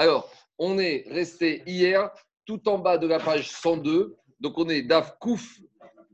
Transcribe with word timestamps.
Alors, 0.00 0.32
on 0.56 0.78
est 0.78 1.04
resté 1.10 1.62
hier 1.66 2.10
tout 2.46 2.66
en 2.70 2.78
bas 2.78 2.96
de 2.96 3.06
la 3.06 3.18
page 3.18 3.50
102. 3.50 4.16
Donc, 4.40 4.56
on 4.56 4.66
est 4.70 4.80
Daf 4.80 5.18
Kouf, 5.18 5.60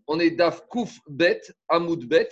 on 0.08 0.18
est 0.18 0.32
Daf 0.32 0.64
Bet, 1.06 1.42
Hamoud 1.68 2.04
Bet, 2.04 2.30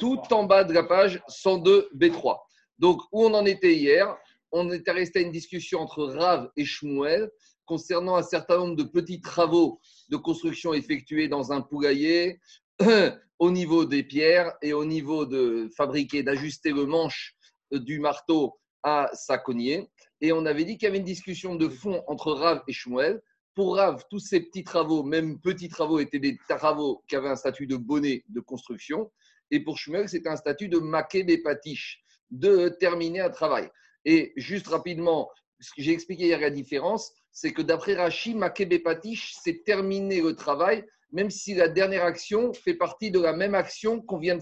tout 0.00 0.20
en 0.32 0.42
bas 0.42 0.64
de 0.64 0.72
la 0.72 0.82
page 0.82 1.22
102 1.28 1.90
B3. 1.94 2.38
Donc, 2.80 3.00
où 3.12 3.24
on 3.24 3.32
en 3.34 3.46
était 3.46 3.76
hier? 3.76 4.12
On 4.50 4.72
était 4.72 4.90
resté 4.90 5.20
à 5.20 5.22
une 5.22 5.30
discussion 5.30 5.78
entre 5.78 6.04
Rav 6.04 6.50
et 6.56 6.64
Shmuel 6.64 7.30
concernant 7.64 8.16
un 8.16 8.24
certain 8.24 8.56
nombre 8.56 8.74
de 8.74 8.82
petits 8.82 9.20
travaux 9.20 9.78
de 10.08 10.16
construction 10.16 10.74
effectués 10.74 11.28
dans 11.28 11.52
un 11.52 11.60
poulailler 11.60 12.40
au 13.38 13.52
niveau 13.52 13.84
des 13.84 14.02
pierres 14.02 14.52
et 14.62 14.72
au 14.72 14.84
niveau 14.84 15.26
de 15.26 15.70
fabriquer, 15.76 16.24
d'ajuster 16.24 16.72
le 16.72 16.86
manche 16.86 17.36
du 17.70 18.00
marteau 18.00 18.58
à 18.82 19.08
sa 19.12 19.38
cognée. 19.38 19.88
Et 20.20 20.32
on 20.32 20.46
avait 20.46 20.64
dit 20.64 20.76
qu'il 20.76 20.86
y 20.86 20.88
avait 20.88 20.98
une 20.98 21.04
discussion 21.04 21.54
de 21.54 21.68
fond 21.68 22.02
entre 22.06 22.32
Rav 22.32 22.62
et 22.66 22.72
Shmuel. 22.72 23.20
Pour 23.54 23.76
Rav, 23.76 24.04
tous 24.10 24.20
ces 24.20 24.40
petits 24.40 24.64
travaux, 24.64 25.02
même 25.02 25.40
petits 25.40 25.68
travaux, 25.68 25.98
étaient 25.98 26.18
des 26.18 26.38
travaux 26.48 27.02
qui 27.08 27.16
avaient 27.16 27.28
un 27.28 27.36
statut 27.36 27.66
de 27.66 27.76
bonnet 27.76 28.24
de 28.28 28.40
construction. 28.40 29.10
Et 29.50 29.60
pour 29.60 29.78
Shmuel, 29.78 30.08
c'était 30.08 30.28
un 30.28 30.36
statut 30.36 30.68
de 30.68 30.78
maquet 30.78 31.24
des 31.24 31.38
patiches, 31.38 32.02
de 32.30 32.68
terminer 32.68 33.20
un 33.20 33.30
travail. 33.30 33.68
Et 34.04 34.32
juste 34.36 34.68
rapidement, 34.68 35.30
ce 35.60 35.70
que 35.70 35.82
j'ai 35.82 35.92
expliqué 35.92 36.26
hier 36.26 36.40
la 36.40 36.50
différence, 36.50 37.12
c'est 37.32 37.52
que 37.52 37.62
d'après 37.62 37.94
Rashi, 37.94 38.34
maquet 38.34 38.66
des 38.66 38.78
patiches, 38.78 39.34
c'est 39.42 39.64
terminer 39.64 40.20
le 40.20 40.34
travail, 40.34 40.84
même 41.12 41.30
si 41.30 41.54
la 41.54 41.68
dernière 41.68 42.04
action 42.04 42.52
fait 42.52 42.74
partie 42.74 43.10
de 43.10 43.20
la 43.20 43.32
même 43.32 43.54
action 43.54 44.00
qu'on 44.00 44.18
vient, 44.18 44.38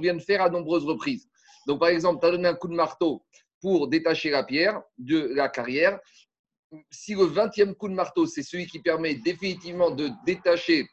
vient, 0.00 0.14
de 0.14 0.22
faire 0.22 0.42
à 0.42 0.50
nombreuses 0.50 0.84
reprises. 0.84 1.28
Donc, 1.66 1.80
par 1.80 1.88
exemple, 1.88 2.20
tu 2.20 2.26
as 2.26 2.30
donné 2.30 2.48
un 2.48 2.54
coup 2.54 2.68
de 2.68 2.74
marteau 2.74 3.24
pour 3.64 3.88
détacher 3.88 4.28
la 4.28 4.44
pierre 4.44 4.82
de 4.98 5.32
la 5.34 5.48
carrière. 5.48 5.98
Si 6.90 7.14
le 7.14 7.24
20e 7.24 7.72
coup 7.72 7.88
de 7.88 7.94
marteau, 7.94 8.26
c'est 8.26 8.42
celui 8.42 8.66
qui 8.66 8.78
permet 8.78 9.14
définitivement 9.14 9.90
de 9.90 10.10
détacher 10.26 10.86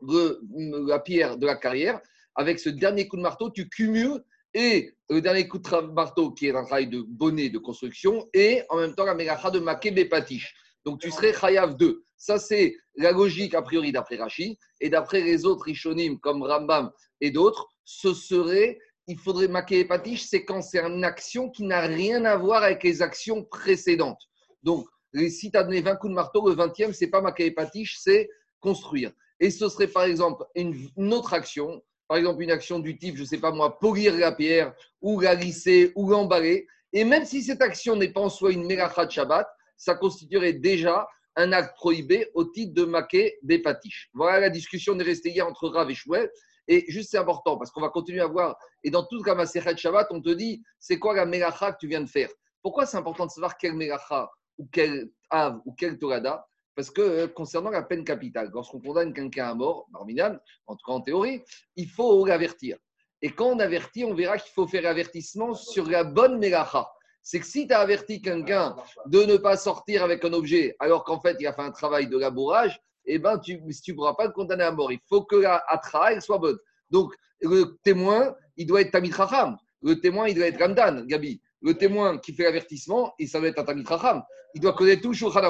la 0.00 0.98
pierre 1.00 1.36
de 1.36 1.44
la 1.44 1.56
carrière, 1.56 2.00
avec 2.34 2.60
ce 2.60 2.70
dernier 2.70 3.06
coup 3.08 3.18
de 3.18 3.20
marteau, 3.20 3.50
tu 3.50 3.68
cumules 3.68 4.24
et 4.54 4.94
le 5.10 5.20
dernier 5.20 5.46
coup 5.46 5.58
de 5.58 5.92
marteau 5.92 6.32
qui 6.32 6.46
est 6.46 6.56
un 6.56 6.64
travail 6.64 6.86
de 6.86 7.02
bonnet 7.06 7.50
de 7.50 7.58
construction 7.58 8.26
et 8.32 8.62
en 8.70 8.78
même 8.78 8.94
temps 8.94 9.04
la 9.04 9.14
mégacha 9.14 9.50
de 9.50 9.58
maké 9.58 9.92
patiche. 10.06 10.54
Donc 10.86 10.98
tu 10.98 11.10
serais 11.10 11.34
chayav 11.34 11.76
2. 11.76 12.06
Ça, 12.16 12.38
c'est 12.38 12.74
la 12.96 13.12
logique 13.12 13.52
a 13.52 13.60
priori 13.60 13.92
d'après 13.92 14.16
Rashi. 14.16 14.58
Et 14.80 14.88
d'après 14.88 15.20
les 15.20 15.44
autres 15.44 15.64
Rishonim 15.64 16.18
comme 16.20 16.42
Rambam 16.42 16.90
et 17.20 17.30
d'autres, 17.30 17.68
ce 17.84 18.14
serait 18.14 18.78
il 19.06 19.18
faudrait 19.18 19.48
maquer 19.48 19.76
les 19.78 19.84
patiches, 19.84 20.24
c'est 20.24 20.44
quand 20.44 20.62
c'est 20.62 20.80
une 20.80 21.04
action 21.04 21.50
qui 21.50 21.64
n'a 21.64 21.80
rien 21.80 22.24
à 22.24 22.36
voir 22.36 22.62
avec 22.62 22.82
les 22.82 23.02
actions 23.02 23.44
précédentes. 23.44 24.20
Donc, 24.62 24.86
si 25.14 25.50
tu 25.50 25.56
as 25.56 25.64
donné 25.64 25.80
20 25.80 25.96
coups 25.96 26.10
de 26.10 26.14
marteau, 26.14 26.48
le 26.48 26.54
20e, 26.54 26.92
c'est 26.92 27.08
pas 27.08 27.20
maquer 27.20 27.44
les 27.44 27.50
patiches, 27.50 27.98
c'est 28.00 28.28
construire. 28.60 29.12
Et 29.40 29.50
ce 29.50 29.68
serait 29.68 29.88
par 29.88 30.04
exemple 30.04 30.44
une, 30.54 31.12
autre 31.12 31.34
action, 31.34 31.82
par 32.06 32.16
exemple 32.16 32.42
une 32.42 32.50
action 32.50 32.78
du 32.78 32.96
type, 32.96 33.16
je 33.16 33.22
ne 33.22 33.26
sais 33.26 33.38
pas 33.38 33.50
moi, 33.50 33.78
polir 33.78 34.16
la 34.16 34.32
pierre, 34.32 34.72
ou 35.00 35.20
la 35.20 35.34
lisser, 35.34 35.92
ou 35.96 36.08
l'emballer. 36.08 36.66
Et 36.92 37.04
même 37.04 37.24
si 37.24 37.42
cette 37.42 37.60
action 37.60 37.96
n'est 37.96 38.12
pas 38.12 38.20
en 38.20 38.28
soi 38.28 38.52
une 38.52 38.66
mélacha 38.66 39.04
de 39.04 39.10
Shabbat, 39.10 39.48
ça 39.76 39.94
constituerait 39.94 40.52
déjà 40.52 41.08
un 41.36 41.52
acte 41.52 41.74
prohibé 41.76 42.28
au 42.34 42.44
titre 42.44 42.74
de 42.74 42.84
maquer 42.84 43.38
des 43.42 43.58
patiches. 43.58 44.10
Voilà 44.14 44.40
la 44.40 44.50
discussion 44.50 44.98
est 44.98 45.02
restée 45.02 45.30
hier 45.30 45.46
entre 45.46 45.68
Rav 45.68 45.90
et 45.90 45.94
Shmuel. 45.94 46.30
Et 46.68 46.84
juste, 46.88 47.10
c'est 47.10 47.18
important 47.18 47.56
parce 47.56 47.70
qu'on 47.70 47.80
va 47.80 47.88
continuer 47.88 48.20
à 48.20 48.26
voir. 48.26 48.56
Et 48.84 48.90
dans 48.90 49.04
toute 49.04 49.26
la 49.26 49.34
Maseret 49.34 49.76
Shabbat, 49.76 50.08
on 50.10 50.20
te 50.20 50.30
dit 50.30 50.62
c'est 50.78 50.98
quoi 50.98 51.14
la 51.14 51.26
Melacha 51.26 51.72
que 51.72 51.78
tu 51.78 51.88
viens 51.88 52.00
de 52.00 52.08
faire? 52.08 52.30
Pourquoi 52.62 52.86
c'est 52.86 52.96
important 52.96 53.26
de 53.26 53.30
savoir 53.30 53.56
quelle 53.56 53.74
Melacha 53.74 54.30
ou 54.58 54.68
quel 54.70 55.10
Av 55.30 55.60
ou 55.64 55.72
quel 55.72 55.98
Torada? 55.98 56.46
Parce 56.74 56.90
que 56.90 57.02
euh, 57.02 57.26
concernant 57.28 57.70
la 57.70 57.82
peine 57.82 58.04
capitale, 58.04 58.50
lorsqu'on 58.52 58.80
condamne 58.80 59.12
quelqu'un 59.12 59.50
à 59.50 59.54
mort, 59.54 59.86
Barminan, 59.90 60.38
en 60.66 60.76
tout 60.76 60.86
cas 60.86 60.92
en 60.92 61.00
théorie, 61.00 61.42
il 61.76 61.88
faut 61.88 62.24
l'avertir. 62.24 62.78
Et 63.20 63.30
quand 63.30 63.46
on 63.46 63.58
avertit, 63.58 64.04
on 64.04 64.14
verra 64.14 64.38
qu'il 64.38 64.52
faut 64.52 64.66
faire 64.66 64.86
avertissement 64.86 65.54
sur 65.54 65.88
la 65.88 66.04
bonne 66.04 66.38
Melacha. 66.38 66.90
C'est 67.22 67.38
que 67.38 67.46
si 67.46 67.68
tu 67.68 67.74
as 67.74 67.78
averti 67.78 68.20
quelqu'un 68.20 68.74
de 69.06 69.22
ne 69.22 69.36
pas 69.36 69.56
sortir 69.56 70.02
avec 70.02 70.24
un 70.24 70.32
objet 70.32 70.74
alors 70.80 71.04
qu'en 71.04 71.20
fait 71.20 71.36
il 71.38 71.46
a 71.46 71.52
fait 71.52 71.62
un 71.62 71.70
travail 71.70 72.08
de 72.08 72.18
labourage, 72.18 72.80
eh 73.04 73.18
ben, 73.18 73.38
tu 73.38 73.60
ne 73.60 73.94
pourras 73.94 74.14
pas 74.14 74.26
le 74.26 74.32
condamner 74.32 74.64
à 74.64 74.72
mort. 74.72 74.92
Il 74.92 75.00
faut 75.08 75.22
que 75.24 75.36
la 75.36 75.62
atra 75.68 76.20
soit 76.20 76.38
bonne. 76.38 76.58
Donc, 76.90 77.14
le 77.40 77.76
témoin, 77.82 78.34
il 78.56 78.66
doit 78.66 78.80
être 78.80 78.92
Tamit 78.92 79.10
Raham. 79.10 79.56
Le 79.82 80.00
témoin, 80.00 80.28
il 80.28 80.34
doit 80.34 80.46
être 80.46 80.58
Ramdan, 80.60 81.06
Gabi. 81.06 81.40
Le 81.60 81.74
témoin 81.74 82.18
qui 82.18 82.32
fait 82.32 82.44
l'avertissement, 82.44 83.14
il 83.18 83.28
ça 83.28 83.40
doit 83.40 83.48
être 83.48 83.58
un 83.58 83.64
Tamit 83.64 83.84
Raham. 83.84 84.22
Il 84.54 84.60
doit 84.60 84.74
connaître 84.74 85.02
tout 85.02 85.14
Shulchan 85.14 85.40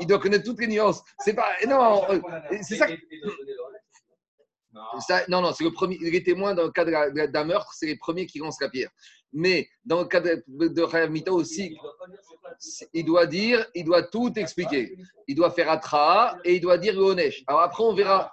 il 0.00 0.06
doit 0.06 0.18
connaître 0.18 0.44
toutes 0.44 0.60
les 0.60 0.68
nuances. 0.68 1.02
C'est 1.18 1.34
pas. 1.34 1.48
Non, 1.66 2.02
c'est 2.62 2.76
ça. 2.76 2.86
non, 5.28 5.40
non, 5.42 5.52
c'est 5.52 5.64
le 5.64 5.72
premier. 5.72 5.98
Les 5.98 6.22
témoins, 6.22 6.54
dans 6.54 6.64
le 6.64 6.70
cas 6.70 6.84
d'un 6.84 7.44
meurtre, 7.44 7.72
c'est 7.74 7.86
les 7.86 7.96
premiers 7.96 8.26
qui 8.26 8.38
lancent 8.38 8.60
la 8.60 8.68
pierre. 8.68 8.90
Mais 9.38 9.68
dans 9.84 10.00
le 10.00 10.06
cas 10.06 10.20
de, 10.20 10.42
de 10.48 11.30
aussi, 11.30 11.76
il 12.94 13.04
doit 13.04 13.26
dire, 13.26 13.66
il 13.74 13.84
doit 13.84 14.04
tout 14.04 14.32
expliquer. 14.36 14.96
Il 15.28 15.34
doit 15.34 15.50
faire 15.50 15.70
Atra 15.70 16.38
et 16.42 16.54
il 16.54 16.60
doit 16.62 16.78
dire 16.78 16.98
Onesh. 16.98 17.44
Alors 17.46 17.60
après, 17.60 17.84
on 17.84 17.92
verra. 17.92 18.32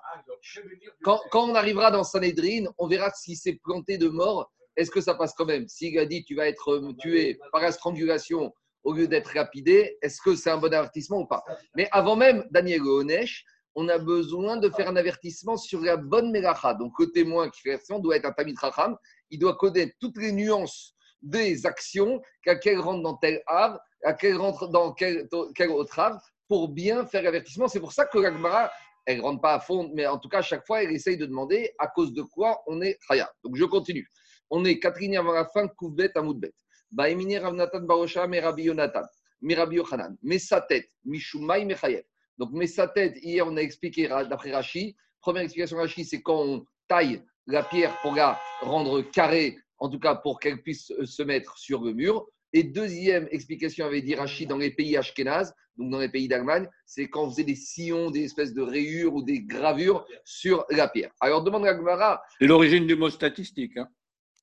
Quand, 1.03 1.19
quand 1.30 1.50
on 1.50 1.56
arrivera 1.56 1.91
dans 1.91 2.06
Sanhedrin, 2.06 2.72
on 2.78 2.88
verra 2.88 3.12
s'il 3.12 3.36
s'est 3.36 3.59
planté 3.62 3.97
de 3.97 4.08
mort. 4.08 4.50
Est-ce 4.78 4.90
que 4.90 5.02
ça 5.02 5.14
passe 5.14 5.34
quand 5.34 5.46
même? 5.46 5.68
S'il 5.68 6.00
a 6.00 6.06
dit 6.06 6.24
tu 6.24 6.36
vas 6.36 6.47
être 6.47 6.81
tué 7.00 7.38
par 7.52 7.72
strangulation 7.74 8.53
au 8.85 8.94
lieu 8.94 9.08
d'être 9.08 9.34
lapidé, 9.35 9.97
est-ce 10.02 10.22
que 10.22 10.35
c'est 10.35 10.52
un 10.52 10.58
bon 10.58 10.74
avertissement 10.74 11.20
ou 11.20 11.25
pas? 11.25 11.44
Mais 11.75 11.90
avant 11.91 12.16
même 12.16 12.46
Daniel 12.50 12.81
Onesh, 12.81 13.44
on 13.75 13.88
a 13.89 13.97
besoin 13.97 14.57
de 14.57 14.69
faire 14.69 14.88
un 14.89 14.95
avertissement 14.95 15.57
sur 15.57 15.81
la 15.81 15.97
bonne 15.97 16.31
Melacha. 16.31 16.73
Donc 16.73 16.94
le 17.00 17.11
témoin 17.11 17.50
qui 17.50 17.61
fait 17.61 17.69
l'avertissement 17.69 18.00
doit 18.00 18.17
être 18.17 18.25
un 18.25 18.31
Tamid 18.31 18.57
Racham. 18.59 18.95
Il 19.29 19.39
doit 19.39 19.56
connaître 19.56 19.94
toutes 20.00 20.17
les 20.17 20.31
nuances 20.31 20.95
des 21.22 21.66
actions, 21.66 22.22
à 22.45 22.56
quelle 22.56 22.79
rentre 22.79 23.01
dans 23.01 23.16
tel 23.16 23.41
ave, 23.47 23.79
à 24.03 24.13
quelle 24.13 24.38
rentre 24.38 24.67
dans 24.67 24.94
quel, 24.94 25.28
autre 25.69 26.00
ave, 26.00 26.19
pour 26.47 26.69
bien 26.69 27.06
faire 27.06 27.23
l'avertissement. 27.23 27.67
C'est 27.67 27.79
pour 27.79 27.94
ça 27.94 28.06
que 28.06 28.17
l'Agmara, 28.17 28.69
elle 29.06 29.17
ne 29.17 29.23
rentre 29.23 29.41
pas 29.41 29.53
à 29.53 29.59
fond, 29.59 29.90
mais 29.94 30.05
en 30.05 30.17
tout 30.17 30.29
cas, 30.29 30.40
à 30.40 30.41
chaque 30.41 30.66
fois, 30.66 30.84
elle 30.84 30.91
essaye 30.91 31.17
de 31.17 31.25
demander 31.25 31.72
à 31.79 31.88
cause 31.88 32.13
de 32.13 32.22
quoi 32.22 32.61
on 32.67 32.81
est 32.81 32.97
Chaya. 33.07 33.31
Donc 33.44 33.55
je 33.55 33.66
continue. 33.66 34.07
On 34.50 34.66
est 34.66 34.79
Catherine 34.79 35.16
avant 35.16 35.31
la 35.31 35.45
fin, 35.45 35.67
Kouvbet, 35.67 36.11
Amoudbet. 36.16 36.53
Baemini 36.94 37.40
Ravnatan 37.40 37.81
Barosha, 37.81 38.28
Merabi 38.28 38.63
Yonatan, 38.63 39.05
Merabi 39.41 39.78
Yochanan, 39.78 40.16
mais 40.22 40.38
sa 40.38 40.61
tête, 40.61 40.90
Mishumai 41.03 41.66
Mechayev. 41.66 42.03
Donc, 42.38 42.50
mais 42.54 42.68
sa 42.68 42.88
tête, 42.88 43.18
hier, 43.22 43.48
on 43.48 43.58
a 43.58 43.62
expliqué 43.62 44.08
d'après 44.08 44.52
Rashi. 44.52 44.96
Première 45.22 45.44
explication 45.44 45.78
Rashi, 45.78 46.06
c'est 46.06 46.22
quand 46.22 46.42
on 46.42 46.66
taille 46.88 47.24
la 47.48 47.64
pierre 47.64 48.00
pour 48.02 48.16
la 48.16 48.40
rendre 48.62 49.02
carrée, 49.02 49.58
en 49.78 49.90
tout 49.90 50.00
cas 50.00 50.16
pour 50.16 50.40
qu'elle 50.40 50.62
puisse 50.62 50.92
se 51.04 51.24
mettre 51.24 51.58
sur 51.58 51.84
le 51.84 51.94
mur. 51.94 52.26
Et 52.54 52.64
deuxième 52.64 53.28
explication 53.32 53.86
avait 53.86 54.02
dit 54.02 54.16
Rashi 54.16 54.46
dans 54.46 54.58
les 54.58 54.72
pays 54.72 54.96
ashkénazes, 54.96 55.54
donc 55.78 55.92
dans 55.92 56.00
les 56.00 56.10
pays 56.10 56.28
d'Allemagne, 56.28 56.70
c'est 56.86 57.10
quand 57.10 57.24
on 57.26 57.30
faisait 57.32 57.44
des 57.44 57.56
sillons, 57.56 58.12
des 58.12 58.24
espèces 58.24 58.54
de 58.54 58.62
rayures 58.62 59.16
ou 59.16 59.24
des 59.24 59.42
gravures 59.42 60.06
sur 60.24 60.66
la 60.70 60.88
pierre. 60.88 61.12
Alors 61.20 61.44
demande 61.44 61.66
à 61.66 61.74
Gmara. 61.74 62.22
C'est 62.40 62.46
l'origine 62.46 62.86
du 62.86 62.96
mot 62.96 63.10
statistique. 63.10 63.78
Hein. 63.78 63.88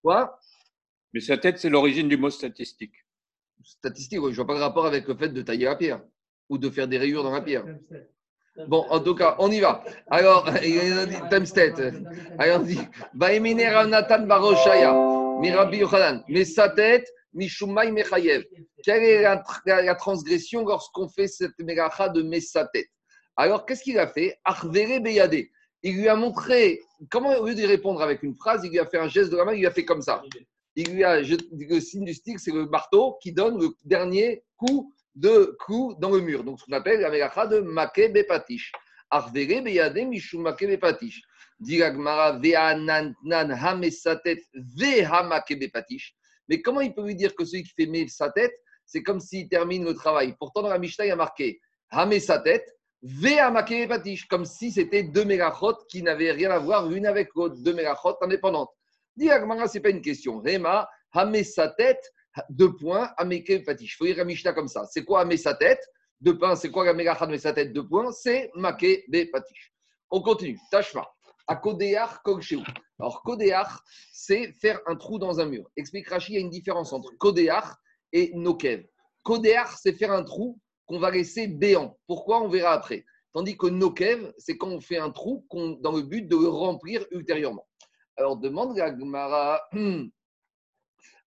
Quoi? 0.02 0.36
Mais 1.12 1.20
sa 1.20 1.38
tête, 1.38 1.58
c'est 1.58 1.70
l'origine 1.70 2.08
du 2.08 2.16
mot 2.16 2.30
statistique. 2.30 2.94
Statistique, 3.62 4.18
je 4.20 4.28
ne 4.28 4.34
vois 4.34 4.46
pas 4.46 4.54
le 4.54 4.60
rapport 4.60 4.86
avec 4.86 5.06
le 5.06 5.16
fait 5.16 5.28
de 5.28 5.42
tailler 5.42 5.66
la 5.66 5.76
pierre 5.76 6.02
ou 6.50 6.58
de 6.58 6.68
faire 6.68 6.88
des 6.88 6.98
rayures 6.98 7.22
dans 7.22 7.32
la 7.32 7.40
pierre. 7.40 7.64
Bon, 8.66 8.84
en 8.90 9.00
tout 9.00 9.14
cas, 9.14 9.36
on 9.38 9.50
y 9.50 9.60
va. 9.60 9.82
Alors, 10.10 10.44
Temstet. 11.30 11.72
Alors, 12.38 12.60
on 12.60 12.64
dit 12.64 12.78
Nathan 13.14 14.26
Baroshaya, 14.26 14.92
Mirabi 15.40 15.78
Yochanan, 15.78 16.22
mais 16.28 16.44
sa 16.44 16.68
tête, 16.68 17.08
Mishumai 17.32 17.92
Mechayev. 17.92 18.44
Quelle 18.82 19.02
est 19.02 19.22
la, 19.22 19.94
transgression 19.94 20.64
lorsqu'on 20.64 21.08
fait 21.08 21.28
cette 21.28 21.58
mégacha 21.60 22.08
de 22.08 22.40
sa 22.40 22.66
tête? 22.66 22.88
Alors, 23.36 23.64
qu'est-ce 23.64 23.82
qu'il 23.82 23.98
a 23.98 24.08
fait? 24.08 24.36
Arvere 24.44 25.00
Beyade. 25.00 25.46
Il 25.82 25.96
lui 25.96 26.08
a 26.08 26.16
montré, 26.16 26.80
comment, 27.10 27.30
au 27.38 27.46
lieu 27.46 27.54
de 27.54 27.66
répondre 27.66 28.02
avec 28.02 28.22
une 28.22 28.34
phrase, 28.34 28.62
il 28.64 28.70
lui 28.70 28.78
a 28.78 28.86
fait 28.86 28.98
un 28.98 29.08
geste 29.08 29.30
de 29.30 29.36
la 29.36 29.46
main, 29.46 29.54
il 29.54 29.60
lui 29.60 29.66
a 29.66 29.70
fait 29.70 29.84
comme 29.84 30.02
ça. 30.02 30.22
Il 30.76 30.92
lui 30.92 31.04
a, 31.04 31.20
le 31.20 31.80
signe 31.80 32.04
du 32.04 32.12
stick, 32.12 32.38
c'est 32.38 32.52
le 32.52 32.66
marteau 32.66 33.16
qui 33.22 33.32
donne 33.32 33.58
le 33.58 33.68
dernier 33.84 34.42
coup 34.56 34.92
de 35.14 35.56
coups 35.64 35.98
dans 35.98 36.10
le 36.10 36.20
mur. 36.20 36.44
Donc, 36.44 36.60
ce 36.60 36.64
qu'on 36.64 36.72
appelle 36.72 37.00
la 37.00 37.10
mélacha 37.10 37.46
de 37.46 37.60
make 37.60 38.12
bepatish. 38.12 38.72
Arvere 39.10 39.62
beyade 39.62 40.06
mishum 40.06 40.42
make 40.42 40.66
bepatish. 40.66 41.20
Diragmara 41.58 42.38
ve'anan 42.38 43.14
hamesatet 43.28 44.40
ve'hamake 44.54 45.58
bepatish. 45.58 46.14
Mais 46.48 46.62
comment 46.62 46.80
il 46.80 46.94
peut 46.94 47.04
lui 47.04 47.14
dire 47.14 47.34
que 47.34 47.44
celui 47.44 47.62
qui 47.64 47.72
fait 47.76 48.08
sa 48.08 48.30
tête, 48.30 48.52
c'est 48.86 49.02
comme 49.02 49.20
s'il 49.20 49.48
termine 49.48 49.84
le 49.84 49.94
travail? 49.94 50.34
Pourtant, 50.38 50.62
dans 50.62 50.68
la 50.68 50.78
Mishnah, 50.78 51.04
il 51.04 51.08
y 51.08 51.12
a 51.12 51.16
marqué 51.16 51.60
hamesatet 51.90 52.64
ve'hamake 53.02 53.88
bepatish, 53.88 54.26
comme 54.26 54.44
si 54.44 54.70
c'était 54.70 55.02
deux 55.02 55.24
mégachot 55.24 55.76
qui 55.88 56.02
n'avaient 56.02 56.32
rien 56.32 56.50
à 56.50 56.58
voir 56.58 56.86
l'une 56.86 57.06
avec 57.06 57.30
l'autre, 57.34 57.56
deux 57.58 57.74
mégachot 57.74 58.16
indépendantes. 58.20 58.70
Diragmara, 59.16 59.68
ce 59.68 59.74
n'est 59.78 59.82
pas 59.82 59.90
une 59.90 60.02
question. 60.02 60.40
Rema, 60.40 60.88
hamesatet 61.12 61.98
Deux 62.48 62.74
points, 62.74 63.10
Ameke 63.16 63.64
Patish. 63.64 63.94
Il 63.94 63.96
faut 63.96 64.04
lire 64.04 64.24
Mishnah 64.24 64.52
comme 64.52 64.68
ça. 64.68 64.86
C'est 64.86 65.04
quoi 65.04 65.22
Amé 65.22 65.36
sa 65.36 65.54
tête 65.54 65.80
Deux 66.20 66.38
points, 66.38 66.54
c'est 66.56 66.70
quoi 66.70 66.84
la 66.84 66.94
Melacha 66.94 67.26
de 67.26 67.36
sa 67.36 67.52
tête 67.52 67.72
Deux 67.72 67.86
points, 67.86 68.12
c'est 68.12 68.50
Make 68.54 69.04
Be 69.08 69.30
Patish. 69.30 69.72
On 70.10 70.20
continue. 70.20 70.58
Tashma. 70.70 71.06
À 71.46 71.56
Kodéar, 71.56 72.22
Kogshéou. 72.22 72.62
Alors, 73.00 73.22
Kodéar, 73.22 73.82
c'est 74.12 74.52
faire 74.52 74.80
un 74.86 74.94
trou 74.94 75.18
dans 75.18 75.40
un 75.40 75.46
mur. 75.46 75.68
Explique 75.76 76.08
Rashi, 76.08 76.32
il 76.32 76.34
y 76.36 76.38
a 76.38 76.40
une 76.40 76.50
différence 76.50 76.92
entre 76.92 77.10
Kodéar 77.18 77.76
et 78.12 78.30
Nokev. 78.34 78.86
Kodéar, 79.22 79.76
c'est 79.78 79.92
faire 79.92 80.12
un 80.12 80.22
trou 80.22 80.60
qu'on 80.86 80.98
va 80.98 81.10
laisser 81.10 81.48
béant. 81.48 81.98
Pourquoi 82.06 82.40
On 82.42 82.48
verra 82.48 82.72
après. 82.72 83.04
Tandis 83.32 83.56
que 83.56 83.66
Nokev, 83.66 84.32
c'est 84.38 84.56
quand 84.56 84.68
on 84.68 84.80
fait 84.80 84.98
un 84.98 85.10
trou 85.10 85.46
dans 85.80 85.92
le 85.92 86.02
but 86.02 86.28
de 86.28 86.36
le 86.36 86.48
remplir 86.48 87.04
ultérieurement. 87.10 87.66
Alors, 88.16 88.36
demande 88.36 88.76
la 88.76 88.96
Gemara. 88.96 89.60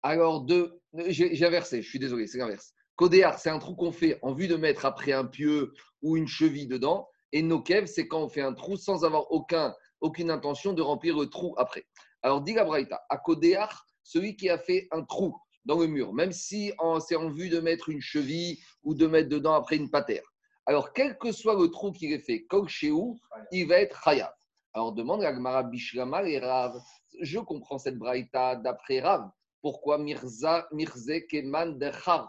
Alors, 0.03 0.41
de, 0.41 0.81
j'ai 1.07 1.45
inversé, 1.45 1.81
je 1.81 1.89
suis 1.89 1.99
désolé, 1.99 2.27
c'est 2.27 2.37
l'inverse. 2.37 2.73
Kodéar, 2.95 3.39
c'est 3.39 3.49
un 3.49 3.57
trou 3.57 3.75
qu'on 3.75 3.91
fait 3.91 4.19
en 4.21 4.33
vue 4.33 4.47
de 4.47 4.55
mettre 4.55 4.85
après 4.85 5.13
un 5.13 5.25
pieu 5.25 5.73
ou 6.01 6.17
une 6.17 6.27
cheville 6.27 6.67
dedans. 6.67 7.07
Et 7.31 7.41
Nokev, 7.41 7.87
c'est 7.87 8.07
quand 8.07 8.21
on 8.21 8.29
fait 8.29 8.41
un 8.41 8.53
trou 8.53 8.77
sans 8.77 9.05
avoir 9.05 9.31
aucun, 9.31 9.73
aucune 10.01 10.29
intention 10.29 10.73
de 10.73 10.81
remplir 10.81 11.17
le 11.17 11.27
trou 11.27 11.55
après. 11.57 11.85
Alors, 12.21 12.41
dit 12.41 12.53
la 12.53 12.65
Braïta, 12.65 13.01
à 13.09 13.17
Kodéar, 13.17 13.87
celui 14.03 14.35
qui 14.35 14.49
a 14.49 14.59
fait 14.59 14.87
un 14.91 15.03
trou 15.03 15.35
dans 15.65 15.79
le 15.79 15.87
mur, 15.87 16.13
même 16.13 16.33
si 16.33 16.73
c'est 16.99 17.15
en 17.15 17.29
vue 17.29 17.49
de 17.49 17.61
mettre 17.61 17.89
une 17.89 18.01
cheville 18.01 18.59
ou 18.83 18.93
de 18.93 19.07
mettre 19.07 19.29
dedans 19.29 19.53
après 19.53 19.77
une 19.77 19.89
patère. 19.89 20.23
Alors, 20.65 20.93
quel 20.93 21.17
que 21.17 21.31
soit 21.31 21.55
le 21.55 21.69
trou 21.69 21.91
qu'il 21.93 22.11
ait 22.11 22.19
fait, 22.19 22.45
où 22.91 23.17
il 23.51 23.67
va 23.67 23.79
être 23.79 24.01
Chayav. 24.03 24.33
Alors, 24.73 24.91
demande 24.91 25.21
la 25.21 25.33
Gemara 25.33 25.63
Bishlama 25.63 26.23
et 26.23 26.39
Rav. 26.39 26.77
Je 27.21 27.39
comprends 27.39 27.77
cette 27.77 27.97
braïta 27.97 28.57
d'après 28.57 28.99
Rav. 28.99 29.29
Pourquoi 29.63 29.97
Mirza, 29.97 30.67
Mirze 30.73 31.25
Keman 31.29 31.79
Dechar 31.79 32.27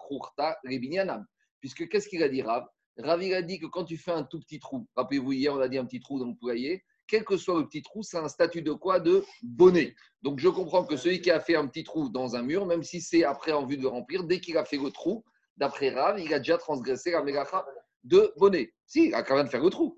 Puisque 1.59 1.89
qu'est-ce 1.89 2.09
qu'il 2.09 2.23
a 2.23 2.29
dit 2.29 2.43
Rav? 2.43 2.65
Rav, 2.97 3.21
il 3.25 3.35
a 3.35 3.43
dit 3.43 3.59
que 3.59 3.67
quand 3.67 3.85
tu 3.85 3.97
fais 3.97 4.13
un 4.13 4.23
tout 4.23 4.39
petit 4.39 4.61
trou, 4.61 4.87
rappelez-vous, 4.95 5.33
hier, 5.33 5.53
on 5.53 5.59
a 5.59 5.67
dit 5.67 5.77
un 5.77 5.85
petit 5.85 5.99
trou 5.99 6.21
dans 6.21 6.29
le 6.29 6.37
poulailler, 6.37 6.85
quel 7.09 7.25
que 7.25 7.37
soit 7.37 7.59
le 7.59 7.67
petit 7.67 7.83
trou, 7.83 8.05
c'est 8.05 8.19
un 8.19 8.29
statut 8.29 8.63
de 8.63 8.73
quoi? 8.73 9.01
De 9.01 9.25
bonnet. 9.43 9.97
Donc 10.23 10.39
je 10.39 10.49
comprends 10.49 10.85
que 10.85 10.97
celui 10.97 11.21
qui 11.21 11.33
a 11.33 11.41
fait 11.41 11.57
un 11.57 11.67
petit 11.67 11.83
trou 11.83 12.09
dans 12.09 12.37
un 12.37 12.43
mur, 12.43 12.67
même 12.67 12.85
si 12.85 13.01
c'est 13.01 13.25
après 13.25 13.51
en 13.51 13.67
vue 13.67 13.79
de 13.79 13.83
le 13.83 13.89
remplir, 13.89 14.23
dès 14.23 14.39
qu'il 14.39 14.57
a 14.57 14.65
fait 14.65 14.79
le 14.79 14.93
trou, 14.93 15.25
d'après 15.57 15.91
Rav, 15.91 16.21
il 16.21 16.33
a 16.33 16.39
déjà 16.39 16.57
transgressé 16.57 17.11
la 17.11 17.25
mégacha 17.25 17.67
de 18.05 18.33
bonnet. 18.37 18.73
Si, 18.87 19.09
il 19.09 19.15
a 19.15 19.25
quand 19.25 19.35
même 19.35 19.49
fait 19.49 19.59
le 19.59 19.71
trou. 19.71 19.97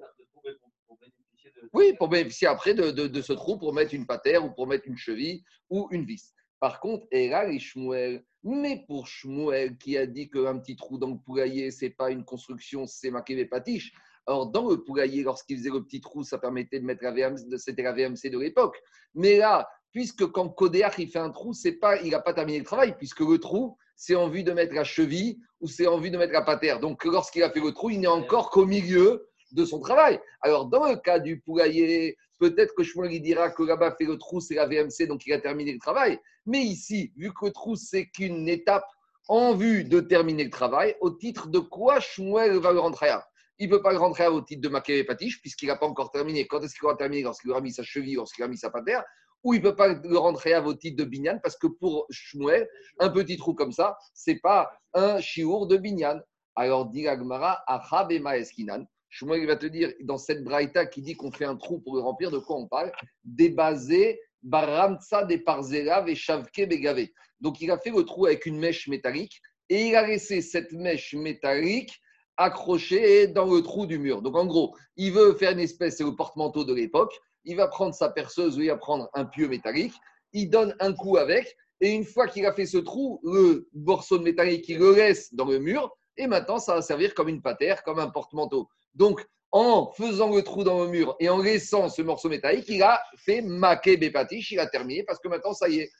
Oui, 1.75 1.93
pour 1.99 2.09
bénéficier 2.09 2.49
après 2.49 2.73
de, 2.73 2.91
de, 2.91 3.21
ce 3.21 3.35
trou 3.35 3.59
pour 3.59 3.75
mettre 3.75 3.93
une 3.93 4.06
patère 4.06 4.43
ou 4.43 4.55
pour 4.55 4.67
mettre 4.67 4.89
une 4.89 4.97
cheville 4.97 5.43
ou 5.69 5.87
une 5.91 6.06
vis. 6.06 6.32
Par 6.61 6.81
contre, 6.81 7.06
là, 7.12 7.49
et 7.49 7.58
Shmuel, 7.58 8.25
mais 8.43 8.85
pour 8.87 9.06
Shmuel 9.06 9.76
qui 9.76 9.99
a 9.99 10.06
dit 10.06 10.31
qu'un 10.31 10.58
petit 10.58 10.76
trou 10.76 10.99
dans 10.99 11.11
le 11.11 11.19
poulailler, 11.19 11.70
c'est 11.70 11.91
pas 11.91 12.11
une 12.11 12.25
construction, 12.25 12.87
c'est 12.87 13.11
marqué 13.11 13.44
patiches. 13.44 13.93
Alors, 14.26 14.47
dans 14.47 14.69
le 14.69 14.82
poulailler, 14.82 15.23
lorsqu'il 15.23 15.58
faisait 15.58 15.70
le 15.70 15.85
petit 15.85 16.00
trou, 16.00 16.25
ça 16.25 16.38
permettait 16.38 16.81
de 16.81 16.85
mettre 16.85 17.05
la 17.05 17.12
VMC, 17.12 17.58
c'était 17.58 17.82
la 17.82 17.93
VMC 17.93 18.31
de 18.31 18.38
l'époque. 18.38 18.76
Mais 19.14 19.37
là, 19.37 19.69
puisque 19.93 20.26
quand 20.26 20.49
Codéach 20.49 20.99
il 20.99 21.08
fait 21.08 21.19
un 21.19 21.31
trou, 21.31 21.53
c'est 21.53 21.73
pas, 21.73 22.00
il 22.03 22.11
n'a 22.11 22.20
pas 22.20 22.35
terminé 22.35 22.58
le 22.58 22.64
travail, 22.64 22.97
puisque 22.97 23.20
le 23.20 23.38
trou, 23.38 23.76
c'est 23.94 24.17
en 24.17 24.29
vue 24.29 24.43
de 24.43 24.53
mettre 24.53 24.75
la 24.75 24.85
cheville 24.85 25.38
ou 25.61 25.69
c'est 25.69 25.87
en 25.87 25.99
vue 25.99 26.11
de 26.11 26.19
mettre 26.19 26.32
la 26.32 26.43
patère. 26.43 26.81
Donc, 26.81 27.05
lorsqu'il 27.05 27.43
a 27.43 27.50
fait 27.50 27.61
le 27.61 27.73
trou, 27.73 27.91
il 27.91 28.00
n'est 28.00 28.06
encore 28.06 28.50
qu'au 28.50 28.67
milieu 28.67 29.29
de 29.53 29.64
son 29.64 29.79
travail. 29.79 30.20
Alors, 30.41 30.67
dans 30.67 30.88
le 30.88 30.97
cas 30.97 31.19
du 31.20 31.41
poulailler, 31.41 32.17
peut-être 32.38 32.75
que 32.75 32.83
Shmuel 32.83 33.21
dira 33.21 33.50
que 33.50 33.62
là-bas 33.62 33.93
fait 33.97 34.05
le 34.05 34.19
trou, 34.19 34.41
c'est 34.41 34.55
la 34.55 34.67
VMC, 34.67 35.06
donc 35.06 35.27
il 35.27 35.33
a 35.33 35.41
terminé 35.41 35.73
le 35.73 35.79
travail. 35.79 36.19
Mais 36.44 36.62
ici, 36.62 37.12
vu 37.17 37.33
que 37.33 37.47
le 37.47 37.53
trou, 37.53 37.77
c'est 37.77 38.06
qu'une 38.06 38.49
étape 38.49 38.87
en 39.29 39.55
vue 39.55 39.85
de 39.85 40.00
terminer 40.00 40.44
le 40.44 40.50
travail, 40.50 40.94
au 41.00 41.11
titre 41.11 41.49
de 41.49 41.59
quoi 41.59 42.00
Shmuel 42.00 42.59
va 42.59 42.73
le 42.73 42.79
rentrer 42.79 43.09
à 43.09 43.27
Il 43.59 43.69
ne 43.69 43.77
peut 43.77 43.83
pas 43.83 43.93
le 43.93 43.99
rentrer 43.99 44.27
au 44.29 44.41
titre 44.41 44.62
de 44.62 44.69
Maké 44.69 45.03
Patiche, 45.05 45.41
puisqu'il 45.41 45.67
n'a 45.67 45.77
pas 45.77 45.87
encore 45.87 46.11
terminé. 46.11 46.47
Quand 46.47 46.61
est-ce 46.62 46.75
qu'il 46.75 46.85
aura 46.85 46.97
terminé? 46.97 47.23
Lorsqu'il 47.23 47.50
aura 47.50 47.61
mis 47.61 47.73
sa 47.73 47.83
cheville, 47.83 48.15
lorsqu'il 48.15 48.43
aura 48.44 48.50
mis 48.50 48.59
sa 48.59 48.71
patère 48.71 49.05
ou 49.47 49.55
il 49.55 49.62
ne 49.62 49.71
peut 49.71 49.77
pas 49.77 49.87
le 49.87 50.19
rentrer 50.19 50.55
à 50.55 50.61
au 50.61 50.75
titre 50.75 50.97
de 50.97 51.05
Binyan, 51.09 51.39
parce 51.41 51.56
que 51.56 51.69
pour 51.69 52.06
Shmuel, 52.11 52.69
un 52.99 53.11
petit 53.11 53.37
trou 53.37 53.55
comme 53.55 53.71
ça, 53.71 53.97
ce 54.12 54.32
n'est 54.32 54.41
pas 54.41 54.73
un 54.93 55.21
chiour 55.21 55.69
de 55.69 55.77
Binyan. 55.77 56.21
Alors, 56.56 56.87
dit 56.87 57.06
Agmara, 57.06 57.62
Achab 57.69 58.11
et 58.11 58.19
Maeskinan. 58.19 58.85
Shmuel 59.17 59.47
va 59.47 59.57
te 59.57 59.65
dire, 59.65 59.95
dans 60.03 60.19
cette 60.19 60.45
braïta 60.45 60.85
qui 60.85 61.01
dit 61.01 61.15
qu'on 61.15 61.33
fait 61.33 61.47
un 61.47 61.57
trou 61.57 61.79
pour 61.79 61.95
le 61.95 62.03
remplir, 62.03 62.31
de 62.31 62.37
quoi 62.37 62.57
on 62.57 62.67
parle? 62.67 62.93
Débasé, 63.25 64.21
baramtsa 64.43 65.25
des 65.25 65.39
parzela 65.39 66.05
et 66.07 66.15
shavke 66.15 66.69
begave. 66.69 67.07
Donc 67.41 67.63
il 67.63 67.71
a 67.71 67.79
fait 67.79 67.91
le 67.91 68.03
trou 68.03 68.27
avec 68.27 68.45
une 68.45 68.59
mèche 68.59 68.89
métallique 68.89 69.41
et 69.71 69.87
il 69.87 69.97
a 69.97 70.07
laissé 70.07 70.43
cette 70.43 70.71
mèche 70.73 71.15
métallique 71.15 71.99
accrochée 72.37 73.27
dans 73.29 73.47
le 73.47 73.63
trou 73.63 73.87
du 73.87 73.99
mur. 73.99 74.21
Donc 74.21 74.37
en 74.37 74.45
gros, 74.45 74.77
il 74.97 75.13
veut 75.13 75.35
faire 75.35 75.53
une 75.53 75.61
espèce, 75.61 75.97
c'est 75.97 76.05
le 76.05 76.15
porte-manteau 76.15 76.65
de 76.65 76.75
l'époque, 76.75 77.19
il 77.45 77.57
va 77.57 77.69
prendre 77.69 77.95
sa 77.95 78.11
perceuse 78.11 78.59
ou 78.59 78.61
il 78.61 78.69
va 78.69 78.77
prendre 78.77 79.09
un 79.15 79.25
pieu 79.25 79.49
métallique, 79.49 79.95
il 80.35 80.51
donne 80.51 80.77
un 80.79 80.93
coup 80.93 81.17
avec, 81.17 81.57
et 81.81 81.91
une 81.91 82.05
fois 82.05 82.29
qu'il 82.29 82.45
a 82.45 82.53
fait 82.53 82.67
ce 82.67 82.77
trou, 82.77 83.19
le 83.25 83.67
morceau 83.73 84.19
de 84.19 84.25
métallique, 84.25 84.69
il 84.69 84.77
le 84.79 84.95
laisse 84.95 85.33
dans 85.33 85.47
le 85.47 85.59
mur, 85.59 85.91
et 86.19 86.27
maintenant 86.27 86.59
ça 86.59 86.75
va 86.75 86.83
servir 86.83 87.15
comme 87.15 87.29
une 87.29 87.41
patère, 87.41 87.83
comme 87.83 87.99
un 87.99 88.11
porte-manteau. 88.11 88.69
Donc, 88.96 89.25
en 89.52 89.93
faisant 89.93 90.34
le 90.34 90.43
trou 90.43 90.64
dans 90.64 90.82
le 90.82 90.88
mur 90.88 91.16
et 91.20 91.28
en 91.28 91.40
laissant 91.40 91.88
ce 91.88 92.02
morceau 92.02 92.28
métallique, 92.28 92.69
il 92.69 92.82
a 92.82 93.00
fait 93.16 93.43
maquer 93.43 93.96
Bépatiche, 93.96 94.50
il 94.50 94.58
a 94.58 94.66
terminé 94.66 95.04
parce 95.04 95.19
que 95.20 95.28
maintenant, 95.28 95.52
ça 95.52 95.69
y 95.69 95.81
est, 95.81 95.90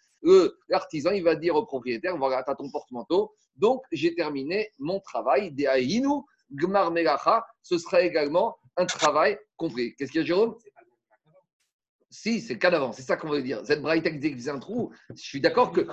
l'artisan, 0.69 1.13
il 1.13 1.23
va 1.23 1.37
dire 1.37 1.55
au 1.55 1.65
propriétaire 1.65 2.17
voilà, 2.17 2.43
tu 2.43 2.51
as 2.51 2.55
ton 2.55 2.71
porte-manteau, 2.71 3.33
donc 3.55 3.83
j'ai 3.93 4.15
terminé 4.15 4.69
mon 4.79 4.99
travail. 5.01 5.53
Des 5.53 5.69
Gmar 6.53 6.91
Melacha, 6.91 7.45
ce 7.63 7.79
sera 7.79 8.03
également 8.03 8.57
un 8.77 8.87
travail 8.87 9.39
complet. 9.57 9.95
Qu'est-ce 9.99 10.13
qu'il 10.13 10.21
y 10.21 10.25
a, 10.25 10.27
Jérôme? 10.27 10.57
Si, 12.09 12.41
c'est 12.41 12.55
le 12.55 12.59
cas 12.59 12.71
d'avant, 12.71 12.93
c'est 12.93 13.03
ça 13.03 13.17
qu'on 13.17 13.29
veut 13.29 13.43
dire. 13.43 13.63
Cette 13.65 13.83
braïta 13.83 14.11
qui 14.11 14.33
faisait 14.33 14.51
un 14.51 14.59
trou, 14.59 14.93
je 15.11 15.23
suis 15.23 15.41
d'accord 15.41 15.73
que 15.73 15.87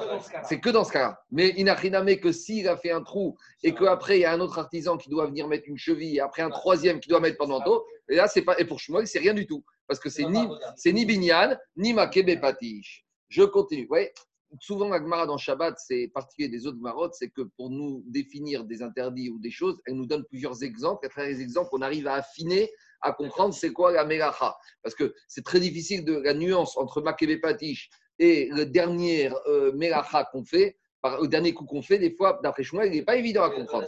c'est 0.47 0.59
que 0.59 0.69
dans 0.69 0.83
ce 0.83 0.91
cas-là. 0.91 1.19
Mais 1.31 1.53
il 1.57 1.65
n'a 1.65 1.73
rien 1.73 2.05
que 2.17 2.31
s'il 2.31 2.67
a 2.67 2.77
fait 2.77 2.91
un 2.91 3.01
trou 3.01 3.35
et 3.63 3.73
qu'après 3.73 4.19
il 4.19 4.21
y 4.21 4.25
a 4.25 4.33
un 4.33 4.39
autre 4.39 4.59
artisan 4.59 4.97
qui 4.97 5.09
doit 5.09 5.25
venir 5.25 5.47
mettre 5.47 5.65
une 5.67 5.77
cheville 5.77 6.17
et 6.17 6.19
après 6.19 6.43
un 6.43 6.49
troisième 6.49 6.99
qui 6.99 7.09
doit 7.09 7.19
mettre 7.19 7.37
pendant 7.37 7.61
et 8.09 8.15
là, 8.15 8.27
c'est 8.27 8.41
pas, 8.41 8.59
et 8.59 8.65
pour 8.65 8.79
Shmuel, 8.79 9.07
c'est 9.07 9.19
rien 9.19 9.33
du 9.33 9.45
tout. 9.45 9.63
Parce 9.87 9.99
que 9.99 10.09
c'est 10.09 10.25
ni, 10.25 10.39
c'est 10.75 10.93
ni 10.93 11.05
Binyan, 11.05 11.57
ni 11.77 11.93
Makebe 11.93 12.39
Patish. 12.39 13.05
Je 13.29 13.43
continue. 13.43 13.87
Ouais. 13.89 14.13
Souvent, 14.59 14.89
la 14.89 14.99
Gemara 14.99 15.25
dans 15.25 15.37
Shabbat, 15.37 15.75
c'est 15.79 16.11
particulier 16.13 16.47
des 16.47 16.67
autres 16.67 16.77
Gemarotes, 16.77 17.15
c'est 17.15 17.29
que 17.29 17.41
pour 17.57 17.71
nous 17.71 18.03
définir 18.05 18.65
des 18.65 18.83
interdits 18.83 19.29
ou 19.29 19.39
des 19.39 19.49
choses, 19.49 19.81
elle 19.87 19.95
nous 19.95 20.05
donne 20.05 20.23
plusieurs 20.25 20.63
exemples. 20.63 21.05
À 21.07 21.09
travers 21.09 21.31
les 21.31 21.41
exemples, 21.41 21.69
on 21.71 21.81
arrive 21.81 22.07
à 22.07 22.15
affiner 22.15 22.69
à 23.03 23.11
comprendre 23.13 23.53
c'est 23.53 23.71
quoi 23.71 23.91
la 23.91 24.05
Melacha. 24.05 24.57
Parce 24.81 24.95
que 24.95 25.13
c'est 25.27 25.43
très 25.43 25.59
difficile 25.59 26.03
de 26.05 26.17
la 26.17 26.33
nuance 26.33 26.77
entre 26.77 27.01
Makebe 27.01 27.39
Patish 27.39 27.89
et 28.19 28.49
le 28.49 28.65
dernier 28.65 29.31
euh, 29.47 29.71
Melacha 29.73 30.23
qu'on 30.31 30.43
fait, 30.43 30.77
par, 31.01 31.21
le 31.21 31.27
dernier 31.27 31.53
coup 31.53 31.65
qu'on 31.65 31.81
fait, 31.81 31.99
des 31.99 32.15
fois, 32.15 32.39
d'après 32.41 32.63
Shmuel, 32.63 32.93
il 32.93 32.97
n'est 32.97 33.05
pas 33.05 33.17
évident 33.17 33.43
à 33.43 33.49
comprendre. 33.49 33.87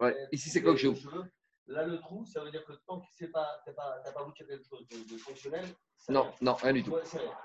Ouais, 0.00 0.16
ici, 0.32 0.48
c'est 0.48 0.62
quoi 0.62 0.72
que 0.72 0.78
j'ai 0.78 0.92
Là, 1.66 1.86
le 1.86 2.00
trou, 2.00 2.26
ça 2.26 2.42
veut 2.42 2.50
dire 2.50 2.64
que 2.64 2.72
tant 2.84 2.98
que 2.98 3.06
tu 3.16 3.24
n'as 3.24 3.30
pas, 3.30 3.62
pas, 3.76 4.02
pas 4.12 4.32
quelque 4.36 4.60
chose 4.68 4.84
de, 4.88 5.16
fonctionnel. 5.16 5.64
Non, 6.08 6.32
non, 6.40 6.54
rien 6.54 6.72
du 6.72 6.82
tout. 6.82 6.96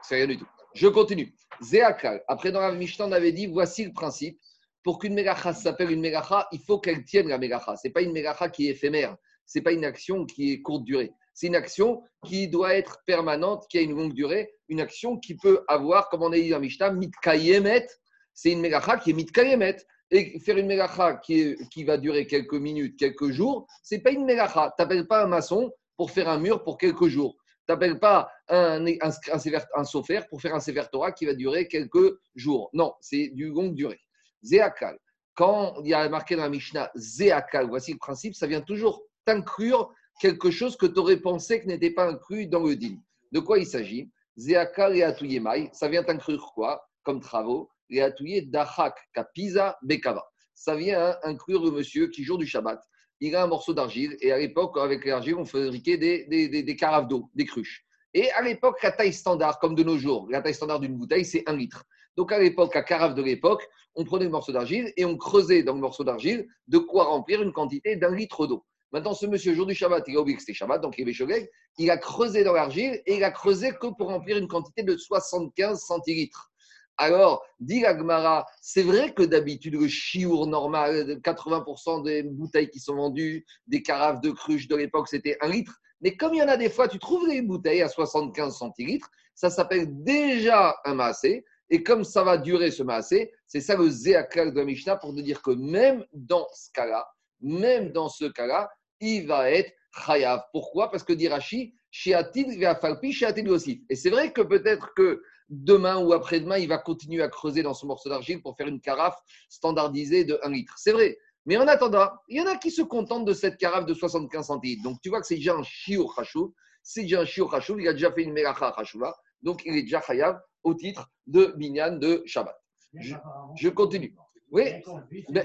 c'est 0.02 0.16
rien. 0.16 0.26
du 0.26 0.40
tout. 0.40 0.48
Je 0.74 0.88
continue. 0.88 1.36
Zéakal. 1.62 2.24
Après, 2.28 2.52
dans 2.52 2.62
la 2.62 2.72
Mishnah, 2.72 3.06
on 3.06 3.12
avait 3.12 3.34
dit 3.34 3.46
voici 3.46 3.86
le 3.86 3.94
principe 3.94 4.40
pour 4.86 5.00
qu'une 5.00 5.16
mégacha 5.16 5.52
s'appelle 5.52 5.90
une 5.90 6.00
mégacha, 6.00 6.48
il 6.52 6.60
faut 6.60 6.80
qu'elle 6.80 7.04
tienne 7.04 7.28
la 7.28 7.40
mégacha. 7.40 7.76
Ce 7.76 7.88
n'est 7.88 7.92
pas 7.92 8.04
une 8.04 8.12
mégacha 8.12 8.50
qui 8.50 8.68
est 8.68 8.72
éphémère. 8.72 9.18
Ce 9.48 9.58
n'est 9.58 9.64
pas 9.64 9.72
une 9.72 9.84
action 9.84 10.28
qui 10.28 10.52
est 10.52 10.62
courte 10.62 10.84
durée. 10.84 11.12
C'est 11.34 11.48
une 11.48 11.56
action 11.56 12.04
qui 12.24 12.48
doit 12.48 12.76
être 12.76 13.00
permanente, 13.08 13.66
qui 13.68 13.80
a 13.80 13.82
une 13.82 13.98
longue 13.98 14.14
durée. 14.14 14.54
Une 14.70 14.80
action 14.80 15.18
qui 15.18 15.36
peut 15.38 15.66
avoir, 15.68 16.08
comme 16.10 16.22
on 16.22 16.32
a 16.32 16.36
dit 16.36 16.50
dans 16.50 16.60
Mishnah, 16.60 16.92
mitkayemet. 16.92 17.88
C'est 18.36 18.52
une 18.52 18.62
mégacha 18.62 18.98
qui 18.98 19.10
est 19.10 19.14
mitkayemet. 19.14 19.78
Et 20.12 20.40
faire 20.40 20.58
une 20.58 20.68
mégacha 20.68 21.16
qui, 21.16 21.84
va 21.84 21.98
durer 21.98 22.28
quelques 22.28 22.54
minutes, 22.54 22.96
quelques 23.00 23.32
jours, 23.32 23.66
ce 23.82 23.96
n'est 23.96 24.02
pas 24.02 24.12
une 24.12 24.24
mégacha. 24.24 24.72
Tu 24.78 24.84
n'appelles 24.84 25.08
pas 25.08 25.24
un 25.24 25.28
maçon 25.28 25.72
pour 25.98 26.12
faire 26.12 26.30
un 26.30 26.38
mur 26.38 26.64
pour 26.64 26.78
quelques 26.78 27.08
jours. 27.08 27.36
Tu 27.68 27.74
n'appelles 27.74 28.00
pas 28.00 28.30
un, 28.50 28.86
un, 28.86 29.10
un, 29.10 30.22
pour 30.30 30.42
faire 30.42 30.54
un 30.54 30.60
séver 30.60 30.84
Torah 30.92 31.12
qui 31.12 31.26
va 31.26 31.34
durer 31.34 31.68
quelques 31.68 32.20
jours. 32.36 32.70
Non, 32.74 32.94
c'est 33.02 33.30
du 33.30 33.48
longue 33.48 33.74
durée. 33.74 34.05
Zéakal. 34.46 34.98
Quand 35.34 35.76
il 35.82 35.90
y 35.90 35.94
a 35.94 36.08
marqué 36.08 36.36
dans 36.36 36.44
la 36.44 36.50
Mishnah 36.50 36.92
Zéakal, 36.96 37.68
voici 37.68 37.92
le 37.92 37.98
principe, 37.98 38.36
ça 38.36 38.48
vient 38.48 38.62
toujours 38.62 39.04
t'inclure 39.26 39.92
quelque 40.22 40.52
chose 40.52 40.78
que 40.78 40.86
tu 40.86 41.00
aurais 41.00 41.18
pensé 41.18 41.62
que 41.62 41.68
n'était 41.68 41.92
pas 41.92 42.08
inclus 42.08 42.48
dans 42.48 42.64
le 42.64 42.76
din. 42.76 42.98
De 43.32 43.40
quoi 43.40 43.60
il 43.60 43.66
s'agit? 43.66 44.12
Zéakal 44.38 44.96
et 44.96 45.04
Atouye 45.04 45.42
ça 45.74 45.88
vient 45.88 46.06
inclure 46.08 46.52
quoi? 46.54 46.88
Comme 47.04 47.20
travaux 47.20 47.70
Et 47.90 48.02
Atouye 48.02 48.48
Dachak 48.48 48.96
Kapiza 49.14 49.78
Bekava. 49.82 50.24
Ça 50.54 50.76
vient 50.76 51.18
inclure 51.24 51.64
le 51.64 51.72
monsieur 51.72 52.08
qui, 52.08 52.24
jour 52.24 52.38
du 52.38 52.48
Shabbat, 52.48 52.82
il 53.20 53.36
a 53.36 53.44
un 53.44 53.48
morceau 53.48 53.74
d'argile 53.74 54.16
et 54.20 54.32
à 54.32 54.38
l'époque, 54.38 54.78
avec 54.78 55.06
l'argile, 55.06 55.36
on 55.36 55.46
fabriquait 55.46 55.98
des, 55.98 56.26
des, 56.26 56.48
des, 56.50 56.64
des 56.64 56.76
carafes 56.76 57.08
d'eau, 57.08 57.30
des 57.34 57.46
cruches. 57.46 57.86
Et 58.14 58.32
à 58.32 58.42
l'époque, 58.42 58.82
la 58.84 58.92
taille 58.92 59.14
standard, 59.14 59.60
comme 59.60 59.76
de 59.76 59.84
nos 59.84 59.98
jours, 59.98 60.28
la 60.30 60.42
taille 60.42 60.54
standard 60.54 60.80
d'une 60.80 60.96
bouteille, 60.96 61.26
c'est 61.26 61.44
un 61.48 61.56
litre. 61.56 61.84
Donc 62.18 62.32
à 62.32 62.40
l'époque, 62.40 62.74
la 62.76 62.84
carafe 62.84 63.16
de 63.16 63.22
l'époque, 63.22 63.68
on 63.96 64.04
prenait 64.04 64.26
le 64.26 64.32
morceau 64.32 64.52
d'argile 64.52 64.92
et 64.98 65.06
on 65.06 65.18
creusait 65.18 65.64
dans 65.64 65.74
le 65.74 65.80
morceau 65.80 66.04
d'argile 66.04 66.48
de 66.68 66.78
quoi 66.78 67.06
remplir 67.06 67.42
une 67.42 67.52
quantité 67.52 67.96
d'un 67.96 68.14
litre 68.14 68.48
d'eau. 68.48 68.66
Maintenant, 68.92 69.14
ce 69.14 69.26
monsieur, 69.26 69.54
jour 69.54 69.66
du 69.66 69.76
Shabbat, 69.76 70.06
il 70.08 70.16
a 70.16 70.22
oublié 70.22 70.38
que 70.38 70.42
c'était 70.42 70.54
Shabbat, 70.54 70.82
donc 70.82 70.98
il 70.98 71.02
avait 71.02 71.14
chogué, 71.14 71.50
il 71.78 71.92
a 71.92 71.98
creusé 71.98 72.44
dans 72.44 72.54
l'argile 72.54 73.02
et 73.06 73.18
il 73.18 73.24
a 73.24 73.32
creusé 73.32 73.72
que 73.72 73.88
pour 73.88 74.08
remplir 74.08 74.38
une 74.38 74.48
quantité 74.48 74.84
de 74.84 74.96
75 74.96 75.82
centilitres. 75.82 76.52
Alors, 76.98 77.44
dit 77.60 77.82
Gmara, 77.82 78.46
c'est 78.62 78.84
vrai 78.84 79.14
que 79.14 79.24
d'habitude, 79.24 79.74
le 79.76 79.88
chiour 79.88 80.48
normal, 80.48 81.20
80% 81.22 82.04
des 82.04 82.24
bouteilles 82.24 82.70
qui 82.70 82.80
sont 82.80 82.96
vendues, 82.96 83.46
des 83.68 83.82
carafes 83.82 84.22
de 84.22 84.32
cruche 84.32 84.68
de 84.68 84.78
l'époque, 84.78 85.10
c'était 85.10 85.38
un 85.42 85.50
litre. 85.50 85.78
Mais 86.00 86.16
comme 86.16 86.34
il 86.34 86.38
y 86.38 86.44
en 86.44 86.48
a 86.48 86.56
des 86.56 86.70
fois, 86.70 86.88
tu 86.88 87.00
trouves 87.00 87.28
des 87.28 87.42
bouteilles 87.42 87.82
à 87.82 87.90
75 87.90 88.58
centilitres, 88.58 89.10
ça 89.34 89.50
s'appelle 89.50 90.04
déjà 90.04 90.78
un 90.86 90.94
massé. 90.94 91.44
Et 91.70 91.84
comme 91.84 92.04
ça 92.04 92.24
va 92.24 92.38
durer 92.38 92.72
ce 92.72 92.84
massé, 92.84 93.32
c'est 93.48 93.62
ça 93.62 93.76
le 93.76 93.90
zéakal 93.90 94.54
de 94.54 94.60
la 94.60 94.66
Mishnah 94.66 94.98
pour 94.98 95.16
te 95.16 95.22
dire 95.22 95.42
que 95.42 95.52
même 95.52 96.06
dans 96.14 96.48
ce 96.54 96.70
cas-là, 96.74 97.08
même 97.42 97.92
dans 97.92 98.10
ce 98.10 98.26
cas-là, 98.26 98.70
il 99.00 99.28
va 99.28 99.50
être 99.50 99.72
chayav. 100.06 100.44
Pourquoi? 100.52 100.92
Parce 100.92 101.04
que 101.04 101.14
dit 101.14 101.28
Rashi, 101.28 101.74
shiatil 101.92 102.60
falpi, 102.82 103.12
shiatil 103.12 103.50
aussi. 103.50 103.84
Et 103.90 103.96
c'est 103.96 104.10
vrai 104.10 104.32
que 104.32 104.42
peut-être 104.42 104.94
que 104.96 105.22
demain 105.50 105.98
ou 105.98 106.14
après-demain, 106.14 106.58
il 106.58 106.68
va 106.68 106.78
continuer 106.78 107.24
à 107.24 107.30
creuser 107.30 107.64
dans 107.64 107.74
ce 107.74 107.86
morceau 107.86 108.10
d'argile 108.10 108.42
pour 108.42 108.56
faire 108.56 108.68
une 108.68 108.82
carafe 108.82 109.18
standardisée 109.50 110.26
de 110.26 110.40
1 110.44 110.52
litre. 110.52 110.74
C'est 110.78 110.92
vrai. 110.92 111.18
Mais 111.46 111.58
en 111.58 111.68
attendant, 111.68 112.10
il 112.28 112.38
y 112.38 112.42
en 112.42 112.48
a 112.48 112.58
qui 112.58 112.72
se 112.72 112.82
contentent 112.82 113.26
de 113.26 113.34
cette 113.34 113.58
carafe 113.58 113.86
de 113.86 113.94
75 113.94 114.48
centilitres. 114.48 114.84
Donc 114.84 114.98
tu 115.02 115.10
vois 115.10 115.22
que 115.22 115.28
c'est 115.28 115.36
déjà 115.36 115.54
un 115.54 115.64
shiur 115.64 116.14
chashou. 116.16 116.54
C'est 116.82 117.04
déjà 117.04 117.22
un 117.22 117.26
shiur 117.26 117.52
chashou. 117.52 117.78
Il 117.80 117.88
a 117.88 117.94
déjà 117.94 118.12
fait 118.12 118.24
une 118.24 118.34
melacha 118.34 118.74
chashouva. 118.76 119.16
Donc 119.42 119.62
il 119.66 119.76
est 119.78 119.84
déjà 119.84 120.02
chayav 120.02 120.40
au 120.66 120.74
titre 120.74 121.10
de 121.28 121.54
binyan 121.56 121.98
de 121.98 122.22
Shabbat. 122.26 122.60
Je, 123.00 123.16
je 123.56 123.70
continue. 123.70 124.14
Oui, 124.52 124.64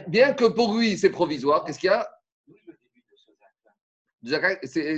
bien 0.09 0.35
que 0.35 0.47
pour 0.47 0.77
lui 0.77 0.99
c'est 0.99 1.11
provisoire, 1.11 1.65
qu'est-ce 1.65 1.79
qu'il 1.79 1.91
y 1.91 1.93
a? 1.93 2.09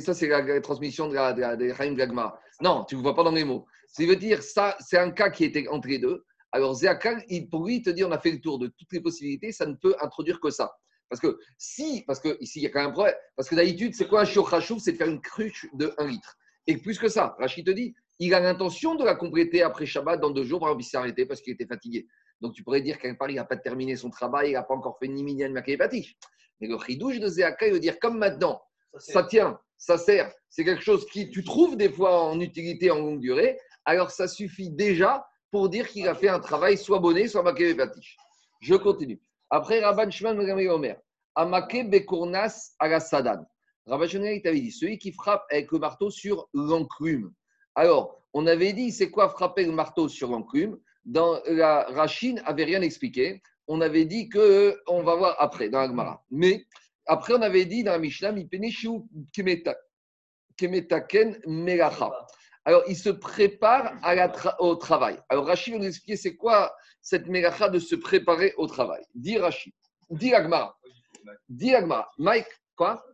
Ça, 0.00 0.14
c'est 0.14 0.26
la, 0.26 0.60
transmission 0.60 1.08
de 1.08 1.14
la, 1.14 1.32
de 1.32 1.94
Gagma. 1.94 2.36
Non, 2.60 2.84
tu 2.84 2.96
ne 2.96 3.02
vois 3.02 3.14
pas 3.14 3.22
dans 3.22 3.30
les 3.30 3.44
mots. 3.44 3.66
Ça 3.86 4.04
veut 4.04 4.16
dire, 4.16 4.42
ça, 4.42 4.76
c'est 4.80 4.98
un 4.98 5.12
cas 5.12 5.30
qui 5.30 5.44
était 5.44 5.68
entre 5.68 5.86
les 5.86 5.98
deux. 5.98 6.24
Alors, 6.50 6.74
Zéakal, 6.74 7.24
pour 7.50 7.64
lui, 7.64 7.76
il 7.76 7.82
te 7.82 7.90
dit, 7.90 8.02
on 8.02 8.10
a 8.10 8.18
fait 8.18 8.32
le 8.32 8.40
tour 8.40 8.58
de 8.58 8.66
toutes 8.66 8.92
les 8.92 9.00
possibilités, 9.00 9.52
ça 9.52 9.64
ne 9.64 9.74
peut 9.74 9.94
introduire 10.00 10.40
que 10.40 10.50
ça. 10.50 10.72
Parce 11.08 11.20
que 11.20 11.38
si, 11.56 12.02
parce 12.06 12.18
que 12.18 12.36
ici, 12.40 12.58
il 12.58 12.62
y 12.62 12.66
a 12.66 12.70
quand 12.70 12.80
même 12.80 12.90
un 12.90 12.92
problème. 12.92 13.14
Parce 13.36 13.48
que 13.48 13.54
d'habitude, 13.54 13.94
c'est 13.94 14.08
quoi 14.08 14.22
un 14.22 14.24
shiur 14.24 14.48
C'est 14.80 14.92
de 14.92 14.96
faire 14.96 15.08
une 15.08 15.20
cruche 15.20 15.66
de 15.74 15.94
1 15.98 16.06
litre. 16.08 16.36
Et 16.66 16.76
plus 16.76 16.98
que 16.98 17.08
ça, 17.08 17.36
Rachid 17.38 17.66
te 17.66 17.70
dit, 17.70 17.94
il 18.18 18.34
a 18.34 18.40
l'intention 18.40 18.94
de 18.94 19.04
la 19.04 19.14
compléter 19.14 19.62
après 19.62 19.86
Shabbat 19.86 20.20
dans 20.20 20.30
deux 20.30 20.44
jours, 20.44 20.60
par 20.60 20.68
exemple, 20.68 20.84
il 20.84 20.86
s'est 20.86 20.96
arrêté 20.96 21.26
parce 21.26 21.40
qu'il 21.40 21.54
était 21.54 21.66
fatigué. 21.66 22.06
Donc, 22.40 22.54
tu 22.54 22.62
pourrais 22.62 22.80
dire 22.80 22.98
qu'un 22.98 23.14
part, 23.14 23.30
il 23.30 23.36
n'a 23.36 23.44
pas 23.44 23.56
terminé 23.56 23.96
son 23.96 24.10
travail, 24.10 24.50
il 24.50 24.52
n'a 24.54 24.62
pas 24.62 24.74
encore 24.74 24.98
fait 24.98 25.08
ni 25.08 25.22
minyan, 25.22 25.48
ni 25.50 26.16
Mais 26.60 26.68
le 26.68 26.78
chidouche 26.78 27.20
de 27.20 27.28
Zéaka, 27.28 27.66
il 27.66 27.72
veut 27.72 27.80
dire, 27.80 27.98
comme 27.98 28.18
maintenant, 28.18 28.60
ça 28.98 29.22
tient, 29.24 29.58
ça 29.76 29.98
sert, 29.98 30.32
c'est 30.48 30.64
quelque 30.64 30.82
chose 30.82 31.06
qui 31.06 31.30
tu 31.30 31.42
trouves 31.44 31.76
des 31.76 31.90
fois 31.90 32.24
en 32.24 32.38
utilité 32.40 32.90
en 32.90 32.98
longue 32.98 33.20
durée, 33.20 33.58
alors 33.84 34.10
ça 34.10 34.28
suffit 34.28 34.70
déjà 34.70 35.26
pour 35.50 35.68
dire 35.68 35.88
qu'il 35.88 36.06
a 36.08 36.14
fait 36.14 36.28
un 36.28 36.40
travail 36.40 36.76
soit 36.78 36.98
bonnet, 36.98 37.28
soit 37.28 37.42
maké 37.42 37.76
Je 38.60 38.74
continue. 38.74 39.20
Après, 39.50 39.80
Rabban 39.80 40.10
Shimon 40.10 40.38
Omer, 40.38 40.96
Amake 41.34 41.88
Bekournas 41.90 42.74
Agasadan. 42.78 43.44
Rabban 43.86 44.06
Shimon 44.06 44.26
il 44.26 44.42
t'avait 44.42 44.60
dit, 44.60 44.72
celui 44.72 44.98
qui 44.98 45.12
frappe 45.12 45.44
avec 45.50 45.70
le 45.72 45.78
marteau 45.78 46.10
sur 46.10 46.48
l'enclume. 46.54 47.32
Alors, 47.74 48.22
on 48.34 48.46
avait 48.46 48.72
dit, 48.72 48.92
c'est 48.92 49.10
quoi 49.10 49.28
frapper 49.28 49.64
le 49.64 49.72
marteau 49.72 50.08
sur 50.08 50.30
l'enclume? 50.30 50.78
Dans 51.04 51.40
la 51.46 51.84
Rachine, 51.90 52.42
avait 52.46 52.64
rien 52.64 52.82
expliqué. 52.82 53.42
On 53.66 53.80
avait 53.80 54.04
dit 54.04 54.28
que, 54.28 54.80
on 54.86 55.02
va 55.02 55.14
voir 55.16 55.36
après, 55.38 55.68
dans 55.68 55.80
la. 55.80 56.22
Mais 56.30 56.66
après, 57.06 57.34
on 57.34 57.42
avait 57.42 57.64
dit 57.64 57.82
dans 57.82 57.92
la 57.92 57.98
Mishnah, 57.98 58.32
Kemetaken 60.56 61.40
Melacha. 61.46 62.10
Alors, 62.64 62.82
il 62.86 62.96
se 62.96 63.10
prépare 63.10 63.94
au 64.60 64.76
travail. 64.76 65.18
Alors, 65.28 65.46
Rachid 65.46 65.74
va 65.74 65.80
nous 65.80 65.86
expliquer 65.86 66.16
c'est 66.16 66.36
quoi 66.36 66.74
cette 67.00 67.26
Melacha 67.26 67.68
de 67.68 67.78
se 67.78 67.96
préparer 67.96 68.54
au 68.56 68.66
travail. 68.66 69.02
Dis 69.14 69.38
Rachid. 69.38 69.72
Dis 70.10 70.32
Agmara. 70.34 70.78
Dis 71.48 71.74
Agmara. 71.74 72.08
Mike, 72.18 72.46
quoi? 72.76 73.04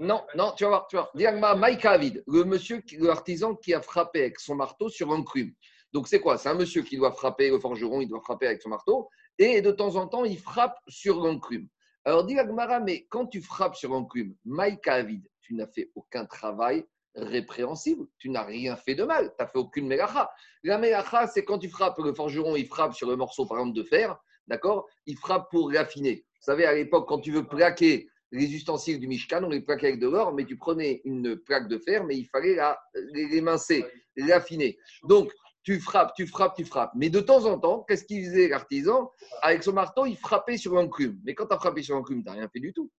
Non, 0.00 0.24
non, 0.34 0.52
tu 0.56 0.64
vas 0.64 0.70
voir. 0.70 0.86
Tu 0.88 0.96
vas 0.96 1.32
voir. 1.38 1.56
Mike 1.58 1.84
Avid, 1.84 2.24
le 2.26 2.44
monsieur, 2.44 2.82
l'artisan 2.98 3.54
qui 3.54 3.74
a 3.74 3.82
frappé 3.82 4.22
avec 4.22 4.40
son 4.40 4.54
marteau 4.54 4.88
sur 4.88 5.12
un 5.12 5.22
crume. 5.22 5.52
Donc, 5.92 6.08
c'est 6.08 6.20
quoi? 6.20 6.38
C'est 6.38 6.48
un 6.48 6.54
monsieur 6.54 6.82
qui 6.82 6.96
doit 6.96 7.12
frapper, 7.12 7.50
le 7.50 7.58
forgeron, 7.58 8.00
il 8.00 8.08
doit 8.08 8.20
frapper 8.20 8.46
avec 8.46 8.62
son 8.62 8.70
marteau. 8.70 9.08
Et 9.38 9.60
de 9.60 9.70
temps 9.70 9.96
en 9.96 10.06
temps, 10.06 10.24
il 10.24 10.38
frappe 10.38 10.78
sur 10.88 11.20
l'enclume. 11.20 11.68
Alors, 12.04 12.24
dit 12.24 12.38
Agmara, 12.38 12.80
mais 12.80 13.06
quand 13.10 13.26
tu 13.26 13.42
frappes 13.42 13.76
sur 13.76 13.94
un 13.94 14.04
plume, 14.04 14.34
Maïka 14.44 14.94
Avid, 14.94 15.22
tu 15.42 15.54
n'as 15.54 15.66
fait 15.66 15.90
aucun 15.94 16.24
travail 16.24 16.86
répréhensible, 17.14 18.06
tu 18.18 18.30
n'as 18.30 18.44
rien 18.44 18.76
fait 18.76 18.94
de 18.94 19.04
mal, 19.04 19.30
tu 19.30 19.34
n'as 19.38 19.48
fait 19.48 19.58
aucune 19.58 19.86
mélacha. 19.86 20.30
La 20.62 20.78
mélacha, 20.78 21.26
c'est 21.26 21.44
quand 21.44 21.58
tu 21.58 21.68
frappes, 21.68 21.98
le 21.98 22.14
forgeron, 22.14 22.56
il 22.56 22.66
frappe 22.66 22.94
sur 22.94 23.08
le 23.08 23.16
morceau, 23.16 23.44
par 23.46 23.58
exemple, 23.58 23.76
de 23.76 23.82
fer, 23.82 24.16
d'accord? 24.46 24.86
Il 25.06 25.18
frappe 25.18 25.50
pour 25.50 25.72
raffiner. 25.72 26.24
Vous 26.40 26.44
savez, 26.44 26.64
à 26.64 26.72
l'époque, 26.72 27.08
quand 27.08 27.18
tu 27.18 27.32
veux 27.32 27.46
plaquer 27.46 28.08
les 28.32 28.54
ustensiles 28.54 29.00
du 29.00 29.08
Mishkan, 29.08 29.42
on 29.42 29.48
les 29.48 29.60
plaquait 29.60 29.88
avec 29.88 30.00
de 30.00 30.08
l'or, 30.08 30.32
mais 30.32 30.44
tu 30.44 30.56
prenais 30.56 31.00
une 31.04 31.36
plaque 31.36 31.68
de 31.68 31.78
fer, 31.78 32.04
mais 32.04 32.16
il 32.16 32.26
fallait 32.26 32.54
la, 32.54 32.80
l'émincer, 33.12 33.84
l'affiner. 34.16 34.78
Donc, 35.04 35.32
tu 35.62 35.78
frappes, 35.80 36.14
tu 36.14 36.26
frappes, 36.26 36.56
tu 36.56 36.64
frappes. 36.64 36.92
Mais 36.94 37.10
de 37.10 37.20
temps 37.20 37.44
en 37.44 37.58
temps, 37.58 37.84
qu'est-ce 37.86 38.04
qu'il 38.04 38.24
faisait 38.24 38.48
l'artisan? 38.48 39.10
Avec 39.42 39.62
son 39.62 39.72
marteau, 39.72 40.06
il 40.06 40.16
frappait 40.16 40.56
sur 40.56 40.74
l'enclume. 40.74 41.20
Mais 41.24 41.34
quand 41.34 41.46
tu 41.46 41.54
as 41.54 41.58
frappé 41.58 41.82
sur 41.82 41.96
l'enclume, 41.96 42.22
tu 42.22 42.28
n'as 42.28 42.36
rien 42.36 42.48
fait 42.48 42.60
du 42.60 42.72
tout. 42.72 42.90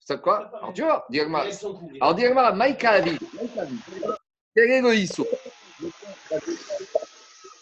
Ça 0.00 0.16
quoi? 0.16 0.50
Alors 0.56 0.72
tu 0.72 0.82
vois, 0.82 1.06
Alors 2.00 2.14
dis-moi, 2.14 2.52
Maïka 2.52 2.92
Avi, 2.92 3.18
quel 4.56 4.70
est 4.70 4.80
le 4.80 4.94
ISO 4.94 5.26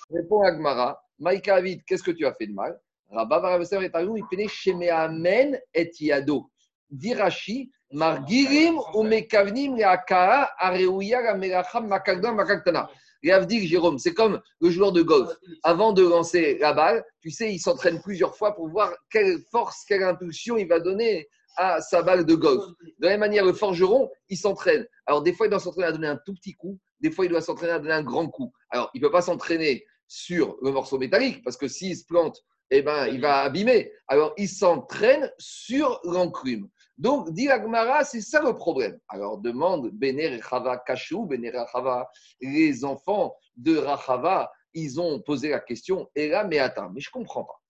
Réponds 0.08 0.42
à 0.42 0.52
Gmara, 0.52 1.02
Maïka 1.18 1.56
Avid, 1.56 1.82
qu'est-ce 1.84 2.04
que 2.04 2.12
tu 2.12 2.24
as 2.24 2.32
fait 2.34 2.46
de 2.46 2.52
mal? 2.54 2.80
Rabba 3.10 3.40
Varavesem 3.40 3.82
et 3.82 3.90
il 4.16 4.26
pénait 4.28 5.62
et 5.74 5.90
Yado. 6.00 6.50
Dirachi, 6.90 7.70
Margirim 7.92 8.78
ou 8.94 9.02
Mekavnim, 9.02 9.76
Leakaa, 9.76 10.50
Areuya, 10.58 11.22
la 11.22 11.80
Makagdan, 11.80 12.34
Makaktana. 12.34 12.88
Jérôme, 13.22 13.98
c'est 13.98 14.14
comme 14.14 14.40
le 14.60 14.70
joueur 14.70 14.92
de 14.92 15.02
golf. 15.02 15.30
Avant 15.64 15.92
de 15.92 16.02
lancer 16.02 16.58
la 16.58 16.72
balle, 16.72 17.04
tu 17.20 17.30
sais, 17.30 17.52
il 17.52 17.58
s'entraîne 17.58 18.00
plusieurs 18.00 18.36
fois 18.36 18.54
pour 18.54 18.68
voir 18.68 18.92
quelle 19.10 19.38
force, 19.50 19.84
quelle 19.84 20.02
impulsion 20.02 20.56
il 20.56 20.68
va 20.68 20.80
donner 20.80 21.28
à 21.56 21.80
sa 21.80 22.02
balle 22.02 22.24
de 22.24 22.34
golf. 22.34 22.64
De 22.98 23.06
la 23.06 23.10
même 23.10 23.20
manière, 23.20 23.44
le 23.44 23.52
forgeron, 23.52 24.10
il 24.28 24.36
s'entraîne. 24.36 24.86
Alors, 25.06 25.22
des 25.22 25.32
fois, 25.32 25.46
il 25.46 25.50
doit 25.50 25.58
s'entraîner 25.58 25.88
à 25.88 25.92
donner 25.92 26.08
un 26.08 26.20
tout 26.24 26.34
petit 26.34 26.54
coup. 26.54 26.78
Des 27.00 27.10
fois, 27.10 27.24
il 27.24 27.30
doit 27.30 27.40
s'entraîner 27.40 27.72
à 27.72 27.78
donner 27.78 27.94
un 27.94 28.02
grand 28.02 28.28
coup. 28.28 28.52
Alors, 28.70 28.90
il 28.94 29.00
ne 29.00 29.06
peut 29.06 29.12
pas 29.12 29.22
s'entraîner 29.22 29.84
sur 30.06 30.56
le 30.62 30.70
morceau 30.70 30.98
métallique 30.98 31.42
parce 31.42 31.56
que 31.56 31.66
s'il 31.66 31.96
se 31.96 32.04
plante, 32.04 32.44
eh 32.70 32.82
ben, 32.82 33.06
il 33.06 33.20
va 33.20 33.40
abîmer. 33.40 33.92
Alors, 34.08 34.34
il 34.36 34.48
s'entraîne 34.48 35.30
sur 35.38 36.00
l'enclume. 36.04 36.68
Donc, 36.98 37.30
dit 37.32 37.48
Agmara, 37.48 38.04
c'est 38.04 38.22
ça 38.22 38.40
le 38.40 38.54
problème. 38.54 38.98
Alors, 39.08 39.38
demande 39.38 39.90
Bener 39.90 40.40
Chava 40.40 40.78
Kachou, 40.78 41.26
Bener 41.26 41.52
Chava, 41.70 42.08
les 42.40 42.84
enfants 42.84 43.36
de 43.56 43.76
Rachava, 43.76 44.50
ils 44.72 45.00
ont 45.00 45.20
posé 45.20 45.50
la 45.50 45.60
question, 45.60 46.10
et 46.14 46.28
là, 46.28 46.44
mais 46.44 46.58
attends, 46.58 46.90
mais 46.90 47.00
je 47.00 47.10
ne 47.10 47.12
comprends 47.20 47.44
pas. 47.44 47.60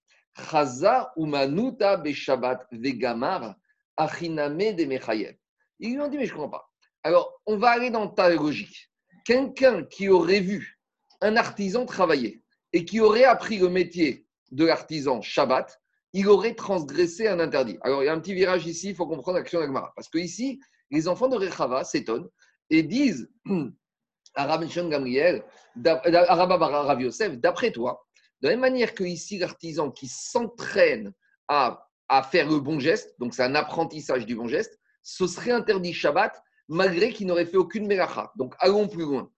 Chaza 0.51 1.13
Umanuta 1.17 1.97
Beshabat 1.97 2.67
Vegamar, 2.71 3.57
Achiname 3.97 4.59
de. 4.59 5.37
Ils 5.79 5.95
lui 5.95 6.01
ont 6.01 6.09
dit, 6.09 6.19
mais 6.19 6.27
je 6.27 6.33
ne 6.33 6.39
comprends 6.39 6.59
pas. 6.59 6.71
Alors, 7.03 7.41
on 7.47 7.57
va 7.57 7.71
aller 7.71 7.91
dans 7.91 8.09
ta 8.09 8.29
logique. 8.29 8.91
Quelqu'un 9.25 9.85
qui 9.85 10.09
aurait 10.09 10.41
vu 10.41 10.79
un 11.21 11.37
artisan 11.37 11.87
travailler 11.87 12.43
et 12.73 12.85
qui 12.85 13.01
aurait 13.01 13.25
appris 13.25 13.59
le 13.59 13.69
métier 13.69 14.27
de 14.51 14.65
l'artisan 14.65 15.21
Shabbat, 15.21 15.81
il 16.17 16.29
aurait 16.29 16.55
transgressé 16.55 17.29
un 17.29 17.41
interdit. 17.41 17.77
Alors, 17.83 18.03
il 18.03 18.07
y 18.07 18.09
a 18.09 18.13
un 18.15 18.21
petit 18.21 18.33
virage 18.33 18.67
ici, 18.67 18.89
il 18.89 18.95
faut 18.95 19.07
comprendre 19.07 19.37
l'action 19.37 19.61
d'Agmara. 19.61 19.93
Parce 19.95 20.09
que 20.09 20.17
ici, 20.17 20.59
les 20.91 21.09
enfants 21.09 21.29
de 21.29 21.37
Rechava 21.37 21.85
s'étonnent 21.85 22.29
et 22.71 22.83
disent 22.83 23.31
à 24.35 24.47
Rabbi 24.47 24.67
Gamriel, 24.67 25.45
à 25.85 26.35
Rav 26.35 27.03
Yosef, 27.03 27.37
d'après 27.37 27.71
toi, 27.71 28.03
de 28.41 28.49
la 28.49 28.55
même 28.55 28.61
manière 28.61 28.95
que 28.95 29.05
ici, 29.05 29.37
l'artisan 29.37 29.91
qui 29.91 30.09
s'entraîne 30.09 31.13
à, 31.49 31.87
à, 32.09 32.23
faire 32.23 32.49
le 32.49 32.61
bon 32.61 32.81
geste, 32.81 33.15
donc 33.19 33.35
c'est 33.35 33.43
un 33.43 33.55
apprentissage 33.55 34.25
du 34.25 34.37
bon 34.37 34.49
geste, 34.49 34.79
ce 35.03 35.27
serait 35.27 35.53
interdit 35.53 35.93
Shabbat 35.93 36.43
malgré 36.69 37.13
qu'il 37.13 37.27
n'aurait 37.27 37.45
fait 37.45 37.59
aucune 37.59 37.87
mélacha. 37.87 38.33
Donc 38.37 38.55
allons 38.61 38.89
plus 38.89 39.05
loin. 39.05 39.31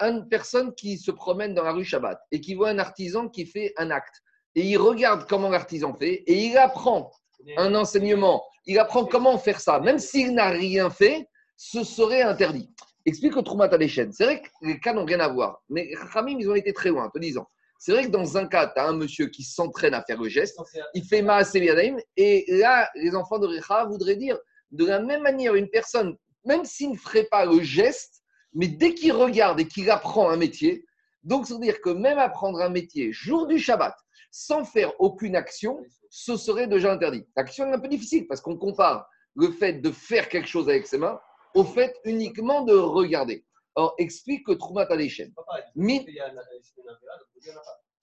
Une 0.00 0.26
personne 0.30 0.74
qui 0.74 0.96
se 0.96 1.10
promène 1.10 1.52
dans 1.52 1.62
la 1.62 1.72
rue 1.72 1.84
Shabbat 1.84 2.18
et 2.32 2.40
qui 2.40 2.54
voit 2.54 2.70
un 2.70 2.78
artisan 2.78 3.28
qui 3.28 3.44
fait 3.44 3.74
un 3.76 3.90
acte 3.90 4.22
et 4.56 4.62
il 4.62 4.78
regarde 4.78 5.28
comment 5.28 5.50
l'artisan 5.50 5.94
fait 5.94 6.24
et 6.26 6.46
il 6.46 6.56
apprend 6.56 7.12
un 7.58 7.74
enseignement. 7.74 8.42
Il 8.64 8.78
apprend 8.78 9.04
comment 9.04 9.38
faire 9.38 9.60
ça. 9.60 9.78
Même 9.78 9.98
s'il 9.98 10.34
n'a 10.34 10.48
rien 10.48 10.90
fait, 10.90 11.28
ce 11.56 11.84
serait 11.84 12.22
interdit. 12.22 12.68
explique 13.04 13.36
le 13.36 13.42
Troumat 13.42 13.66
Adeshen. 13.66 14.12
C'est 14.12 14.24
vrai 14.24 14.42
que 14.42 14.48
les 14.62 14.80
cas 14.80 14.94
n'ont 14.94 15.04
rien 15.04 15.20
à 15.20 15.28
voir, 15.28 15.62
mais 15.68 15.92
Khamim, 16.12 16.38
ils 16.40 16.50
ont 16.50 16.54
été 16.54 16.72
très 16.72 16.88
loin 16.88 17.04
en 17.04 17.10
te 17.10 17.18
disant. 17.18 17.46
C'est 17.78 17.92
vrai 17.92 18.06
que 18.06 18.10
dans 18.10 18.38
un 18.38 18.46
cas, 18.46 18.66
tu 18.66 18.80
as 18.80 18.88
un 18.88 18.96
monsieur 18.96 19.26
qui 19.26 19.42
s'entraîne 19.44 19.92
à 19.92 20.02
faire 20.02 20.20
le 20.20 20.30
geste, 20.30 20.58
il 20.94 21.04
fait 21.04 21.20
Maaseh 21.20 21.62
Yadayim, 21.62 21.98
et 22.16 22.46
là, 22.48 22.90
les 22.94 23.14
enfants 23.14 23.38
de 23.38 23.46
Recha 23.46 23.84
voudraient 23.84 24.16
dire, 24.16 24.38
de 24.70 24.86
la 24.86 24.98
même 24.98 25.22
manière, 25.22 25.54
une 25.54 25.68
personne, 25.68 26.16
même 26.46 26.64
s'il 26.64 26.92
ne 26.92 26.96
ferait 26.96 27.28
pas 27.30 27.44
le 27.44 27.62
geste, 27.62 28.22
mais 28.54 28.68
dès 28.68 28.94
qu'il 28.94 29.12
regarde 29.12 29.60
et 29.60 29.68
qu'il 29.68 29.90
apprend 29.90 30.30
un 30.30 30.38
métier, 30.38 30.86
donc, 31.22 31.46
c'est-à-dire 31.46 31.80
que 31.80 31.90
même 31.90 32.18
apprendre 32.18 32.60
un 32.60 32.70
métier 32.70 33.12
jour 33.12 33.46
du 33.46 33.58
Shabbat, 33.58 33.94
sans 34.36 34.64
faire 34.64 34.92
aucune 35.00 35.34
action, 35.34 35.82
ce 36.10 36.36
serait 36.36 36.66
déjà 36.66 36.92
interdit. 36.92 37.24
L'action 37.34 37.66
est 37.66 37.72
un 37.72 37.78
peu 37.78 37.88
difficile 37.88 38.26
parce 38.26 38.42
qu'on 38.42 38.58
compare 38.58 39.08
le 39.34 39.50
fait 39.50 39.80
de 39.80 39.90
faire 39.90 40.28
quelque 40.28 40.46
chose 40.46 40.68
avec 40.68 40.86
ses 40.86 40.98
mains 40.98 41.18
au 41.54 41.64
fait 41.64 41.96
uniquement 42.04 42.60
de 42.60 42.74
regarder. 42.74 43.46
Alors, 43.76 43.94
explique 43.96 44.44
que 44.44 44.52
Troumat. 44.52 44.86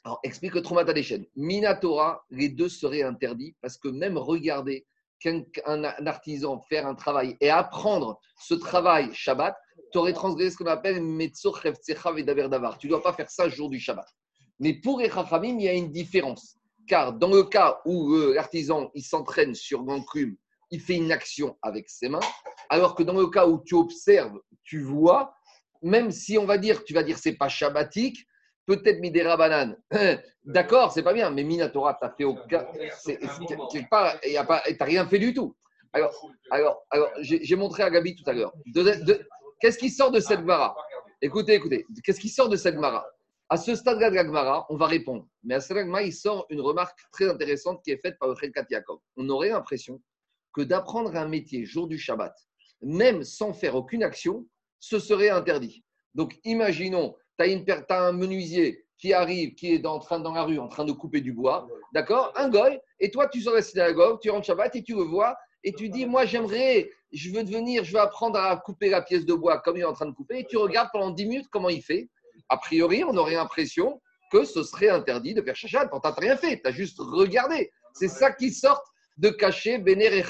Alors, 0.04 0.20
explique 0.24 0.54
que 0.54 0.60
Troumat. 0.60 0.86
Minatora, 1.36 2.26
les 2.32 2.50
deux 2.50 2.70
seraient 2.70 3.04
interdits 3.04 3.56
parce 3.62 3.78
que 3.78 3.90
même 3.90 4.18
regarder 4.18 4.88
qu'un 5.20 5.44
un 5.66 5.84
artisan 6.08 6.60
faire 6.62 6.88
un 6.88 6.96
travail 6.96 7.38
et 7.42 7.52
apprendre 7.52 8.20
ce 8.40 8.56
travail 8.56 9.14
Shabbat, 9.14 9.56
tu 9.92 10.00
aurais 10.00 10.14
transgressé 10.14 10.50
ce 10.50 10.58
qu'on 10.58 10.66
appelle 10.66 11.04
Metzo 11.04 11.54
Davar. 11.54 12.80
Tu 12.80 12.88
ne 12.88 12.94
dois 12.94 13.04
pas 13.04 13.14
faire 13.14 13.30
ça 13.30 13.46
le 13.46 13.52
jour 13.52 13.70
du 13.70 13.80
Shabbat. 13.80 14.08
Mais 14.60 14.74
pour 14.74 15.00
les 15.00 15.10
il 15.10 15.62
y 15.62 15.68
a 15.68 15.74
une 15.74 15.92
différence. 15.92 16.58
Car 16.88 17.14
dans 17.14 17.30
le 17.30 17.44
cas 17.44 17.80
où 17.86 18.16
l'artisan 18.34 18.92
il 18.94 19.04
s'entraîne 19.04 19.56
sur 19.56 19.84
l'enclume, 19.84 20.36
il 20.72 20.82
fait 20.82 20.96
une 20.96 21.12
action 21.12 21.58
avec 21.62 21.90
ses 21.90 22.10
mains, 22.10 22.20
alors 22.70 22.96
que 22.96 23.04
dans 23.04 23.14
le 23.14 23.28
cas 23.28 23.46
où 23.48 23.62
tu 23.64 23.76
observes, 23.76 24.40
tu 24.64 24.82
vois, 24.82 25.36
même 25.82 26.12
si 26.12 26.38
on 26.38 26.46
va 26.46 26.58
dire, 26.58 26.84
tu 26.84 26.94
vas 26.94 27.04
dire 27.04 27.18
c'est 27.18 27.38
pas 27.38 27.48
shabbatique, 27.48 28.26
peut-être 28.66 29.00
Midera 29.00 29.38
Banane, 29.38 29.78
d'accord, 30.44 30.92
c'est 30.92 31.04
pas 31.04 31.14
bien, 31.14 31.30
mais 31.30 31.44
Minatora, 31.44 31.98
tu 32.02 32.08
fait 32.18 32.24
aucun. 32.24 32.66
Rien 34.82 35.08
fait 35.08 35.20
du 35.20 35.34
tout. 35.34 35.56
Alors, 35.94 36.12
alors, 36.50 36.84
alors 36.90 37.10
j'ai 37.20 37.56
montré 37.56 37.84
à 37.84 37.92
Gabi 37.92 38.16
tout 38.16 38.28
à 38.28 38.34
l'heure. 38.34 38.54
Qu'est-ce 39.60 39.78
qui 39.78 39.90
sort 39.90 40.12
de 40.12 40.20
cette 40.20 40.44
mara 40.44 40.76
Écoutez, 41.22 41.54
écoutez, 41.54 41.86
qu'est-ce 42.04 42.20
qui 42.20 42.30
sort 42.30 42.50
de 42.50 42.58
cette 42.58 42.76
mara 42.76 43.06
À 43.50 43.58
ce 43.58 43.76
stade-là 43.76 44.10
de 44.10 44.64
on 44.70 44.78
va 44.78 44.88
répondre. 44.88 45.28
Mais 45.44 45.56
à 45.56 45.62
ce 45.62 45.74
stade 45.74 45.88
il 46.04 46.14
sort 46.14 46.46
une 46.50 46.62
remarque 46.62 47.00
très 47.12 47.30
intéressante 47.30 47.82
qui 47.84 47.92
est 47.92 47.98
faite 47.98 48.18
par 48.20 48.30
le 48.30 48.36
Khelkat 48.36 48.66
Yaakov. 48.70 49.00
On 49.18 49.30
aurait 49.30 49.50
l'impression 49.50 50.02
que 50.54 50.62
d'apprendre 50.62 51.16
un 51.16 51.28
métier 51.28 51.66
jour 51.66 51.88
du 51.88 51.98
Shabbat, 51.98 52.34
même 52.82 53.24
sans 53.24 53.54
faire 53.54 53.76
aucune 53.76 54.04
action, 54.04 54.46
ce 54.80 55.00
serait 55.00 55.30
interdit. 55.30 55.84
Donc, 56.14 56.40
imaginons, 56.44 57.16
tu 57.40 57.46
as, 57.90 58.06
un 58.06 58.12
menuisier 58.12 58.86
qui 58.98 59.14
arrive, 59.14 59.56
qui 59.56 59.74
est 59.74 59.86
en 59.86 60.00
train 60.00 60.20
dans 60.20 60.34
la 60.34 60.44
rue, 60.44 60.60
en 60.60 60.68
train 60.68 60.86
de 60.86 60.92
couper 60.92 61.22
du 61.22 61.34
bois, 61.34 61.68
d'accord? 61.94 62.32
Un 62.36 62.50
goy, 62.50 62.80
et 63.00 63.10
toi, 63.10 63.28
tu 63.28 63.42
sors 63.42 63.54
de 63.54 63.58
la 63.58 63.64
synagogue, 63.64 64.20
tu 64.22 64.30
rentres 64.30 64.46
Shabbat 64.46 64.76
et 64.76 64.84
tu 64.84 64.96
le 64.96 65.04
vois, 65.04 65.36
et 65.64 65.74
tu 65.74 65.90
dis, 65.90 66.06
moi, 66.06 66.26
j'aimerais, 66.26 66.90
je 67.12 67.32
veux 67.32 67.44
devenir, 67.44 67.84
je 67.84 67.94
veux 67.94 68.00
apprendre 68.00 68.38
à 68.38 68.56
couper 68.58 68.90
la 68.90 69.02
pièce 69.02 69.26
de 69.26 69.34
bois 69.34 69.60
comme 69.60 69.78
il 69.78 69.82
est 69.82 69.86
en 69.86 69.94
train 69.94 70.06
de 70.06 70.14
couper, 70.14 70.40
et 70.40 70.46
tu 70.46 70.58
regardes 70.58 70.90
pendant 70.94 71.10
10 71.10 71.26
minutes 71.26 71.48
comment 71.52 71.70
il 71.70 71.82
fait. 71.82 72.10
A 72.50 72.58
priori, 72.58 73.04
on 73.04 73.16
aurait 73.18 73.36
l'impression 73.36 74.02
que 74.32 74.46
ce 74.46 74.64
serait 74.64 74.90
interdit 74.90 75.34
de 75.34 75.42
faire 75.42 75.56
chachat. 75.56 75.88
Tu 75.88 76.00
n'as 76.04 76.12
rien 76.12 76.38
fait, 76.38 76.60
tu 76.62 76.68
as 76.68 76.72
juste 76.72 76.98
regardé. 77.00 77.72
C'est 77.94 78.08
ça 78.08 78.32
qui 78.32 78.52
sort 78.52 78.82
de 79.18 79.30
cacher 79.30 79.78
Béner 79.78 80.18
et. 80.18 80.24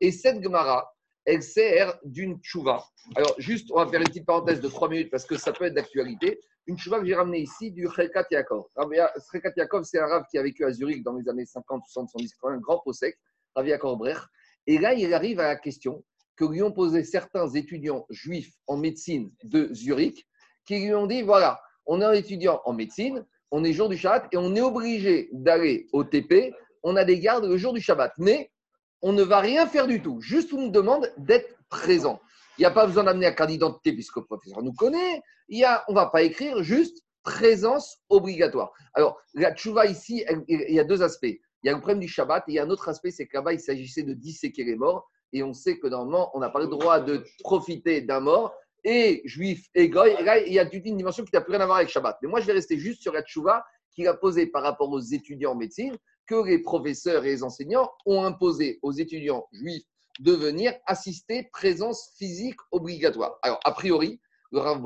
Et 0.00 0.12
cette 0.12 0.42
Gemara, 0.42 0.92
elle 1.24 1.42
sert 1.42 1.98
d'une 2.04 2.38
tchouva. 2.40 2.84
Alors, 3.16 3.34
juste, 3.38 3.70
on 3.72 3.82
va 3.82 3.90
faire 3.90 4.00
une 4.00 4.06
petite 4.06 4.26
parenthèse 4.26 4.60
de 4.60 4.68
trois 4.68 4.88
minutes 4.88 5.10
parce 5.10 5.24
que 5.24 5.36
ça 5.36 5.52
peut 5.52 5.64
être 5.64 5.74
d'actualité. 5.74 6.40
Une 6.66 6.78
tchouva 6.78 7.00
que 7.00 7.06
j'ai 7.06 7.14
ramenée 7.14 7.40
ici 7.40 7.70
du 7.70 7.88
Chelkat 7.88 8.26
Yaakov. 8.30 8.66
Yaakov, 9.56 9.84
c'est 9.84 9.98
un 9.98 10.06
rave 10.06 10.24
qui 10.30 10.38
a 10.38 10.42
vécu 10.42 10.64
à 10.64 10.72
Zurich 10.72 11.02
dans 11.02 11.14
les 11.14 11.28
années 11.28 11.46
50, 11.46 11.82
60, 11.86 12.10
70, 12.10 12.34
un 12.44 12.58
grand 12.58 12.80
possèque, 12.80 13.18
Rav 13.54 13.66
Yaakov 13.66 13.98
Brecht. 13.98 14.22
Et 14.66 14.78
là, 14.78 14.92
il 14.94 15.12
arrive 15.14 15.40
à 15.40 15.48
la 15.48 15.56
question 15.56 16.04
que 16.36 16.44
lui 16.44 16.62
ont 16.62 16.72
posé 16.72 17.04
certains 17.04 17.48
étudiants 17.48 18.06
juifs 18.10 18.52
en 18.66 18.76
médecine 18.76 19.32
de 19.44 19.72
Zurich 19.74 20.26
qui 20.78 20.86
lui 20.86 20.94
ont 20.94 21.06
dit 21.06 21.22
voilà, 21.22 21.60
on 21.86 22.00
est 22.00 22.04
un 22.04 22.12
étudiant 22.12 22.60
en 22.64 22.72
médecine, 22.72 23.26
on 23.50 23.64
est 23.64 23.72
jour 23.72 23.88
du 23.88 23.96
Shabbat 23.96 24.28
et 24.32 24.36
on 24.36 24.54
est 24.54 24.60
obligé 24.60 25.28
d'aller 25.32 25.88
au 25.92 26.04
TP, 26.04 26.54
on 26.84 26.94
a 26.94 27.04
des 27.04 27.18
gardes 27.18 27.44
le 27.44 27.56
jour 27.56 27.72
du 27.72 27.80
Shabbat. 27.80 28.12
Mais 28.18 28.52
on 29.02 29.12
ne 29.12 29.22
va 29.22 29.40
rien 29.40 29.66
faire 29.66 29.88
du 29.88 30.00
tout. 30.00 30.20
Juste, 30.20 30.52
on 30.52 30.58
nous 30.58 30.70
demande 30.70 31.10
d'être 31.16 31.56
présent. 31.68 32.20
Il 32.56 32.60
n'y 32.60 32.66
a 32.66 32.70
pas 32.70 32.86
besoin 32.86 33.04
d'amener 33.04 33.26
la 33.26 33.32
carte 33.32 33.50
d'identité 33.50 33.92
puisque 33.92 34.16
le 34.16 34.24
professeur 34.24 34.62
nous 34.62 34.72
connaît. 34.72 35.22
Il 35.48 35.58
y 35.58 35.64
a, 35.64 35.84
on 35.88 35.92
ne 35.92 35.96
va 35.96 36.06
pas 36.06 36.22
écrire, 36.22 36.62
juste 36.62 37.02
présence 37.24 37.98
obligatoire. 38.08 38.72
Alors, 38.94 39.18
la 39.34 39.52
tchouva 39.52 39.86
ici, 39.86 40.24
il 40.46 40.74
y 40.74 40.78
a 40.78 40.84
deux 40.84 41.02
aspects. 41.02 41.24
Il 41.24 41.66
y 41.66 41.68
a 41.68 41.72
le 41.72 41.78
problème 41.78 42.00
du 42.00 42.08
Shabbat 42.08 42.44
et 42.46 42.52
il 42.52 42.54
y 42.54 42.58
a 42.60 42.64
un 42.64 42.70
autre 42.70 42.88
aspect, 42.88 43.10
c'est 43.10 43.26
que 43.26 43.36
là-bas, 43.36 43.54
il 43.54 43.60
s'agissait 43.60 44.04
de 44.04 44.14
disséquer 44.14 44.62
les 44.62 44.76
morts. 44.76 45.10
Et 45.32 45.42
on 45.42 45.52
sait 45.52 45.78
que 45.78 45.88
normalement, 45.88 46.30
on 46.34 46.40
n'a 46.40 46.50
pas 46.50 46.60
le 46.60 46.68
droit 46.68 47.00
de 47.00 47.24
profiter 47.42 48.00
d'un 48.02 48.20
mort. 48.20 48.54
Et 48.84 49.22
juif 49.24 49.68
et 49.74 49.88
goy, 49.88 50.22
là, 50.22 50.38
il 50.38 50.52
y 50.52 50.58
a 50.58 50.66
toute 50.66 50.84
une 50.86 50.96
dimension 50.96 51.24
qui 51.24 51.30
n'a 51.32 51.40
plus 51.40 51.52
rien 51.52 51.60
à 51.60 51.66
voir 51.66 51.78
avec 51.78 51.88
Shabbat. 51.88 52.18
Mais 52.22 52.28
moi, 52.28 52.40
je 52.40 52.46
vais 52.46 52.52
rester 52.52 52.78
juste 52.78 53.02
sur 53.02 53.12
la 53.12 53.22
tchouva 53.22 53.64
qu'il 53.94 54.06
a 54.08 54.14
posée 54.14 54.46
par 54.46 54.62
rapport 54.62 54.90
aux 54.90 55.00
étudiants 55.00 55.52
en 55.52 55.56
médecine 55.56 55.96
que 56.26 56.46
les 56.46 56.60
professeurs 56.60 57.24
et 57.24 57.28
les 57.28 57.42
enseignants 57.42 57.90
ont 58.06 58.24
imposé 58.24 58.78
aux 58.82 58.92
étudiants 58.92 59.46
juifs 59.52 59.84
de 60.20 60.32
venir 60.32 60.72
assister 60.86 61.48
présence 61.52 62.12
physique 62.16 62.58
obligatoire. 62.70 63.38
Alors, 63.42 63.60
a 63.64 63.72
priori, 63.72 64.20
le 64.52 64.60
Rav 64.60 64.82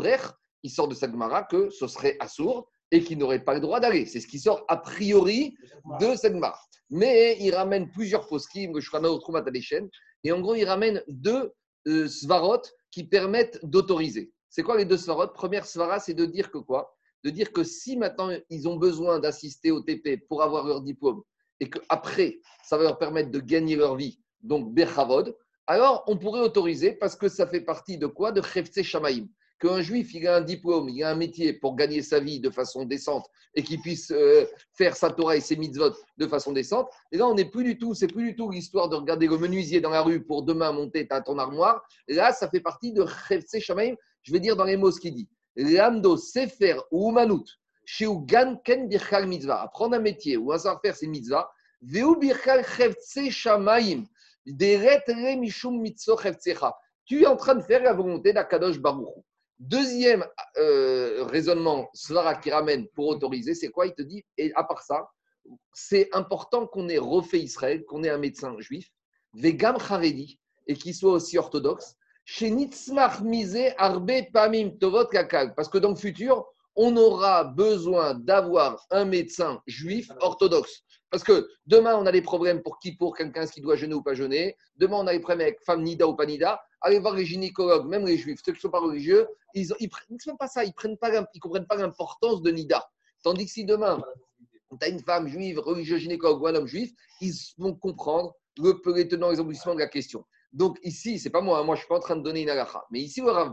il 0.63 0.71
sort 0.71 0.89
de 0.89 0.95
Gemara 0.95 1.43
que 1.45 1.69
ce 1.71 1.87
serait 1.87 2.17
assourd 2.21 2.69
et 2.91 3.03
qu'il 3.03 3.19
n'aurait 3.19 3.45
pas 3.45 3.55
le 3.55 3.61
droit 3.61 3.81
d'aller. 3.81 4.07
C'est 4.07 4.21
ce 4.21 4.27
qui 4.27 4.39
sort 4.39 4.65
a 4.69 4.77
priori 4.77 5.57
de 6.01 6.15
Gemara. 6.23 6.59
Mais 6.91 7.37
il 7.41 7.55
ramène 7.55 7.91
plusieurs 7.91 8.27
poskim, 8.27 8.73
le 8.75 8.81
Shulchan 8.81 9.19
Troumat 9.19 9.45
et 10.25 10.33
en 10.33 10.41
gros, 10.41 10.55
il 10.55 10.65
ramène 10.65 11.03
deux 11.07 11.53
euh, 11.87 12.09
svarot 12.09 12.63
qui 12.95 13.03
permettent 13.03 13.59
d'autoriser. 13.65 14.33
C'est 14.49 14.63
quoi 14.63 14.77
les 14.77 14.85
deux 14.85 14.97
svarot 14.97 15.27
Première 15.27 15.67
svara, 15.67 15.99
c'est 15.99 16.15
de 16.15 16.27
dire 16.27 16.53
que 16.53 16.59
quoi? 16.59 16.97
De 17.25 17.31
dire 17.31 17.53
que 17.53 17.65
si 17.65 17.97
maintenant 17.97 18.31
ils 18.51 18.69
ont 18.69 18.77
besoin 18.77 19.19
d'assister 19.19 19.73
au 19.73 19.81
TP 19.81 20.25
pour 20.29 20.45
avoir 20.45 20.65
leur 20.65 20.81
diplôme, 20.81 21.21
et 21.59 21.69
qu'après, 21.69 22.39
ça 22.63 22.77
va 22.77 22.85
leur 22.85 22.97
permettre 22.97 23.33
de 23.33 23.41
gagner 23.41 23.75
leur 23.75 23.97
vie, 23.97 24.21
donc 24.43 24.73
Bechavod, 24.73 25.37
alors 25.67 26.05
on 26.07 26.17
pourrait 26.17 26.43
autoriser 26.43 26.93
parce 26.93 27.17
que 27.17 27.29
ça 27.29 27.49
fait 27.49 27.63
partie 27.63 27.99
de 27.99 28.07
quoi? 28.07 28.31
De 28.31 28.41
Khefse 28.41 28.83
Shamaim. 28.83 29.27
Qu'un 29.61 29.83
juif, 29.83 30.13
il 30.15 30.27
a 30.27 30.37
un 30.37 30.41
diplôme, 30.41 30.89
il 30.89 31.03
a 31.05 31.11
un 31.11 31.15
métier 31.15 31.53
pour 31.53 31.77
gagner 31.77 32.03
sa 32.03 32.21
vie 32.21 32.41
de 32.41 32.51
façon 32.51 32.85
décente 32.85 33.27
et 33.55 33.63
qu'il 33.63 33.81
puisse 33.81 34.11
euh, 34.11 34.45
faire 34.73 34.97
sa 34.97 35.11
Torah 35.11 35.37
et 35.37 35.41
ses 35.41 35.57
mitzvot 35.57 35.93
de 36.19 36.27
façon 36.27 36.53
décente. 36.53 36.91
Et 37.13 37.17
là, 37.17 37.27
on 37.27 37.35
n'est 37.35 37.45
plus 37.45 37.65
du 37.65 37.79
tout, 37.79 37.95
c'est 37.95 38.09
plus 38.09 38.31
du 38.31 38.37
tout 38.37 38.51
l'histoire 38.51 38.89
de 38.89 38.97
regarder 38.97 39.27
le 39.27 39.39
menuisier 39.39 39.81
dans 39.81 39.91
la 39.91 40.03
rue 40.03 40.25
pour 40.25 40.43
demain 40.43 40.73
monter 40.73 41.07
à 41.11 41.21
ton 41.21 41.39
armoire. 41.39 41.83
là, 42.09 42.33
ça 42.33 42.49
fait 42.49 42.61
partie 42.61 42.93
de 42.93 43.05
Khefse 43.05 43.59
Shamaim. 43.61 43.95
Je 44.23 44.33
vais 44.33 44.41
dire 44.41 44.57
dans 44.57 44.65
les 44.65 44.77
mots 44.77 44.91
ce 44.91 45.01
qu'il 45.01 45.15
dit. 45.15 45.29
L'amdo 45.57 46.17
Sefer 46.17 46.79
ou 46.91 47.13
Manout, 47.13 47.45
chez 47.85 48.09
Ken 48.65 48.89
Birchal 48.89 49.27
Mitzvah, 49.27 49.63
apprendre 49.63 49.95
un 49.95 50.01
métier 50.01 50.37
ou 50.37 50.53
un 50.53 50.59
savoir-faire, 50.59 50.97
c'est 50.97 51.07
mitzvah. 51.07 51.49
Veu 51.81 52.17
Birchal 52.19 52.65
Chevtse 52.65 53.31
Shamaim. 53.31 54.05
Tu 57.07 57.23
es 57.23 57.27
en 57.27 57.37
train 57.37 57.55
de 57.55 57.63
faire 57.63 57.83
la 57.83 57.93
volonté 57.95 58.33
d'Akadosh 58.33 58.79
Baruch. 58.79 59.09
Deuxième 59.59 60.25
euh, 60.59 61.25
raisonnement, 61.25 61.89
Svara 61.95 62.35
qui 62.35 62.51
ramène 62.51 62.89
pour 62.89 63.09
autoriser, 63.09 63.55
c'est 63.55 63.69
quoi? 63.69 63.87
Il 63.87 63.95
te 63.95 64.03
dit, 64.03 64.25
et 64.37 64.53
à 64.55 64.65
part 64.65 64.83
ça, 64.83 65.09
c'est 65.73 66.09
important 66.13 66.67
qu'on 66.67 66.89
ait 66.89 66.99
refait 66.99 67.41
Israël, 67.41 67.85
qu'on 67.85 68.03
ait 68.03 68.11
un 68.11 68.19
médecin 68.19 68.55
juif, 68.59 68.91
Vegam 69.35 69.77
Haredi, 69.77 70.39
et 70.67 70.75
qu'il 70.75 70.95
soit 70.95 71.13
aussi 71.13 71.39
orthodoxe, 71.39 71.97
chez 72.25 72.51
Nitzmach 72.51 73.21
Mise 73.21 73.75
Arbe 73.77 74.13
Pamim 74.33 74.71
Tovot 74.81 75.07
Kakal, 75.07 75.55
parce 75.55 75.69
que 75.69 75.79
dans 75.79 75.91
le 75.91 75.97
futur, 75.97 76.47
on 76.77 76.97
aura 76.97 77.45
besoin 77.45 78.15
d'avoir 78.15 78.85
un 78.91 79.05
médecin 79.05 79.63
juif 79.67 80.11
orthodoxe. 80.21 80.83
Parce 81.15 81.23
que 81.23 81.49
demain, 81.65 81.95
on 81.95 82.07
a 82.07 82.11
des 82.11 82.23
problèmes 82.23 82.61
pour 82.61 82.81
qui 82.81 82.97
Pour 82.97 83.17
quelqu'un 83.17 83.47
qui 83.47 83.61
doit 83.61 83.77
jeûner 83.77 83.95
ou 83.95 84.03
pas 84.03 84.15
jeûner. 84.15 84.57
Demain, 84.75 84.97
on 84.97 85.07
a 85.07 85.13
des 85.13 85.21
problèmes 85.21 85.43
avec 85.47 85.63
femme 85.65 85.85
nida 85.85 86.09
ou 86.09 86.17
pas 86.17 86.27
nida. 86.27 86.61
Allez 86.81 86.99
voir 86.99 87.15
les 87.15 87.25
gynécologues, 87.25 87.87
même 87.87 88.05
les 88.05 88.19
juifs, 88.19 88.41
ceux 88.45 88.51
qui 88.51 88.59
ne 88.59 88.63
sont 88.63 88.71
pas 88.71 88.81
religieux, 88.81 89.29
ils 89.55 89.69
ne 89.69 90.37
pas 90.37 90.49
ça, 90.49 90.65
ils 90.65 90.73
ne 90.77 91.39
comprennent 91.39 91.69
pas 91.69 91.77
l'importance 91.77 92.43
de 92.43 92.51
nida. 92.51 92.85
Tandis 93.23 93.47
que 93.47 93.53
si 93.53 93.65
demain, 93.65 94.03
tu 94.73 94.85
as 94.85 94.89
une 94.89 94.99
femme 94.99 95.29
juive, 95.29 95.61
religieux 95.61 95.99
gynécologue 95.99 96.43
ou 96.43 96.49
un 96.49 96.57
homme 96.57 96.67
juif, 96.67 96.91
ils 97.21 97.33
vont 97.59 97.77
comprendre 97.77 98.35
le, 98.59 98.75
les 98.97 99.07
tenants 99.07 99.31
et 99.31 99.37
les 99.37 99.43
de 99.45 99.79
la 99.79 99.87
question. 99.87 100.25
Donc 100.53 100.79
ici, 100.83 101.21
c'est 101.21 101.31
pas 101.31 101.43
moi, 101.43 101.61
hein, 101.61 101.63
moi 101.63 101.77
je 101.77 101.83
suis 101.83 101.89
pas 101.89 101.99
en 101.99 102.01
train 102.01 102.17
de 102.17 102.23
donner 102.23 102.43
une 102.43 102.51
halakha. 102.51 102.85
Mais 102.91 102.99
ici, 102.99 103.23
au 103.23 103.33
Rav 103.33 103.53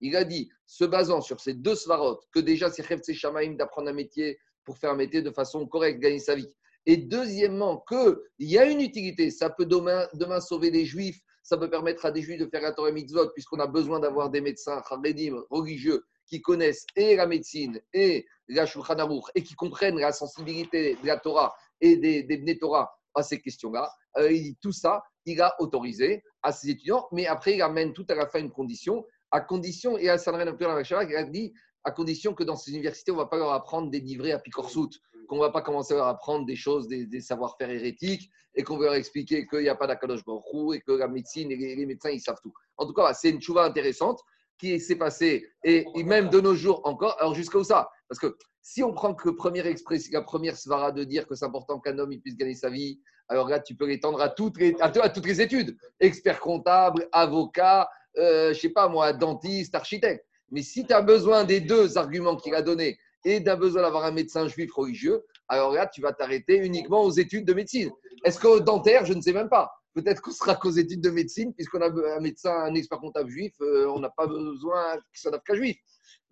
il 0.00 0.16
a 0.16 0.24
dit, 0.24 0.48
se 0.64 0.86
basant 0.86 1.20
sur 1.20 1.40
ces 1.40 1.52
deux 1.52 1.74
svarot, 1.74 2.20
que 2.32 2.40
déjà 2.40 2.70
c'est 2.70 2.82
Khefse 2.82 3.12
Shamaim 3.12 3.56
d'apprendre 3.56 3.90
un 3.90 3.92
métier 3.92 4.38
pour 4.64 4.78
faire 4.78 4.92
un 4.92 4.96
métier 4.96 5.20
de 5.20 5.30
façon 5.30 5.66
correcte, 5.66 6.00
gagner 6.00 6.20
sa 6.20 6.34
vie. 6.34 6.48
Et 6.86 6.96
deuxièmement, 6.96 7.84
qu'il 7.88 8.16
y 8.38 8.58
a 8.58 8.64
une 8.64 8.80
utilité, 8.80 9.30
ça 9.30 9.50
peut 9.50 9.66
demain, 9.66 10.40
sauver 10.40 10.70
les 10.70 10.86
juifs, 10.86 11.18
ça 11.42 11.56
peut 11.56 11.68
permettre 11.68 12.06
à 12.06 12.10
des 12.10 12.22
juifs 12.22 12.38
de 12.38 12.46
faire 12.46 12.62
la 12.62 12.72
Torah 12.72 12.92
mitzvot, 12.92 13.28
puisqu'on 13.30 13.58
a 13.58 13.66
besoin 13.66 14.00
d'avoir 14.00 14.30
des 14.30 14.40
médecins 14.40 14.82
charedim, 14.88 15.42
religieux, 15.50 16.04
qui 16.26 16.40
connaissent 16.40 16.86
et 16.96 17.16
la 17.16 17.26
médecine 17.26 17.80
et 17.92 18.26
la 18.48 18.66
Shulchan 18.66 18.96
et 19.34 19.42
qui 19.42 19.54
comprennent 19.54 19.98
la 19.98 20.12
sensibilité 20.12 20.96
de 21.00 21.06
la 21.06 21.18
Torah 21.18 21.54
et 21.80 21.96
des, 21.96 22.24
des 22.24 22.38
Bnei 22.38 22.58
Torah 22.58 22.90
à 23.14 23.22
ces 23.22 23.40
questions-là. 23.40 23.90
Euh, 24.18 24.36
tout 24.60 24.72
ça, 24.72 25.02
il 25.24 25.40
a 25.40 25.54
autorisé 25.60 26.22
à 26.42 26.52
ses 26.52 26.70
étudiants, 26.70 27.06
mais 27.12 27.26
après, 27.26 27.54
il 27.56 27.62
amène 27.62 27.92
tout 27.92 28.06
à 28.08 28.14
la 28.14 28.26
fin 28.26 28.40
une 28.40 28.50
condition, 28.50 29.04
à 29.30 29.40
condition, 29.40 29.98
et 29.98 30.08
à 30.08 30.18
Sanren 30.18 30.56
il 30.58 31.16
a 31.16 31.22
dit, 31.24 31.52
à 31.84 31.90
condition 31.90 32.34
que 32.34 32.44
dans 32.44 32.56
ces 32.56 32.72
universités, 32.72 33.10
on 33.12 33.16
ne 33.16 33.20
va 33.20 33.26
pas 33.26 33.36
leur 33.36 33.52
apprendre 33.52 33.90
des 33.90 34.00
livrets 34.00 34.32
à 34.32 34.38
Picorsout, 34.38 34.90
qu'on 35.26 35.36
ne 35.36 35.40
va 35.40 35.50
pas 35.50 35.62
commencer 35.62 35.94
à 35.94 35.98
leur 35.98 36.06
apprendre 36.06 36.46
des 36.46 36.56
choses, 36.56 36.88
des, 36.88 37.20
savoir-faire 37.20 37.70
hérétiques, 37.70 38.30
et 38.54 38.62
qu'on 38.62 38.78
va 38.78 38.86
leur 38.86 38.94
expliquer 38.94 39.46
qu'il 39.46 39.60
n'y 39.60 39.68
a 39.68 39.74
pas 39.74 39.86
d'Akadosh 39.86 40.24
Baruch 40.24 40.44
Hu, 40.52 40.74
et 40.74 40.80
que 40.80 40.92
la 40.92 41.08
médecine 41.08 41.50
et 41.50 41.56
les, 41.56 41.86
médecins, 41.86 42.10
ils 42.10 42.20
savent 42.20 42.40
tout. 42.42 42.52
En 42.76 42.86
tout 42.86 42.94
cas, 42.94 43.12
c'est 43.12 43.30
une 43.30 43.40
chouva 43.40 43.64
intéressante 43.64 44.20
qui 44.58 44.80
s'est 44.80 44.96
passée, 44.96 45.46
et, 45.64 45.84
même 46.04 46.30
de 46.30 46.40
nos 46.40 46.54
jours 46.54 46.80
encore. 46.84 47.16
Alors, 47.20 47.34
jusqu'à 47.34 47.58
où 47.58 47.64
ça? 47.64 47.88
Parce 48.08 48.18
que 48.18 48.36
si 48.62 48.82
on 48.82 48.92
prend 48.92 49.14
que 49.14 49.30
première 49.30 49.66
expression, 49.66 50.10
la 50.12 50.22
première 50.22 50.56
svara 50.56 50.92
de 50.92 51.04
dire 51.04 51.26
que 51.26 51.34
c'est 51.34 51.44
important 51.44 51.78
qu'un 51.78 51.98
homme 51.98 52.12
il 52.12 52.20
puisse 52.20 52.36
gagner 52.36 52.54
sa 52.54 52.70
vie, 52.70 53.00
alors 53.28 53.48
là, 53.48 53.60
tu 53.60 53.74
peux 53.74 53.86
l'étendre 53.86 54.20
à 54.20 54.28
toutes 54.28 54.58
les, 54.58 54.74
à, 54.80 54.92
les 55.24 55.40
études. 55.40 55.76
Expert 56.00 56.40
comptable, 56.40 57.08
avocat, 57.12 57.88
euh, 58.18 58.54
je 58.54 58.60
sais 58.60 58.70
pas 58.70 58.88
moi, 58.88 59.12
dentiste, 59.12 59.74
architecte. 59.74 60.24
Mais 60.50 60.62
si 60.62 60.86
tu 60.86 60.92
as 60.92 61.02
besoin 61.02 61.44
des 61.44 61.60
deux 61.60 61.98
arguments 61.98 62.36
qu'il 62.36 62.54
a 62.54 62.62
donnés 62.62 62.98
et 63.26 63.42
tu 63.42 63.50
as 63.50 63.56
besoin 63.56 63.82
d'avoir 63.82 64.04
un 64.04 64.12
médecin 64.12 64.46
juif 64.46 64.72
religieux, 64.72 65.24
alors 65.48 65.72
là, 65.72 65.88
tu 65.88 66.00
vas 66.00 66.12
t'arrêter 66.12 66.58
uniquement 66.58 67.02
aux 67.02 67.10
études 67.10 67.44
de 67.44 67.54
médecine. 67.54 67.90
Est-ce 68.24 68.38
qu'au 68.38 68.60
dentaire, 68.60 69.04
je 69.04 69.14
ne 69.14 69.20
sais 69.20 69.32
même 69.32 69.48
pas. 69.48 69.72
Peut-être 69.94 70.22
qu'on 70.22 70.30
sera 70.30 70.54
qu'aux 70.54 70.70
études 70.70 71.00
de 71.00 71.10
médecine, 71.10 71.52
puisqu'on 71.52 71.80
a 71.80 71.88
un 71.88 72.20
médecin, 72.20 72.52
un 72.52 72.74
expert 72.74 73.00
comptable 73.00 73.28
juif, 73.28 73.52
euh, 73.62 73.86
on 73.88 73.98
n'a 73.98 74.10
pas 74.10 74.28
besoin 74.28 74.94
qu'il 74.94 75.18
soit 75.18 75.36
qu'à 75.44 75.56
juif. 75.56 75.76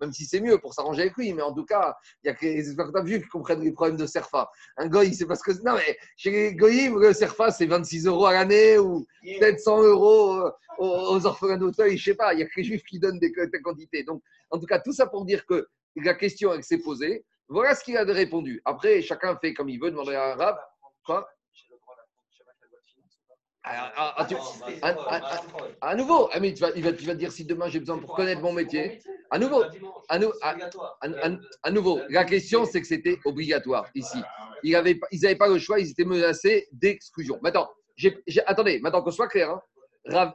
Même 0.00 0.12
si 0.12 0.24
c'est 0.24 0.40
mieux 0.40 0.58
pour 0.58 0.72
s'arranger 0.72 1.02
avec 1.02 1.16
lui, 1.16 1.32
mais 1.32 1.42
en 1.42 1.52
tout 1.52 1.64
cas, 1.64 1.96
il 2.22 2.28
y 2.28 2.30
a 2.30 2.34
que 2.34 2.44
les 2.46 2.68
experts 2.68 2.86
comptables 2.86 3.08
juifs 3.08 3.24
qui 3.24 3.28
comprennent 3.28 3.62
les 3.62 3.72
problèmes 3.72 3.96
de 3.96 4.06
Serfa. 4.06 4.48
Un 4.76 4.86
goy, 4.86 5.14
c'est 5.14 5.26
parce 5.26 5.42
que. 5.42 5.50
Non, 5.64 5.74
mais 5.74 5.98
chez 6.16 6.30
les 6.30 6.54
goyim, 6.54 6.96
le 6.96 7.12
Serfa, 7.12 7.50
c'est 7.50 7.66
26 7.66 8.06
euros 8.06 8.26
à 8.26 8.34
l'année 8.34 8.78
ou 8.78 9.04
peut-être 9.24 9.58
100 9.58 9.82
euros 9.82 10.34
euh, 10.36 10.50
aux, 10.78 11.26
orphelins 11.26 11.56
d'Auteuil, 11.56 11.96
je 11.96 12.04
sais 12.04 12.14
pas. 12.14 12.34
Il 12.34 12.40
y 12.40 12.42
a 12.42 12.46
que 12.46 12.52
les 12.56 12.64
juifs 12.64 12.84
qui 12.84 13.00
donnent 13.00 13.18
des 13.18 13.32
quantités. 13.62 14.04
Donc, 14.04 14.22
en 14.50 14.58
tout 14.58 14.66
cas, 14.66 14.78
tout 14.78 14.92
ça 14.92 15.06
pour 15.06 15.24
dire 15.24 15.44
que 15.46 15.66
la 15.96 16.14
question 16.14 16.52
elle 16.54 16.64
s'est 16.64 16.78
posée. 16.78 17.24
Voilà 17.48 17.74
ce 17.74 17.84
qu'il 17.84 17.96
a 17.96 18.04
répondu. 18.04 18.60
Après, 18.64 19.02
chacun 19.02 19.36
fait 19.36 19.52
comme 19.54 19.68
il 19.68 19.78
veut, 19.80 19.90
demander 19.90 20.14
à 20.14 20.28
un 20.28 20.30
arabe. 20.40 20.58
Quoi 21.04 21.28
à, 23.66 23.86
à, 23.96 24.20
à, 24.22 24.24
tu- 24.26 24.34
à- 24.82 24.88
à- 25.80 25.94
nouveau, 25.96 26.28
ah, 26.32 26.38
mais 26.38 26.52
tu 26.52 26.60
vas- 26.60 26.72
il, 26.76 26.82
va, 26.84 26.90
il 26.90 27.06
va 27.06 27.14
te 27.14 27.18
dire 27.18 27.32
si 27.32 27.46
demain 27.46 27.68
j'ai 27.68 27.80
besoin 27.80 27.96
pour 27.98 28.14
connaître 28.14 28.42
mon 28.42 28.52
métier. 28.52 29.00
À 29.30 29.38
nouveau, 29.38 29.64
à 30.10 30.18
nou- 30.18 30.32
à- 30.42 30.54
à, 31.00 31.08
à- 31.26 31.36
à 31.62 31.70
nouveau, 31.70 32.00
la 32.10 32.24
question 32.24 32.66
c'est 32.66 32.82
que 32.82 32.86
c'était 32.86 33.18
obligatoire 33.24 33.88
ici. 33.94 34.18
Ils 34.62 34.72
n'avaient 34.72 34.96
pas, 34.96 35.06
ils 35.10 35.24
avaient 35.24 35.36
pas 35.36 35.48
le 35.48 35.58
choix, 35.58 35.80
ils 35.80 35.90
étaient 35.90 36.04
menacés 36.04 36.68
d'exclusion. 36.72 37.38
Maintenant, 37.42 37.70
attendez, 38.46 38.80
maintenant 38.80 39.02
qu'on 39.02 39.10
soit 39.10 39.28
clair, 39.28 39.50
hein, 39.50 39.62
Rav- 40.06 40.34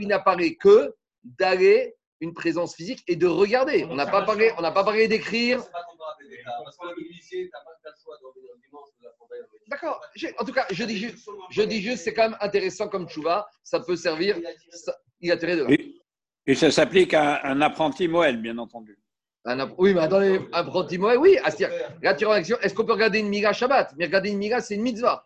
il 0.00 0.08
n'apparaît 0.08 0.56
que 0.56 0.94
d'aller 1.24 1.94
une 2.20 2.32
présence 2.32 2.74
physique 2.74 3.02
et 3.08 3.16
de 3.16 3.26
regarder. 3.26 3.84
On 3.90 3.94
n'a 3.94 4.06
pas 4.06 4.22
parlé, 4.22 4.50
on 4.58 4.62
n'a 4.62 4.70
pas 4.72 4.84
parlé 4.84 5.08
d'écrire. 5.08 5.62
D'accord. 9.68 10.00
En 10.38 10.44
tout 10.44 10.52
cas, 10.52 10.66
je 10.70 10.84
dis 10.84 10.96
juste, 10.96 11.28
je 11.50 11.62
dis 11.62 11.80
juste, 11.82 12.04
c'est 12.04 12.14
quand 12.14 12.30
même 12.30 12.38
intéressant 12.40 12.88
comme 12.88 13.08
chouva. 13.08 13.48
Ça 13.62 13.80
peut 13.80 13.96
servir. 13.96 14.38
ça- 14.70 14.96
il 15.20 15.32
a 15.32 15.36
tiré 15.36 15.56
de 15.56 15.64
là. 15.64 15.70
Et, 15.70 15.94
et 16.46 16.54
ça 16.54 16.70
s'applique 16.70 17.14
à 17.14 17.44
un 17.46 17.60
apprenti 17.60 18.06
Moël, 18.06 18.40
bien 18.40 18.56
entendu. 18.58 18.98
Un 19.44 19.70
oui, 19.78 19.94
mais 19.94 20.00
attendez, 20.00 20.40
apprenti 20.52 20.98
Moël, 20.98 21.18
oui. 21.18 21.38
Là, 22.02 22.14
tu 22.14 22.26
action. 22.26 22.58
Est-ce 22.60 22.74
qu'on 22.74 22.84
peut 22.84 22.92
regarder 22.92 23.20
une 23.20 23.28
miga 23.28 23.52
Shabbat? 23.52 23.94
Mais 23.96 24.06
regarder 24.06 24.30
une 24.30 24.38
miga, 24.38 24.60
c'est 24.60 24.74
une 24.74 24.82
mitzvah. 24.82 25.24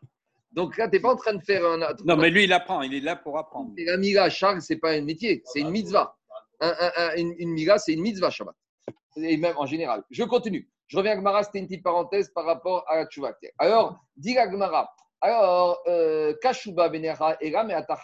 Donc 0.53 0.77
là, 0.77 0.89
tu 0.89 0.97
n'es 0.97 1.01
pas 1.01 1.13
en 1.13 1.17
train 1.17 1.35
de 1.35 1.43
faire 1.43 1.65
un. 1.65 1.79
Non, 2.05 2.17
mais 2.17 2.31
lui, 2.31 2.45
il 2.45 2.53
apprend, 2.53 2.83
il 2.83 2.95
est 2.95 3.01
là 3.01 3.17
pour 3.17 3.39
apprendre. 3.39 3.73
Et 3.79 3.85
la 3.85 3.97
miga, 3.97 4.29
Charles, 4.29 4.61
c'est 4.63 4.77
pas 4.77 4.93
un 4.93 5.03
métier, 5.03 5.43
c'est 5.47 5.61
une 5.61 5.71
mitzvah. 5.71 6.17
Un- 6.61 6.75
un- 6.79 6.93
un- 6.97 7.15
une, 7.17 7.35
une 7.39 7.51
miga, 7.51 7.79
c'est 7.79 7.93
une 7.93 8.03
mitzvah 8.03 8.31
Shabbat. 8.31 8.55
Et 9.17 9.37
même 9.37 9.57
en 9.57 9.67
général. 9.67 10.03
Je 10.11 10.25
continue. 10.25 10.69
Je 10.87 10.97
reviens 10.97 11.13
à 11.13 11.17
Gmara, 11.17 11.43
c'était 11.45 11.59
une 11.61 11.67
petite 11.67 11.85
parenthèse 11.85 12.31
par 12.35 12.45
rapport 12.45 12.85
à 12.89 12.97
la 12.97 13.07
tchouva. 13.07 13.33
Alors, 13.59 13.99
dit 14.17 14.35
la 14.35 14.47
Gmara. 14.47 14.91
Alors, 15.21 15.79
euh, 15.87 16.35
Kashuba 16.41 16.89
Benera 16.89 17.37
Ega, 17.41 17.63
mais. 17.63 17.75
Donc, 17.75 17.87
tu 17.89 17.93
es 17.93 17.95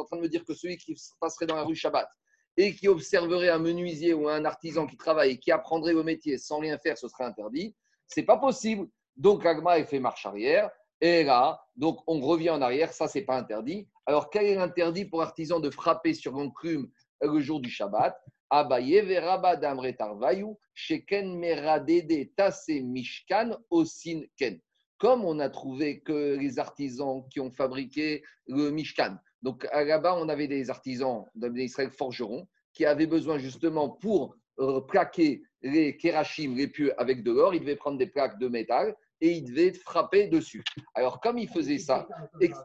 en 0.00 0.04
train 0.04 0.16
de 0.16 0.22
me 0.22 0.28
dire 0.28 0.44
que 0.44 0.54
celui 0.54 0.76
qui 0.78 0.96
passerait 1.20 1.46
dans 1.46 1.56
la 1.56 1.64
rue 1.64 1.76
Shabbat 1.76 2.08
et 2.56 2.74
qui 2.74 2.88
observerait 2.88 3.50
un 3.50 3.58
menuisier 3.58 4.14
ou 4.14 4.28
un 4.28 4.44
artisan 4.46 4.86
qui 4.86 4.96
travaille 4.96 5.32
et 5.32 5.38
qui 5.38 5.52
apprendrait 5.52 5.92
le 5.92 6.02
métier 6.02 6.38
sans 6.38 6.58
rien 6.58 6.78
faire, 6.78 6.96
ce 6.96 7.08
serait 7.08 7.24
interdit. 7.24 7.76
C'est 8.06 8.22
pas 8.22 8.38
possible. 8.38 8.88
Donc, 9.16 9.44
Agma, 9.44 9.78
elle 9.78 9.86
fait 9.86 10.00
marche 10.00 10.24
arrière. 10.24 10.70
Et 11.00 11.24
là, 11.24 11.60
donc, 11.76 11.98
on 12.06 12.20
revient 12.20 12.50
en 12.50 12.62
arrière. 12.62 12.92
Ça, 12.92 13.06
c'est 13.06 13.22
pas 13.22 13.36
interdit. 13.36 13.86
Alors, 14.06 14.30
quel 14.30 14.46
est 14.46 14.54
l'interdit 14.54 15.04
pour 15.04 15.22
artisan 15.22 15.60
de 15.60 15.70
frapper 15.70 16.14
sur 16.14 16.32
l'enclume 16.32 16.88
le 17.20 17.40
jour 17.40 17.60
du 17.60 17.70
Shabbat? 17.70 18.16
Abaye 18.48 19.02
veraba 19.02 19.56
damre 19.56 19.92
tarvayu, 19.96 20.54
sheken 20.72 21.36
meradede 21.36 22.32
tase 22.36 22.80
mishkan 22.82 23.56
osin 23.70 24.22
ken. 24.36 24.60
Comme 24.98 25.24
on 25.24 25.40
a 25.40 25.50
trouvé 25.50 26.00
que 26.00 26.36
les 26.36 26.60
artisans 26.60 27.24
qui 27.30 27.40
ont 27.40 27.50
fabriqué 27.50 28.22
le 28.46 28.70
mishkan, 28.70 29.18
donc 29.42 29.66
là-bas, 29.72 30.16
on 30.16 30.28
avait 30.28 30.48
des 30.48 30.70
artisans 30.70 31.24
d'Israël 31.34 31.90
forgerons 31.90 32.48
qui 32.72 32.84
avaient 32.84 33.06
besoin 33.06 33.38
justement 33.38 33.90
pour 33.90 34.36
euh, 34.58 34.80
plaquer 34.80 35.42
les 35.62 35.96
kérachim, 35.96 36.54
les 36.56 36.68
pieux 36.68 36.98
avec 37.00 37.22
de 37.22 37.32
l'or, 37.32 37.54
ils 37.54 37.60
devaient 37.60 37.76
prendre 37.76 37.98
des 37.98 38.06
plaques 38.06 38.38
de 38.38 38.48
métal 38.48 38.94
et 39.20 39.32
ils 39.32 39.44
devaient 39.44 39.72
frapper 39.72 40.28
dessus. 40.28 40.62
Alors, 40.94 41.20
comme 41.20 41.38
ils 41.38 41.48
faisaient 41.48 41.78
ça, 41.78 42.06
ex- 42.40 42.58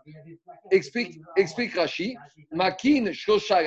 explique, 0.72 1.20
explique 1.36 1.76
Rashi, 1.76 2.16
Makin 2.52 3.12
Shosha 3.12 3.62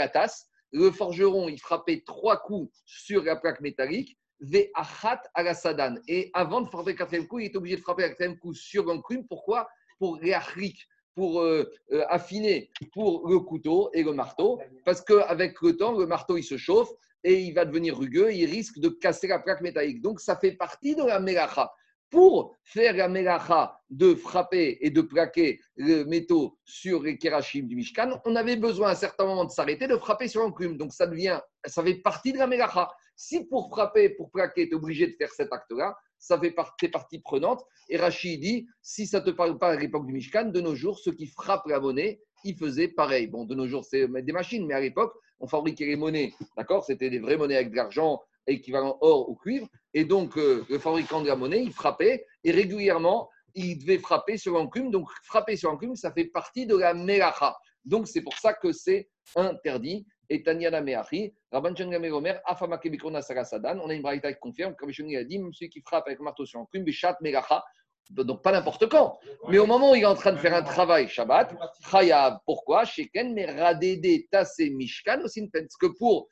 le 0.73 0.91
forgeron, 0.91 1.49
il 1.49 1.61
frappait 1.61 2.03
trois 2.05 2.37
coups 2.37 2.77
sur 2.85 3.23
la 3.23 3.37
plaque 3.37 3.61
métallique, 3.61 4.19
Ve'achat 4.41 5.23
alasadan. 5.35 5.95
Et 6.09 6.31
avant 6.35 6.63
de 6.63 6.69
frapper 6.69 6.91
le 6.91 6.99
quatrième 6.99 7.29
coup, 7.29 7.39
il 7.39 7.47
est 7.47 7.57
obligé 7.57 7.77
de 7.77 7.81
frapper 7.81 8.03
le 8.03 8.09
quatrième 8.09 8.39
coup 8.39 8.53
sur 8.53 8.85
l'enclume. 8.85 9.25
Pourquoi? 9.29 9.69
Pour 10.01 10.19
réachrik, 10.19 10.77
pour 11.15 11.41
euh, 11.41 11.71
euh, 11.93 12.05
affiner, 12.09 12.73
pour 12.93 13.29
le 13.29 13.39
couteau 13.39 13.89
et 13.95 14.03
le 14.03 14.13
marteau. 14.13 14.61
Parce 14.85 15.01
qu'avec 15.01 15.63
le 15.63 15.77
temps, 15.77 15.93
le 15.97 16.07
marteau, 16.07 16.37
il 16.37 16.43
se 16.43 16.57
chauffe 16.57 16.91
et 17.23 17.41
il 17.41 17.55
va 17.55 17.65
devenir 17.65 17.97
rugueux, 17.97 18.35
il 18.35 18.47
risque 18.47 18.81
de 18.81 18.89
casser 18.89 19.29
la 19.29 19.39
plaque 19.39 19.61
métallique. 19.61 20.03
Donc, 20.03 20.21
ça 20.21 20.37
fait 20.37 20.53
partie 20.53 20.97
de 20.97 21.05
la 21.05 21.21
mélacha. 21.21 21.73
Pour 22.15 22.55
faire 22.63 22.95
la 22.95 23.09
mélacha 23.09 23.77
de 23.91 24.15
frapper 24.15 24.79
et 24.81 24.91
de 24.91 25.01
plaquer 25.01 25.59
le 25.75 26.05
métaux 26.05 26.57
sur 26.65 27.03
les 27.03 27.19
kérachim 27.19 27.63
du 27.67 27.75
Mishkan, 27.75 28.21
on 28.25 28.37
avait 28.37 28.55
besoin 28.55 28.91
à 28.91 28.93
un 28.93 28.95
certain 28.95 29.27
moment 29.27 29.45
de 29.45 29.51
s'arrêter, 29.51 29.89
de 29.89 29.97
frapper 29.97 30.29
sur 30.29 30.43
l'enclume. 30.43 30.77
Donc, 30.77 30.93
ça 30.93 31.09
devient, 31.09 31.41
ça 31.65 31.83
fait 31.83 31.97
partie 31.97 32.33
de 32.33 32.39
la 32.39 32.47
mélacha. 32.47 32.89
Si 33.17 33.45
pour 33.47 33.69
frapper, 33.69 34.11
pour 34.11 34.31
plaquer, 34.31 34.69
tu 34.69 34.75
es 34.75 34.77
obligé 34.77 35.09
de 35.09 35.15
faire 35.15 35.33
cet 35.33 35.53
acte-là, 35.53 35.97
ça 36.17 36.39
fait 36.39 36.53
partie, 36.53 36.89
partie 36.89 37.19
prenante. 37.19 37.65
Et 37.89 37.97
Rachid 37.97 38.41
dit, 38.41 38.69
si 38.81 39.09
ça 39.09 39.19
ne 39.19 39.25
te 39.25 39.31
parle 39.31 39.59
pas 39.59 39.71
à 39.71 39.77
l'époque 39.77 40.07
du 40.07 40.13
Mishkan, 40.13 40.45
de 40.45 40.61
nos 40.61 40.77
jours, 40.77 41.01
ceux 41.01 41.15
qui 41.15 41.27
frappent 41.27 41.67
la 41.67 41.81
monnaie, 41.81 42.21
ils 42.45 42.57
faisaient 42.57 42.87
pareil. 42.87 43.27
Bon, 43.27 43.45
de 43.45 43.57
nos 43.57 43.67
jours, 43.67 43.85
c'est 43.85 44.07
des 44.07 44.33
machines, 44.33 44.65
mais 44.69 44.75
à 44.75 44.81
l'époque, 44.81 45.15
on 45.41 45.49
fabriquait 45.49 45.87
les 45.87 45.97
monnaies, 45.97 46.33
d'accord? 46.57 46.85
C'était 46.85 47.11
des 47.11 47.19
vraies 47.19 47.37
monnaies 47.37 47.57
avec 47.57 47.73
de 47.73 47.77
l'argent 47.77 48.23
équivalent 48.47 48.99
or 49.01 49.29
ou 49.29 49.35
cuivre. 49.35 49.67
Et 49.93 50.05
donc, 50.05 50.37
euh, 50.37 50.65
le 50.69 50.79
fabricant 50.79 51.23
de 51.23 51.29
la 51.29 51.37
monnaie, 51.37 51.63
il 51.63 51.73
frappait 51.73 52.27
et 52.43 52.51
régulièrement, 52.51 53.29
il 53.55 53.79
devait 53.79 53.99
frapper 53.99 54.37
sur 54.37 54.55
l'enclume. 54.55 54.91
Donc, 54.91 55.09
frapper 55.25 55.57
sur 55.57 55.71
l'enclume, 55.71 55.97
ça 55.97 56.13
fait 56.13 56.27
partie 56.27 56.67
de 56.67 56.77
la 56.77 56.95
melacha. 56.95 57.57
Donc, 57.85 58.09
c'est 58.09 58.23
pour 58.23 58.37
ça 58.39 58.55
que 58.55 58.73
c'est 58.73 59.09
interdit. 59.37 60.07
Et 60.31 60.43
Tanyana 60.43 60.81
Meachi, 60.81 61.35
Rabban 61.53 61.77
Changamé 61.77 62.11
Omer, 62.11 62.41
Afamake 62.47 62.89
Bikrona 62.91 63.21
Sarasadan, 63.21 63.79
on 63.81 63.91
a 63.91 63.95
une 63.95 64.01
braïta 64.01 64.33
qui 64.33 64.41
confirme, 64.41 64.75
comme 64.75 64.91
Shoni 64.91 65.17
a 65.19 65.25
dit, 65.25 65.39
même 65.39 65.53
celui 65.53 65.69
qui 65.69 65.83
frappe 65.83 66.07
avec 66.07 66.19
marteau 66.21 66.47
sur 66.47 66.61
l'enclume, 66.61 66.83
Bishat 66.83 67.19
Melacha, 67.21 67.63
donc 68.11 68.43
pas 68.43 68.53
n'importe 68.53 68.89
quand. 68.89 69.19
Mais 69.49 69.59
au 69.59 69.67
moment 69.67 69.93
où 69.93 69.95
il 69.95 70.03
est 70.03 70.07
en 70.07 70.15
train 70.15 70.33
de 70.33 70.39
faire 70.39 70.55
un 70.55 70.63
travail 70.63 71.09
Shabbat, 71.09 71.55
Chayav, 71.91 72.39
pourquoi? 72.45 72.85
Sheken 72.85 73.35
Meradede 73.35 74.29
Tase 74.31 74.71
Mishkan 74.71 75.23
aussi 75.25 75.49
Parce 75.49 75.77
que 75.77 75.87
pour 75.87 76.29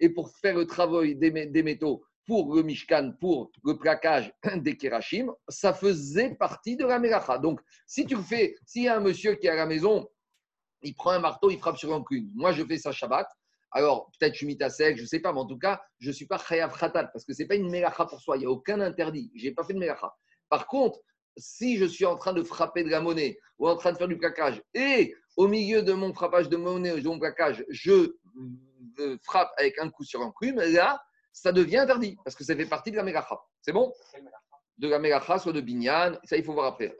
et 0.00 0.08
pour 0.10 0.30
faire 0.36 0.56
le 0.56 0.66
travail 0.66 1.16
des, 1.16 1.30
mé- 1.30 1.50
des 1.50 1.62
métaux 1.62 2.04
pour 2.26 2.54
le 2.54 2.62
Mishkan, 2.62 3.12
pour 3.20 3.50
le 3.64 3.78
plaquage 3.78 4.32
des 4.56 4.76
Kerachim, 4.76 5.30
ça 5.48 5.74
faisait 5.74 6.34
partie 6.34 6.76
de 6.76 6.86
la 6.86 6.98
Melacha. 6.98 7.38
Donc, 7.38 7.60
si 7.86 8.06
tu 8.06 8.16
fais, 8.16 8.56
s'il 8.64 8.84
y 8.84 8.88
a 8.88 8.96
un 8.96 9.00
monsieur 9.00 9.34
qui 9.34 9.46
est 9.46 9.50
à 9.50 9.56
la 9.56 9.66
maison, 9.66 10.08
il 10.82 10.94
prend 10.94 11.10
un 11.10 11.18
marteau, 11.18 11.50
il 11.50 11.58
frappe 11.58 11.76
sur 11.76 11.90
l'enclume. 11.90 12.30
Moi, 12.34 12.52
je 12.52 12.64
fais 12.64 12.78
ça 12.78 12.92
Shabbat. 12.92 13.26
Alors, 13.72 14.10
peut-être 14.18 14.34
je 14.34 14.46
suis 14.46 14.56
sec, 14.70 14.96
je 14.96 15.02
ne 15.02 15.06
sais 15.06 15.20
pas, 15.20 15.32
mais 15.32 15.40
en 15.40 15.46
tout 15.46 15.58
cas, 15.58 15.82
je 15.98 16.08
ne 16.08 16.12
suis 16.12 16.26
pas 16.26 16.38
Chayav 16.38 16.78
Khatat 16.78 17.08
parce 17.08 17.24
que 17.24 17.34
ce 17.34 17.42
n'est 17.42 17.48
pas 17.48 17.56
une 17.56 17.68
Melacha 17.70 18.06
pour 18.06 18.20
soi. 18.20 18.36
Il 18.36 18.40
n'y 18.40 18.46
a 18.46 18.50
aucun 18.50 18.80
interdit. 18.80 19.32
Je 19.34 19.46
n'ai 19.46 19.52
pas 19.52 19.64
fait 19.64 19.74
de 19.74 19.78
Melacha. 19.78 20.14
Par 20.48 20.66
contre, 20.66 21.00
si 21.36 21.76
je 21.76 21.84
suis 21.84 22.04
en 22.06 22.16
train 22.16 22.32
de 22.32 22.42
frapper 22.42 22.84
de 22.84 22.90
la 22.90 23.00
monnaie 23.00 23.38
ou 23.58 23.68
en 23.68 23.76
train 23.76 23.92
de 23.92 23.98
faire 23.98 24.08
du 24.08 24.16
plaquage 24.16 24.62
et 24.72 25.14
au 25.36 25.48
milieu 25.48 25.82
de 25.82 25.92
mon 25.92 26.14
frappage 26.14 26.48
de 26.48 26.56
monnaie 26.56 26.92
ou 26.92 27.00
de 27.00 27.08
mon 27.08 27.18
plaquage, 27.18 27.64
je 27.68 28.14
frappe 29.22 29.52
avec 29.56 29.78
un 29.78 29.90
coup 29.90 30.04
sur 30.04 30.22
un 30.22 30.32
plume, 30.38 30.60
là, 30.60 31.02
ça 31.34 31.52
devient 31.52 31.78
interdit 31.78 32.16
parce 32.24 32.36
que 32.36 32.44
ça 32.44 32.56
fait 32.56 32.66
partie 32.66 32.90
de 32.90 32.96
la 32.96 33.02
mégacha. 33.02 33.38
C'est 33.60 33.72
bon? 33.72 33.92
De 34.78 34.88
la 34.88 34.98
mégacha, 34.98 35.38
soit 35.38 35.52
de 35.52 35.60
binyan, 35.60 36.18
ça 36.24 36.36
il 36.36 36.44
faut 36.44 36.54
voir 36.54 36.66
après. 36.66 36.96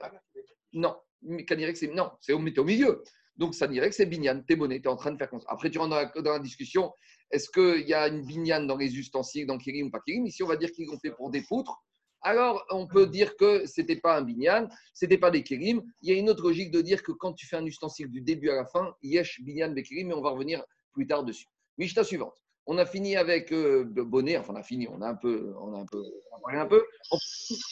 Non, 0.73 0.95
c'est 1.21 1.93
non, 1.93 2.11
c'est 2.19 2.33
au, 2.33 2.39
milieu. 2.39 3.03
Donc 3.37 3.55
ça 3.55 3.67
dirait 3.67 3.89
que 3.89 3.95
c'est 3.95 4.05
binyan, 4.05 4.43
t'es 4.45 4.55
bonnet, 4.55 4.81
t'es 4.81 4.89
en 4.89 4.97
train 4.97 5.11
de 5.11 5.17
faire 5.17 5.29
comme 5.29 5.39
ça. 5.39 5.47
Après 5.49 5.71
tu 5.71 5.79
rentres 5.79 6.13
dans 6.21 6.31
la, 6.33 6.39
discussion, 6.39 6.93
est-ce 7.31 7.49
qu'il 7.49 7.87
y 7.87 7.93
a 7.93 8.07
une 8.07 8.25
binyan 8.25 8.63
dans 8.63 8.77
les 8.77 8.97
ustensiles, 8.97 9.47
dans 9.47 9.57
Kirim 9.57 9.87
ou 9.87 9.91
pas 9.91 10.01
Kirim? 10.05 10.25
Ici 10.27 10.43
on 10.43 10.47
va 10.47 10.57
dire 10.57 10.71
qu'ils 10.71 10.89
ont 10.91 10.99
fait 10.99 11.11
pour 11.11 11.31
des 11.31 11.41
poutres. 11.41 11.81
Alors 12.21 12.65
on 12.71 12.87
peut 12.87 13.07
dire 13.07 13.37
que 13.37 13.65
c'était 13.65 13.97
pas 13.97 14.17
un 14.17 14.21
binyan, 14.21 14.67
c'était 14.93 15.17
pas 15.17 15.31
des 15.31 15.43
Kirim. 15.43 15.81
Il 16.01 16.09
y 16.09 16.13
a 16.13 16.19
une 16.19 16.29
autre 16.29 16.43
logique 16.43 16.71
de 16.71 16.81
dire 16.81 17.03
que 17.03 17.13
quand 17.13 17.33
tu 17.33 17.47
fais 17.47 17.55
un 17.55 17.65
ustensile 17.65 18.09
du 18.09 18.21
début 18.21 18.49
à 18.49 18.55
la 18.55 18.65
fin, 18.65 18.93
yesh 19.01 19.41
binyan 19.43 19.71
bekirim, 19.71 20.09
mais 20.09 20.13
on 20.13 20.21
va 20.21 20.31
revenir 20.31 20.63
plus 20.91 21.07
tard 21.07 21.23
dessus. 21.23 21.47
Mishta 21.77 22.03
suivante. 22.03 22.35
On 22.67 22.77
a 22.77 22.85
fini 22.85 23.15
avec 23.15 23.51
euh, 23.51 23.83
bonnet, 23.85 24.37
enfin 24.37 24.53
on 24.53 24.57
a 24.57 24.63
fini, 24.63 24.87
on 24.87 25.01
a 25.01 25.07
un 25.09 25.15
peu, 25.15 25.53
on 25.61 25.73
a 25.75 25.79
un 25.79 25.85
peu, 25.85 26.03
on 26.31 26.35
a 26.37 26.39
parlé 26.41 26.57
un 26.59 26.65
peu. 26.65 26.83
On- 27.11 27.17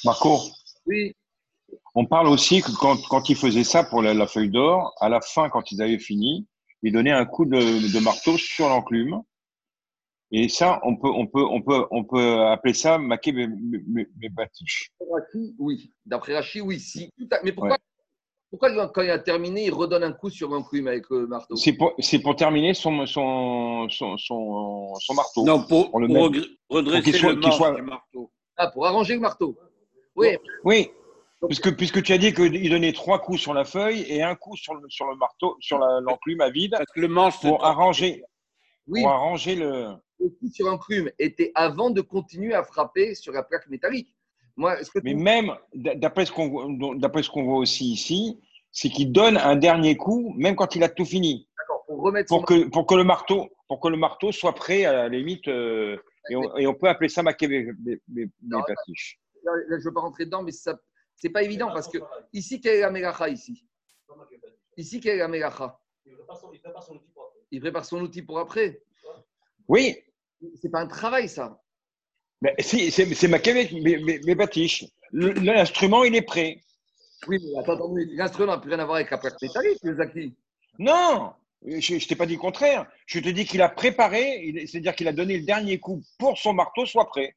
Marco, 0.06 0.40
Oui, 0.86 1.16
on 1.96 2.06
parle 2.06 2.28
aussi 2.28 2.62
que 2.62 2.72
quand, 2.80 2.98
quand 3.10 3.30
ils 3.30 3.36
faisaient 3.36 3.64
ça 3.64 3.84
pour 3.84 4.02
la, 4.04 4.14
la 4.14 4.28
feuille 4.28 4.52
d'or, 4.52 4.94
à 5.00 5.10
la 5.10 5.20
fin, 5.22 5.50
quand 5.50 5.72
ils 5.72 5.82
avaient 5.82 5.98
fini, 6.00 6.48
ils 6.84 6.92
donnaient 6.92 7.12
un 7.12 7.26
coup 7.26 7.46
de, 7.46 7.58
de 7.94 8.00
marteau 8.04 8.38
sur 8.38 8.70
l'enclume. 8.70 9.22
Et 10.36 10.50
ça, 10.50 10.80
on 10.84 10.96
peut, 10.96 11.10
on 11.10 11.28
peut, 11.28 11.44
on 11.46 11.62
peut, 11.62 11.86
on 11.92 12.04
peut 12.04 12.42
appeler 12.48 12.74
ça 12.74 12.98
maquet 12.98 13.32
mes, 13.32 13.48
mes, 13.48 14.08
mes 14.18 14.30
batiches. 14.30 14.92
Oui. 15.60 15.92
D'après 16.06 16.34
Rachi, 16.36 16.60
oui. 16.60 16.80
Si, 16.80 17.10
Mais 17.44 17.52
pourquoi, 17.52 17.78
pourquoi, 18.54 18.88
quand 18.90 19.02
il 19.02 19.10
a 19.10 19.18
terminé, 19.18 19.66
il 19.66 19.74
redonne 19.74 20.04
un 20.04 20.12
coup 20.12 20.30
sur 20.30 20.50
l'enclume 20.50 20.88
avec 20.88 21.10
le 21.10 21.26
marteau 21.26 21.56
C'est 21.56 21.74
pour, 21.74 22.36
terminer 22.36 22.76
son, 22.76 23.04
son, 23.08 23.90
son, 23.90 24.16
son, 24.20 24.94
son 25.00 25.14
marteau. 25.16 25.44
Non, 25.44 25.64
pour, 25.64 25.90
Pour 25.90 26.00
le 26.00 26.08
pour 26.08 26.78
redresser 26.78 27.02
pour 27.02 27.04
qu'il 27.04 27.16
soit- 27.16 27.34
le 27.34 27.52
soit- 27.52 27.82
marteau. 27.82 28.32
Ah, 28.56 28.68
pour 28.70 28.86
arranger 28.86 29.16
le 29.16 29.22
marteau. 29.22 29.58
Oui, 30.16 30.38
Oui, 30.64 30.92
puisque, 31.48 31.76
puisque 31.76 32.04
tu 32.04 32.14
as 32.14 32.20
dit 32.20 32.32
qu'il 32.32 32.70
donnait 32.70 32.94
trois 32.94 33.18
coups 33.18 33.40
sur 33.42 33.56
la 33.56 33.66
feuille 33.66 34.02
et 34.08 34.22
un 34.22 34.36
coup 34.36 34.56
sur 34.56 34.76
le, 34.76 34.88
sur 34.88 35.08
le 35.08 35.16
marteau, 35.16 35.58
sur 35.60 35.80
l'enclume 35.80 36.42
à 36.42 36.52
vide 36.52 36.76
Parce 36.78 36.92
que 36.94 37.00
le 37.02 37.08
manche, 37.08 37.40
pour 37.42 37.66
arranger, 37.66 38.24
oui. 38.88 39.02
pour 39.02 39.10
arranger 39.10 39.56
le. 39.56 39.88
Le 40.20 40.30
coup 40.30 40.48
sur 40.54 40.68
l'enclume 40.68 41.10
était 41.18 41.52
avant 41.56 41.90
de 41.90 42.02
continuer 42.02 42.54
à 42.54 42.64
frapper 42.64 43.16
sur 43.16 43.34
la 43.34 43.42
plaque 43.42 43.68
métallique. 43.68 44.14
Moi, 44.56 44.80
est-ce 44.80 44.92
que 44.92 45.00
Mais 45.04 45.14
même, 45.14 45.56
d'après 45.74 46.26
ce 46.26 46.32
qu'on 46.32 47.44
voit 47.44 47.58
aussi 47.58 47.92
ici, 47.92 48.40
c'est 48.72 48.90
qu'il 48.90 49.12
donne 49.12 49.38
un 49.38 49.56
dernier 49.56 49.98
coup, 49.98 50.34
même 50.38 50.56
quand 50.56 50.76
il 50.76 50.84
a 50.84 50.90
tout 50.90 51.06
fini, 51.06 51.48
pour 51.88 52.02
remettre 52.02 52.30
son 52.30 52.38
pour 52.38 52.46
que, 52.46 52.70
pour 52.70 52.86
que, 52.86 52.96
le, 52.96 53.04
marteau, 53.04 53.50
pour 53.68 53.80
que 53.80 53.88
le 53.88 53.98
marteau 53.98 54.32
soit 54.32 54.54
prêt 54.54 54.86
à 54.86 54.94
la 54.94 55.10
limite. 55.10 55.48
euh, 55.48 55.98
et, 56.30 56.36
on, 56.36 56.58
et 56.58 56.68
on 56.68 56.74
peut 56.74 56.88
appeler 56.88 57.10
ça 57.10 57.22
Non, 57.22 57.32
patiches. 58.66 59.20
Là, 59.44 59.52
là, 59.56 59.62
je 59.72 59.76
ne 59.76 59.84
veux 59.84 59.94
pas 59.94 60.02
rentrer 60.02 60.26
dedans, 60.26 60.42
mais 60.42 60.52
ça, 60.52 60.80
c'est 61.16 61.30
pas 61.30 61.44
évident 61.44 61.68
parce 61.68 61.90
que 61.90 61.98
ici, 62.32 62.62
quelle 62.62 62.78
est 62.78 62.82
la 62.82 62.92
mélacha 62.92 63.30
ici? 63.30 63.68
Ici, 64.78 65.00
quelle 65.00 65.20
est 65.20 65.28
la 65.28 65.80
Il 66.06 66.14
prépare 66.16 66.38
son 66.40 66.52
il 66.52 66.60
prépare 66.60 66.84
son 66.84 66.96
outil 66.96 67.12
pour 67.14 67.24
après. 67.26 67.42
Il 67.52 67.60
prépare 67.62 67.86
son 67.86 68.02
outil 68.02 68.22
pour 68.22 68.40
après. 68.40 68.84
Oui, 69.68 69.96
C'est 70.56 70.70
pas 70.70 70.80
un 70.82 70.88
travail, 70.88 71.30
ça. 71.30 71.63
Mais 72.44 72.54
si, 72.60 72.92
c'est 72.92 73.28
mes, 73.72 73.98
mes- 73.98 74.20
mes 74.20 74.36
batiches. 74.36 74.86
Le- 75.12 75.32
L'instrument, 75.34 76.04
il 76.04 76.14
est 76.16 76.22
prêt. 76.22 76.62
Oui, 77.28 77.40
mais 77.42 77.60
attends, 77.60 77.74
attends, 77.76 77.90
mais 77.90 78.04
l'instrument 78.12 78.52
n'a 78.54 78.58
plus 78.58 78.70
rien 78.70 78.80
à 78.80 78.86
voir 78.86 78.98
avec 78.98 79.10
la 79.12 79.18
plaque 79.18 79.42
métallique, 79.42 79.80
le 79.84 79.96
Zaki. 79.96 80.36
Non, 80.78 81.32
je 81.66 81.94
ne 81.96 82.00
t'ai 82.00 82.16
pas 82.16 82.26
dit 82.26 82.34
le 82.34 82.40
contraire. 82.40 82.86
Je 83.06 83.20
te 83.20 83.30
dis 83.30 83.46
qu'il 83.46 83.62
a 83.62 83.70
préparé, 83.70 84.54
c'est-à-dire 84.68 84.94
qu'il 84.96 85.08
a 85.08 85.14
donné 85.14 85.38
le 85.38 85.46
dernier 85.46 85.80
coup 85.80 86.02
pour 86.20 86.38
son 86.38 86.54
marteau 86.54 86.86
soit 86.86 87.08
prêt. 87.08 87.36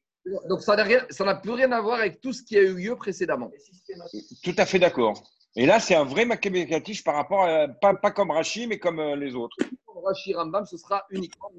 Donc, 0.49 0.61
ça 0.61 0.75
n'a 0.75 1.35
plus 1.35 1.51
rien 1.51 1.71
à 1.71 1.79
voir 1.79 1.99
avec 1.99 2.19
tout 2.19 2.33
ce 2.33 2.43
qui 2.43 2.57
a 2.57 2.61
eu 2.61 2.73
lieu 2.75 2.95
précédemment. 2.97 3.49
Tout 4.43 4.55
à 4.57 4.65
fait 4.65 4.79
d'accord. 4.79 5.23
Et 5.55 5.65
là, 5.65 5.79
c'est 5.79 5.95
un 5.95 6.03
vrai 6.03 6.25
batiches 6.25 7.03
par 7.03 7.15
rapport 7.15 7.45
à, 7.45 7.67
pas, 7.69 7.93
pas 7.95 8.11
comme 8.11 8.31
Rachi, 8.31 8.67
mais 8.67 8.77
comme 8.77 8.99
euh, 8.99 9.15
les 9.15 9.33
autres. 9.35 9.55
Rashi 10.03 10.33
Rambam, 10.33 10.65
ce 10.65 10.77
sera 10.77 11.05
uniquement. 11.09 11.49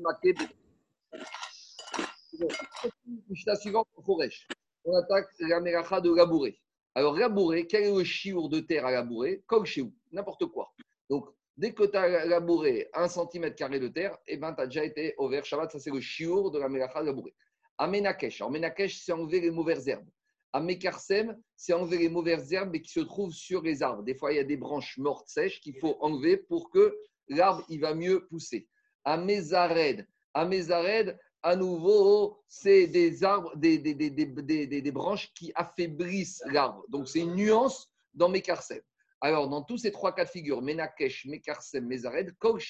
Mishnah 3.28 3.56
suivante. 3.56 3.88
On 3.96 4.96
attaque 4.96 5.26
la 5.40 5.60
mélacha 5.60 6.00
de 6.00 6.14
labourer. 6.14 6.60
Alors, 6.94 7.16
labourer, 7.16 7.66
quel 7.66 7.84
est 7.84 7.94
le 7.94 8.04
chiour 8.04 8.48
de 8.48 8.60
terre 8.60 8.86
à 8.86 8.90
labourer 8.90 9.42
Comme 9.46 9.66
chez 9.66 9.82
vous, 9.82 9.94
n'importe 10.12 10.46
quoi. 10.46 10.72
Donc, 11.10 11.28
dès 11.56 11.72
que 11.72 11.84
tu 11.84 11.96
as 11.96 12.24
labouré 12.24 12.88
un 12.94 13.08
centimètre 13.08 13.56
carré 13.56 13.78
de 13.78 13.88
terre, 13.88 14.16
eh 14.26 14.36
ben, 14.36 14.52
tu 14.54 14.62
as 14.62 14.66
déjà 14.66 14.84
été 14.84 15.14
au 15.18 15.28
vert 15.28 15.44
Shabbat. 15.44 15.70
Ça, 15.70 15.78
c'est 15.78 15.90
le 15.90 16.00
chiour 16.00 16.50
de 16.50 16.58
la 16.58 16.68
mélacha 16.68 17.00
de 17.00 17.06
labourer. 17.06 17.34
Amenakesh. 17.78 18.40
Alors, 18.40 18.50
Menakesh, 18.50 19.00
c'est 19.00 19.12
enlever 19.12 19.40
les 19.40 19.50
mauvaises 19.50 19.86
herbes. 19.88 20.08
Amekarsem, 20.52 21.36
c'est 21.56 21.72
enlever 21.72 21.98
les 21.98 22.08
mauvaises 22.08 22.52
herbes 22.52 22.76
qui 22.78 22.90
se 22.90 23.00
trouvent 23.00 23.32
sur 23.32 23.62
les 23.62 23.82
arbres. 23.82 24.02
Des 24.02 24.14
fois, 24.14 24.32
il 24.32 24.36
y 24.36 24.40
a 24.40 24.44
des 24.44 24.56
branches 24.56 24.96
mortes 24.98 25.28
sèches 25.28 25.60
qu'il 25.60 25.78
faut 25.78 25.96
enlever 26.00 26.38
pour 26.38 26.70
que 26.70 26.96
l'arbre 27.28 27.64
il 27.68 27.80
va 27.80 27.94
mieux 27.94 28.26
pousser. 28.26 28.66
Amézared, 29.04 30.06
Amézared, 30.34 31.18
à 31.42 31.56
nouveau, 31.56 32.42
c'est 32.48 32.86
des 32.88 33.22
arbres, 33.22 33.54
des, 33.56 34.92
branches 34.92 35.32
qui 35.34 35.52
affaiblissent 35.54 36.42
l'arbre. 36.46 36.84
Donc 36.88 37.08
c'est 37.08 37.20
une 37.20 37.34
nuance 37.34 37.90
dans 38.14 38.28
Mekarsem. 38.28 38.80
Alors 39.20 39.48
dans 39.48 39.62
tous 39.62 39.78
ces 39.78 39.92
trois 39.92 40.14
cas 40.14 40.24
de 40.24 40.30
figure, 40.30 40.62
Menakesh, 40.62 41.26
Mekarsem, 41.26 41.86
Mézared, 41.86 42.36
Kol 42.38 42.60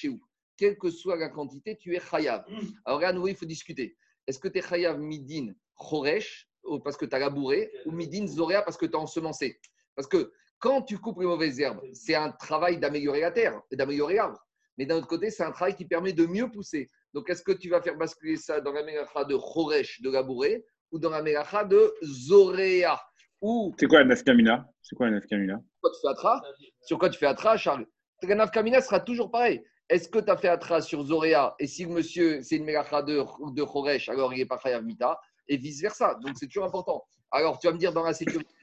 quelle 0.57 0.77
que 0.77 0.89
soit 0.89 1.15
la 1.15 1.29
quantité, 1.29 1.77
tu 1.77 1.95
es 1.95 2.01
Chayav. 2.01 2.43
Alors 2.83 3.01
à 3.03 3.13
nouveau, 3.13 3.29
il 3.29 3.35
faut 3.35 3.45
discuter. 3.45 3.97
Est-ce 4.27 4.39
que 4.39 4.49
tu 4.49 4.59
es 4.59 4.61
Chayav 4.61 4.99
Midin 4.99 5.53
Choresh, 5.75 6.49
parce 6.83 6.97
que 6.97 7.05
tu 7.05 7.15
as 7.15 7.19
labouré, 7.19 7.71
ou 7.85 7.91
Midin 7.91 8.27
Zorea 8.27 8.61
parce 8.61 8.75
que 8.75 8.85
tu 8.85 8.95
as 8.95 8.99
ensemencé? 8.99 9.59
Parce 9.95 10.07
que 10.07 10.33
quand 10.59 10.81
tu 10.81 10.97
coupes 10.97 11.19
les 11.21 11.25
mauvaises 11.25 11.59
herbes, 11.61 11.81
c'est 11.93 12.15
un 12.15 12.31
travail 12.31 12.77
d'améliorer 12.77 13.21
la 13.21 13.31
terre 13.31 13.61
et 13.71 13.77
d'améliorer 13.77 14.15
l'arbre. 14.15 14.45
Mais 14.77 14.85
d'un 14.85 14.97
autre 14.97 15.07
côté, 15.07 15.31
c'est 15.31 15.43
un 15.43 15.51
travail 15.51 15.75
qui 15.75 15.85
permet 15.85 16.11
de 16.11 16.25
mieux 16.25 16.51
pousser. 16.51 16.89
Donc, 17.13 17.29
est-ce 17.29 17.43
que 17.43 17.51
tu 17.51 17.69
vas 17.69 17.81
faire 17.81 17.97
basculer 17.97 18.37
ça 18.37 18.61
dans 18.61 18.71
la 18.71 18.83
mélacha 18.83 19.23
de 19.25 19.35
Choresh, 19.35 20.01
de 20.01 20.11
labourer, 20.11 20.65
ou 20.91 20.99
dans 20.99 21.09
la 21.09 21.21
mélacha 21.21 21.63
de 21.63 21.93
Zorea 22.03 22.99
Ou 23.41 23.73
C'est 23.79 23.87
quoi 23.87 23.99
la 23.99 24.05
nafkamina 24.05 24.67
C'est 24.81 24.95
quoi 24.95 25.07
la 25.07 25.13
nafkamina 25.13 25.59
quoi 25.81 25.91
tu 25.91 25.99
fais 26.01 26.07
Atra? 26.09 26.41
Sur 26.81 26.99
quoi 26.99 27.09
tu 27.09 27.19
fais 27.19 27.25
Atra, 27.25 27.57
Charles? 27.57 27.85
La 28.21 28.35
nafkamina 28.35 28.81
sera 28.81 28.99
toujours 28.99 29.31
pareil. 29.31 29.63
Est-ce 29.89 30.07
que 30.07 30.19
tu 30.19 30.29
as 30.29 30.37
fait 30.37 30.49
Atra 30.49 30.81
sur 30.81 31.03
Zorea 31.03 31.55
et 31.57 31.65
si 31.65 31.85
le 31.85 31.91
monsieur, 31.91 32.41
c'est 32.43 32.57
une 32.57 32.65
mélacha 32.65 33.01
de, 33.01 33.23
de 33.53 33.63
Choresh, 33.63 34.09
alors 34.09 34.33
il 34.33 34.39
n'est 34.39 34.45
pas 34.45 34.59
Chayav 34.59 34.83
Mita, 34.83 35.19
et 35.47 35.57
vice-versa. 35.57 36.15
Donc, 36.21 36.37
c'est 36.37 36.45
toujours 36.45 36.65
important. 36.65 37.03
Alors, 37.31 37.57
tu 37.59 37.67
vas 37.67 37.73
me 37.73 37.79
dire 37.79 37.91
dans 37.91 38.03
la 38.03 38.13
sécurité, 38.13 38.53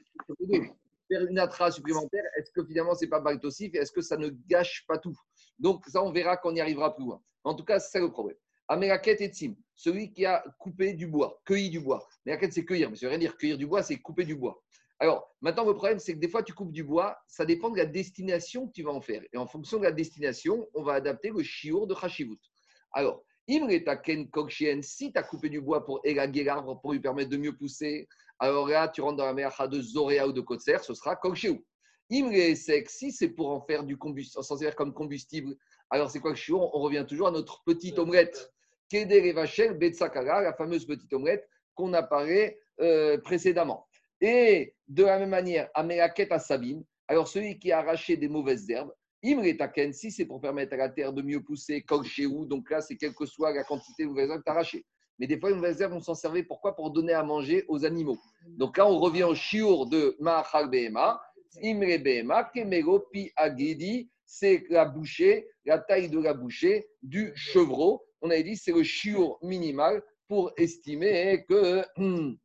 faire 1.09 1.25
une 1.29 1.39
Atra 1.39 1.71
supplémentaire, 1.71 2.23
est-ce 2.37 2.51
que 2.51 2.65
finalement, 2.65 2.93
c'est 2.93 3.07
pas 3.07 3.19
baltosif 3.19 3.73
et 3.75 3.79
est-ce 3.79 3.91
que 3.91 4.01
ça 4.01 4.17
ne 4.17 4.29
gâche 4.47 4.85
pas 4.87 4.97
tout? 4.97 5.15
Donc, 5.59 5.85
ça, 5.87 6.03
on 6.03 6.11
verra 6.11 6.37
quand 6.37 6.51
on 6.51 6.55
y 6.55 6.61
arrivera 6.61 6.95
plus 6.95 7.05
loin. 7.05 7.21
En 7.43 7.53
tout 7.53 7.63
cas, 7.63 7.79
c'est 7.79 7.99
le 7.99 8.11
problème. 8.11 8.37
Amelaket 8.67 9.21
et 9.21 9.29
Tsim, 9.29 9.55
celui 9.73 10.11
qui 10.11 10.25
a 10.25 10.43
coupé 10.59 10.93
du 10.93 11.07
bois, 11.07 11.39
cueilli 11.45 11.69
du 11.69 11.79
bois. 11.79 12.05
Amelaket, 12.25 12.51
c'est 12.51 12.65
cueillir, 12.65 12.89
mais 12.89 12.97
ça 12.97 13.05
veut 13.05 13.11
rien 13.11 13.19
dire 13.19 13.37
cueillir 13.37 13.57
du 13.57 13.65
bois, 13.65 13.81
c'est 13.81 13.97
couper 13.97 14.25
du 14.25 14.35
bois. 14.35 14.61
Alors, 14.99 15.29
maintenant, 15.41 15.65
le 15.65 15.73
problème, 15.73 15.99
c'est 15.99 16.13
que 16.13 16.19
des 16.19 16.27
fois, 16.27 16.43
tu 16.43 16.53
coupes 16.53 16.71
du 16.71 16.83
bois, 16.83 17.17
ça 17.27 17.45
dépend 17.45 17.69
de 17.69 17.77
la 17.77 17.85
destination 17.85 18.67
que 18.67 18.73
tu 18.73 18.83
vas 18.83 18.91
en 18.91 19.01
faire. 19.01 19.21
Et 19.31 19.37
en 19.37 19.47
fonction 19.47 19.77
de 19.77 19.83
la 19.83 19.91
destination, 19.91 20.67
on 20.73 20.83
va 20.83 20.93
adapter 20.93 21.29
le 21.29 21.43
chiour 21.43 21.87
de 21.87 21.95
Hashivut. 21.95 22.39
Alors, 22.91 23.23
Imretaken 23.49 24.29
Kokshien, 24.29 24.81
si 24.81 25.13
tu 25.13 25.19
as 25.19 25.23
coupé 25.23 25.49
du 25.49 25.61
bois 25.61 25.85
pour 25.85 26.01
élaguer 26.03 26.43
l'arbre, 26.43 26.81
pour 26.81 26.91
lui 26.93 26.99
permettre 26.99 27.29
de 27.29 27.37
mieux 27.37 27.55
pousser, 27.55 28.07
alors 28.39 28.67
là, 28.67 28.87
tu 28.87 29.01
rentres 29.01 29.17
dans 29.17 29.25
la 29.25 29.33
mélacha 29.33 29.67
de 29.67 29.79
Zoréa 29.79 30.27
ou 30.27 30.33
de 30.33 30.41
Kotser, 30.41 30.77
ce 30.81 30.93
sera 30.93 31.15
Kokshéou. 31.15 31.63
Imre 32.11 32.55
sec, 32.55 32.89
si 32.89 33.11
c'est 33.11 33.29
pour 33.29 33.49
en 33.49 33.61
faire 33.61 33.83
du 33.83 33.97
combustible, 33.97 34.43
sans 34.43 34.55
dire 34.55 34.75
comme 34.75 34.93
combustible, 34.93 35.55
alors 35.89 36.09
c'est 36.09 36.19
quoi 36.19 36.31
le 36.31 36.37
chiour 36.37 36.73
On 36.73 36.79
revient 36.79 37.05
toujours 37.07 37.27
à 37.27 37.31
notre 37.31 37.63
petite 37.63 37.99
omelette. 37.99 38.53
Keder 38.89 39.33
Vachel 39.33 39.77
Betsakara, 39.77 40.41
la 40.41 40.53
fameuse 40.53 40.85
petite 40.85 41.11
omelette 41.11 41.47
qu'on 41.75 41.93
a 41.93 42.03
parlé 42.03 42.57
euh, 42.79 43.17
précédemment. 43.17 43.87
Et 44.21 44.73
de 44.87 45.03
la 45.03 45.19
même 45.19 45.29
manière, 45.29 45.69
Amelaket 45.73 46.31
à 46.31 46.39
Sabine, 46.39 46.83
alors 47.07 47.27
celui 47.27 47.59
qui 47.59 47.71
a 47.71 47.79
arraché 47.79 48.17
des 48.17 48.29
mauvaises 48.29 48.69
herbes, 48.69 48.93
Imre 49.23 49.57
Taken, 49.57 49.93
si 49.93 50.11
c'est 50.11 50.25
pour 50.25 50.39
permettre 50.39 50.73
à 50.73 50.77
la 50.77 50.89
terre 50.89 51.11
de 51.11 51.21
mieux 51.21 51.43
pousser, 51.43 51.81
Kokshéou, 51.81 52.45
donc 52.45 52.69
là, 52.69 52.81
c'est 52.81 52.95
quelle 52.95 53.13
que 53.13 53.25
soit 53.25 53.53
la 53.53 53.63
quantité 53.63 54.03
de 54.03 54.09
mauvaises 54.09 54.29
herbes 54.29 54.39
que 54.39 54.43
tu 54.43 54.49
as 54.49 54.53
arrachées. 54.53 54.85
Mais 55.19 55.27
des 55.27 55.39
fois, 55.39 55.49
les 55.49 55.55
mauvaises 55.55 55.81
herbes, 55.81 55.93
on 55.93 55.99
s'en 55.99 56.13
servait 56.13 56.43
pourquoi? 56.43 56.75
Pour 56.75 56.91
donner 56.91 57.13
à 57.13 57.23
manger 57.23 57.65
aux 57.67 57.85
animaux. 57.85 58.19
Donc 58.45 58.77
là, 58.77 58.87
on 58.87 58.99
revient 58.99 59.23
au 59.23 59.35
chiour 59.35 59.87
de 59.87 60.15
Mahachal 60.19 60.69
Behema. 60.69 61.19
C'est 64.25 64.63
la 64.69 64.85
bouchée, 64.85 65.47
la 65.65 65.79
taille 65.79 66.09
de 66.09 66.19
la 66.19 66.33
bouchée 66.33 66.87
du 67.01 67.31
chevreau. 67.35 68.05
On 68.21 68.29
avait 68.29 68.43
dit 68.43 68.57
c'est 68.57 68.73
le 68.73 68.83
chiour 68.83 69.39
minimal 69.41 70.03
pour 70.27 70.51
estimer 70.57 71.45
que, 71.47 71.83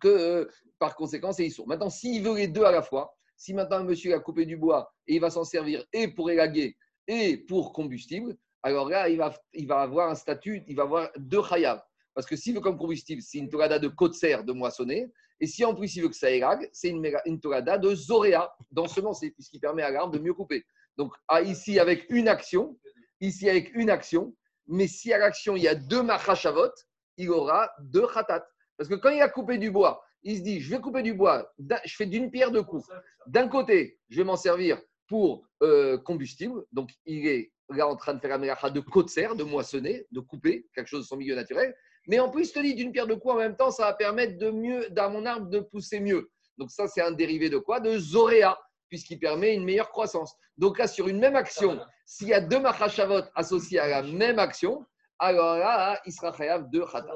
que 0.00 0.48
par 0.78 0.96
conséquent, 0.96 1.32
c'est 1.32 1.46
Issour. 1.46 1.68
Maintenant, 1.68 1.90
s'il 1.90 2.22
veut 2.22 2.36
les 2.36 2.48
deux 2.48 2.64
à 2.64 2.72
la 2.72 2.82
fois, 2.82 3.14
Si 3.36 3.54
maintenant 3.54 3.78
le 3.78 3.84
monsieur 3.84 4.14
a 4.14 4.20
coupé 4.20 4.44
du 4.46 4.56
bois 4.56 4.92
et 5.06 5.14
il 5.14 5.20
va 5.20 5.30
s'en 5.30 5.44
servir 5.44 5.84
et 5.92 6.08
pour 6.08 6.30
élaguer 6.30 6.76
et 7.06 7.38
pour 7.48 7.72
combustible, 7.72 8.36
alors 8.62 8.88
là, 8.88 9.08
il 9.08 9.16
va, 9.16 9.34
il 9.54 9.66
va 9.66 9.80
avoir 9.80 10.10
un 10.10 10.14
statut, 10.14 10.62
il 10.66 10.76
va 10.76 10.82
avoir 10.82 11.10
deux 11.16 11.42
chayav. 11.42 11.82
Parce 12.14 12.26
que 12.26 12.36
s'il 12.36 12.54
veut 12.54 12.60
comme 12.60 12.76
combustible, 12.76 13.22
c'est 13.22 13.38
une 13.38 13.48
torada 13.48 13.78
de 13.78 13.88
kotser 13.88 14.42
de 14.44 14.52
moissonner. 14.52 15.10
Et 15.40 15.46
si 15.46 15.64
en 15.64 15.74
plus 15.74 15.96
il 15.96 16.02
veut 16.02 16.08
que 16.08 16.16
ça 16.16 16.30
élague, 16.30 16.68
c'est 16.72 16.88
une, 16.88 17.40
torada 17.40 17.78
de 17.78 17.94
zoréa, 17.94 18.54
d'ensemencer, 18.70 19.30
puisqu'il 19.30 19.60
permet 19.60 19.82
à 19.82 19.90
l'arbre 19.90 20.12
de 20.12 20.18
mieux 20.18 20.34
couper. 20.34 20.64
Donc 20.96 21.14
ah, 21.28 21.40
ici, 21.40 21.78
avec 21.78 22.06
une 22.10 22.28
action, 22.28 22.78
ici 23.20 23.48
avec 23.48 23.74
une 23.74 23.90
action, 23.90 24.34
mais 24.66 24.86
si 24.86 25.12
à 25.12 25.18
l'action 25.18 25.56
il 25.56 25.62
y 25.62 25.68
a 25.68 25.74
deux 25.74 26.02
machashavot, 26.02 26.72
il 27.16 27.30
aura 27.30 27.70
deux 27.80 28.06
khatat. 28.06 28.46
Parce 28.76 28.88
que 28.88 28.94
quand 28.94 29.10
il 29.10 29.20
a 29.20 29.28
coupé 29.28 29.58
du 29.58 29.70
bois, 29.70 30.02
il 30.22 30.38
se 30.38 30.42
dit, 30.42 30.60
je 30.60 30.70
vais 30.70 30.80
couper 30.80 31.02
du 31.02 31.14
bois, 31.14 31.50
je 31.58 31.96
fais 31.96 32.06
d'une 32.06 32.30
pierre 32.30 32.50
deux 32.50 32.62
coups. 32.62 32.86
D'un 33.26 33.48
côté, 33.48 33.98
je 34.10 34.18
vais 34.18 34.24
m'en 34.24 34.36
servir 34.36 34.80
pour 35.08 35.46
euh, 35.62 35.98
combustible, 35.98 36.64
donc 36.72 36.90
il 37.06 37.26
est 37.26 37.52
là 37.70 37.88
en 37.88 37.96
train 37.96 38.14
de 38.14 38.20
faire 38.20 38.34
un 38.34 38.38
mélacha 38.38 38.70
de 38.70 38.80
kotser, 38.80 39.28
de 39.36 39.44
moissonner, 39.44 40.06
de 40.10 40.20
couper 40.20 40.68
quelque 40.74 40.86
chose 40.86 41.02
de 41.02 41.06
son 41.06 41.16
milieu 41.16 41.34
naturel. 41.34 41.74
Mais 42.10 42.18
en 42.18 42.28
plus, 42.28 42.48
il 42.48 42.52
te 42.52 42.58
dit 42.60 42.74
d'une 42.74 42.90
pierre 42.90 43.06
deux 43.06 43.16
coups, 43.16 43.34
en 43.34 43.38
même 43.38 43.56
temps, 43.56 43.70
ça 43.70 43.84
va 43.84 43.92
permettre 43.94 44.36
de 44.36 44.50
mieux, 44.50 44.88
dans 44.90 45.10
mon 45.10 45.24
arbre, 45.24 45.46
de 45.48 45.60
pousser 45.60 46.00
mieux. 46.00 46.28
Donc 46.58 46.70
ça, 46.72 46.88
c'est 46.88 47.00
un 47.00 47.12
dérivé 47.12 47.48
de 47.48 47.56
quoi? 47.58 47.78
De 47.78 47.96
zoréa, 47.98 48.58
puisqu'il 48.88 49.18
permet 49.20 49.54
une 49.54 49.64
meilleure 49.64 49.90
croissance. 49.90 50.34
Donc 50.58 50.78
là, 50.78 50.88
sur 50.88 51.06
une 51.06 51.20
même 51.20 51.36
action, 51.36 51.78
s'il 52.04 52.28
y 52.28 52.34
a 52.34 52.40
deux 52.40 52.58
machashavot 52.58 53.22
associés 53.36 53.78
à 53.78 53.86
la 53.86 54.02
même 54.02 54.40
action, 54.40 54.84
alors 55.20 55.56
là, 55.56 56.00
il 56.04 56.12
sera 56.12 56.32
chayav 56.36 56.68
de 56.70 56.80
khata. 56.80 57.12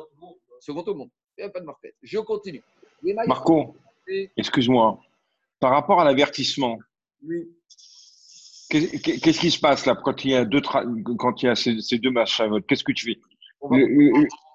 Second 0.61 0.83
au 0.85 0.95
monde. 0.95 1.11
Il 1.37 1.43
n'y 1.43 1.49
a 1.49 1.51
pas 1.51 1.59
de 1.61 1.65
marquette. 1.67 1.97
Je 2.01 2.19
continue. 2.21 2.63
Marco, 3.27 3.75
excuse-moi. 4.37 5.01
Par 5.59 5.73
rapport 5.73 6.01
à 6.01 6.05
l'avertissement, 6.05 6.79
Oui. 7.27 7.49
qu'est- 8.71 9.21
qu'est-ce 9.21 9.41
qui 9.41 9.51
se 9.51 9.59
passe 9.59 9.85
là 9.87 9.97
quand 9.97 10.25
il 10.25 10.31
y 10.31 10.35
a 10.37 10.45
deux, 10.45 10.61
tra- 10.61 10.87
quand 11.17 11.43
il 11.43 11.47
y 11.47 11.49
a 11.49 11.57
ces, 11.57 11.99
deux 11.99 12.11
machins 12.13 12.63
Qu'est-ce 12.69 12.85
que 12.85 12.93
tu 12.93 13.07
fais? 13.15 13.21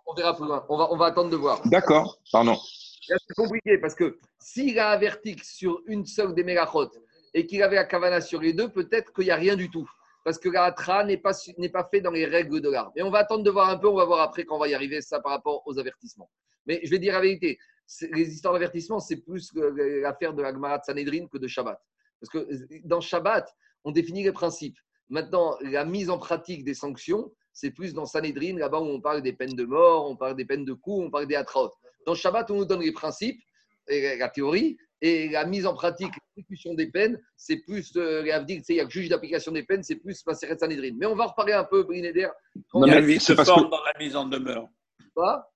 On, 0.09 0.13
verra 0.15 0.35
plus 0.35 0.45
loin. 0.45 0.65
On 0.69 0.77
va, 0.77 0.91
on 0.91 0.97
va 0.97 1.05
attendre 1.05 1.29
de 1.29 1.35
voir. 1.35 1.61
D'accord, 1.67 2.19
pardon. 2.31 2.57
C'est 3.01 3.35
compliqué 3.35 3.77
parce 3.77 3.95
que 3.95 4.17
s'il 4.39 4.79
a 4.79 4.89
averti 4.89 5.35
sur 5.43 5.81
une 5.85 6.05
seule 6.05 6.33
des 6.33 6.43
mégachot 6.43 6.89
et 7.33 7.45
qu'il 7.45 7.61
avait 7.61 7.75
la 7.75 7.85
kavana 7.85 8.21
sur 8.21 8.41
les 8.41 8.53
deux, 8.53 8.69
peut-être 8.69 9.13
qu'il 9.13 9.25
n'y 9.25 9.31
a 9.31 9.35
rien 9.35 9.55
du 9.55 9.69
tout. 9.69 9.89
Parce 10.23 10.37
que 10.37 10.49
la 10.49 10.65
hatra 10.65 11.03
n'est 11.05 11.17
pas, 11.17 11.31
n'est 11.57 11.69
pas 11.69 11.87
fait 11.89 12.01
dans 12.01 12.11
les 12.11 12.25
règles 12.25 12.59
de 12.59 12.69
l'art. 12.69 12.91
Mais 12.95 13.01
on 13.03 13.09
va 13.09 13.19
attendre 13.19 13.43
de 13.43 13.49
voir 13.49 13.69
un 13.69 13.77
peu, 13.77 13.87
on 13.87 13.95
va 13.95 14.05
voir 14.05 14.21
après 14.21 14.45
quand 14.45 14.55
on 14.57 14.59
va 14.59 14.67
y 14.67 14.73
arriver, 14.73 15.01
ça 15.01 15.19
par 15.19 15.31
rapport 15.31 15.63
aux 15.65 15.79
avertissements. 15.79 16.29
Mais 16.65 16.81
je 16.83 16.89
vais 16.89 16.99
dire 16.99 17.13
la 17.13 17.21
vérité, 17.21 17.57
les 18.11 18.33
histoires 18.33 18.53
d'avertissement, 18.53 18.99
c'est 18.99 19.17
plus 19.17 19.51
l'affaire 19.53 20.33
de 20.33 20.41
la 20.41 20.81
Sanhedrin 20.83 21.27
que 21.27 21.37
de 21.37 21.47
Shabbat. 21.47 21.79
Parce 22.19 22.29
que 22.29 22.47
dans 22.83 23.01
Shabbat, 23.01 23.47
on 23.83 23.91
définit 23.91 24.23
les 24.23 24.31
principes. 24.31 24.77
Maintenant, 25.09 25.55
la 25.61 25.85
mise 25.85 26.09
en 26.09 26.17
pratique 26.17 26.63
des 26.63 26.73
sanctions, 26.73 27.31
c'est 27.53 27.71
plus 27.71 27.93
dans 27.93 28.05
Sanhedrin, 28.05 28.57
là-bas 28.57 28.79
où 28.79 28.85
on 28.85 29.01
parle 29.01 29.21
des 29.21 29.33
peines 29.33 29.55
de 29.55 29.65
mort, 29.65 30.09
on 30.09 30.15
parle 30.15 30.35
des 30.35 30.45
peines 30.45 30.65
de 30.65 30.73
coups, 30.73 31.05
on 31.07 31.09
parle 31.11 31.27
des 31.27 31.35
atraot. 31.35 31.71
Dans 32.05 32.15
Shabbat, 32.15 32.49
on 32.51 32.55
nous 32.57 32.65
donne 32.65 32.81
les 32.81 32.91
principes, 32.91 33.41
et 33.87 34.17
la 34.17 34.29
théorie, 34.29 34.77
et 35.01 35.29
la 35.29 35.45
mise 35.45 35.65
en 35.65 35.73
pratique, 35.73 36.11
l'exécution 36.35 36.73
des 36.73 36.87
peines, 36.91 37.19
c'est 37.37 37.57
plus 37.57 37.91
euh, 37.95 38.21
il 38.23 38.27
y 38.27 38.31
a 38.79 38.83
le 38.83 38.89
juge 38.89 39.09
d'application 39.09 39.51
des 39.51 39.63
peines, 39.63 39.81
c'est 39.83 39.95
plus 39.95 40.25
Maseret 40.25 40.57
Sanhedrin. 40.57 40.91
Mais 40.97 41.05
on 41.05 41.15
va 41.15 41.25
reparler 41.27 41.53
un 41.53 41.63
peu, 41.63 41.83
Brinéder. 41.83 42.27
Non, 42.73 42.85
Il 42.85 42.91
y 42.91 42.95
a 42.95 42.97
un 42.97 43.01
vice 43.01 43.29
de 43.29 43.35
forme 43.35 43.65
que- 43.65 43.71
dans 43.71 43.83
la 43.83 43.93
mise 43.99 44.15
en 44.15 44.25
demeure. 44.25 44.67
Pas 45.15 45.49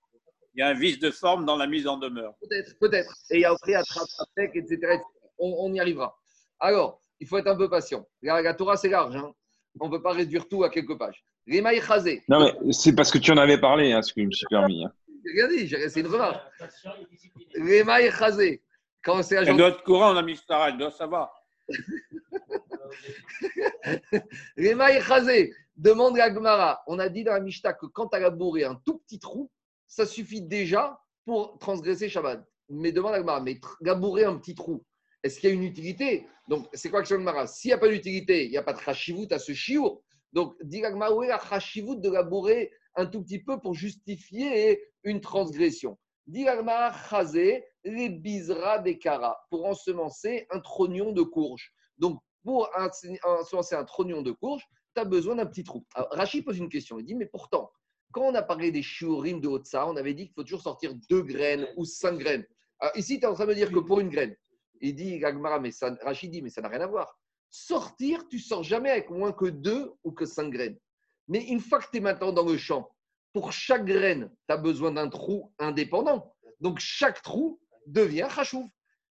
Il 0.56 0.60
y 0.60 0.62
a 0.64 0.68
un 0.70 0.74
vice 0.74 1.00
de 1.00 1.12
forme 1.12 1.46
dans 1.46 1.58
la 1.58 1.68
mise 1.68 1.88
en 1.88 1.98
demeure. 1.98 2.34
Peut-être, 2.42 2.78
peut-être. 2.80 3.14
Et 3.32 3.38
il 3.38 3.42
y 3.42 3.46
a 3.46 3.52
après 3.52 3.76
attrape, 3.76 4.08
etc. 4.38 4.60
etc. 4.76 5.00
On, 5.38 5.56
on 5.60 5.74
y 5.74 5.80
arrivera. 5.80 6.18
Alors, 6.60 7.02
il 7.20 7.28
faut 7.28 7.38
être 7.38 7.48
un 7.48 7.56
peu 7.58 7.70
patient. 7.70 8.08
La, 8.22 8.42
la 8.42 8.54
Torah, 8.54 8.78
c'est 8.78 8.90
large. 8.90 9.16
hein. 9.16 9.32
On 9.80 9.88
ne 9.88 9.92
peut 9.92 10.02
pas 10.02 10.14
réduire 10.14 10.48
tout 10.48 10.64
à 10.64 10.70
quelques 10.70 10.98
pages. 10.98 11.24
Les 11.46 11.62
mailles 11.62 11.82
chazées. 11.82 12.24
Non, 12.30 12.40
mais 12.40 12.72
c'est 12.74 12.96
parce 12.96 13.12
que 13.12 13.18
tu 13.18 13.32
en 13.32 13.38
avais 13.38 13.60
parlé, 13.60 13.92
hein, 13.92 14.02
ce 14.02 14.14
que 14.14 14.22
je 14.22 14.28
me 14.28 14.32
suis 14.32 14.46
permis. 14.50 14.86
hein. 14.86 14.92
J'ai 15.26 15.42
rien 15.42 15.48
dit, 15.50 15.68
j'ai- 15.68 15.90
c'est 15.90 16.00
une 16.02 16.08
remarque. 16.08 16.42
Les 17.56 17.84
mailles 17.84 18.12
chazées. 18.12 18.62
Quand 19.04 19.22
c'est 19.24 19.36
la 19.36 19.42
Elle 19.42 19.48
journée. 19.48 19.60
doit 19.60 19.70
être 19.70 19.84
courant, 19.84 20.14
la 20.14 20.22
Mistara, 20.22 20.70
elle 20.70 20.78
doit 20.78 20.92
savoir. 20.92 21.34
Les 24.58 24.76
mailles 24.76 25.02
chazées. 25.02 25.54
Demande 25.76 26.18
la 26.18 26.34
Gemara. 26.34 26.84
On 26.88 27.00
a 27.00 27.10
dit 27.10 27.24
dans 27.24 27.34
la 27.34 27.40
Mishnah 27.40 27.74
que 27.74 27.88
quand 27.88 28.08
tu 28.08 28.18
as 28.18 28.20
labouré 28.20 28.64
un 28.64 28.76
tout 28.86 29.00
petit 29.00 29.20
trou, 29.20 29.50
ça 29.88 30.06
suffit 30.06 30.42
déjà 30.42 31.00
pour 31.26 31.58
transgresser 31.58 32.10
Shabbat. 32.10 32.44
Mais 32.70 32.92
demande 32.92 33.14
à 33.14 33.18
la 33.18 33.24
Gemara, 33.24 33.42
mais 33.42 33.60
labourer 33.82 34.26
un 34.26 34.38
petit 34.38 34.56
trou, 34.56 34.84
est-ce 35.24 35.40
qu'il 35.40 35.50
y 35.50 35.52
a 35.52 35.56
une 35.56 35.64
utilité? 35.64 36.28
Donc, 36.48 36.68
c'est 36.74 36.90
quoi 36.90 37.02
que 37.02 37.08
je 37.08 37.16
Gemara 37.16 37.48
S'il 37.48 37.70
n'y 37.70 37.74
a 37.74 37.78
pas 37.78 37.88
d'utilité, 37.88 38.46
il 38.46 38.52
n'y 38.52 38.58
a 38.58 38.64
pas 38.64 38.74
de 38.74 38.80
chashivut 38.80 39.32
à 39.32 39.40
ce 39.40 39.54
chiour. 39.54 40.03
Donc, 40.34 40.56
Gemara, 40.70 41.14
où 41.16 41.24
est 41.24 41.28
la 41.28 41.40
de 41.40 42.10
labourer 42.10 42.72
un 42.96 43.06
tout 43.06 43.24
petit 43.24 43.40
peu 43.40 43.60
pour 43.60 43.76
justifier 43.76 44.84
une 45.04 45.22
transgression? 45.22 45.98
Gemara, 46.28 46.92
chazé, 47.10 47.64
les 47.84 48.10
bizra 48.10 48.80
des 48.80 48.98
kara, 48.98 49.38
pour 49.50 49.66
ensemencer 49.66 50.48
un 50.50 50.60
trognon 50.60 51.12
de 51.12 51.22
courge. 51.22 51.72
Donc, 51.98 52.20
pour 52.44 52.70
ense- 52.78 53.06
ensemencer 53.24 53.76
un 53.76 53.84
trognon 53.86 54.22
de 54.22 54.32
courge, 54.32 54.64
tu 54.96 55.02
as 55.02 55.06
besoin 55.06 55.36
d'un 55.36 55.46
petit 55.46 55.64
trou. 55.64 55.86
Rachid 55.96 56.44
pose 56.44 56.58
une 56.58 56.70
question. 56.70 57.00
Il 57.00 57.06
dit, 57.06 57.16
mais 57.16 57.26
pourtant, 57.26 57.72
quand 58.12 58.24
on 58.24 58.36
a 58.36 58.44
parlé 58.44 58.72
des 58.72 58.82
shiurim 58.82 59.40
de 59.40 59.48
Otsa, 59.48 59.88
on 59.88 59.96
avait 59.96 60.14
dit 60.14 60.26
qu'il 60.26 60.34
faut 60.34 60.44
toujours 60.44 60.62
sortir 60.62 60.94
deux 61.10 61.24
graines 61.24 61.68
ou 61.78 61.86
cinq 61.86 62.18
graines. 62.18 62.46
Ici, 62.96 63.20
tu 63.20 63.26
es 63.26 63.28
en 63.28 63.34
train 63.34 63.46
de 63.46 63.50
me 63.50 63.56
dire 63.56 63.72
que 63.72 63.80
pour 63.80 64.00
une 64.00 64.10
graine, 64.10 64.36
il 64.82 64.96
dit, 64.96 65.22
Rachid 65.24 66.32
dit, 66.32 66.42
mais 66.42 66.50
ça 66.50 66.62
n'a 66.62 66.68
rien 66.68 66.82
à 66.82 66.88
voir. 66.88 67.20
Sortir, 67.56 68.28
tu 68.30 68.40
sors 68.40 68.64
jamais 68.64 68.90
avec 68.90 69.12
moins 69.12 69.32
que 69.32 69.46
deux 69.46 69.92
ou 70.04 70.12
que 70.12 70.26
cinq 70.26 70.50
graines. 70.50 70.80
Mais 71.28 71.44
une 71.44 71.60
fois 71.60 71.78
que 71.78 71.86
tu 71.92 71.98
es 71.98 72.00
maintenant 72.00 72.34
dans 72.34 72.46
le 72.46 72.58
champ, 72.58 72.90
pour 73.32 73.52
chaque 73.52 73.86
graine, 73.86 74.32
tu 74.50 74.54
as 74.56 74.58
besoin 74.58 74.92
d'un 74.92 75.08
trou 75.08 75.54
indépendant. 75.60 76.34
Donc, 76.62 76.80
chaque 76.80 77.22
trou 77.22 77.62
devient 77.86 78.28
chachouv. 78.34 78.66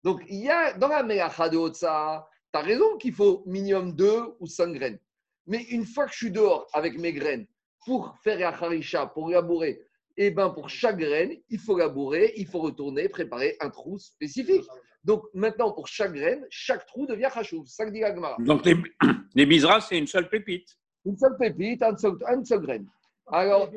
Donc, 0.05 0.23
il 0.27 0.43
y 0.43 0.49
a 0.49 0.73
dans 0.73 0.89
la 0.89 1.03
Melacha 1.03 1.51
de 1.51 1.59
Otsa, 1.59 2.27
tu 2.51 2.59
as 2.59 2.63
raison 2.63 2.97
qu'il 2.97 3.13
faut 3.13 3.43
minimum 3.45 3.93
deux 3.95 4.35
ou 4.41 4.47
cinq 4.47 4.73
graines. 4.73 4.99
Mais 5.47 5.65
une 5.65 5.85
fois 5.85 6.07
que 6.07 6.13
je 6.13 6.17
suis 6.17 6.31
dehors 6.31 6.67
avec 6.73 6.99
mes 6.99 7.13
graines, 7.13 7.47
pour 7.85 8.17
faire 8.25 8.39
la 8.39 8.49
harisha, 8.49 9.07
pour 9.07 9.29
labourer, 9.29 9.83
et 10.17 10.31
ben 10.31 10.49
pour 10.49 10.71
chaque 10.71 10.97
graine, 10.97 11.37
il 11.51 11.59
faut 11.59 11.77
labourer, 11.77 12.33
il 12.39 12.47
faut 12.47 12.61
retourner, 12.61 13.11
préparer 13.11 13.59
un 13.61 13.69
trou 13.69 13.99
spécifique. 13.99 14.65
Donc 15.05 15.23
maintenant, 15.35 15.73
pour 15.73 15.87
chaque 15.89 16.13
graine, 16.13 16.45
chaque 16.51 16.85
trou 16.87 17.07
devient 17.07 17.29
chachouv. 17.33 17.65
C'est 17.67 17.77
ça 17.77 17.87
que 17.87 17.91
dit. 17.91 18.03
Donc 18.45 18.65
les, 18.67 18.75
les 19.35 19.61
c'est 19.81 19.99
une 19.99 20.07
seule 20.07 20.29
pépite. 20.29 20.77
Une 21.07 21.17
seule 21.17 21.37
pépite, 21.39 21.83
une 21.83 21.97
seule, 21.97 22.17
une 22.35 22.45
seule 22.45 22.61
graine. 22.61 22.87
Alors, 23.33 23.71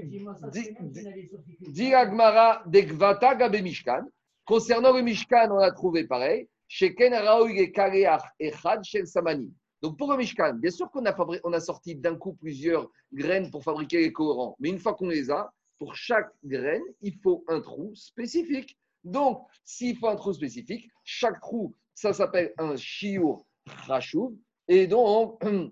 dit- 0.51 0.75
dit 1.71 1.89
la 1.91 2.05
Gemara 2.09 2.63
de 2.65 2.79
Gvata 2.81 3.35
Gabe 3.35 3.61
Mishkan. 3.61 4.03
Concernant 4.45 4.91
le 4.93 5.01
Mishkan, 5.01 5.49
on 5.51 5.59
a 5.59 5.71
trouvé 5.71 6.05
pareil. 6.05 6.49
Sheken 6.67 7.13
Raoui 7.13 7.59
et 7.59 7.71
Kareach 7.71 8.23
Echad 8.39 8.83
Shel 8.83 9.07
Samani. 9.07 9.53
Donc 9.81 9.97
pour 9.97 10.11
le 10.11 10.17
Mishkan, 10.17 10.55
bien 10.55 10.71
sûr 10.71 10.89
qu'on 10.91 11.05
a, 11.05 11.11
fabri- 11.13 11.39
on 11.43 11.53
a 11.53 11.59
sorti 11.59 11.95
d'un 11.95 12.15
coup 12.15 12.33
plusieurs 12.33 12.89
graines 13.13 13.51
pour 13.51 13.63
fabriquer 13.63 13.99
les 13.99 14.11
colorants. 14.11 14.55
Mais 14.59 14.69
une 14.69 14.79
fois 14.79 14.93
qu'on 14.95 15.07
les 15.09 15.29
a, 15.29 15.53
pour 15.77 15.95
chaque 15.95 16.31
graine, 16.43 16.81
il 17.01 17.15
faut 17.21 17.43
un 17.47 17.61
trou 17.61 17.91
spécifique. 17.95 18.77
Donc, 19.03 19.45
s'il 19.63 19.97
faut 19.97 20.07
un 20.07 20.15
trou 20.15 20.33
spécifique, 20.33 20.89
chaque 21.03 21.39
trou, 21.41 21.75
ça 21.93 22.13
s'appelle 22.13 22.53
un 22.57 22.75
shiur 22.75 23.45
rachouv. 23.87 24.33
Et 24.67 24.87
donc, 24.87 25.41
il 25.43 25.71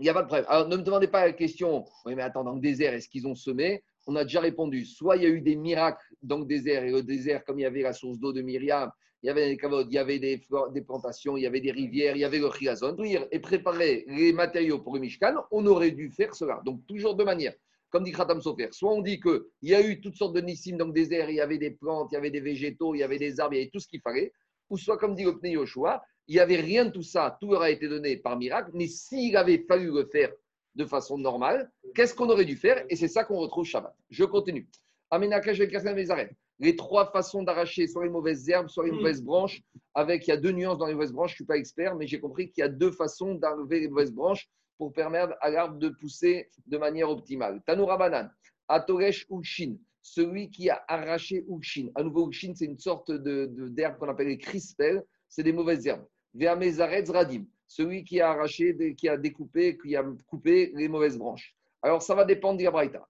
n'y 0.00 0.08
a 0.08 0.14
pas 0.14 0.22
de 0.22 0.26
problème. 0.26 0.46
Alors, 0.48 0.68
ne 0.68 0.76
me 0.76 0.82
demandez 0.82 1.08
pas 1.08 1.26
la 1.26 1.32
question, 1.32 1.84
oui, 2.04 2.14
mais 2.14 2.22
attends, 2.22 2.44
dans 2.44 2.54
le 2.54 2.60
désert, 2.60 2.94
est-ce 2.94 3.08
qu'ils 3.08 3.26
ont 3.26 3.34
semé? 3.34 3.82
On 4.06 4.16
a 4.16 4.24
déjà 4.24 4.40
répondu. 4.40 4.84
Soit 4.84 5.16
il 5.16 5.22
y 5.22 5.26
a 5.26 5.28
eu 5.28 5.40
des 5.40 5.56
miracles 5.56 6.14
dans 6.22 6.38
le 6.38 6.46
désert, 6.46 6.84
et 6.84 6.90
le 6.90 7.02
désert, 7.02 7.44
comme 7.44 7.58
il 7.58 7.62
y 7.62 7.66
avait 7.66 7.82
la 7.82 7.92
source 7.92 8.18
d'eau 8.18 8.32
de 8.32 8.42
Myriam, 8.42 8.90
il 9.22 9.26
y 9.26 9.30
avait 9.30 9.48
des 9.48 9.56
cavodes, 9.56 9.88
il 9.90 9.94
y 9.94 9.98
avait 9.98 10.20
des, 10.20 10.40
des 10.72 10.82
plantations, 10.82 11.36
il 11.36 11.42
y 11.42 11.46
avait 11.46 11.60
des 11.60 11.72
rivières, 11.72 12.14
il 12.14 12.20
y 12.20 12.24
avait 12.24 12.38
le. 12.38 12.48
Cueillir 12.96 13.26
Et 13.32 13.40
préparer 13.40 14.04
les 14.06 14.32
matériaux 14.32 14.78
pour 14.78 14.94
le 14.94 15.00
Mishkan, 15.00 15.34
on 15.50 15.66
aurait 15.66 15.90
dû 15.90 16.10
faire 16.10 16.34
cela. 16.34 16.60
Donc, 16.64 16.86
toujours 16.86 17.16
de 17.16 17.24
manière. 17.24 17.54
Comme 17.90 18.04
dit 18.04 18.12
Khatam 18.12 18.40
Sofer, 18.40 18.68
soit 18.72 18.92
on 18.92 19.00
dit 19.00 19.18
qu'il 19.18 19.40
y 19.62 19.74
a 19.74 19.80
eu 19.80 20.00
toutes 20.00 20.16
sortes 20.16 20.34
de 20.34 20.40
nissim 20.40 20.76
dans 20.76 20.86
le 20.86 20.92
désert, 20.92 21.30
il 21.30 21.36
y 21.36 21.40
avait 21.40 21.58
des 21.58 21.70
plantes, 21.70 22.08
il 22.12 22.14
y 22.14 22.18
avait 22.18 22.30
des 22.30 22.40
végétaux, 22.40 22.94
il 22.94 22.98
y 22.98 23.02
avait 23.02 23.18
des 23.18 23.40
arbres, 23.40 23.54
il 23.54 23.58
y 23.58 23.60
avait 23.62 23.70
tout 23.70 23.80
ce 23.80 23.88
qu'il 23.88 24.00
fallait, 24.02 24.32
ou 24.68 24.76
soit 24.76 24.98
comme 24.98 25.14
dit 25.14 25.24
le 25.24 25.38
Pnei 25.38 25.52
Yoshua, 25.52 26.02
il 26.26 26.34
n'y 26.34 26.40
avait 26.40 26.56
rien 26.56 26.84
de 26.84 26.90
tout 26.90 27.02
ça, 27.02 27.38
tout 27.40 27.50
leur 27.50 27.62
a 27.62 27.70
été 27.70 27.88
donné 27.88 28.18
par 28.18 28.36
miracle, 28.36 28.70
mais 28.74 28.86
s'il 28.86 29.36
avait 29.36 29.64
fallu 29.66 29.90
le 29.90 30.04
faire 30.04 30.30
de 30.74 30.84
façon 30.84 31.16
normale, 31.16 31.70
qu'est-ce 31.94 32.14
qu'on 32.14 32.28
aurait 32.28 32.44
dû 32.44 32.56
faire? 32.56 32.84
Et 32.90 32.96
c'est 32.96 33.08
ça 33.08 33.24
qu'on 33.24 33.38
retrouve 33.38 33.64
Shabbat. 33.64 33.94
Je 34.10 34.24
continue. 34.24 34.68
Amenakash 35.10 35.58
Mezaret. 35.58 36.30
Les 36.60 36.76
trois 36.76 37.10
façons 37.10 37.42
d'arracher 37.42 37.86
soit 37.86 38.04
les 38.04 38.10
mauvaises 38.10 38.48
herbes, 38.48 38.68
soit 38.68 38.84
les 38.84 38.90
mauvaises 38.92 39.22
branches, 39.22 39.62
avec, 39.94 40.26
il 40.26 40.30
y 40.30 40.32
a 40.32 40.36
deux 40.36 40.52
nuances 40.52 40.78
dans 40.78 40.86
les 40.86 40.94
mauvaises 40.94 41.12
branches, 41.12 41.30
je 41.30 41.34
ne 41.34 41.36
suis 41.36 41.44
pas 41.46 41.56
expert, 41.56 41.94
mais 41.96 42.06
j'ai 42.06 42.20
compris 42.20 42.50
qu'il 42.50 42.62
y 42.62 42.64
a 42.64 42.68
deux 42.68 42.90
façons 42.90 43.34
d'enlever 43.34 43.80
les 43.80 43.88
mauvaises 43.88 44.12
branches 44.12 44.48
pour 44.78 44.92
permettre 44.92 45.34
à 45.40 45.50
l'arbre 45.50 45.78
de 45.78 45.88
pousser 45.88 46.48
de 46.66 46.78
manière 46.78 47.10
optimale. 47.10 47.60
Tanoura 47.66 47.98
Banan, 47.98 48.28
Atoresh 48.68 49.26
Ukshin, 49.30 49.76
celui 50.00 50.48
qui 50.50 50.70
a 50.70 50.82
arraché 50.88 51.44
Ukshin. 51.50 51.88
À 51.94 52.02
nouveau, 52.02 52.28
Ukshin, 52.28 52.54
c'est 52.54 52.64
une 52.64 52.78
sorte 52.78 53.10
de- 53.10 53.46
de- 53.46 53.68
d'herbe 53.68 53.98
qu'on 53.98 54.08
appelle 54.08 54.28
les 54.28 54.38
crispelles, 54.38 55.02
c'est 55.28 55.42
des 55.42 55.52
mauvaises 55.52 55.86
herbes. 55.86 56.06
Ve'amezaretz 56.34 57.10
radim, 57.10 57.44
celui 57.66 58.04
qui 58.04 58.20
a 58.20 58.30
arraché, 58.30 58.94
qui 58.96 59.08
a 59.08 59.16
découpé, 59.16 59.76
qui 59.76 59.96
a 59.96 60.04
coupé 60.26 60.72
les 60.74 60.88
mauvaises 60.88 61.18
branches. 61.18 61.54
Alors, 61.82 62.02
ça 62.02 62.14
va 62.14 62.24
dépendre 62.24 62.58
de 62.58 62.64
la 62.64 62.70
braïta. 62.70 63.06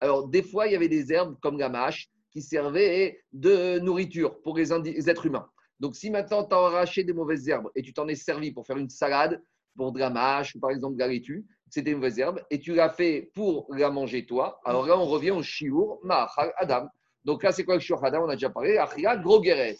Alors, 0.00 0.28
des 0.28 0.42
fois, 0.42 0.66
il 0.66 0.72
y 0.72 0.76
avait 0.76 0.88
des 0.88 1.12
herbes 1.12 1.36
comme 1.40 1.58
la 1.58 1.68
mâche 1.68 2.10
qui 2.32 2.42
servaient 2.42 3.20
de 3.32 3.78
nourriture 3.80 4.40
pour 4.42 4.56
les 4.56 4.72
êtres 4.72 5.26
humains. 5.26 5.48
Donc, 5.80 5.96
si 5.96 6.10
maintenant 6.10 6.44
tu 6.44 6.54
as 6.54 6.58
arraché 6.58 7.04
des 7.04 7.12
mauvaises 7.12 7.48
herbes 7.48 7.68
et 7.74 7.82
tu 7.82 7.92
t'en 7.92 8.06
es 8.08 8.14
servi 8.14 8.52
pour 8.52 8.66
faire 8.66 8.76
une 8.76 8.88
salade, 8.88 9.42
pour 9.80 9.92
de 9.92 9.98
la 9.98 10.10
mâche 10.10 10.54
ou 10.54 10.60
par 10.60 10.70
exemple 10.72 10.96
de 10.96 11.00
la 11.00 11.08
laitue, 11.08 11.46
c'était 11.70 11.92
une 11.92 11.96
mauvaise 11.96 12.18
herbe, 12.18 12.42
et 12.50 12.58
tu 12.60 12.74
l'as 12.74 12.90
fait 12.90 13.30
pour 13.34 13.66
la 13.74 13.90
manger 13.90 14.26
toi, 14.26 14.60
alors 14.66 14.86
là, 14.86 14.98
on 14.98 15.06
revient 15.06 15.30
au 15.30 15.42
shiur 15.42 15.98
ma'achal 16.02 16.52
adam. 16.58 16.86
Donc 17.24 17.42
là, 17.42 17.50
c'est 17.50 17.64
quoi 17.64 17.76
le 17.76 17.80
shiur 17.80 18.04
adam? 18.04 18.24
On 18.26 18.28
a 18.28 18.34
déjà 18.34 18.50
parlé. 18.50 18.76
Achila 18.76 19.16
gros 19.16 19.40
guéret, 19.40 19.78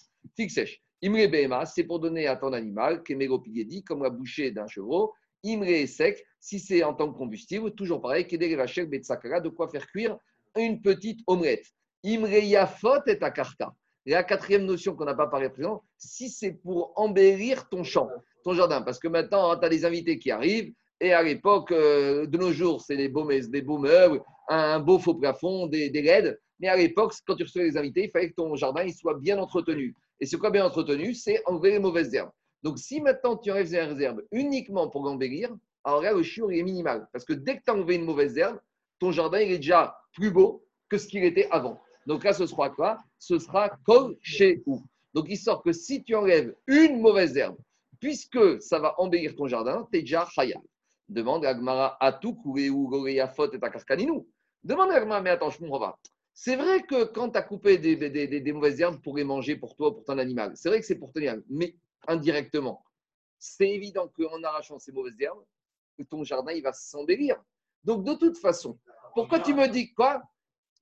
sèche. 0.48 0.80
Imre 1.02 1.30
behema, 1.30 1.66
c'est 1.66 1.84
pour 1.84 1.98
donner 2.00 2.26
à 2.26 2.36
ton 2.36 2.54
animal, 2.54 3.02
dit 3.06 3.84
comme 3.84 4.02
la 4.02 4.08
bouchée 4.08 4.50
d'un 4.50 4.66
chevreau. 4.66 5.12
Imre 5.44 5.86
sec, 5.86 6.24
si 6.38 6.58
c'est 6.58 6.82
en 6.82 6.94
tant 6.94 7.12
que 7.12 7.18
combustible, 7.18 7.74
toujours 7.74 8.00
pareil, 8.00 8.26
kedere 8.26 8.56
vachel 8.56 8.86
betsakara, 8.86 9.40
de 9.40 9.50
quoi 9.50 9.68
faire 9.68 9.86
cuire 9.86 10.16
une 10.56 10.80
petite 10.80 11.20
omelette. 11.26 11.66
Imre 12.04 12.42
yafot 12.42 13.04
et 13.06 13.22
akarta. 13.22 13.74
Et 14.06 14.12
la 14.12 14.24
quatrième 14.24 14.64
notion 14.64 14.94
qu'on 14.96 15.04
n'a 15.04 15.14
pas 15.14 15.26
parlé 15.26 15.50
présent, 15.50 15.82
si 15.98 16.30
c'est 16.30 16.52
pour 16.52 16.92
embellir 16.96 17.68
ton 17.68 17.84
champ, 17.84 18.08
ton 18.42 18.54
jardin, 18.54 18.82
parce 18.82 18.98
que 18.98 19.08
maintenant, 19.08 19.56
tu 19.56 19.64
as 19.64 19.68
des 19.68 19.84
invités 19.84 20.18
qui 20.18 20.30
arrivent, 20.30 20.72
et 21.00 21.12
à 21.12 21.22
l'époque, 21.22 21.72
euh, 21.72 22.26
de 22.26 22.36
nos 22.36 22.52
jours, 22.52 22.82
c'est 22.82 22.96
des 22.96 23.08
beaux, 23.08 23.26
des 23.26 23.62
beaux 23.62 23.78
meubles, 23.78 24.22
un 24.48 24.80
beau 24.80 24.98
faux 24.98 25.14
plafond, 25.14 25.66
des, 25.66 25.88
des 25.88 26.02
LED. 26.02 26.38
Mais 26.58 26.68
à 26.68 26.76
l'époque, 26.76 27.14
quand 27.26 27.36
tu 27.36 27.44
recevais 27.44 27.64
les 27.64 27.76
invités, 27.78 28.04
il 28.04 28.10
fallait 28.10 28.30
que 28.30 28.34
ton 28.34 28.54
jardin 28.54 28.82
il 28.82 28.92
soit 28.92 29.18
bien 29.18 29.38
entretenu. 29.38 29.94
Et 30.20 30.26
c'est 30.26 30.36
quoi 30.36 30.50
bien 30.50 30.66
entretenu 30.66 31.14
C'est 31.14 31.40
enlever 31.46 31.70
les 31.70 31.78
mauvaises 31.78 32.12
herbes. 32.14 32.30
Donc, 32.62 32.78
si 32.78 33.00
maintenant 33.00 33.36
tu 33.36 33.50
enlèves 33.50 33.72
les 33.72 34.02
herbes 34.02 34.22
uniquement 34.30 34.88
pour 34.90 35.04
l'embellir, 35.04 35.50
alors 35.84 36.02
là, 36.02 36.12
le 36.12 36.22
chiot, 36.22 36.50
il 36.50 36.58
est 36.58 36.62
minimal. 36.62 37.08
Parce 37.12 37.24
que 37.24 37.32
dès 37.32 37.56
que 37.56 37.62
tu 37.64 37.70
as 37.70 37.74
enlevé 37.74 37.94
une 37.94 38.04
mauvaise 38.04 38.36
herbe, 38.36 38.58
ton 38.98 39.12
jardin, 39.12 39.40
il 39.40 39.52
est 39.52 39.56
déjà 39.58 39.96
plus 40.12 40.30
beau 40.30 40.62
que 40.90 40.98
ce 40.98 41.06
qu'il 41.06 41.24
était 41.24 41.48
avant. 41.50 41.80
Donc 42.06 42.24
là, 42.24 42.34
ce 42.34 42.46
sera 42.46 42.68
quoi? 42.68 42.98
Ce 43.18 43.38
sera 43.38 43.70
kol 43.86 44.16
chez 44.20 44.62
ou. 44.66 44.82
Donc, 45.14 45.26
il 45.28 45.38
sort 45.38 45.62
que 45.62 45.72
si 45.72 46.04
tu 46.04 46.14
enlèves 46.14 46.54
une 46.66 47.00
mauvaise 47.00 47.34
herbe, 47.36 47.56
puisque 48.00 48.60
ça 48.62 48.78
va 48.78 48.94
embellir 48.98 49.36
ton 49.36 49.46
jardin, 49.46 49.86
tu 49.92 49.98
es 49.98 50.02
déjà 50.02 50.26
khayal. 50.34 50.60
Demande 51.08 51.44
à 51.44 51.54
Gmara 51.54 51.98
ou 52.32 52.88
Goréafot 52.88 53.52
et 53.52 53.60
Takarkaninou. 53.60 54.28
Demande 54.62 54.90
à 54.92 55.00
Gmara, 55.00 55.20
mais 55.20 55.30
attends, 55.30 55.50
je 55.50 55.58
comprends. 55.58 55.94
C'est 56.32 56.56
vrai 56.56 56.82
que 56.82 57.04
quand 57.04 57.30
tu 57.30 57.38
as 57.38 57.42
coupé 57.42 57.76
des, 57.78 57.96
des- 57.96 58.52
mauvaises 58.52 58.80
herbes 58.80 59.00
pour 59.02 59.16
les 59.16 59.24
manger 59.24 59.56
pour 59.56 59.74
toi, 59.76 59.92
pour 59.94 60.04
ton 60.04 60.18
animal, 60.18 60.52
c'est 60.54 60.68
vrai 60.68 60.80
que 60.80 60.86
c'est 60.86 60.98
pour 60.98 61.12
ton 61.12 61.20
animal, 61.20 61.42
mais 61.48 61.74
indirectement, 62.06 62.82
c'est 63.38 63.68
évident 63.68 64.08
qu'en 64.08 64.42
arrachant 64.44 64.78
ces 64.78 64.92
mauvaises 64.92 65.20
herbes, 65.20 65.44
ton 66.08 66.24
jardin, 66.24 66.52
il 66.52 66.62
va 66.62 66.72
s'embellir. 66.72 67.36
Donc, 67.84 68.04
de 68.04 68.14
toute 68.14 68.38
façon, 68.38 68.78
pourquoi 69.14 69.40
tu 69.40 69.52
me 69.52 69.66
dis 69.68 69.92
quoi? 69.92 70.22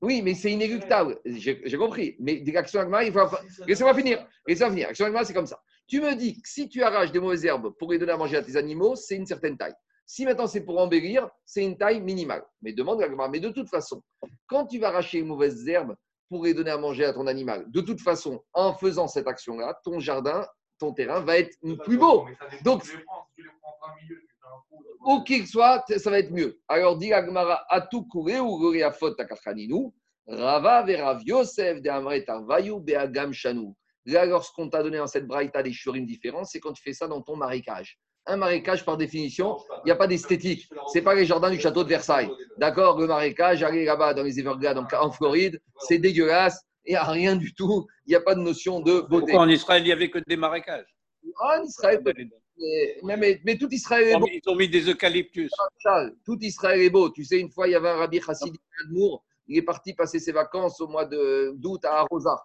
Oui, 0.01 0.23
mais 0.23 0.35
c'est 0.35 0.53
inéluctable. 0.53 1.19
J'ai 1.25 1.77
compris. 1.77 2.14
Mais 2.21 2.41
l'action 2.53 2.81
Agmara, 2.81 3.03
il 3.05 3.12
faut. 3.12 3.19
Laissez-moi 3.66 3.95
finir. 3.95 4.25
Laissez-moi 4.47 4.71
finir. 4.71 4.89
Action 4.91 5.07
Agmara, 5.07 5.25
c'est 5.25 5.35
comme 5.35 5.47
ça. 5.47 5.61
Tu 5.89 6.03
me 6.03 6.14
dis 6.14 6.34
que 6.41 6.49
si 6.49 6.68
tu 6.68 6.82
arraches 6.82 7.12
des 7.12 7.18
mauvaises 7.18 7.45
herbes 7.47 7.72
pour 7.78 7.91
les 7.91 7.99
donner 7.99 8.12
à 8.12 8.16
manger 8.18 8.36
à 8.36 8.43
tes 8.43 8.57
animaux, 8.57 8.95
c'est 8.95 9.16
une 9.16 9.26
certaine 9.26 9.57
taille. 9.57 9.74
Si 10.05 10.24
maintenant 10.26 10.47
c'est 10.47 10.61
pour 10.61 10.78
embellir, 10.78 11.28
c'est 11.45 11.64
une 11.64 11.76
taille 11.78 12.01
minimale. 12.01 12.45
Mais 12.61 12.72
demande 12.74 13.03
à 13.03 13.07
Agmara. 13.07 13.28
Mais 13.30 13.41
de 13.41 13.49
toute 13.49 13.68
façon, 13.68 14.03
quand 14.47 14.66
tu 14.66 14.78
vas 14.78 14.89
arracher 14.89 15.18
les 15.18 15.24
mauvaises 15.24 15.66
herbes 15.66 15.97
pour 16.28 16.45
les 16.45 16.53
donner 16.53 16.70
à 16.70 16.76
manger 16.76 17.07
à 17.07 17.14
ton 17.14 17.26
animal, 17.26 17.64
de 17.70 17.80
toute 17.80 18.03
façon, 18.03 18.43
en 18.53 18.74
faisant 18.74 19.09
cette 19.09 19.26
action-là, 19.26 19.78
ton 19.82 19.99
jardin, 19.99 20.47
ton 20.78 20.93
terrain 20.93 21.20
va 21.20 21.39
être 21.39 21.57
plus 21.84 21.97
beau. 21.97 22.26
Donc, 22.62 22.84
où 25.07 25.22
qu'il 25.22 25.47
soit, 25.47 25.84
ça 25.97 26.11
va 26.11 26.18
être 26.18 26.30
mieux. 26.30 26.61
Alors, 26.68 26.99
dit 26.99 27.12
Agmara, 27.14 27.64
Atu 27.70 28.07
Kure 28.11 28.45
ou 28.45 28.59
Goreafot 28.59 29.12
Takachaninu, 29.12 29.91
Rava 30.26 30.82
Verav 30.82 31.22
Yosef 31.24 31.80
de 31.80 31.89
Amre 31.89 32.22
Tarvayu 32.26 32.78
Beagam 32.80 33.32
Shanu. 33.32 33.74
Là, 34.09 34.24
lorsqu'on 34.24 34.70
t'a 34.70 34.82
donné 34.82 34.96
dans 34.96 35.06
cette 35.06 35.26
braïta 35.26 35.62
des 35.62 35.72
shurim 35.72 36.06
différents, 36.06 36.44
c'est 36.44 36.61
quand 36.61 36.72
tu 36.72 36.82
fais 36.82 36.94
ça 36.94 37.06
dans 37.09 37.20
ton 37.20 37.36
marécage. 37.36 37.98
Un 38.24 38.38
marécage, 38.38 38.84
par 38.84 38.96
définition, 38.96 39.59
il 39.84 39.86
n'y 39.86 39.90
a 39.90 39.96
pas 39.96 40.06
d'esthétique. 40.06 40.66
C'est 40.92 41.02
pas 41.02 41.14
les 41.14 41.26
jardins 41.26 41.50
du 41.50 41.61
château 41.61 41.84
de 41.84 41.88
Versailles. 41.90 42.30
D'accord 42.56 42.98
Le 42.98 43.06
marécage, 43.06 43.62
aller 43.62 43.84
là-bas 43.84 44.14
dans 44.14 44.22
les 44.22 44.38
Everglades 44.40 44.78
en, 44.78 45.11
Floride, 45.12 45.61
c'est 45.80 45.98
dégueulasse. 45.98 46.59
Il 46.86 46.92
n'y 46.92 46.96
a 46.96 47.04
rien 47.04 47.36
du 47.36 47.52
tout. 47.54 47.86
Il 48.06 48.11
n'y 48.11 48.16
a 48.16 48.20
pas 48.22 48.34
de 48.34 48.40
notion 48.40 48.80
de 48.80 49.00
beauté. 49.00 49.09
Pourquoi 49.32 49.40
en 49.40 49.48
Israël, 49.48 49.82
il 49.82 49.86
n'y 49.86 49.92
avait 49.92 50.09
que 50.11 50.20
des 50.26 50.36
marécages? 50.38 50.86
Ah, 51.40 51.59
en 51.61 51.64
Israël, 51.64 52.02
mais, 53.02 53.16
mais- 53.16 53.40
mais 53.44 53.59
tout 53.59 53.68
Israël 53.70 54.09
est 54.09 54.18
beau. 54.18 54.26
Ils 54.32 54.50
ont 54.50 54.56
mis 54.56 54.68
des 54.68 54.88
eucalyptus. 54.88 55.50
Tout 56.24 56.38
Israël 56.40 56.80
est 56.80 56.90
beau. 56.90 57.11
Tu 57.11 57.24
sais, 57.24 57.38
une 57.38 57.50
fois, 57.50 57.68
il 57.68 57.72
y 57.72 57.74
avait 57.74 57.90
un 57.90 57.96
rabbi 57.96 58.20
chassidique. 58.20 58.61
Il 59.50 59.56
est 59.59 59.62
parti 59.62 59.94
passer 59.94 60.18
ses 60.18 60.32
vacances 60.32 60.80
au 60.80 60.88
mois 60.88 61.04
de- 61.06 61.52
d'août 61.56 61.82
à 61.84 62.00
Arosa, 62.00 62.36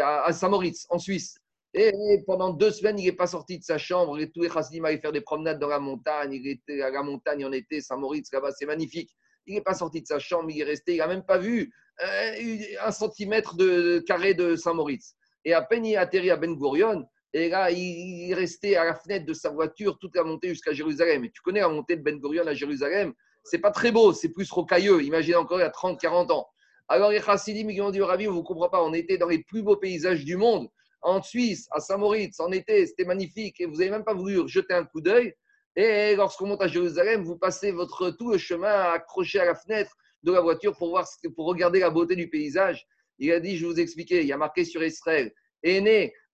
à, 0.00 0.32
Saint-Moritz, 0.32 0.86
en 0.90 0.98
Suisse. 0.98 1.38
Et, 1.74 1.92
pendant 2.26 2.50
deux 2.50 2.70
semaines, 2.70 2.98
il 2.98 3.04
n'est 3.04 3.12
pas 3.12 3.26
sorti 3.26 3.58
de 3.58 3.64
sa 3.64 3.78
chambre. 3.78 4.18
Et 4.18 4.30
tous 4.30 4.42
les 4.42 4.48
chassidim 4.48 4.84
allaient 4.84 4.98
faire 4.98 5.12
des 5.12 5.20
promenades 5.20 5.58
dans 5.58 5.68
la 5.68 5.78
montagne. 5.78 6.32
Il 6.32 6.46
était 6.48 6.82
à 6.82 6.90
la 6.90 7.02
montagne 7.02 7.44
en 7.44 7.52
été, 7.52 7.80
Saint-Moritz, 7.80 8.32
là-bas, 8.32 8.52
c'est 8.52 8.66
magnifique. 8.66 9.10
Il 9.46 9.54
n'est 9.54 9.62
pas 9.62 9.74
sorti 9.74 10.02
de 10.02 10.06
sa 10.06 10.18
chambre, 10.18 10.50
il 10.50 10.60
est 10.60 10.64
resté, 10.64 10.94
il 10.94 10.98
n'a 10.98 11.06
même 11.06 11.24
pas 11.24 11.38
vu 11.38 11.72
euh, 12.02 12.76
un 12.84 12.90
centimètre 12.90 13.56
de 13.56 13.98
carré 14.06 14.34
de 14.34 14.56
Saint-Moritz. 14.56 15.14
Et 15.44 15.54
à 15.54 15.62
peine 15.62 15.86
il 15.86 15.92
est 15.94 15.96
atterri 15.96 16.30
à 16.30 16.36
Ben 16.36 16.54
Gurion, 16.54 17.06
et 17.32 17.48
là, 17.48 17.70
il 17.70 18.30
est 18.30 18.34
resté 18.34 18.76
à 18.76 18.84
la 18.84 18.94
fenêtre 18.94 19.26
de 19.26 19.34
sa 19.34 19.50
voiture 19.50 19.98
toute 19.98 20.16
la 20.16 20.24
montée 20.24 20.48
jusqu'à 20.48 20.72
Jérusalem. 20.72 21.24
Et 21.24 21.30
tu 21.30 21.42
connais 21.42 21.60
la 21.60 21.68
montée 21.68 21.96
de 21.96 22.02
Ben 22.02 22.18
Gurion 22.18 22.46
à 22.46 22.54
Jérusalem? 22.54 23.12
C'est 23.44 23.58
pas 23.58 23.70
très 23.70 23.92
beau, 23.92 24.12
c'est 24.12 24.30
plus 24.30 24.50
rocailleux. 24.50 25.02
Imaginez 25.02 25.36
encore 25.36 25.58
il 25.58 25.62
y 25.62 25.64
a 25.64 25.70
30, 25.70 26.00
40 26.00 26.30
ans. 26.30 26.48
Alors 26.88 27.10
les 27.10 27.20
chassidim 27.20 27.68
ils 27.68 27.82
ont 27.82 27.90
dit 27.90 28.00
au 28.00 28.06
Rabbi, 28.06 28.28
on 28.28 28.34
ne 28.34 28.42
comprend 28.42 28.68
pas, 28.68 28.82
on 28.82 28.92
était 28.94 29.18
dans 29.18 29.28
les 29.28 29.42
plus 29.42 29.62
beaux 29.62 29.76
paysages 29.76 30.24
du 30.24 30.36
monde, 30.36 30.68
en 31.02 31.22
Suisse, 31.22 31.68
à 31.70 31.80
Saint-Moritz, 31.80 32.40
en 32.40 32.50
été, 32.50 32.86
c'était 32.86 33.04
magnifique, 33.04 33.60
et 33.60 33.66
vous 33.66 33.76
n'avez 33.76 33.90
même 33.90 34.04
pas 34.04 34.14
voulu 34.14 34.48
jeter 34.48 34.74
un 34.74 34.84
coup 34.84 35.00
d'œil. 35.00 35.34
Et 35.76 36.16
lorsqu'on 36.16 36.46
monte 36.46 36.62
à 36.62 36.66
Jérusalem, 36.66 37.22
vous 37.22 37.36
passez 37.36 37.70
votre 37.70 38.10
tout 38.10 38.32
le 38.32 38.38
chemin 38.38 38.90
accroché 38.92 39.38
à 39.38 39.44
la 39.44 39.54
fenêtre 39.54 39.92
de 40.24 40.32
la 40.32 40.40
voiture 40.40 40.76
pour 40.76 40.88
voir, 40.88 41.06
pour 41.36 41.46
regarder 41.46 41.80
la 41.80 41.90
beauté 41.90 42.16
du 42.16 42.28
paysage. 42.28 42.84
Il 43.18 43.30
a 43.32 43.38
dit, 43.38 43.56
je 43.56 43.66
vais 43.66 43.72
vous 43.72 43.80
expliquer, 43.80 44.20
il 44.22 44.26
y 44.26 44.32
a 44.32 44.36
marqué 44.36 44.64
sur 44.64 44.82
Israël, 44.82 45.32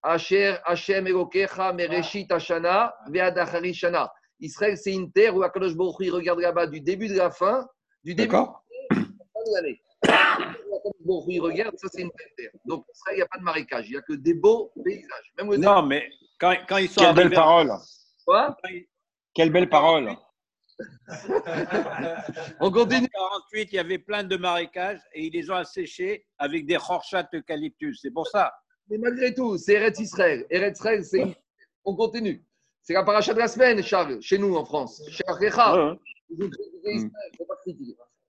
Asher, 0.02 0.56
Hashem, 0.64 1.06
Elokecha, 1.06 1.72
Mereshit, 1.72 2.30
Hashana, 2.30 2.94
Shana. 3.72 4.12
Israël, 4.40 4.76
c'est 4.76 4.92
une 4.92 5.10
terre 5.10 5.34
où 5.34 5.42
Akadosh 5.42 5.74
Baruch 5.74 6.10
regarde 6.10 6.40
là-bas 6.40 6.66
du 6.66 6.80
début 6.80 7.08
de 7.08 7.16
la 7.16 7.30
fin, 7.30 7.66
du 8.02 8.14
début 8.14 8.32
de 8.32 9.54
l'année. 9.54 9.80
Il 11.28 11.40
regarde, 11.40 11.76
ça 11.78 11.88
c'est 11.92 12.02
une 12.02 12.10
belle 12.16 12.32
terre. 12.36 12.50
Donc, 12.64 12.86
Israël, 12.92 13.16
il 13.16 13.18
n'y 13.18 13.22
a 13.22 13.26
pas 13.26 13.38
de 13.38 13.44
marécage, 13.44 13.86
il 13.88 13.92
n'y 13.92 13.96
a 13.98 14.02
que 14.02 14.14
des 14.14 14.34
beaux 14.34 14.72
paysages. 14.84 15.32
Même 15.38 15.54
Non, 15.56 15.82
mais 15.82 16.08
quand, 16.38 16.54
quand 16.68 16.78
ils 16.78 16.88
sont 16.88 17.00
Quelle 17.02 17.14
belle 17.14 17.30
parole 17.30 17.72
Quoi? 18.26 18.56
Quelle 19.34 19.50
belle 19.50 19.68
parole 19.68 20.16
On 22.60 22.66
En 22.66 22.70
continue. 22.70 23.08
48, 23.08 23.68
il 23.72 23.76
y 23.76 23.78
avait 23.78 23.98
plein 23.98 24.24
de 24.24 24.36
marécages 24.36 25.00
et 25.12 25.26
ils 25.26 25.32
les 25.32 25.50
ont 25.50 25.54
asséchés 25.54 26.26
avec 26.38 26.66
des 26.66 26.76
rorchats 26.76 27.28
eucalyptus. 27.32 28.00
C'est 28.02 28.10
pour 28.10 28.26
ça. 28.26 28.52
Mais 28.88 28.98
malgré 28.98 29.34
tout, 29.34 29.56
c'est 29.56 29.74
Eretz 29.74 30.00
Israël. 30.00 30.46
Eretz 30.50 30.78
Israël, 30.78 31.04
c'est 31.04 31.36
On 31.84 31.94
continue. 31.94 32.44
C'est 32.82 32.94
la 32.94 33.02
paracha 33.02 33.32
de 33.32 33.38
la 33.38 33.48
semaine, 33.48 33.82
Charles, 33.82 34.20
chez 34.20 34.36
nous 34.38 34.56
en 34.56 34.64
France. 34.64 35.02
Chez. 35.08 35.24
Ouais, 35.28 35.50
ouais. 35.50 37.10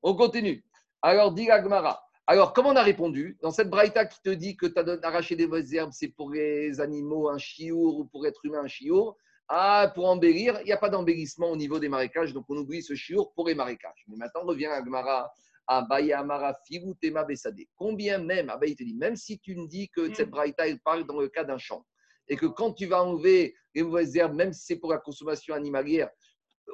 On 0.01 0.15
continue. 0.15 0.63
Alors, 1.07 1.31
dit 1.33 1.45
la 1.45 1.61
Gemara. 1.61 2.03
Alors, 2.25 2.51
comme 2.51 2.65
on 2.65 2.75
a 2.75 2.81
répondu, 2.81 3.37
dans 3.43 3.51
cette 3.51 3.69
braïta 3.69 4.07
qui 4.07 4.19
te 4.23 4.31
dit 4.31 4.57
que 4.57 4.65
tu 4.65 4.79
as 4.79 5.07
arraché 5.07 5.35
des 5.35 5.45
mauvaises 5.45 5.71
herbes, 5.71 5.91
c'est 5.93 6.07
pour 6.07 6.31
les 6.31 6.81
animaux 6.81 7.29
un 7.29 7.37
chiour 7.37 7.99
ou 7.99 8.05
pour 8.05 8.25
être 8.25 8.43
humain 8.43 8.61
un 8.63 8.67
chiour. 8.67 9.15
Ah, 9.47 9.91
pour 9.93 10.07
embellir, 10.07 10.59
il 10.61 10.65
n'y 10.65 10.71
a 10.71 10.77
pas 10.77 10.89
d'embellissement 10.89 11.51
au 11.51 11.55
niveau 11.55 11.77
des 11.77 11.89
marécages, 11.89 12.33
donc 12.33 12.45
on 12.49 12.57
oublie 12.57 12.81
ce 12.81 12.95
chiour 12.95 13.31
pour 13.35 13.47
les 13.47 13.53
marécages. 13.53 14.03
Mais 14.07 14.17
maintenant, 14.17 14.45
revient 14.45 14.65
la 14.65 14.83
Gemara. 14.83 15.31
Abaye 15.67 16.11
Amara 16.11 16.57
Figu 16.65 16.95
Tema 16.99 17.23
Besade. 17.23 17.61
Combien 17.75 18.17
même, 18.17 18.49
Abaye 18.49 18.75
te 18.75 18.83
dit, 18.83 18.95
même 18.95 19.15
si 19.15 19.37
tu 19.37 19.55
me 19.55 19.67
dis 19.67 19.89
que 19.89 20.11
cette 20.11 20.31
braïta, 20.31 20.67
elle 20.67 20.79
parle 20.79 21.05
dans 21.05 21.19
le 21.19 21.27
cas 21.27 21.43
d'un 21.43 21.59
champ, 21.59 21.85
et 22.27 22.35
que 22.35 22.47
quand 22.47 22.73
tu 22.73 22.87
vas 22.87 23.03
enlever 23.03 23.53
les 23.75 23.83
mauvaises 23.83 24.15
herbes, 24.15 24.33
même 24.33 24.53
si 24.53 24.65
c'est 24.65 24.77
pour 24.77 24.89
la 24.89 24.97
consommation 24.97 25.53
animalière, 25.53 26.09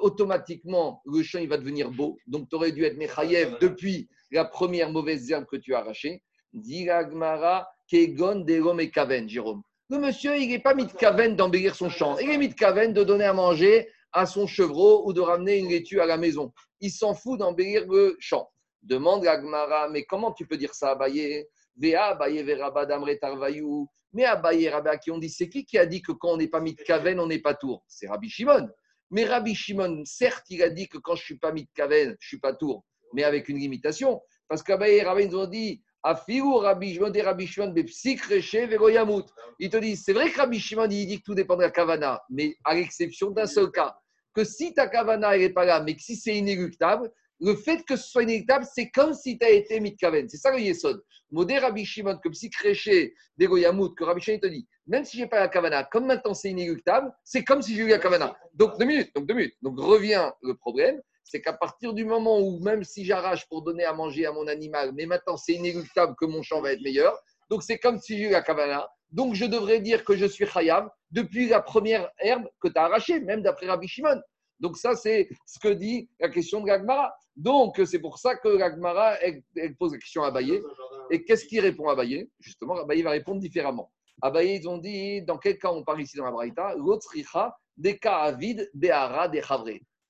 automatiquement, 0.00 1.02
le 1.04 1.22
champ 1.22 1.38
il 1.38 1.48
va 1.48 1.58
devenir 1.58 1.90
beau. 1.90 2.18
Donc, 2.26 2.48
tu 2.48 2.56
aurais 2.56 2.72
dû 2.72 2.84
être 2.84 2.96
Mechayev 2.96 3.58
depuis 3.60 4.08
la 4.32 4.44
première 4.44 4.90
mauvaise 4.90 5.30
herbe 5.30 5.46
que 5.46 5.56
tu 5.56 5.74
as 5.74 5.78
arrachée. 5.78 6.22
Gemara, 6.54 7.68
Kegon 7.88 8.40
Derom 8.40 8.80
et 8.80 8.90
Kaven, 8.90 9.28
Jérôme. 9.28 9.62
Le 9.90 9.98
monsieur, 9.98 10.36
il 10.36 10.48
n'est 10.48 10.58
pas 10.58 10.74
mis 10.74 10.86
de 10.86 10.92
Kaven 10.92 11.36
d'embellir 11.36 11.74
son 11.74 11.90
champ. 11.90 12.18
Il 12.18 12.30
est 12.30 12.38
mis 12.38 12.48
de 12.48 12.54
Kaven 12.54 12.92
de 12.92 13.04
donner 13.04 13.24
à 13.24 13.32
manger 13.32 13.88
à 14.12 14.26
son 14.26 14.46
chevreau 14.46 15.06
ou 15.06 15.12
de 15.12 15.20
ramener 15.20 15.58
une 15.58 15.68
laitue 15.68 16.00
à 16.00 16.06
la 16.06 16.16
maison. 16.16 16.52
Il 16.80 16.90
s'en 16.90 17.14
fout 17.14 17.38
d'embellir 17.38 17.86
le 17.88 18.16
champ. 18.18 18.50
Demande 18.82 19.24
la 19.24 19.40
Gemara, 19.40 19.88
mais 19.88 20.04
comment 20.04 20.32
tu 20.32 20.46
peux 20.46 20.56
dire 20.56 20.74
ça, 20.74 20.90
Abaye? 20.92 21.46
Vea, 21.76 22.06
Abaye, 22.08 22.42
Veraba, 22.42 22.84
Damre, 22.84 23.18
Tarvayou, 23.18 23.88
Mais 24.12 24.24
Abaye 24.24 24.64
et 24.64 24.70
Rabbi 24.70 24.88
Aki 24.88 25.10
ont 25.10 25.18
dit 25.18 25.30
c'est 25.30 25.48
qui 25.48 25.64
qui 25.64 25.78
a 25.78 25.86
dit 25.86 26.02
que 26.02 26.12
quand 26.12 26.32
on 26.32 26.36
n'est 26.36 26.48
pas 26.48 26.60
mis 26.60 26.74
de 26.74 26.82
Kaven, 26.82 27.18
on 27.18 27.26
n'est 27.26 27.38
pas 27.38 27.54
tour? 27.54 27.84
C'est 27.88 28.08
Rabbi 28.08 28.28
Shimon. 28.28 28.68
Mais 29.10 29.24
Rabbi 29.24 29.54
Shimon, 29.54 30.02
certes, 30.04 30.46
il 30.50 30.62
a 30.62 30.70
dit 30.70 30.88
que 30.88 30.98
quand 30.98 31.14
je 31.14 31.22
ne 31.22 31.24
suis 31.24 31.38
pas 31.38 31.52
mis 31.52 31.64
de 31.64 31.70
Kaven, 31.74 32.08
je 32.08 32.10
ne 32.12 32.16
suis 32.28 32.40
pas 32.40 32.52
tour, 32.52 32.84
mais 33.12 33.24
avec 33.24 33.48
une 33.48 33.58
limitation. 33.58 34.20
Parce 34.48 34.62
qu'Abaye 34.62 34.96
et 34.96 35.02
Rabbi 35.02 35.34
ont 35.34 35.46
dit 35.46 35.82
Afiou 36.02 36.56
Rabbi 36.56 36.94
Shimon 36.94 37.12
et 37.12 37.22
Rabbi 37.22 37.46
Shimon 37.46 37.72
Vegoyamut. 37.72 39.24
Ils 39.58 39.70
te 39.70 39.76
disent 39.76 40.02
c'est 40.04 40.12
vrai 40.12 40.30
que 40.30 40.38
Rabbi 40.38 40.58
Shimon 40.58 40.88
il 40.90 41.06
dit 41.06 41.18
que 41.18 41.24
tout 41.24 41.34
dépend 41.34 41.56
de 41.56 41.62
la 41.62 41.70
Kavana, 41.70 42.22
mais 42.30 42.56
à 42.64 42.74
l'exception 42.74 43.30
d'un 43.30 43.46
seul 43.46 43.70
cas 43.70 43.96
que 44.34 44.44
si 44.44 44.74
ta 44.74 44.88
Kavana 44.88 45.36
n'est 45.36 45.50
pas 45.50 45.64
là, 45.64 45.82
mais 45.82 45.94
que 45.94 46.02
si 46.02 46.16
c'est 46.16 46.36
inéluctable, 46.36 47.10
le 47.40 47.56
fait 47.56 47.84
que 47.84 47.96
ce 47.96 48.08
soit 48.08 48.22
inéluctable, 48.22 48.64
c'est 48.72 48.90
comme 48.90 49.14
si 49.14 49.38
tu 49.38 49.44
as 49.44 49.50
été 49.50 49.80
mis 49.80 49.92
de 49.92 49.96
Kaven. 49.96 50.28
C'est 50.28 50.36
ça 50.36 50.52
le 50.52 50.60
Yesod. 50.60 51.02
Modé 51.30 51.58
Rabbi 51.58 51.84
Shimon, 51.84 52.18
comme 52.22 52.34
si 52.34 52.50
créché 52.50 53.14
des 53.36 53.46
que 53.46 54.04
Rabbi 54.04 54.20
Shimon 54.20 54.38
te 54.38 54.46
dit, 54.46 54.66
même 54.86 55.04
si 55.04 55.16
je 55.16 55.22
n'ai 55.22 55.28
pas 55.28 55.40
la 55.40 55.48
Kavana, 55.48 55.84
comme 55.84 56.06
maintenant 56.06 56.34
c'est 56.34 56.50
inéluctable, 56.50 57.12
c'est 57.24 57.42
comme 57.44 57.62
si 57.62 57.74
j'ai 57.74 57.82
eu 57.82 57.88
la 57.88 57.98
Kavana. 57.98 58.36
Donc 58.54 58.78
deux 58.78 58.84
minutes, 58.84 59.10
donc 59.14 59.26
deux 59.26 59.34
minutes. 59.34 59.56
Donc 59.62 59.78
revient 59.78 60.30
le 60.42 60.54
problème, 60.54 61.00
c'est 61.24 61.40
qu'à 61.40 61.52
partir 61.52 61.94
du 61.94 62.04
moment 62.04 62.38
où 62.40 62.58
même 62.60 62.84
si 62.84 63.04
j'arrache 63.04 63.46
pour 63.48 63.62
donner 63.62 63.84
à 63.84 63.92
manger 63.92 64.26
à 64.26 64.32
mon 64.32 64.46
animal, 64.46 64.92
mais 64.94 65.06
maintenant 65.06 65.36
c'est 65.36 65.54
inéluctable 65.54 66.14
que 66.18 66.26
mon 66.26 66.42
champ 66.42 66.60
va 66.60 66.72
être 66.72 66.82
meilleur, 66.82 67.18
donc 67.50 67.62
c'est 67.62 67.78
comme 67.78 67.98
si 67.98 68.18
j'ai 68.18 68.28
eu 68.28 68.30
la 68.30 68.42
Kavana. 68.42 68.88
Donc 69.10 69.34
je 69.34 69.44
devrais 69.44 69.80
dire 69.80 70.04
que 70.04 70.16
je 70.16 70.24
suis 70.24 70.46
Khayab 70.46 70.88
depuis 71.10 71.48
la 71.48 71.60
première 71.60 72.10
herbe 72.18 72.48
que 72.60 72.68
tu 72.68 72.78
as 72.78 72.84
arrachée, 72.84 73.20
même 73.20 73.42
d'après 73.42 73.66
Rabbi 73.66 73.86
Shimon. 73.86 74.20
Donc 74.58 74.78
ça, 74.78 74.94
c'est 74.96 75.28
ce 75.44 75.58
que 75.58 75.68
dit 75.68 76.08
la 76.20 76.28
question 76.28 76.60
de 76.60 76.66
Gagmara. 76.66 77.12
Donc 77.36 77.80
c'est 77.84 77.98
pour 77.98 78.18
ça 78.18 78.36
que 78.36 78.56
Gagmara, 78.56 79.20
elle, 79.20 79.42
pose 79.78 79.92
la 79.92 79.98
question 79.98 80.22
à 80.22 80.28
Abaye. 80.28 80.62
Et 81.10 81.24
qu'est-ce 81.24 81.44
qu'il 81.44 81.60
répond 81.60 81.88
à 81.88 81.92
Abaye? 81.92 82.30
Justement, 82.40 82.76
Abaye 82.76 83.02
va 83.02 83.10
répondre 83.10 83.40
différemment. 83.40 83.92
Abaye, 84.22 84.56
ils 84.56 84.68
ont 84.68 84.78
dit, 84.78 85.22
dans 85.22 85.36
quel 85.36 85.58
cas 85.58 85.70
on 85.72 85.82
parle 85.84 86.02
ici 86.02 86.16
dans 86.16 86.24
la 86.24 86.30
Braïta? 86.30 86.74
L'autricha, 86.76 87.54
des 87.76 87.98
cas 87.98 88.18
avides, 88.18 88.70
behara, 88.72 89.28
des. 89.28 89.42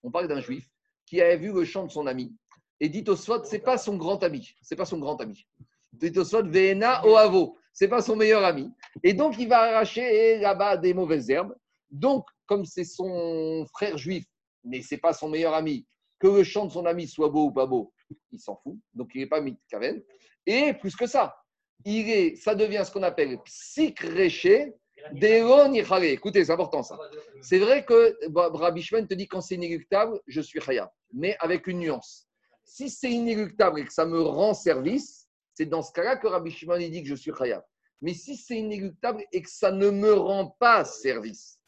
On 0.03 0.11
parle 0.11 0.29
d'un 0.29 0.41
juif 0.41 0.69
qui 1.13 1.21
avait 1.21 1.37
vu 1.37 1.53
le 1.53 1.67
chant 1.67 1.85
de 1.85 1.91
son 1.91 2.07
ami. 2.07 2.35
Et 2.81 2.89
dit 2.89 3.05
ce 3.07 3.41
c'est 3.45 3.59
pas 3.59 3.77
son 3.77 3.99
grand 3.99 4.25
ami. 4.25 4.51
C'est 4.63 4.77
pas 4.77 4.87
son 4.87 4.99
grand 4.99 5.21
ami. 5.21 5.47
Dit 5.93 6.11
au 6.17 6.25
Sot, 6.25 6.45
Vena 6.45 7.07
Oavo. 7.07 7.59
C'est 7.75 7.89
pas 7.89 8.01
son 8.01 8.17
meilleur 8.17 8.43
ami. 8.43 8.71
Et 9.03 9.13
donc, 9.13 9.37
il 9.39 9.47
va 9.47 9.59
arracher 9.59 10.39
là-bas 10.39 10.79
des 10.79 10.95
mauvaises 10.95 11.29
herbes. 11.29 11.55
Donc, 11.91 12.27
comme 12.47 12.65
c'est 12.65 12.85
son 12.85 13.67
frère 13.75 13.99
juif 13.99 14.25
mais 14.65 14.81
ce 14.81 14.95
n'est 14.95 15.01
pas 15.01 15.13
son 15.13 15.29
meilleur 15.29 15.53
ami, 15.53 15.87
que 16.19 16.29
le 16.29 16.45
chant 16.45 16.65
de 16.65 16.73
son 16.73 16.87
ami 16.87 17.07
soit 17.07 17.29
beau 17.29 17.49
ou 17.49 17.53
pas 17.53 17.67
beau, 17.67 17.93
il 18.31 18.41
s'en 18.41 18.57
fout. 18.57 18.79
Donc, 18.95 19.11
il 19.15 19.21
n'est 19.21 19.27
pas 19.27 19.43
mitkaven. 19.43 20.03
Et 20.47 20.73
plus 20.73 20.97
que 20.97 21.07
ça, 21.07 21.37
il 21.85 22.09
est, 22.09 22.37
ça 22.37 22.55
devient 22.55 22.85
ce 22.87 22.91
qu'on 22.91 23.03
appelle 23.03 23.39
psychréché 23.43 24.73
Deron 25.13 25.73
Écoutez, 25.75 26.45
c'est 26.45 26.53
important 26.53 26.83
ça. 26.83 26.99
C'est 27.41 27.59
vrai 27.59 27.85
que 27.85 28.17
Rabbi 28.35 28.83
te 28.83 29.15
dit 29.15 29.27
quand 29.27 29.41
c'est 29.41 29.57
inéluctable, 29.57 30.21
je 30.27 30.41
suis 30.41 30.61
Chaya, 30.61 30.93
mais 31.13 31.37
avec 31.41 31.67
une 31.67 31.81
nuance. 31.81 32.29
Si 32.65 32.89
c'est 32.89 33.11
inéluctable 33.11 33.81
et 33.81 33.85
que 33.85 33.93
ça 33.93 34.07
me 34.07 34.21
rend 34.21 34.55
service, 34.55 35.29
c'est 35.55 35.67
dans 35.67 35.83
ce 35.83 35.93
cas-là 35.93 36.17
que 36.17 36.27
Rabbi 36.27 36.51
Shimon 36.51 36.79
dit 36.79 37.03
que 37.03 37.09
je 37.09 37.15
suis 37.15 37.33
Chaya. 37.37 37.65
Mais 38.01 38.15
si 38.15 38.37
c'est 38.37 38.57
inéluctable 38.57 39.25
et 39.33 39.43
que 39.43 39.51
ça 39.51 39.71
ne 39.71 39.91
me 39.91 40.13
rend 40.13 40.57
pas 40.59 40.85
service, 40.85 41.59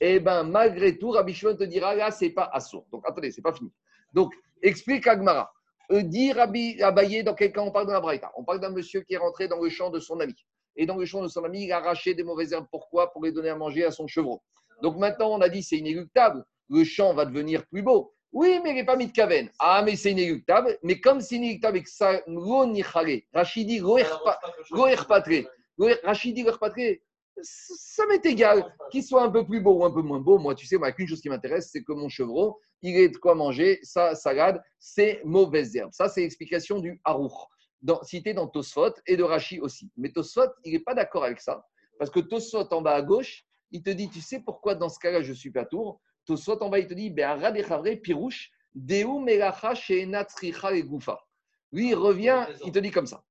eh 0.00 0.20
bien, 0.20 0.42
malgré 0.42 0.98
tout, 0.98 1.10
Rabbi 1.10 1.32
Shimon 1.32 1.56
te 1.56 1.64
dira 1.64 1.94
là, 1.94 2.10
c'est 2.10 2.30
pas 2.30 2.50
assourd. 2.52 2.86
Donc, 2.92 3.02
attendez, 3.06 3.30
c'est 3.30 3.42
pas 3.42 3.54
fini. 3.54 3.72
Donc, 4.12 4.32
explique 4.62 5.06
Agmara. 5.06 5.50
Euh, 5.92 6.02
dit 6.02 6.32
Rabbi 6.32 6.80
Abaye, 6.82 7.24
dans 7.24 7.34
quel 7.34 7.52
cas 7.52 7.62
on 7.62 7.72
parle 7.72 7.86
de 7.86 7.92
la 7.92 8.00
Braïta? 8.00 8.30
On 8.36 8.44
parle 8.44 8.60
d'un 8.60 8.70
monsieur 8.70 9.00
qui 9.00 9.14
est 9.14 9.18
rentré 9.18 9.48
dans 9.48 9.60
le 9.60 9.68
champ 9.68 9.90
de 9.90 9.98
son 9.98 10.20
ami. 10.20 10.34
Et 10.80 10.86
dans 10.86 10.96
le 10.96 11.04
champ 11.04 11.22
de 11.22 11.28
son 11.28 11.44
ami, 11.44 11.64
il 11.64 11.72
a 11.72 11.76
arraché 11.76 12.14
des 12.14 12.22
mauvaises 12.22 12.54
herbes. 12.54 12.66
Pourquoi? 12.70 13.12
Pour 13.12 13.22
les 13.22 13.32
donner 13.32 13.50
à 13.50 13.54
manger 13.54 13.84
à 13.84 13.90
son 13.90 14.06
chevreau. 14.06 14.40
Donc 14.82 14.96
maintenant, 14.96 15.30
on 15.30 15.42
a 15.42 15.50
dit 15.50 15.62
c'est 15.62 15.76
inéluctable. 15.76 16.42
Le 16.70 16.84
champ 16.84 17.12
va 17.12 17.26
devenir 17.26 17.66
plus 17.66 17.82
beau. 17.82 18.14
Oui, 18.32 18.60
mais 18.64 18.70
il 18.70 18.76
n'est 18.76 18.86
pas 18.86 18.96
mis 18.96 19.08
de 19.08 19.12
caven. 19.12 19.50
Ah, 19.58 19.82
mais 19.84 19.94
c'est 19.94 20.12
inéluctable. 20.12 20.78
Mais 20.82 20.98
comme 20.98 21.20
c'est 21.20 21.36
inéluctable 21.36 21.76
et 21.76 21.82
que 21.82 21.90
ça, 21.90 22.22
Rachidi, 23.34 23.80
Rachidi, 26.02 26.46
ça 27.42 28.06
m'est 28.06 28.24
égal 28.24 28.74
qu'il 28.90 29.04
soit 29.04 29.22
un 29.22 29.30
peu 29.30 29.44
plus 29.44 29.60
beau 29.60 29.80
ou 29.80 29.84
un 29.84 29.90
peu 29.90 30.00
moins 30.00 30.20
beau. 30.20 30.38
Moi, 30.38 30.54
tu 30.54 30.64
sais, 30.64 30.78
moi, 30.78 30.92
qu'une 30.92 31.08
chose 31.08 31.20
qui 31.20 31.28
m'intéresse, 31.28 31.68
c'est 31.70 31.82
que 31.82 31.92
mon 31.92 32.08
chevreau, 32.08 32.58
il 32.80 32.96
ait 32.96 33.10
de 33.10 33.18
quoi 33.18 33.34
manger 33.34 33.80
sa 33.82 34.14
salade, 34.14 34.62
c'est 34.78 35.20
mauvaise 35.24 35.76
herbe. 35.76 35.90
Ça, 35.92 36.08
c'est 36.08 36.22
l'explication 36.22 36.78
du 36.78 36.98
harour, 37.04 37.50
cité 38.02 38.34
dans 38.34 38.46
Tosfot 38.46 38.92
et 39.06 39.16
de 39.16 39.22
Rachi 39.22 39.60
aussi. 39.60 39.90
Mais 39.96 40.10
Tosfot, 40.12 40.50
il 40.64 40.72
n'est 40.72 40.80
pas 40.80 40.94
d'accord 40.94 41.24
avec 41.24 41.40
ça, 41.40 41.66
parce 41.98 42.10
que 42.10 42.20
Tosfot 42.20 42.72
en 42.72 42.82
bas 42.82 42.94
à 42.94 43.02
gauche, 43.02 43.44
il 43.70 43.82
te 43.82 43.90
dit, 43.90 44.08
tu 44.08 44.20
sais 44.20 44.40
pourquoi 44.40 44.74
dans 44.74 44.88
ce 44.88 44.98
cas-là, 44.98 45.22
je 45.22 45.32
suis 45.32 45.50
pas 45.50 45.64
tour? 45.64 46.00
Tosfot 46.26 46.58
en 46.62 46.68
bas, 46.68 46.78
il 46.78 46.86
te 46.86 46.94
dit, 46.94 47.12
pirouche, 48.02 48.50
deu 48.74 49.04
et 50.72 50.82
goufa. 50.82 51.20
Lui, 51.72 51.90
il 51.90 51.94
revient, 51.94 52.46
il 52.64 52.72
te 52.72 52.78
dit 52.78 52.90
comme 52.90 53.06
ça. 53.06 53.24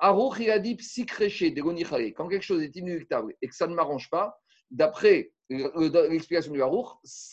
Aruch, 0.00 0.40
il 0.40 0.50
a 0.50 0.58
dit 0.58 0.76
Quand 0.76 2.28
quelque 2.28 2.42
chose 2.42 2.62
est 2.62 2.74
inéluctable 2.76 3.34
et 3.40 3.48
que 3.48 3.54
ça 3.54 3.66
ne 3.66 3.74
m'arrange 3.74 4.10
pas, 4.10 4.36
d'après 4.70 5.32
l'explication 5.48 6.52
du 6.52 6.62
Aruch, 6.62 6.88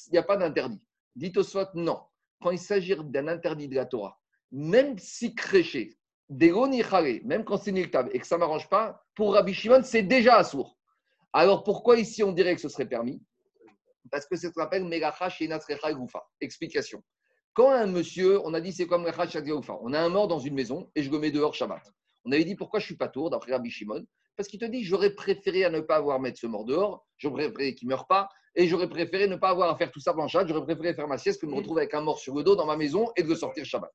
il 0.07 0.11
n'y 0.11 0.17
a 0.17 0.23
pas 0.23 0.37
d'interdit. 0.37 0.81
Dit 1.15 1.33
soit 1.41 1.73
non. 1.73 1.99
Quand 2.41 2.51
il 2.51 2.59
s'agit 2.59 2.95
d'un 2.95 3.27
interdit 3.27 3.67
de 3.67 3.75
la 3.75 3.85
Torah, 3.85 4.17
même 4.51 4.97
si 4.97 5.35
créché, 5.35 5.97
même 6.29 7.43
quand 7.43 7.57
c'est 7.57 7.71
inéluctable 7.71 8.11
et 8.13 8.19
que 8.19 8.27
ça 8.27 8.35
ne 8.35 8.39
m'arrange 8.41 8.69
pas, 8.69 9.03
pour 9.15 9.33
Rabbi 9.33 9.53
Shimon, 9.53 9.81
c'est 9.83 10.03
déjà 10.03 10.37
assourd. 10.37 10.77
Alors 11.33 11.63
pourquoi 11.63 11.97
ici 11.97 12.23
on 12.23 12.31
dirait 12.31 12.55
que 12.55 12.61
ce 12.61 12.69
serait 12.69 12.87
permis? 12.87 13.21
Parce 14.11 14.25
que 14.25 14.35
c'est 14.35 14.47
ce 14.47 14.53
qu'on 14.53 14.61
appelle 14.61 14.85
Megacha 14.85 15.29
Shenatrecha 15.29 15.93
Goufa. 15.93 16.23
Explication. 16.41 17.03
Quand 17.53 17.71
un 17.71 17.87
monsieur, 17.87 18.39
on 18.45 18.53
a 18.53 18.61
dit 18.61 18.71
c'est 18.71 18.87
comme 18.87 19.03
Megacha 19.03 19.41
Goufa, 19.41 19.77
on 19.81 19.93
a 19.93 19.99
un 19.99 20.09
mort 20.09 20.27
dans 20.27 20.39
une 20.39 20.53
maison 20.53 20.89
et 20.95 21.03
je 21.03 21.11
le 21.11 21.19
mets 21.19 21.31
dehors 21.31 21.53
Shabbat. 21.53 21.81
On 22.25 22.31
avait 22.31 22.45
dit 22.45 22.55
pourquoi 22.55 22.79
je 22.79 22.85
suis 22.85 22.97
pas 22.97 23.07
tour, 23.07 23.29
d'après 23.29 23.51
Rabbi 23.53 23.69
Shimon? 23.69 24.05
Parce 24.35 24.47
qu'il 24.47 24.59
te 24.59 24.65
dit 24.65 24.83
j'aurais 24.83 25.11
préféré 25.11 25.65
à 25.65 25.69
ne 25.69 25.79
pas 25.81 25.97
avoir 25.97 26.19
mettre 26.19 26.39
ce 26.39 26.47
mort 26.47 26.65
dehors, 26.65 27.05
j'aurais 27.17 27.51
préféré 27.51 27.75
qu'il 27.75 27.87
ne 27.87 27.93
meure 27.93 28.07
pas, 28.07 28.29
et 28.55 28.67
j'aurais 28.67 28.89
préféré 28.89 29.27
ne 29.27 29.35
pas 29.35 29.49
avoir 29.49 29.69
à 29.69 29.77
faire 29.77 29.91
tout 29.91 29.99
ça 29.99 30.13
blanchade, 30.13 30.47
j'aurais 30.47 30.65
préféré 30.65 30.93
faire 30.93 31.07
ma 31.07 31.17
sieste 31.17 31.41
que 31.41 31.45
de 31.45 31.51
me 31.51 31.57
retrouver 31.57 31.81
avec 31.81 31.93
un 31.93 32.01
mort 32.01 32.19
sur 32.19 32.35
le 32.35 32.43
dos 32.43 32.55
dans 32.55 32.65
ma 32.65 32.77
maison 32.77 33.11
et 33.15 33.23
de 33.23 33.27
le 33.27 33.35
sortir 33.35 33.65
Shabbat. 33.65 33.91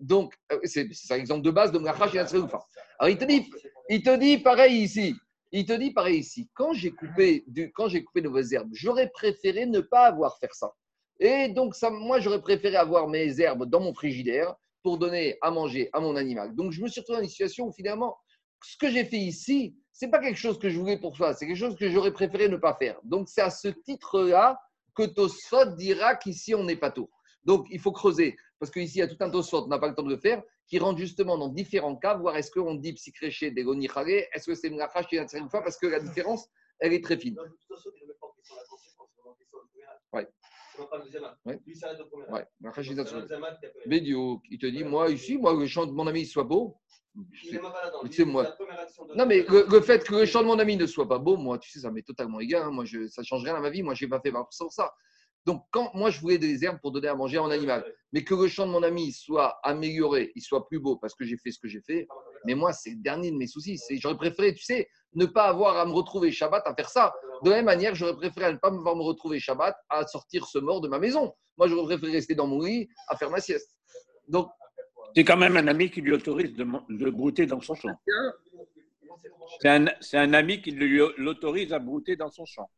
Donc, 0.00 0.34
euh, 0.52 0.58
c'est 0.64 0.88
un 1.10 1.16
exemple 1.16 1.42
de 1.42 1.50
base 1.50 1.72
de 1.72 1.78
Mlachash 1.78 2.14
et 2.14 2.18
Alors, 2.18 3.08
il 3.08 3.18
te, 3.18 3.24
dit, 3.24 3.50
il 3.88 4.02
te 4.02 4.16
dit 4.16 4.38
pareil 4.38 4.82
ici. 4.82 5.14
Il 5.52 5.66
te 5.66 5.72
dit 5.72 5.92
pareil 5.92 6.18
ici. 6.18 6.50
Quand 6.54 6.72
j'ai 6.72 6.90
coupé, 6.90 7.44
du, 7.46 7.72
quand 7.72 7.88
j'ai 7.88 8.02
coupé 8.02 8.20
de 8.20 8.28
vos 8.28 8.42
herbes, 8.42 8.70
j'aurais 8.72 9.10
préféré 9.10 9.66
ne 9.66 9.80
pas 9.80 10.06
avoir 10.06 10.38
faire 10.38 10.54
ça. 10.54 10.72
Et 11.20 11.48
donc, 11.48 11.74
ça, 11.74 11.90
moi, 11.90 12.18
j'aurais 12.18 12.40
préféré 12.40 12.76
avoir 12.76 13.08
mes 13.08 13.40
herbes 13.40 13.66
dans 13.66 13.80
mon 13.80 13.94
frigidaire 13.94 14.54
pour 14.82 14.98
donner 14.98 15.38
à 15.42 15.50
manger 15.50 15.88
à 15.92 16.00
mon 16.00 16.16
animal. 16.16 16.54
Donc, 16.54 16.72
je 16.72 16.82
me 16.82 16.88
suis 16.88 17.00
retrouvé 17.00 17.18
dans 17.18 17.24
une 17.24 17.30
situation 17.30 17.66
où 17.68 17.72
finalement, 17.72 18.16
ce 18.62 18.76
que 18.76 18.90
j'ai 18.90 19.04
fait 19.04 19.18
ici, 19.18 19.76
ce 19.92 20.04
n'est 20.04 20.10
pas 20.10 20.20
quelque 20.20 20.38
chose 20.38 20.58
que 20.58 20.68
je 20.68 20.78
voulais 20.78 20.98
pour 20.98 21.16
ça, 21.16 21.34
c'est 21.34 21.46
quelque 21.46 21.56
chose 21.56 21.76
que 21.76 21.88
j'aurais 21.88 22.12
préféré 22.12 22.48
ne 22.48 22.56
pas 22.56 22.74
faire. 22.74 22.98
Donc, 23.04 23.28
c'est 23.28 23.42
à 23.42 23.50
ce 23.50 23.68
titre-là 23.68 24.58
que 24.94 25.04
Tosfot 25.04 25.76
dira 25.76 26.16
qu'ici, 26.16 26.54
on 26.54 26.64
n'est 26.64 26.76
pas 26.76 26.90
tout. 26.90 27.08
Donc, 27.44 27.66
il 27.70 27.80
faut 27.80 27.92
creuser, 27.92 28.36
parce 28.58 28.70
qu'ici, 28.70 28.98
il 28.98 29.00
y 29.00 29.02
a 29.02 29.08
tout 29.08 29.16
un 29.20 29.30
Tosfot, 29.30 29.64
on 29.64 29.68
n'a 29.68 29.78
pas 29.78 29.88
le 29.88 29.94
temps 29.94 30.02
de 30.02 30.10
le 30.10 30.16
faire, 30.16 30.42
qui 30.66 30.78
rentre 30.78 30.98
justement 30.98 31.36
dans 31.36 31.48
différents 31.48 31.96
cas, 31.96 32.14
voir 32.14 32.36
est-ce 32.36 32.50
qu'on 32.50 32.74
dit 32.74 32.92
psychréché 32.94 33.50
des 33.50 33.62
est-ce 33.62 34.46
que 34.46 34.54
c'est 34.54 34.70
Mlachash 34.70 35.06
qui 35.08 35.16
est 35.16 35.34
une 35.34 35.50
fois, 35.50 35.62
parce 35.62 35.76
que 35.76 35.86
la 35.86 36.00
différence, 36.00 36.48
elle 36.78 36.92
est 36.92 37.02
très 37.02 37.16
fine. 37.18 37.36
Ouais. 40.12 40.28
Ouais. 41.44 41.60
Ouais. 42.28 42.46
Il 44.50 44.58
te 44.58 44.66
dit 44.66 44.84
Moi, 44.84 45.10
ici, 45.10 45.36
moi, 45.36 45.54
le 45.54 45.66
chant 45.66 45.86
de 45.86 45.92
mon 45.92 46.06
ami 46.06 46.26
soit 46.26 46.44
beau. 46.44 46.76
Tu 47.40 47.60
sais, 48.12 48.24
moi. 48.24 48.56
Non, 49.14 49.26
mais 49.26 49.44
le, 49.48 49.80
fait 49.80 50.04
que 50.04 50.14
le 50.14 50.26
chant 50.26 50.42
de 50.42 50.46
mon 50.46 50.58
ami 50.58 50.76
ne 50.76 50.86
soit 50.86 51.08
pas 51.08 51.18
beau, 51.18 51.36
moi, 51.36 51.58
tu 51.58 51.70
sais, 51.70 51.80
ça 51.80 51.90
m'est 51.90 52.02
totalement 52.02 52.40
égal. 52.40 52.62
Hein. 52.62 52.70
Moi, 52.70 52.84
je, 52.84 53.06
ça 53.06 53.22
ne 53.22 53.26
change 53.26 53.44
rien 53.44 53.54
à 53.54 53.60
ma 53.60 53.70
vie. 53.70 53.82
Moi, 53.82 53.94
je 53.94 54.04
n'ai 54.04 54.08
pas 54.08 54.20
fait 54.20 54.32
pour 54.32 54.72
ça. 54.72 54.92
Donc, 55.46 55.64
quand 55.70 55.92
moi, 55.94 56.10
je 56.10 56.20
voulais 56.20 56.38
des 56.38 56.64
herbes 56.64 56.78
pour 56.80 56.90
donner 56.90 57.08
à 57.08 57.14
manger 57.14 57.36
à 57.36 57.42
mon 57.42 57.50
animal, 57.50 57.84
mais 58.12 58.24
que 58.24 58.34
le 58.34 58.48
champ 58.48 58.66
de 58.66 58.72
mon 58.72 58.82
ami 58.82 59.12
soit 59.12 59.58
amélioré, 59.62 60.32
il 60.34 60.40
soit 60.40 60.66
plus 60.66 60.78
beau 60.78 60.96
parce 60.96 61.14
que 61.14 61.24
j'ai 61.24 61.36
fait 61.36 61.50
ce 61.50 61.58
que 61.58 61.68
j'ai 61.68 61.82
fait, 61.82 62.08
mais 62.46 62.54
moi, 62.54 62.72
c'est 62.72 62.90
le 62.90 63.02
dernier 63.02 63.30
de 63.30 63.36
mes 63.36 63.46
soucis. 63.46 63.78
J'aurais 64.00 64.16
préféré, 64.16 64.54
tu 64.54 64.64
sais, 64.64 64.88
ne 65.14 65.26
pas 65.26 65.44
avoir 65.44 65.76
à 65.76 65.84
me 65.84 65.92
retrouver 65.92 66.32
Shabbat 66.32 66.62
à 66.66 66.74
faire 66.74 66.88
ça. 66.88 67.12
De 67.42 67.50
la 67.50 67.56
même 67.56 67.66
manière, 67.66 67.94
j'aurais 67.94 68.16
préféré 68.16 68.52
ne 68.52 68.58
pas 68.58 68.70
me 68.70 68.78
voir 68.78 68.96
me 68.96 69.02
retrouver 69.02 69.38
Shabbat 69.38 69.76
à 69.90 70.06
sortir 70.06 70.46
ce 70.46 70.58
mort 70.58 70.80
de 70.80 70.88
ma 70.88 70.98
maison. 70.98 71.34
Moi, 71.58 71.68
j'aurais 71.68 71.96
préféré 71.96 72.12
rester 72.12 72.34
dans 72.34 72.46
mon 72.46 72.62
lit 72.62 72.88
à 73.08 73.16
faire 73.16 73.30
ma 73.30 73.40
sieste. 73.40 73.76
Donc, 74.28 74.48
c'est 75.14 75.24
quand 75.24 75.36
même 75.36 75.56
un 75.56 75.68
ami 75.68 75.90
qui 75.90 76.00
lui 76.00 76.12
autorise 76.12 76.54
de, 76.54 76.64
de 76.64 77.10
brouter 77.10 77.46
dans 77.46 77.60
son 77.60 77.74
champ. 77.74 77.94
C'est 79.60 79.68
un, 79.68 79.86
un, 80.14 80.34
ami 80.34 80.60
qui 80.60 80.72
l'autorise 80.72 81.72
à 81.72 81.78
brouter 81.78 82.16
dans 82.16 82.30
son 82.30 82.44
champ. 82.44 82.68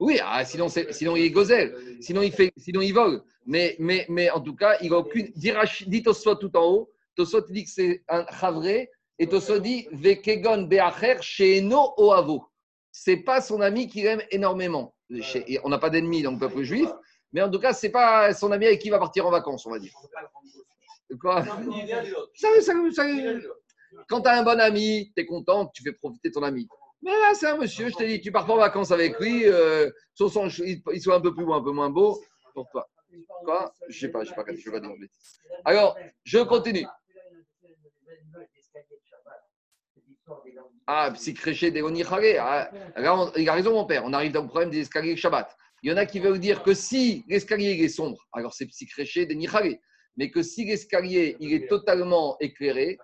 Oui, 0.00 0.18
ah, 0.22 0.44
sinon, 0.46 0.68
sinon 0.68 1.14
il 1.14 1.24
est 1.24 1.30
gozelle, 1.30 1.76
sinon 2.00 2.22
il, 2.22 2.32
fait, 2.32 2.52
sinon 2.56 2.80
il 2.80 2.92
vole. 2.94 3.22
Mais, 3.44 3.76
mais, 3.78 4.06
mais 4.08 4.30
en 4.30 4.40
tout 4.40 4.56
cas, 4.56 4.78
il 4.80 4.90
n'a 4.90 4.98
aucune. 4.98 5.30
Dit 5.36 6.02
soit 6.14 6.36
tout 6.36 6.56
en 6.56 6.64
haut, 6.64 6.90
Tosfot 7.14 7.42
dit 7.50 7.64
que 7.64 7.70
c'est 7.70 8.02
un 8.08 8.24
chavré 8.40 8.90
Et 9.18 9.28
Tosso 9.28 9.58
dit 9.58 9.86
Vekegon 9.92 10.62
Beacher 10.62 11.18
Sheeno 11.20 11.92
Oavo. 11.98 12.46
C'est 12.90 13.18
pas 13.18 13.42
son 13.42 13.60
ami 13.60 13.86
qu'il 13.88 14.06
aime 14.06 14.22
énormément. 14.30 14.94
Et 15.10 15.58
On 15.62 15.68
n'a 15.68 15.78
pas 15.78 15.90
d'ennemi 15.90 16.22
dans 16.22 16.32
le 16.32 16.38
peuple 16.38 16.62
juif, 16.62 16.88
mais 17.32 17.42
en 17.42 17.50
tout 17.50 17.58
cas, 17.58 17.74
c'est 17.74 17.90
pas 17.90 18.32
son 18.32 18.50
ami 18.52 18.66
avec 18.66 18.80
qui 18.80 18.88
il 18.88 18.92
va 18.92 18.98
partir 18.98 19.26
en 19.26 19.30
vacances, 19.30 19.66
on 19.66 19.70
va 19.70 19.78
dire. 19.78 19.92
Quoi? 21.20 21.44
Ça, 22.34 22.48
ça, 22.60 22.72
ça- 22.92 23.06
quand 24.08 24.22
tu 24.22 24.28
as 24.28 24.38
un 24.38 24.42
bon 24.44 24.58
ami, 24.58 25.12
tu 25.14 25.22
es 25.22 25.26
content, 25.26 25.66
tu 25.66 25.82
fais 25.82 25.92
profiter 25.92 26.30
ton 26.30 26.42
ami. 26.42 26.66
Mais 27.02 27.12
là, 27.12 27.32
c'est 27.34 27.46
un 27.46 27.56
monsieur, 27.56 27.88
je 27.88 27.96
t'ai 27.96 28.06
dit, 28.06 28.20
tu 28.20 28.30
pars 28.30 28.46
pas 28.46 28.52
en 28.52 28.58
vacances 28.58 28.92
avec 28.92 29.18
lui, 29.18 29.46
euh, 29.46 29.90
il 30.18 31.00
soit 31.00 31.14
un 31.14 31.20
peu 31.20 31.34
plus 31.34 31.44
beau, 31.44 31.54
un 31.54 31.62
peu 31.62 31.70
moins 31.70 31.88
beau, 31.88 32.22
pour 32.54 32.68
toi. 32.70 32.88
Quoi? 33.44 33.72
Je 33.88 33.98
sais 33.98 34.08
pas, 34.08 34.22
je 34.22 34.28
sais 34.28 34.34
pas, 34.34 34.44
je 34.46 34.70
vais 34.70 34.80
pas 34.80 34.80
dire. 34.80 35.08
Alors, 35.64 35.96
je 36.24 36.38
continue. 36.38 36.86
Ah, 40.86 41.10
psychréché 41.14 41.70
des 41.70 41.82
Onichare. 41.82 42.20
Ah, 42.38 42.70
il 43.36 43.48
a 43.48 43.52
raison, 43.52 43.72
mon 43.72 43.84
père. 43.86 44.02
On 44.04 44.12
arrive 44.12 44.32
dans 44.32 44.42
le 44.42 44.48
problème 44.48 44.70
des 44.70 44.80
escaliers 44.80 45.16
Shabbat. 45.16 45.56
Il 45.82 45.90
y 45.90 45.92
en 45.92 45.96
a 45.96 46.04
qui 46.04 46.20
veulent 46.20 46.38
dire 46.38 46.62
que 46.62 46.74
si 46.74 47.24
l'escalier 47.28 47.70
est 47.82 47.88
sombre, 47.88 48.26
alors 48.32 48.52
c'est 48.52 48.66
psychréché 48.66 49.24
des 49.24 49.34
Nichare. 49.34 49.76
Mais 50.16 50.30
que 50.30 50.42
si 50.42 50.64
l'escalier 50.64 51.36
il 51.40 51.52
est 51.54 51.68
totalement 51.68 52.36
éclairé, 52.40 52.98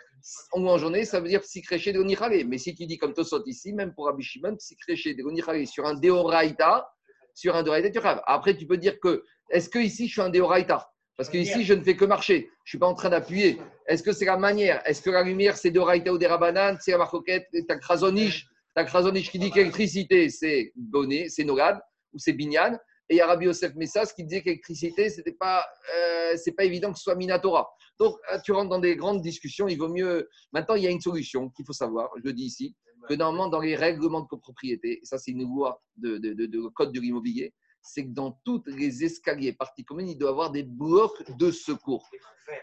ou 0.55 0.69
en 0.69 0.79
journée, 0.79 1.05
ça 1.05 1.21
veut 1.21 1.29
dire 1.29 1.41
psychréché 1.41 1.93
des 1.93 1.99
Onichare. 1.99 2.45
Mais 2.47 2.59
si 2.59 2.75
tu 2.75 2.87
dis 2.87 2.99
comme 2.99 3.12
Tosot 3.12 3.45
ici, 3.47 3.73
même 3.73 3.95
pour 3.95 4.07
Rabbi 4.07 4.23
Shimon, 4.23 4.57
psychréché 4.57 5.14
des 5.14 5.23
Onichare 5.23 5.67
sur 5.67 5.87
un 5.87 5.95
Deoraita, 5.95 6.89
sur 7.35 7.55
un 7.55 7.62
Deoraita, 7.62 7.91
tu 7.91 7.99
raves. 7.99 8.23
Après, 8.27 8.57
tu 8.57 8.67
peux 8.67 8.77
dire 8.77 8.99
que, 9.01 9.25
est-ce 9.51 9.69
que 9.69 9.79
ici 9.79 10.09
je 10.09 10.12
suis 10.12 10.21
un 10.23 10.31
Deoraita? 10.31 10.91
Parce 11.17 11.31
que 11.31 11.39
ici, 11.39 11.64
je 11.64 11.73
ne 11.73 11.83
fais 11.83 11.97
que 11.97 12.05
marcher. 12.05 12.51
Je 12.64 12.69
ne 12.69 12.69
suis 12.69 12.79
pas 12.79 12.87
en 12.87 12.95
train 12.95 13.09
d'appuyer. 13.09 13.59
Est-ce 13.87 14.03
que 14.03 14.12
c'est 14.12 14.27
la 14.27 14.37
manière? 14.37 14.83
Est-ce 14.87 15.01
que 15.01 15.11
la 15.11 15.23
lumière, 15.23 15.57
c'est 15.57 15.71
de 15.71 15.81
Raïta 15.81 16.12
ou 16.12 16.19
des 16.19 16.27
Rabanan 16.27 16.77
C'est 16.81 16.91
la 16.91 16.99
marcoquette? 16.99 17.47
T'as 17.67 17.77
Krasonich 17.77 18.47
T'as 18.75 18.85
Krasonich 18.85 19.31
qui 19.31 19.39
dit 19.39 19.51
qu'électricité, 19.51 20.29
c'est 20.29 20.73
Boné, 20.77 21.31
c'est 21.31 21.45
Nogad 21.45 21.81
ou 22.12 22.19
c'est 22.19 22.35
Binyan. 22.35 22.79
Et 23.09 23.15
il 23.15 23.19
y 23.19 23.21
a 23.21 23.27
Rabbi 23.27 23.47
Yosef 23.47 23.75
Messas 23.77 24.13
qui 24.15 24.25
disait 24.25 24.43
qu'électricité, 24.43 25.09
ce 25.11 25.21
n'est 25.25 25.33
pas, 25.33 25.65
euh, 25.97 26.37
pas 26.57 26.65
évident 26.65 26.91
que 26.93 26.99
ce 26.99 27.05
soit 27.05 27.15
Minatora. 27.15 27.69
Donc, 28.01 28.17
euh, 28.33 28.39
tu 28.45 28.53
rentres 28.53 28.69
dans 28.71 28.81
des 28.81 28.97
grandes 28.97 29.21
discussions. 29.23 29.69
Il 29.69 29.79
vaut 29.79 29.89
mieux. 29.89 30.29
Maintenant, 30.53 30.75
il 30.75 30.83
y 30.83 30.87
a 30.87 30.91
une 30.91 31.01
solution 31.01 31.49
qu'il 31.51 31.65
faut 31.65 31.73
savoir, 31.73 32.11
je 32.19 32.23
le 32.25 32.33
dis 32.33 32.45
ici, 32.45 32.75
que 33.09 33.15
normalement, 33.15 33.49
dans 33.49 33.61
les 33.61 33.77
règlements 33.77 34.23
de 34.23 34.27
copropriété, 34.27 34.99
et 35.01 35.05
ça, 35.05 35.19
c'est 35.19 35.31
une 35.31 35.45
loi 35.45 35.81
de, 35.97 36.19
de- 36.19 36.33
de- 36.35 36.47
de 36.47 36.69
code 36.69 36.93
de 36.93 37.01
l'immobilier, 37.01 37.55
c'est 37.81 38.05
que 38.05 38.11
dans 38.13 38.37
tous 38.45 38.65
les 38.67 39.05
escaliers 39.05 39.53
parties 39.53 39.85
communes, 39.85 40.09
il 40.09 40.19
doit 40.19 40.31
y 40.31 40.33
avoir 40.33 40.51
des 40.51 40.65
blocs 40.65 41.23
de 41.39 41.53
secours 41.53 42.09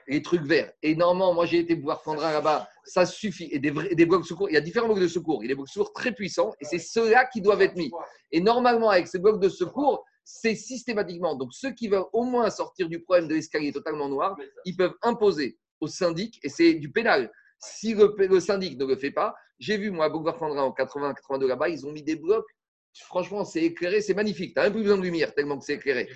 les 0.07 0.21
trucs 0.21 0.43
verts. 0.43 0.71
Et 0.81 0.95
normalement, 0.95 1.33
moi 1.33 1.45
j'ai 1.45 1.59
été 1.59 1.75
voir 1.75 2.01
un 2.07 2.15
là-bas, 2.15 2.67
ça 2.85 3.05
suffit. 3.05 3.49
Et 3.51 3.59
des, 3.59 3.71
vrais- 3.71 3.93
des 3.95 4.05
blocs 4.05 4.21
de 4.23 4.27
secours, 4.27 4.49
il 4.49 4.53
y 4.53 4.57
a 4.57 4.61
différents 4.61 4.87
blocs 4.87 4.99
de 4.99 5.07
secours. 5.07 5.43
Il 5.43 5.47
y 5.47 5.49
a 5.49 5.53
des 5.53 5.55
blocs 5.55 5.67
de 5.67 5.71
secours 5.71 5.93
très 5.93 6.11
puissants 6.13 6.51
et 6.61 6.65
c'est 6.65 6.79
ceux-là 6.79 7.25
qui 7.25 7.41
doivent 7.41 7.61
être 7.61 7.75
mis. 7.75 7.91
Et 8.31 8.39
normalement, 8.41 8.89
avec 8.89 9.07
ces 9.07 9.19
blocs 9.19 9.41
de 9.41 9.49
secours, 9.49 10.03
c'est 10.23 10.55
systématiquement. 10.55 11.35
Donc 11.35 11.53
ceux 11.53 11.71
qui 11.71 11.87
veulent 11.87 12.05
au 12.13 12.23
moins 12.23 12.49
sortir 12.49 12.89
du 12.89 13.01
problème 13.01 13.27
de 13.27 13.35
l'escalier 13.35 13.71
totalement 13.71 14.09
noir, 14.09 14.37
ils 14.65 14.75
peuvent 14.75 14.95
imposer 15.01 15.57
au 15.81 15.87
syndic, 15.87 16.39
et 16.43 16.49
c'est 16.49 16.75
du 16.75 16.91
pénal. 16.91 17.31
Si 17.59 17.93
le, 17.93 18.13
le 18.17 18.39
syndic 18.39 18.77
ne 18.77 18.85
le 18.85 18.95
fait 18.95 19.11
pas, 19.11 19.35
j'ai 19.59 19.77
vu 19.77 19.91
moi 19.91 20.05
à 20.05 20.09
Boulevard 20.09 20.41
en 20.41 20.71
80-82 20.71 21.47
là-bas, 21.47 21.69
ils 21.69 21.85
ont 21.85 21.91
mis 21.91 22.03
des 22.03 22.15
blocs. 22.15 22.47
Franchement, 22.93 23.43
c'est 23.43 23.63
éclairé, 23.63 24.01
c'est 24.01 24.13
magnifique. 24.13 24.53
Tu 24.53 24.59
n'as 24.59 24.63
même 24.63 24.73
plus 24.73 24.83
besoin 24.83 24.97
de 24.97 25.03
lumière 25.03 25.33
tellement 25.33 25.57
que 25.57 25.65
c'est 25.65 25.75
éclairé. 25.75 26.09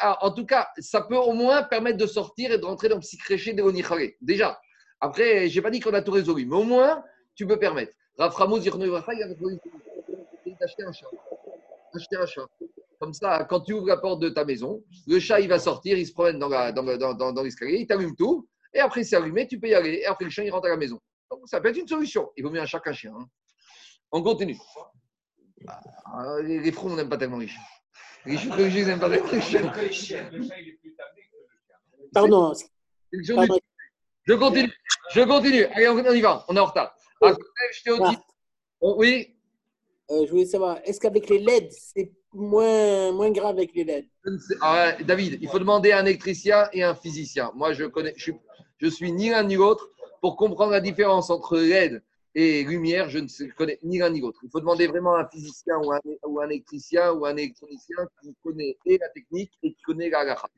Ah, 0.00 0.18
en 0.24 0.32
tout 0.32 0.44
cas, 0.44 0.68
ça 0.78 1.02
peut 1.02 1.16
au 1.16 1.32
moins 1.32 1.62
permettre 1.62 1.98
de 1.98 2.06
sortir 2.06 2.52
et 2.52 2.58
de 2.58 2.64
rentrer 2.64 2.88
dans 2.88 2.96
le 2.96 3.00
psychréché 3.00 3.52
des 3.52 3.62
Onichare. 3.62 3.98
Déjà. 4.20 4.60
Après, 5.00 5.48
je 5.48 5.54
n'ai 5.54 5.62
pas 5.62 5.70
dit 5.70 5.78
qu'on 5.78 5.94
a 5.94 6.02
tout 6.02 6.10
résolu, 6.10 6.46
mais 6.46 6.56
au 6.56 6.64
moins, 6.64 7.04
tu 7.36 7.46
peux 7.46 7.58
permettre. 7.58 7.92
Il 8.18 8.22
a 8.24 8.30
d'acheter 10.60 10.82
un 10.82 10.92
chat. 10.92 11.06
Acheter 11.94 12.16
un 12.16 12.26
chat. 12.26 12.48
Comme 12.98 13.12
ça, 13.12 13.44
quand 13.48 13.60
tu 13.60 13.74
ouvres 13.74 13.86
la 13.86 13.96
porte 13.96 14.20
de 14.20 14.28
ta 14.28 14.44
maison, 14.44 14.82
le 15.06 15.20
chat, 15.20 15.40
il 15.40 15.48
va 15.48 15.58
sortir, 15.58 15.96
il 15.96 16.06
se 16.06 16.12
promène 16.12 16.38
dans, 16.38 16.48
la- 16.48 16.72
dans, 16.72 16.82
le- 16.82 16.98
dans, 16.98 17.14
dans- 17.14 17.32
dans 17.32 17.42
l'escalier, 17.42 17.78
il 17.80 17.86
t'allume 17.86 18.16
tout, 18.16 18.48
et 18.74 18.80
après, 18.80 19.04
c'est 19.04 19.16
allumé, 19.16 19.46
tu 19.46 19.58
peux 19.60 19.68
y 19.68 19.74
aller. 19.74 20.00
Et 20.02 20.06
après, 20.06 20.24
le 20.24 20.30
chien, 20.30 20.44
il 20.44 20.50
rentre 20.50 20.66
à 20.66 20.70
la 20.70 20.76
maison. 20.76 21.00
Donc, 21.30 21.40
ça 21.46 21.60
peut 21.60 21.68
être 21.68 21.76
une 21.78 21.86
solution. 21.86 22.30
Il 22.36 22.42
vaut 22.44 22.50
mieux 22.50 22.60
un 22.60 22.66
chat 22.66 22.80
qu'un 22.80 22.92
chien. 22.92 23.14
hein. 23.16 23.28
On 24.10 24.22
continue. 24.22 24.56
Ah, 26.06 26.36
les, 26.42 26.60
les 26.60 26.72
fronts, 26.72 26.90
on 26.90 26.96
n'aime 26.96 27.08
pas 27.08 27.18
tellement 27.18 27.38
les 27.38 27.48
chiens. 27.48 27.60
Les 28.26 28.36
chiens, 28.36 28.56
ils 28.58 28.86
n'aiment 28.86 28.98
pas 29.00 29.10
tellement 29.10 29.30
les 29.30 29.40
chiens. 29.40 29.62
Le 29.62 30.42
chat, 30.42 30.60
il 30.60 30.68
est 30.68 30.72
plus 30.80 30.94
tablé 30.96 31.22
que 31.30 31.36
le 31.36 31.46
chien. 31.66 31.76
Pardon. 33.36 33.62
Je 34.24 34.34
continue. 34.34 34.72
Je 35.12 35.20
continue. 35.22 35.64
Allez, 35.66 35.88
on 35.88 36.12
y 36.12 36.20
va. 36.20 36.44
On 36.48 36.56
est 36.56 36.60
en 36.60 36.66
retard. 36.66 36.94
Côté, 37.20 37.40
je 37.72 37.82
t'ai 37.82 37.98
Ah, 38.02 38.10
dit- 38.10 38.16
Oh, 38.80 38.94
oui, 38.98 39.34
euh, 40.10 40.24
je 40.24 40.30
voulais 40.30 40.46
savoir, 40.46 40.78
est-ce 40.84 41.00
qu'avec 41.00 41.28
les 41.28 41.38
LED, 41.40 41.72
c'est 41.72 42.12
moins, 42.32 43.12
moins 43.12 43.30
grave 43.30 43.56
avec 43.56 43.74
les 43.74 43.84
LED 43.84 44.06
Ah, 44.60 44.92
David, 45.06 45.38
il 45.40 45.48
faut 45.48 45.58
demander 45.58 45.92
à 45.92 45.98
un 45.98 46.06
électricien 46.06 46.68
et 46.72 46.82
un 46.82 46.94
physicien. 46.94 47.50
Moi, 47.54 47.72
je 47.72 47.84
connais, 47.84 48.12
je 48.16 48.22
suis, 48.24 48.34
je 48.78 48.88
suis 48.88 49.12
ni 49.12 49.30
l'un 49.30 49.42
ni 49.44 49.56
l'autre. 49.56 49.90
Pour 50.20 50.36
comprendre 50.36 50.72
la 50.72 50.80
différence 50.80 51.30
entre 51.30 51.56
LED 51.58 52.02
et 52.34 52.64
lumière, 52.64 53.08
je 53.08 53.18
ne 53.20 53.28
sais- 53.28 53.48
connais 53.56 53.78
ni 53.84 53.98
l'un 53.98 54.10
ni 54.10 54.20
l'autre. 54.20 54.40
Il 54.42 54.50
faut 54.50 54.60
demander 54.60 54.86
vraiment 54.88 55.14
à 55.14 55.20
un 55.22 55.28
physicien 55.28 55.76
ou 55.78 55.92
un, 55.92 56.00
ou 56.26 56.40
un 56.40 56.48
électricien 56.48 57.12
ou 57.12 57.24
un 57.24 57.36
électronicien 57.36 57.96
qui 58.20 58.34
connaît 58.42 58.76
et 58.84 58.98
la 58.98 59.08
technique 59.10 59.52
et 59.62 59.72
qui 59.72 59.82
connaît 59.82 60.10
la 60.10 60.20
halakha. 60.20 60.48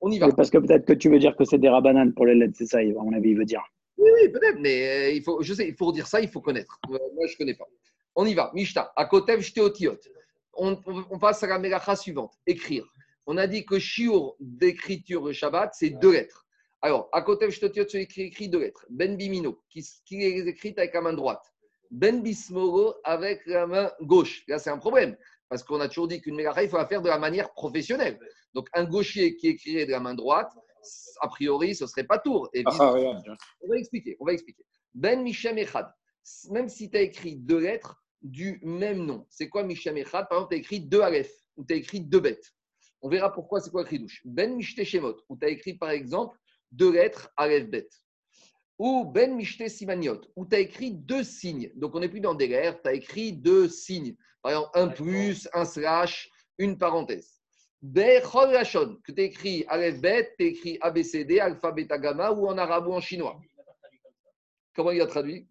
On 0.00 0.10
y 0.12 0.18
va. 0.20 0.28
Mais 0.28 0.32
parce 0.36 0.50
que 0.50 0.58
peut-être 0.58 0.86
que 0.86 0.92
tu 0.92 1.10
veux 1.10 1.18
dire 1.18 1.36
que 1.36 1.44
c'est 1.44 1.58
des 1.58 1.68
rabananes 1.68 2.14
pour 2.14 2.26
les 2.26 2.34
LED, 2.36 2.54
c'est 2.56 2.66
ça, 2.66 2.78
à 2.78 2.82
mon 2.84 3.12
avis, 3.12 3.30
il 3.30 3.36
veut 3.38 3.44
dire. 3.44 3.62
Oui, 3.98 4.08
oui, 4.22 4.28
peut-être, 4.28 4.60
mais 4.60 4.88
euh, 4.88 5.10
il 5.10 5.22
faut, 5.24 5.42
je 5.42 5.52
sais, 5.54 5.72
pour 5.72 5.92
dire 5.92 6.06
ça, 6.06 6.20
il 6.20 6.28
faut 6.28 6.40
connaître. 6.40 6.78
Euh, 6.88 6.98
moi, 7.16 7.26
je 7.26 7.32
ne 7.32 7.38
connais 7.38 7.54
pas. 7.54 7.66
On 8.14 8.24
y 8.24 8.34
va. 8.34 8.52
Mishta, 8.54 8.92
à 8.94 9.04
Kotev 9.06 9.40
Shteotiot. 9.42 9.96
On, 10.58 11.18
passe 11.18 11.42
à 11.42 11.46
la 11.46 11.58
mélacha 11.58 11.96
suivante. 11.96 12.34
Écrire. 12.46 12.84
On 13.26 13.36
a 13.36 13.46
dit 13.46 13.64
que 13.64 13.78
shiur 13.78 14.34
d'écriture 14.40 15.24
le 15.24 15.32
Shabbat, 15.32 15.72
c'est 15.74 15.90
deux 15.90 16.12
lettres. 16.12 16.46
Alors, 16.80 17.08
à 17.12 17.22
Kotev 17.22 17.50
Shteotiot, 17.50 17.84
c'est 17.88 18.02
écrit, 18.02 18.22
écrit 18.22 18.48
deux 18.48 18.60
lettres. 18.60 18.84
Ben 18.90 19.16
Bimino, 19.16 19.62
qui, 19.70 19.86
qui 20.04 20.22
est 20.22 20.46
écrite 20.46 20.78
avec 20.78 20.94
la 20.94 21.00
main 21.00 21.12
droite. 21.12 21.42
Ben 21.90 22.22
Bismoro 22.22 22.94
avec 23.04 23.44
la 23.46 23.66
main 23.66 23.90
gauche. 24.02 24.44
Là, 24.48 24.58
c'est 24.58 24.70
un 24.70 24.78
problème. 24.78 25.16
Parce 25.48 25.62
qu'on 25.62 25.80
a 25.80 25.88
toujours 25.88 26.08
dit 26.08 26.20
qu'une 26.20 26.34
mélacha, 26.36 26.62
il 26.62 26.68
faut 26.68 26.76
la 26.76 26.86
faire 26.86 27.02
de 27.02 27.08
la 27.08 27.18
manière 27.18 27.52
professionnelle. 27.52 28.18
Donc, 28.54 28.68
un 28.74 28.84
gaucher 28.84 29.36
qui 29.36 29.48
écrirait 29.48 29.86
de 29.86 29.92
la 29.92 30.00
main 30.00 30.14
droite, 30.14 30.50
a 31.20 31.28
priori, 31.28 31.74
ce 31.74 31.86
serait 31.86 32.04
pas 32.04 32.18
tour. 32.18 32.48
Et 32.52 32.62
Ah, 32.66 32.90
regarde. 32.90 33.22
on 33.62 33.68
va 33.68 33.76
expliquer, 33.76 34.16
on 34.20 34.24
va 34.24 34.32
expliquer. 34.32 34.64
Ben 34.94 35.22
Mishem 35.22 35.58
Echad, 35.58 35.86
même 36.50 36.68
si 36.68 36.90
tu 36.90 36.96
as 36.96 37.02
écrit 37.02 37.36
deux 37.36 37.58
lettres 37.58 38.02
du 38.22 38.60
même 38.62 39.04
nom, 39.04 39.26
c'est 39.30 39.48
quoi 39.48 39.64
Echad 39.68 39.92
Par 40.28 40.38
exemple, 40.38 40.48
tu 40.50 40.54
as 40.56 40.58
écrit 40.58 40.80
deux 40.80 41.00
Aleph 41.00 41.30
ou 41.56 41.64
tu 41.64 41.74
as 41.74 41.76
écrit 41.76 42.00
deux 42.00 42.20
bêtes. 42.20 42.52
On 43.00 43.08
verra 43.08 43.32
pourquoi 43.32 43.60
c'est 43.60 43.70
quoi 43.70 43.84
le 43.88 43.98
douche. 43.98 44.22
Ben 44.24 44.56
Mishte 44.56 44.82
Shemot, 44.84 45.16
où 45.28 45.36
tu 45.36 45.46
as 45.46 45.50
écrit 45.50 45.74
par 45.74 45.90
exemple 45.90 46.36
deux 46.72 46.92
lettres 46.92 47.30
Aleph 47.36 47.68
bête. 47.68 47.92
Ou 48.78 49.04
Ben 49.04 49.34
Mishte 49.34 49.68
Simaniot, 49.68 50.20
où 50.36 50.46
tu 50.46 50.56
as 50.56 50.60
écrit 50.60 50.92
deux 50.92 51.24
signes. 51.24 51.70
Donc 51.74 51.94
on 51.94 52.00
n'est 52.00 52.08
plus 52.08 52.20
dans 52.20 52.34
des 52.34 52.48
lettres, 52.48 52.80
tu 52.82 52.88
as 52.88 52.94
écrit 52.94 53.32
deux 53.32 53.68
signes. 53.68 54.16
Par 54.42 54.52
exemple, 54.52 54.70
un 54.74 54.88
plus, 54.88 55.48
un 55.52 55.64
slash, 55.64 56.30
une 56.58 56.78
parenthèse. 56.78 57.40
Bechol 57.82 58.52
Lachon, 58.52 58.98
que 59.04 59.12
tu 59.12 59.22
écrit 59.22 59.64
Aleph 59.68 60.00
Bet, 60.00 60.34
tu 60.38 60.46
écrit 60.46 60.78
ABCD, 60.80 61.38
Alpha, 61.38 61.70
Beta, 61.70 61.98
Gamma, 61.98 62.32
ou 62.32 62.48
en 62.48 62.58
arabe 62.58 62.88
ou 62.88 62.92
en 62.92 63.00
chinois. 63.00 63.40
Comment 64.74 64.90
il 64.90 65.00
a 65.00 65.06
traduit? 65.06 65.48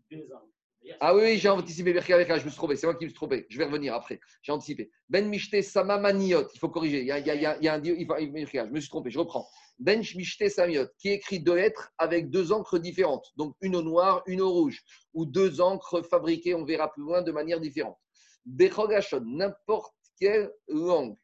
Ah 1.00 1.16
oui, 1.16 1.38
j'ai 1.38 1.50
anticipé 1.50 1.92
avec 1.92 2.28
je 2.28 2.34
me 2.34 2.40
suis 2.50 2.52
trompé, 2.52 2.76
c'est 2.76 2.88
moi 2.88 2.96
qui 2.96 3.06
me 3.06 3.10
suis 3.10 3.16
trompé. 3.16 3.46
Je 3.50 3.58
vais 3.58 3.66
revenir 3.66 3.94
après. 3.94 4.20
J'ai 4.42 4.52
anticipé. 4.52 4.92
Ben 5.10 5.28
Mishte 5.28 5.62
Samamaniot, 5.62 6.48
il 6.54 6.60
faut 6.60 6.70
corriger. 6.70 7.02
Il 7.02 7.08
y 7.08 7.12
a, 7.12 7.20
il 7.20 7.26
y 7.26 7.30
a- 7.30 7.58
il 7.58 7.64
y 7.64 7.68
a- 7.68 7.74
un 7.74 7.84
je 7.84 8.72
me 8.72 8.80
suis 8.80 8.90
trompé, 8.90 9.10
je 9.10 9.20
reprends. 9.20 9.48
Ben 9.80 10.00
Mishte 10.16 10.48
Samiot, 10.50 10.88
qui 10.98 11.10
écrit 11.10 11.40
deux 11.40 11.56
lettres 11.56 11.92
avec 11.98 12.30
deux 12.30 12.52
encres 12.52 12.80
différentes. 12.80 13.32
Donc 13.36 13.56
une 13.62 13.76
au 13.76 13.82
noir, 13.82 14.24
une 14.28 14.42
au 14.42 14.52
rouge. 14.52 14.82
Ou 15.14 15.26
deux 15.26 15.62
encres 15.62 16.02
fabriquées, 16.04 16.56
on 16.56 16.64
verra 16.64 16.92
plus 16.92 17.04
loin, 17.04 17.22
de 17.22 17.32
manière 17.32 17.60
différente. 17.60 17.98
Bechol 18.46 18.92
Lachon, 18.92 19.22
n'importe 19.26 19.96
quelle 20.20 20.52
langue. 20.68 21.16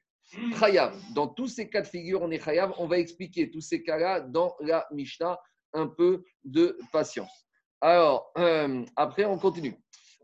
Chayav. 0.60 0.96
Dans 1.14 1.28
tous 1.28 1.48
ces 1.48 1.70
cas 1.70 1.82
de 1.82 1.88
figure, 1.88 2.22
on 2.22 2.32
est 2.32 2.44
Chayav. 2.44 2.74
On 2.78 2.88
va 2.88 2.98
expliquer 2.98 3.50
tous 3.52 3.62
ces 3.62 3.84
cas-là 3.84 4.20
dans 4.22 4.56
la 4.62 4.88
Mishnah. 4.92 5.40
Un 5.76 5.88
peu 5.88 6.24
de 6.44 6.78
patience. 6.92 7.48
Alors, 7.88 8.32
euh, 8.38 8.86
après, 8.96 9.26
on 9.26 9.38
continue. 9.38 9.76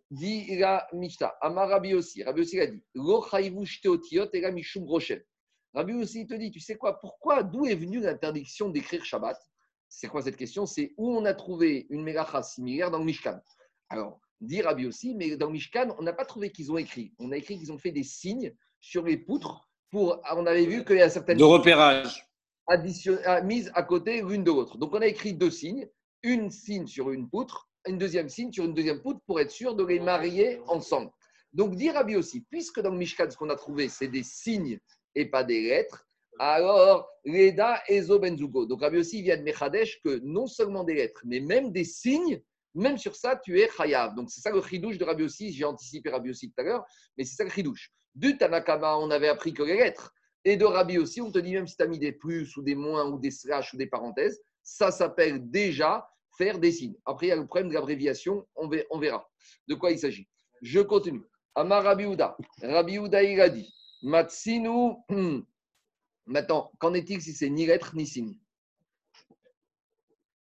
Dit 0.10 0.55
la 0.57 0.88
Mishnah. 0.93 1.34
Amar 1.41 1.68
Rabbi 1.68 1.93
aussi. 1.93 2.24
Rabbi 2.24 2.39
aussi 2.41 2.57
a 2.57 2.68
dit 2.68 2.82
Lo 2.95 3.22
chayvu 3.22 3.66
shteotiot 3.66 4.30
et 4.32 4.39
la 4.39 4.51
mishum. 4.51 4.88
Rabbi 5.74 5.93
aussi 5.95 6.26
te 6.26 6.36
dit 6.36 6.51
Tu 6.51 6.62
sais 6.62 6.78
quoi 6.78 6.97
Pourquoi 7.01 7.43
D'où 7.43 7.66
est 7.66 7.76
venue 7.76 7.99
l'interdiction 7.99 8.70
d'écrire 8.70 9.03
Shabbat? 9.03 9.38
C'est 9.89 10.07
quoi 10.07 10.22
cette 10.22 10.38
question? 10.38 10.66
C'est 10.66 10.93
où 10.97 11.12
on 11.12 11.26
a 11.26 11.34
trouvé 11.34 11.86
une 11.89 12.01
mélacha 12.03 12.41
similaire 12.43 12.91
dans 12.91 12.99
le 12.99 13.03
Mishkan. 13.05 13.38
Alors, 13.89 14.22
dit 14.39 14.62
Rabbi 14.62 14.86
aussi, 14.88 15.14
mais 15.16 15.36
dans 15.36 15.47
le 15.47 15.53
Mishkan, 15.53 15.93
on 15.99 16.03
n'a 16.03 16.14
pas 16.14 16.24
trouvé 16.26 16.51
qu'ils 16.51 16.72
ont 16.72 16.78
écrit. 16.78 17.14
On 17.20 17.32
a 17.34 17.38
écrit 17.38 17.57
qu'ils 17.60 17.74
ont 17.74 17.78
fait 17.78 17.91
des 17.91 18.03
signes 18.03 18.55
sur 18.80 19.03
les 19.03 19.18
poutres. 19.18 19.68
Pour, 19.91 20.22
on 20.32 20.45
avait 20.45 20.66
vu 20.66 20.86
qu'il 20.86 20.95
y 20.97 21.01
a 21.01 21.10
certaines 21.10 21.38
De 21.38 21.43
repérage. 21.43 22.26
addition- 22.68 23.18
à- 23.26 23.41
mises 23.41 23.70
à 23.76 23.84
côté 23.84 24.22
l'une 24.22 24.43
de 24.45 24.51
l'autre. 24.51 24.78
Donc 24.78 24.93
on 24.95 25.01
a 25.01 25.07
écrit 25.07 25.34
deux 25.34 25.49
signes, 25.51 25.89
une 26.24 26.49
signe 26.49 26.88
sur 26.88 27.11
une 27.11 27.30
poutre 27.30 27.70
une 27.88 27.97
deuxième 27.97 28.30
signe 28.30 28.51
sur 28.51 28.65
une 28.65 28.74
deuxième 28.74 29.01
poutre 29.01 29.20
pour 29.26 29.39
être 29.39 29.51
sûr 29.51 29.76
de 29.76 29.84
les 29.84 29.99
marier 29.99 30.59
ensemble. 30.67 31.11
Donc, 31.53 31.76
dit 31.76 31.89
Rabbi 31.89 32.15
aussi, 32.15 32.41
puisque 32.41 32.80
dans 32.80 32.91
le 32.91 32.97
Mishkan, 32.97 33.30
ce 33.30 33.38
qu'on 33.38 33.49
a 33.49 33.55
trouvé, 33.55 33.89
c'est 33.89 34.07
des 34.07 34.24
signes 34.24 34.80
et 35.15 35.26
pas 35.26 35.43
des 35.43 35.61
lettres, 35.61 36.05
alors, 36.38 37.09
Reda 37.26 37.82
Ezo 37.88 38.20
Benzugo. 38.20 38.65
Donc, 38.65 38.82
Rabbi 38.82 38.97
aussi 38.97 39.22
vient 39.22 39.36
de 39.36 39.41
Mechadesh 39.41 39.99
que 40.01 40.20
non 40.24 40.47
seulement 40.47 40.84
des 40.84 40.93
lettres, 40.93 41.22
mais 41.26 41.39
même 41.39 41.72
des 41.72 41.84
signes, 41.84 42.41
même 42.76 42.97
sur 42.97 43.15
ça, 43.15 43.36
tu 43.36 43.59
es 43.59 43.70
Chayav. 43.76 44.15
Donc, 44.15 44.30
c'est 44.30 44.41
ça 44.41 44.51
le 44.51 44.61
chidouche 44.61 44.97
de 44.97 45.03
Rabbi 45.03 45.24
aussi. 45.24 45.51
J'ai 45.51 45.65
anticipé 45.65 46.11
Rabbi 46.11 46.30
aussi 46.30 46.49
tout 46.49 46.61
à 46.61 46.63
l'heure, 46.63 46.86
mais 47.17 47.24
c'est 47.24 47.36
ça 47.36 47.43
le 47.43 47.49
chidouche. 47.49 47.91
Du 48.13 48.38
Tanakama, 48.38 48.97
on 48.97 49.09
avait 49.09 49.28
appris 49.28 49.53
que 49.53 49.63
les 49.63 49.76
lettres. 49.76 50.13
Et 50.45 50.55
de 50.55 50.65
Rabbi 50.65 50.97
aussi, 50.97 51.20
on 51.20 51.32
te 51.32 51.39
dit 51.39 51.53
même 51.53 51.67
si 51.67 51.76
tu 51.76 51.84
as 51.84 51.88
mis 51.88 51.99
des 51.99 52.11
plus 52.11 52.55
ou 52.55 52.61
des 52.61 52.76
moins 52.76 53.09
ou 53.09 53.20
des 53.20 53.32
slash 53.32 53.74
ou 53.74 53.78
des 53.78 53.88
parenthèses, 53.88 54.39
ça 54.70 54.91
s'appelle 54.91 55.49
déjà 55.49 56.07
faire 56.38 56.59
des 56.59 56.72
signes. 56.72 56.95
Après, 57.05 57.26
il 57.28 57.30
y 57.30 57.32
a 57.34 57.36
le 57.36 57.45
problème 57.47 57.70
de 57.70 57.74
l'abréviation, 57.74 58.47
on 58.55 58.67
ver- 58.67 58.86
on 58.91 58.99
verra 58.99 59.28
de 59.67 59.76
quoi 59.76 59.91
il 59.91 59.99
s'agit. 59.99 60.28
Je 60.61 60.80
continue. 60.80 61.24
Amar 61.55 61.84
Rabbi 61.84 62.05
Houda. 62.05 62.38
Rabbi 62.61 62.97
Houda, 62.99 63.24
il 63.24 63.41
a 63.41 63.49
dit 63.49 63.74
Matsinu. 64.03 64.93
Maintenant, 66.26 66.72
qu'en 66.80 66.93
est-il 66.93 67.22
si 67.22 67.34
c'est 67.34 67.49
ni 67.49 67.65
lettre 67.65 67.95
ni 67.95 68.05
signe? 68.05 68.36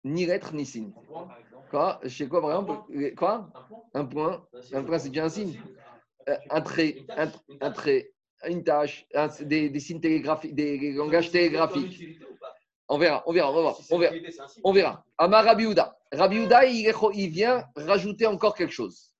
Ni 0.04 0.26
lettre 0.26 0.52
ni 0.52 0.66
signe. 0.66 0.92
Quoi 1.70 2.00
Je 2.02 2.08
sais 2.08 2.28
quoi, 2.28 2.40
par 2.40 2.50
exemple 2.50 3.14
Quoi? 3.14 3.50
Un 3.94 4.04
point. 4.04 4.46
Un 4.72 4.82
point, 4.82 4.98
c'est 4.98 5.10
déjà 5.10 5.26
un 5.26 5.28
signe. 5.28 5.60
Euh, 6.28 6.36
Un 6.50 6.60
trait, 6.60 7.06
un, 7.16 7.30
un 7.60 7.70
trait, 7.70 8.12
une 8.48 8.64
tâche, 8.64 9.06
des 9.42 9.78
signes 9.80 10.00
télégraphiques, 10.00 10.54
des 10.54 10.92
langages 10.92 11.30
télégraphiques. 11.30 12.18
On 12.89 12.99
verra, 12.99 13.22
on 13.26 13.32
verra, 13.32 13.51
on 13.51 13.61
voir. 13.61 13.78
On 13.91 13.99
verra. 13.99 14.14
On 14.64 14.72
verra. 14.72 15.05
Amar 15.18 15.45
Rabbi 15.45 15.66
Houda. 15.66 15.99
Rabbi 16.12 16.39
Houda, 16.41 16.64
il, 16.64 16.86
est- 16.86 17.26
vient 17.28 17.64
rajouter 17.76 18.26
encore 18.26 18.55
quelque 18.55 18.72
chose. 18.72 19.12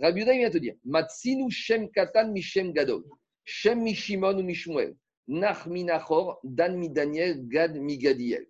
Rabbi 0.00 0.22
Houda, 0.22 0.34
il 0.34 0.38
vient 0.38 0.50
te 0.50 0.58
dire 0.58 0.74
Matsinu 0.84 1.50
Shem 1.50 1.90
Katan 1.90 2.30
Mishem 2.32 2.72
Gadol. 2.72 3.04
Shem 3.44 3.82
Mishimon 3.82 4.38
ou 4.38 4.42
Mishmuel. 4.42 4.94
Nach 5.26 5.66
Minachor, 5.66 6.38
Dan 6.44 6.76
mi 6.78 6.88
Daniel, 6.90 7.46
Gad 7.48 7.74
mi 7.76 7.98
Gadiel. 7.98 8.46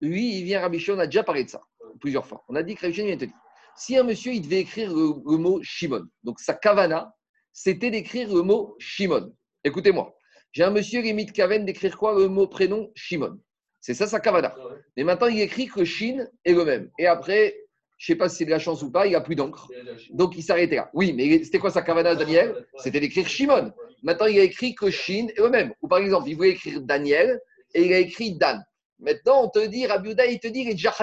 Lui, 0.00 0.38
il 0.38 0.44
vient, 0.44 0.60
Rabbi 0.60 0.78
Shimon, 0.78 0.98
on 0.98 1.00
a 1.00 1.06
déjà 1.06 1.22
parlé 1.24 1.44
de 1.44 1.50
ça 1.50 1.60
plusieurs 2.00 2.24
fois. 2.26 2.44
On 2.48 2.54
a 2.54 2.62
dit 2.62 2.76
que 2.76 2.82
Rabbi 2.82 2.94
Shimon 2.94 3.08
vient 3.08 3.16
te 3.16 3.24
dire 3.24 3.34
si 3.76 3.96
un 3.96 4.02
monsieur, 4.02 4.32
il 4.32 4.42
devait 4.42 4.60
écrire 4.60 4.92
le, 4.92 5.14
le 5.24 5.36
mot 5.38 5.60
Shimon, 5.62 6.04
donc 6.24 6.40
sa 6.40 6.54
kavana, 6.54 7.14
c'était 7.52 7.90
d'écrire 7.90 8.32
le 8.32 8.42
mot 8.42 8.74
Shimon. 8.78 9.32
Écoutez-moi. 9.64 10.14
J'ai 10.52 10.64
un 10.64 10.70
monsieur, 10.70 11.00
limite 11.00 11.32
Kaven, 11.32 11.64
d'écrire 11.64 11.96
quoi? 11.96 12.18
Le 12.18 12.26
mot 12.28 12.46
prénom 12.46 12.90
Shimon. 12.94 13.38
C'est 13.80 13.94
ça 13.94 14.06
sa 14.06 14.20
kavana. 14.20 14.54
Mais 14.96 15.04
maintenant, 15.04 15.28
il 15.28 15.40
écrit 15.40 15.66
que 15.66 15.84
Shin 15.84 16.26
est 16.44 16.52
le 16.52 16.64
même. 16.64 16.90
Et 16.98 17.06
après, 17.06 17.56
je 17.96 18.12
ne 18.12 18.14
sais 18.14 18.18
pas 18.18 18.28
si 18.28 18.38
c'est 18.38 18.44
de 18.44 18.50
la 18.50 18.58
chance 18.58 18.82
ou 18.82 18.90
pas, 18.90 19.06
il 19.06 19.10
n'y 19.10 19.14
a 19.16 19.20
plus 19.20 19.34
d'encre. 19.34 19.68
Donc, 20.10 20.36
il 20.36 20.42
s'arrêtait 20.42 20.76
là. 20.76 20.90
Oui, 20.94 21.12
mais 21.12 21.42
c'était 21.44 21.58
quoi 21.58 21.70
sa 21.70 21.82
kavana, 21.82 22.14
Daniel 22.14 22.66
C'était 22.78 23.00
d'écrire 23.00 23.26
Shimon. 23.26 23.72
Maintenant, 24.02 24.26
il 24.26 24.38
a 24.38 24.42
écrit 24.42 24.74
que 24.74 24.90
Shin 24.90 25.28
est 25.28 25.38
le 25.38 25.50
même. 25.50 25.72
Ou 25.82 25.88
par 25.88 25.98
exemple, 25.98 26.28
il 26.28 26.36
voulait 26.36 26.50
écrire 26.50 26.80
Daniel 26.80 27.40
et 27.74 27.84
il 27.84 27.92
a 27.92 27.98
écrit 27.98 28.36
Dan. 28.36 28.64
Maintenant, 28.98 29.44
on 29.44 29.48
te 29.48 29.64
dit, 29.66 29.86
Rabbi 29.86 30.10
Yehuda, 30.10 30.26
il 30.26 30.40
te 30.40 30.48
dit, 30.48 30.60
il 30.60 30.70
est 30.70 30.74
déjà. 30.74 30.94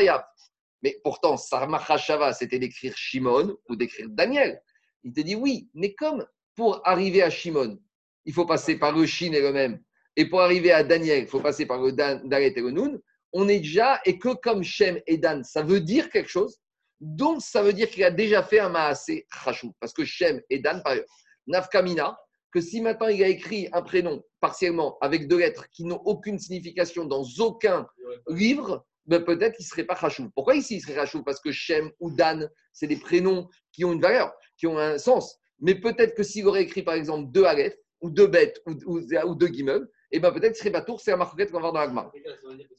Mais 0.84 1.00
pourtant, 1.04 1.38
Sarmachashava, 1.38 2.34
c'était 2.34 2.60
d'écrire 2.60 2.96
Shimon 2.96 3.58
ou 3.70 3.76
d'écrire 3.76 4.08
Daniel. 4.10 4.62
Il 5.04 5.14
te 5.14 5.22
dit 5.22 5.36
oui, 5.36 5.70
mais 5.74 5.94
comme 5.94 6.26
pour 6.56 6.82
arriver 6.88 7.24
à 7.24 7.30
Shimon, 7.30 7.80
il 8.26 8.34
faut 8.34 8.46
passer 8.46 8.78
par 8.78 8.96
le 8.96 9.06
Shin 9.06 9.32
et 9.34 9.42
le 9.42 9.52
même. 9.52 9.82
Et 10.16 10.30
pour 10.30 10.42
arriver 10.42 10.72
à 10.72 10.84
Daniel, 10.84 11.24
il 11.24 11.28
faut 11.28 11.40
passer 11.40 11.66
par 11.66 11.82
le 11.82 11.92
Dalet 11.92 12.54
et 12.56 12.62
le 12.62 12.72
Nun. 12.72 13.00
On 13.34 13.48
est 13.50 13.60
déjà, 13.60 14.00
et 14.06 14.18
que 14.18 14.34
comme 14.36 14.64
Shem 14.64 15.00
et 15.08 15.18
Dan, 15.18 15.44
ça 15.44 15.62
veut 15.62 15.82
dire 15.82 16.10
quelque 16.10 16.30
chose, 16.30 16.58
donc 17.02 17.42
ça 17.42 17.62
veut 17.62 17.74
dire 17.74 17.90
qu'il 17.90 18.04
a 18.04 18.12
déjà 18.12 18.42
fait 18.42 18.60
un 18.60 18.70
Maasé 18.70 19.28
Chachou. 19.44 19.74
Parce 19.80 19.94
que 19.94 20.06
Shem 20.06 20.42
et 20.50 20.60
Dan, 20.60 20.82
par 20.82 20.94
ailleurs, 20.94 21.06
Nafkamina, 21.48 22.18
que 22.52 22.62
si 22.62 22.80
maintenant 22.80 23.10
il 23.10 23.22
a 23.22 23.28
écrit 23.28 23.68
un 23.74 23.82
prénom 23.82 24.24
partiellement 24.40 24.98
avec 25.02 25.28
deux 25.28 25.40
lettres 25.40 25.70
qui 25.72 25.84
n'ont 25.84 26.02
aucune 26.06 26.40
signification 26.40 27.04
dans 27.04 27.24
aucun 27.40 27.86
livre, 28.30 28.86
ben 29.06 29.22
peut-être 29.24 29.58
qu'il 29.58 29.66
ne 29.66 29.70
serait 29.70 29.84
pas 29.84 29.96
Chachou. 29.96 30.30
Pourquoi 30.34 30.56
ici 30.56 30.78
il 30.78 30.82
serait 30.82 30.96
Chachou 30.96 31.22
Parce 31.24 31.42
que 31.42 31.52
Shem 31.52 31.92
ou 32.00 32.12
Dan, 32.12 32.50
c'est 32.72 32.88
des 32.88 32.96
prénoms 32.96 33.50
qui 33.74 33.84
ont 33.84 33.92
une 33.92 34.02
valeur, 34.02 34.34
qui 34.58 34.68
ont 34.68 34.78
un 34.78 34.98
sens. 34.98 35.38
Mais 35.60 35.76
peut-être 35.76 36.16
que 36.16 36.24
s'il 36.24 36.48
aurait 36.48 36.64
écrit 36.64 36.84
par 36.84 36.96
exemple 36.96 37.30
deux 37.32 37.44
Aleph, 37.44 37.76
ou 38.02 38.10
deux 38.10 38.28
bêtes, 38.28 38.62
ou 38.66 39.36
deux 39.36 39.48
guimeubles, 39.48 39.90
et 40.16 40.20
ben 40.20 40.32
peut-être 40.32 40.56
serait 40.56 40.72
pas 40.72 40.82
tour, 40.82 41.00
c'est 41.02 41.12
la 41.12 41.18
marquette 41.18 41.52
qu'on 41.52 41.58
va 41.60 41.70
voir 41.70 41.74
dans 41.74 41.80
l'Agma. 41.82 42.12
Ça 42.12 42.48
veut 42.48 42.56
dire 42.56 42.68
que 42.70 42.76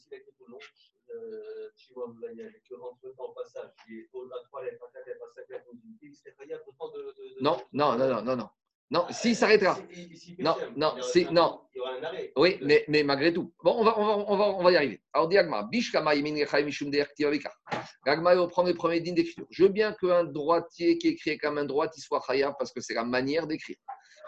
euh, 1.13 1.69
que 1.77 3.35
passage, 3.35 3.71
il 3.89 4.01
est 4.01 4.09
au- 4.13 4.25
lettres, 4.25 4.51
lettres, 5.07 5.33
lettres, 5.51 5.67
il 6.03 6.15
serait 6.15 6.35
autant 6.67 6.91
de. 6.93 7.15
Non, 7.41 7.61
non, 7.73 7.97
non, 7.97 8.09
non, 8.09 8.23
non, 8.23 8.37
non. 8.37 8.49
Non, 8.89 9.07
s'il 9.11 9.35
s'arrêtera. 9.35 9.77
Non, 10.39 10.55
non, 10.77 10.95
c'est- 11.03 11.27
un- 11.27 11.33
non. 11.33 11.61
Il 11.75 11.79
y 11.79 11.81
aura 11.81 11.95
un 11.95 12.03
arrêt. 12.05 12.33
Oui, 12.37 12.59
mais, 12.63 12.85
mais 12.89 13.03
malgré 13.03 13.33
tout. 13.33 13.53
Bon, 13.63 13.75
on 13.79 13.85
va, 13.85 13.99
on 13.99 14.05
va, 14.07 14.17
on 14.29 14.37
va, 14.37 14.45
on 14.45 14.63
va 14.63 14.73
y 14.73 14.77
arriver. 14.77 15.03
Alors, 15.13 15.29
Diagma, 15.29 15.65
Bishkama 15.65 16.15
Yemin 16.15 16.35
Mishum. 16.65 16.91
Gagma, 16.91 18.35
il 18.35 18.39
reprend 18.39 18.63
les 18.63 18.75
premiers 18.75 19.01
dignes 19.01 19.17
d'écriture. 19.17 19.47
Je 19.51 19.65
veux 19.65 19.69
bien 19.71 19.93
qu'un 19.93 20.25
droitier 20.25 20.99
qui 20.99 21.09
écrit 21.09 21.37
comme 21.37 21.59
un 21.59 21.65
droit, 21.65 21.89
il 21.97 22.01
soit 22.01 22.23
Chayav 22.27 22.55
parce 22.59 22.73
que 22.73 22.81
c'est 22.81 22.95
la 22.95 23.05
manière 23.05 23.47
d'écrire. 23.47 23.77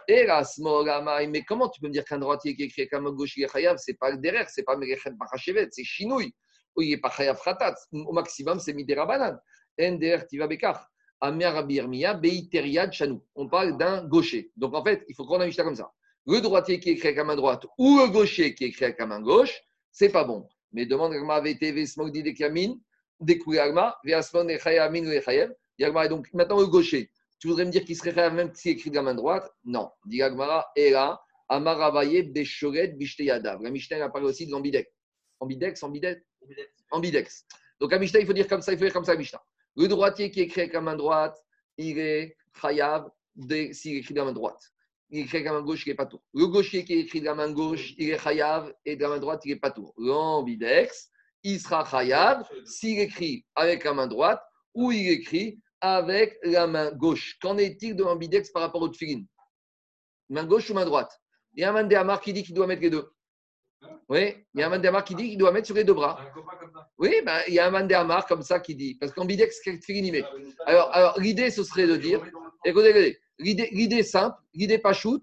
Mais 0.08 1.42
comment 1.46 1.68
tu 1.68 1.80
peux 1.80 1.88
me 1.88 1.92
dire 1.92 2.04
qu'un 2.04 2.18
droitier 2.18 2.56
qui 2.56 2.62
écrit 2.62 2.88
comme 2.88 3.06
un 3.06 3.12
gauche, 3.12 3.36
il 3.36 3.44
est 3.44 3.52
Chayav? 3.52 3.76
C'est 3.78 3.98
pas 3.98 4.16
derrière, 4.16 4.48
c'est 4.48 4.62
pas 4.62 4.76
Merechet 4.76 5.10
Bachachevet, 5.10 5.68
c'est 5.70 5.84
Chinouille. 5.84 6.32
Ou 6.76 6.82
il 6.82 6.90
n'est 6.90 6.96
pas 6.96 7.10
Chayav 7.10 7.38
Khatat. 7.44 7.74
Au 7.92 8.12
maximum, 8.12 8.58
c'est 8.58 8.72
Midera 8.72 9.04
Banan. 9.04 9.38
NDR 9.78 10.26
Tivabekar. 10.26 10.88
Amir 11.20 11.52
Rabbi 11.52 11.74
Yirmiya, 11.74 12.14
Beiteria 12.14 12.90
Chanou. 12.90 13.22
On 13.34 13.48
parle 13.48 13.76
d'un 13.76 14.04
gaucher. 14.04 14.50
Donc 14.56 14.74
en 14.74 14.82
fait, 14.82 15.04
il 15.08 15.14
faut 15.14 15.26
qu'on 15.26 15.40
a 15.40 15.50
ça 15.50 15.64
comme 15.64 15.74
ça. 15.76 15.90
Le 16.26 16.40
droitier 16.40 16.78
qui 16.78 16.90
écrit 16.90 17.14
la 17.14 17.24
main 17.24 17.36
droite 17.36 17.66
ou 17.76 17.98
le 17.98 18.08
gaucher 18.08 18.54
qui 18.54 18.66
écrit 18.66 18.94
la 18.98 19.06
main 19.06 19.20
gauche, 19.20 19.60
c'est 19.90 20.10
pas 20.10 20.24
bon. 20.24 20.46
Mais 20.72 20.86
demande 20.86 21.12
Agma 21.12 21.40
VTV 21.40 21.86
Smogdi 21.86 22.22
de 22.22 22.30
Kamin, 22.30 22.74
découvrir 23.20 23.62
Agma, 23.64 23.96
Viasmon 24.04 24.48
et 24.48 24.58
Chayamin 24.58 25.06
ou 25.06 25.20
Chayev. 25.22 25.52
Yagma 25.78 26.06
est 26.06 26.08
donc 26.08 26.32
maintenant 26.32 26.60
le 26.60 26.66
gaucher. 26.66 27.10
Tu 27.38 27.48
voudrais 27.48 27.64
me 27.64 27.70
dire 27.70 27.84
qu'il 27.84 27.96
serait 27.96 28.30
même 28.30 28.52
s'il 28.54 28.72
écrit 28.72 28.90
de 28.90 28.96
la 28.96 29.02
main 29.02 29.14
droite? 29.14 29.48
Non. 29.64 29.90
Dit 30.06 30.22
Agmara, 30.22 30.66
et 30.74 30.90
là, 30.90 31.20
Amaravaye, 31.48 32.22
Beshoret, 32.24 32.88
Bishteyadav. 32.88 33.62
La 33.62 33.70
Mishnah 33.70 34.04
a 34.04 34.08
parlé 34.08 34.26
aussi 34.28 34.46
de 34.46 34.50
l'ambidex. 34.52 34.90
Ambidex, 35.40 35.82
ambidex 35.82 36.20
Ambidex. 36.90 37.44
Donc 37.80 37.92
à 37.92 37.98
Mishnah, 37.98 38.20
il 38.20 38.26
faut 38.26 38.32
dire 38.32 38.48
comme 38.48 38.60
ça, 38.60 38.72
il 38.72 38.78
faut 38.78 38.84
dire 38.84 38.92
comme 38.92 39.04
ça 39.04 39.14
Mishnah. 39.14 39.42
Le 39.76 39.86
droitier 39.86 40.30
qui 40.30 40.40
écrit 40.40 40.62
avec 40.62 40.72
la 40.72 40.80
main 40.80 40.96
droite, 40.96 41.36
il 41.76 41.98
est 41.98 42.36
chayav 42.60 43.08
de- 43.36 43.72
s'il 43.72 43.96
écrit 43.98 44.14
de 44.14 44.18
la 44.18 44.24
main 44.26 44.32
droite. 44.32 44.60
Il 45.10 45.20
écrit 45.20 45.36
avec 45.38 45.46
la 45.46 45.52
main 45.52 45.62
gauche, 45.62 45.86
il 45.86 45.90
n'est 45.90 45.94
pas 45.94 46.06
tour. 46.06 46.22
Le 46.34 46.46
gaucher 46.48 46.84
qui 46.84 46.94
écrit 46.94 47.20
de 47.20 47.26
la 47.26 47.34
main 47.36 47.52
gauche, 47.52 47.94
il 47.96 48.10
est 48.10 48.18
chayav 48.18 48.74
et 48.84 48.96
de 48.96 49.02
la 49.02 49.10
main 49.10 49.18
droite, 49.18 49.42
il 49.44 49.52
n'est 49.52 49.60
pas 49.60 49.70
tour. 49.70 49.94
L'ambidex, 49.96 51.10
il 51.44 51.60
sera 51.60 51.84
chayav 51.88 52.46
s'il 52.64 52.98
écrit 52.98 53.46
avec 53.54 53.84
la 53.84 53.94
main 53.94 54.08
droite 54.08 54.42
ou 54.74 54.90
il 54.90 55.08
écrit 55.10 55.60
avec 55.80 56.38
la 56.42 56.66
main 56.66 56.92
gauche. 56.92 57.38
Qu'en 57.40 57.58
est-il 57.58 57.96
de 57.96 58.04
l'ambidex 58.04 58.50
par 58.50 58.62
rapport 58.62 58.82
au 58.82 58.88
tfilin? 58.88 59.22
Main 60.28 60.44
gauche 60.44 60.70
ou 60.70 60.74
main 60.74 60.84
droite? 60.84 61.10
Il 61.54 61.62
y 61.62 61.64
a 61.64 61.70
un 61.70 61.72
mandéamar 61.72 62.20
qui 62.20 62.32
dit 62.32 62.42
qu'il 62.42 62.54
doit 62.54 62.66
mettre 62.66 62.82
les 62.82 62.90
deux. 62.90 63.10
Oui, 64.08 64.34
il 64.54 64.60
y 64.60 64.62
a 64.62 64.66
un 64.66 64.70
mandéamar 64.70 65.04
qui 65.04 65.14
dit 65.14 65.28
qu'il 65.30 65.38
doit 65.38 65.52
mettre 65.52 65.66
sur 65.66 65.74
les 65.74 65.84
deux 65.84 65.94
bras. 65.94 66.20
Oui, 66.98 67.22
ben, 67.24 67.40
il 67.46 67.54
y 67.54 67.58
a 67.58 67.66
un 67.66 67.70
mandéamar 67.70 68.26
comme 68.26 68.42
ça 68.42 68.60
qui 68.60 68.74
dit. 68.74 68.96
Parce 68.96 69.12
qu'ambidex, 69.12 69.60
c'est 69.62 69.78
tfilin, 69.78 70.04
il 70.04 70.12
met? 70.12 70.24
Alors, 70.66 70.90
alors 70.92 71.20
l'idée, 71.20 71.50
ce 71.50 71.62
serait 71.62 71.86
de 71.86 71.96
dire, 71.96 72.22
écoutez, 72.64 72.88
écoutez, 72.90 73.20
l'idée, 73.72 74.02
simple, 74.02 74.36
l'idée 74.54 74.78
pas 74.78 74.92
shoot, 74.92 75.22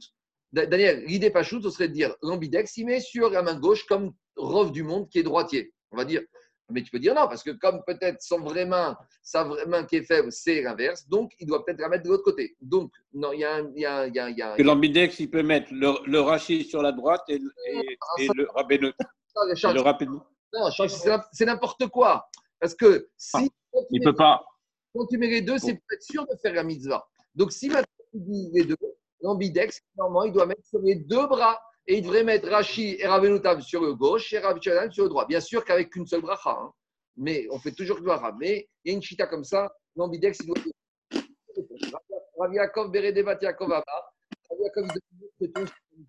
Da- 0.52 0.66
Daniel, 0.66 1.04
l'idée 1.06 1.32
pas 1.32 1.44
shoot, 1.44 1.62
ce 1.62 1.70
serait 1.70 1.90
de 1.90 1.94
dire, 1.94 2.16
l'ambidex, 2.22 2.78
il 2.78 2.86
met 2.86 3.02
sur 3.02 3.30
la 3.30 3.42
main 3.42 3.60
gauche 3.60 3.86
comme 3.86 4.14
Rov 4.38 4.72
du 4.72 4.84
monde 4.84 5.10
qui 5.10 5.20
est 5.20 5.24
droitier. 5.24 5.74
On 5.92 5.98
va 5.98 6.06
dire, 6.06 6.22
mais 6.72 6.82
tu 6.84 6.90
peux 6.92 7.00
dire 7.00 7.14
non, 7.14 7.28
parce 7.28 7.44
que 7.44 7.52
comme 7.52 7.84
peut-être 7.86 8.22
son 8.22 8.40
vraie 8.40 8.66
main, 8.66 8.98
sa 9.22 9.44
vraie 9.44 9.66
main 9.66 9.84
qui 9.86 9.98
est 9.98 10.04
faible, 10.04 10.32
c'est 10.32 10.62
l'inverse, 10.62 11.08
donc 11.08 11.32
il 11.40 11.48
doit 11.48 11.64
peut-être 11.64 11.80
la 11.80 11.90
mettre 11.90 12.04
de 12.04 12.10
l'autre 12.10 12.24
côté. 12.24 12.56
Donc, 12.62 12.92
non, 13.14 13.32
il 13.34 13.40
y 13.42 13.44
a 13.46 13.56
un. 13.56 13.72
y 13.76 13.86
a 13.86 14.08
y 14.08 14.20
a 14.20 14.30
y 14.32 14.42
a 14.42 14.58
l'ambidex, 14.58 15.20
il 15.20 15.30
peut 15.30 15.44
mettre 15.44 15.68
le, 15.72 15.94
le 16.10 16.20
rachis 16.22 16.64
sur 16.66 16.82
la 16.82 16.92
droite 16.92 17.22
et, 17.28 17.38
le- 17.38 17.52
et, 17.68 17.98
et 18.20 18.28
le 18.36 18.46
Charles, 19.56 19.76
Le 19.76 19.82
rabéneux. 19.82 20.20
non, 20.54 20.72
c'est 20.72 21.06
n'im- 21.08 21.24
c'est 21.32 21.46
n'importe 21.46 21.88
quoi. 21.88 22.28
Parce 22.60 22.74
que 22.74 23.10
si 23.18 23.50
tu 23.50 23.86
Il 23.92 24.02
peut 24.02 24.16
pas. 24.16 24.44
quand 24.96 25.06
tu 25.08 25.18
mets 25.18 25.28
les 25.28 25.42
deux, 25.42 25.58
c'est 25.58 25.74
pour 25.74 25.84
être 25.92 26.02
sûr 26.04 26.26
de 26.26 26.36
faire 26.42 26.54
la 26.54 26.64
mitzvah. 26.64 27.06
Donc, 27.36 27.52
si 27.52 27.68
maintenant 27.68 27.86
tu 28.12 28.20
dis 28.22 28.50
les 28.54 28.64
deux, 28.64 28.78
l'ambidex, 29.22 29.82
normalement, 29.98 30.24
il 30.24 30.32
doit 30.32 30.46
mettre 30.46 30.66
sur 30.66 30.80
les 30.80 30.96
deux 30.96 31.28
bras 31.28 31.62
et 31.88 31.98
il 31.98 32.02
devrait 32.02 32.24
mettre 32.24 32.50
Rashi 32.50 32.98
et 33.00 33.06
Ravenutav 33.08 33.62
sur 33.62 33.82
le 33.82 33.94
gauche 33.94 34.34
et 34.34 34.42
Shaddan 34.42 34.92
sur 34.92 35.04
le 35.04 35.10
droit. 35.10 35.26
Bien 35.28 35.40
sûr 35.40 35.64
qu'avec 35.64 35.92
qu'une 35.92 36.08
seule 36.08 36.22
bracha, 36.22 36.50
hein. 36.52 36.72
mais 37.16 37.48
on 37.52 37.60
fait 37.60 37.72
toujours 37.72 37.98
le 37.98 38.04
bracha. 38.04 38.36
Mais 38.40 38.68
il 38.84 38.92
y 38.92 38.94
a 38.94 38.98
une 38.98 39.04
chita 39.04 39.28
comme 39.28 39.44
ça, 39.44 39.72
l'ambidex, 39.96 40.40
il 40.42 40.48
doit. 40.48 40.56
Rabbi 42.40 42.56
Yaakov 42.56 42.92
Beredevat 42.92 43.38
Yaakov 43.42 43.72
Abba. 43.72 43.84
Rabbi 44.50 44.64
Yaakov, 44.64 44.88
il 45.40 45.52
doit. 45.52 45.66
Il. 45.98 46.06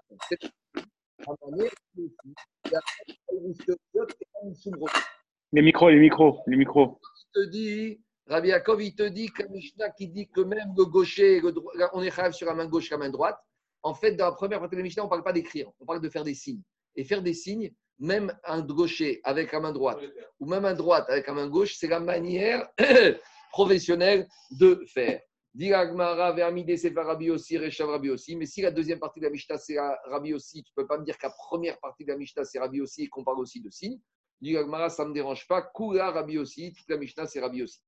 Les 5.53 5.62
micros, 5.62 5.91
les 5.91 5.99
micros, 5.99 6.43
les 6.47 6.57
micros. 6.57 6.99
te 7.33 7.45
dit 7.51 8.01
Rabbi 8.27 8.49
Yaakov, 8.49 8.83
il 8.83 8.95
te 8.95 9.05
dit 9.05 9.31
que 9.31 9.45
Mishnah 9.49 9.91
qui 9.91 10.09
dit 10.09 10.29
que 10.29 10.41
même 10.41 10.74
le 10.77 10.85
gaucher, 10.85 11.41
le 11.41 11.53
dro- 11.53 11.70
on 11.93 12.03
est 12.03 12.33
sur 12.33 12.47
la 12.47 12.55
main 12.55 12.66
gauche 12.66 12.89
et 12.89 12.95
la 12.95 12.99
main 12.99 13.11
droite. 13.11 13.39
En 13.87 13.95
fait, 13.95 14.16
dans 14.16 14.24
la 14.24 14.32
première 14.32 14.59
partie 14.59 14.74
de 14.74 14.80
la 14.80 14.82
Mishnah, 14.82 15.05
on 15.05 15.07
ne 15.07 15.11
parle 15.11 15.22
pas 15.22 15.32
d'écrire, 15.32 15.70
on 15.78 15.87
parle 15.87 16.01
de 16.01 16.09
faire 16.09 16.24
des 16.24 16.34
signes. 16.34 16.61
Et 16.97 17.05
faire 17.05 17.22
des 17.22 17.34
signes, 17.34 17.72
même 18.01 18.37
un 18.43 18.61
gaucher 18.61 19.20
avec 19.22 19.53
la 19.53 19.61
main 19.61 19.70
droite 19.70 20.01
ou 20.41 20.47
même 20.49 20.64
un 20.64 20.74
droite 20.74 21.09
avec 21.09 21.28
la 21.28 21.34
main 21.34 21.47
gauche, 21.47 21.76
c'est 21.78 21.87
la 21.87 22.01
manière 22.01 22.68
professionnelle 23.53 24.26
de 24.51 24.84
faire. 24.93 25.20
Dit 25.55 25.72
Agmara, 25.72 26.32
Vermide, 26.32 26.76
c'est 26.76 26.93
Rabbi 26.99 27.30
aussi, 27.30 27.59
Rechav 27.59 27.89
Rabbi 27.89 28.11
aussi. 28.11 28.34
Mais 28.34 28.47
si 28.47 28.61
la 28.61 28.72
deuxième 28.72 28.99
partie 28.99 29.20
de 29.20 29.26
la 29.26 29.30
Mishnah, 29.30 29.57
c'est 29.57 29.78
Rabbi 29.78 30.34
aussi, 30.34 30.64
tu 30.64 30.72
ne 30.76 30.82
peux 30.82 30.89
pas 30.89 30.99
me 30.99 31.05
dire 31.05 31.16
que 31.16 31.28
la 31.28 31.32
première 31.47 31.78
partie 31.78 32.05
de 32.05 32.11
la 32.11 32.18
Mishnah, 32.18 32.43
c'est 32.43 32.59
Rabbi 32.59 32.80
aussi 32.80 33.05
et 33.05 33.09
qu'on 33.09 33.22
parle 33.22 33.39
aussi 33.39 33.61
de 33.61 33.70
signes. 33.70 34.01
Dit 34.41 34.57
Agmara, 34.57 34.89
ça 34.91 35.05
ne 35.05 35.11
me 35.11 35.14
dérange 35.14 35.47
pas. 35.47 35.62
Kula 35.62 36.11
Rabbi 36.11 36.39
aussi, 36.39 36.72
toute 36.72 36.89
la 36.89 36.97
Mishnah, 36.97 37.26
c'est 37.28 37.39
Rabbi 37.39 37.62
aussi. 37.62 37.78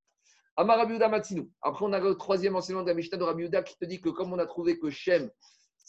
Amar 0.56 0.78
Rabbi 0.78 0.96
Matsinu. 0.96 1.50
Après, 1.60 1.84
on 1.84 1.92
a 1.92 1.98
le 1.98 2.14
troisième 2.14 2.54
enseignement 2.54 2.84
de 2.84 2.88
la 2.88 2.94
Mishnah 2.94 3.18
de 3.18 3.24
Rabbi 3.24 3.42
Yehuda 3.42 3.62
qui 3.64 3.76
te 3.76 3.84
dit 3.84 4.00
que 4.00 4.10
comme 4.10 4.32
on 4.32 4.38
a 4.38 4.46
trouvé 4.46 4.78
que 4.78 4.90
Shem, 4.90 5.28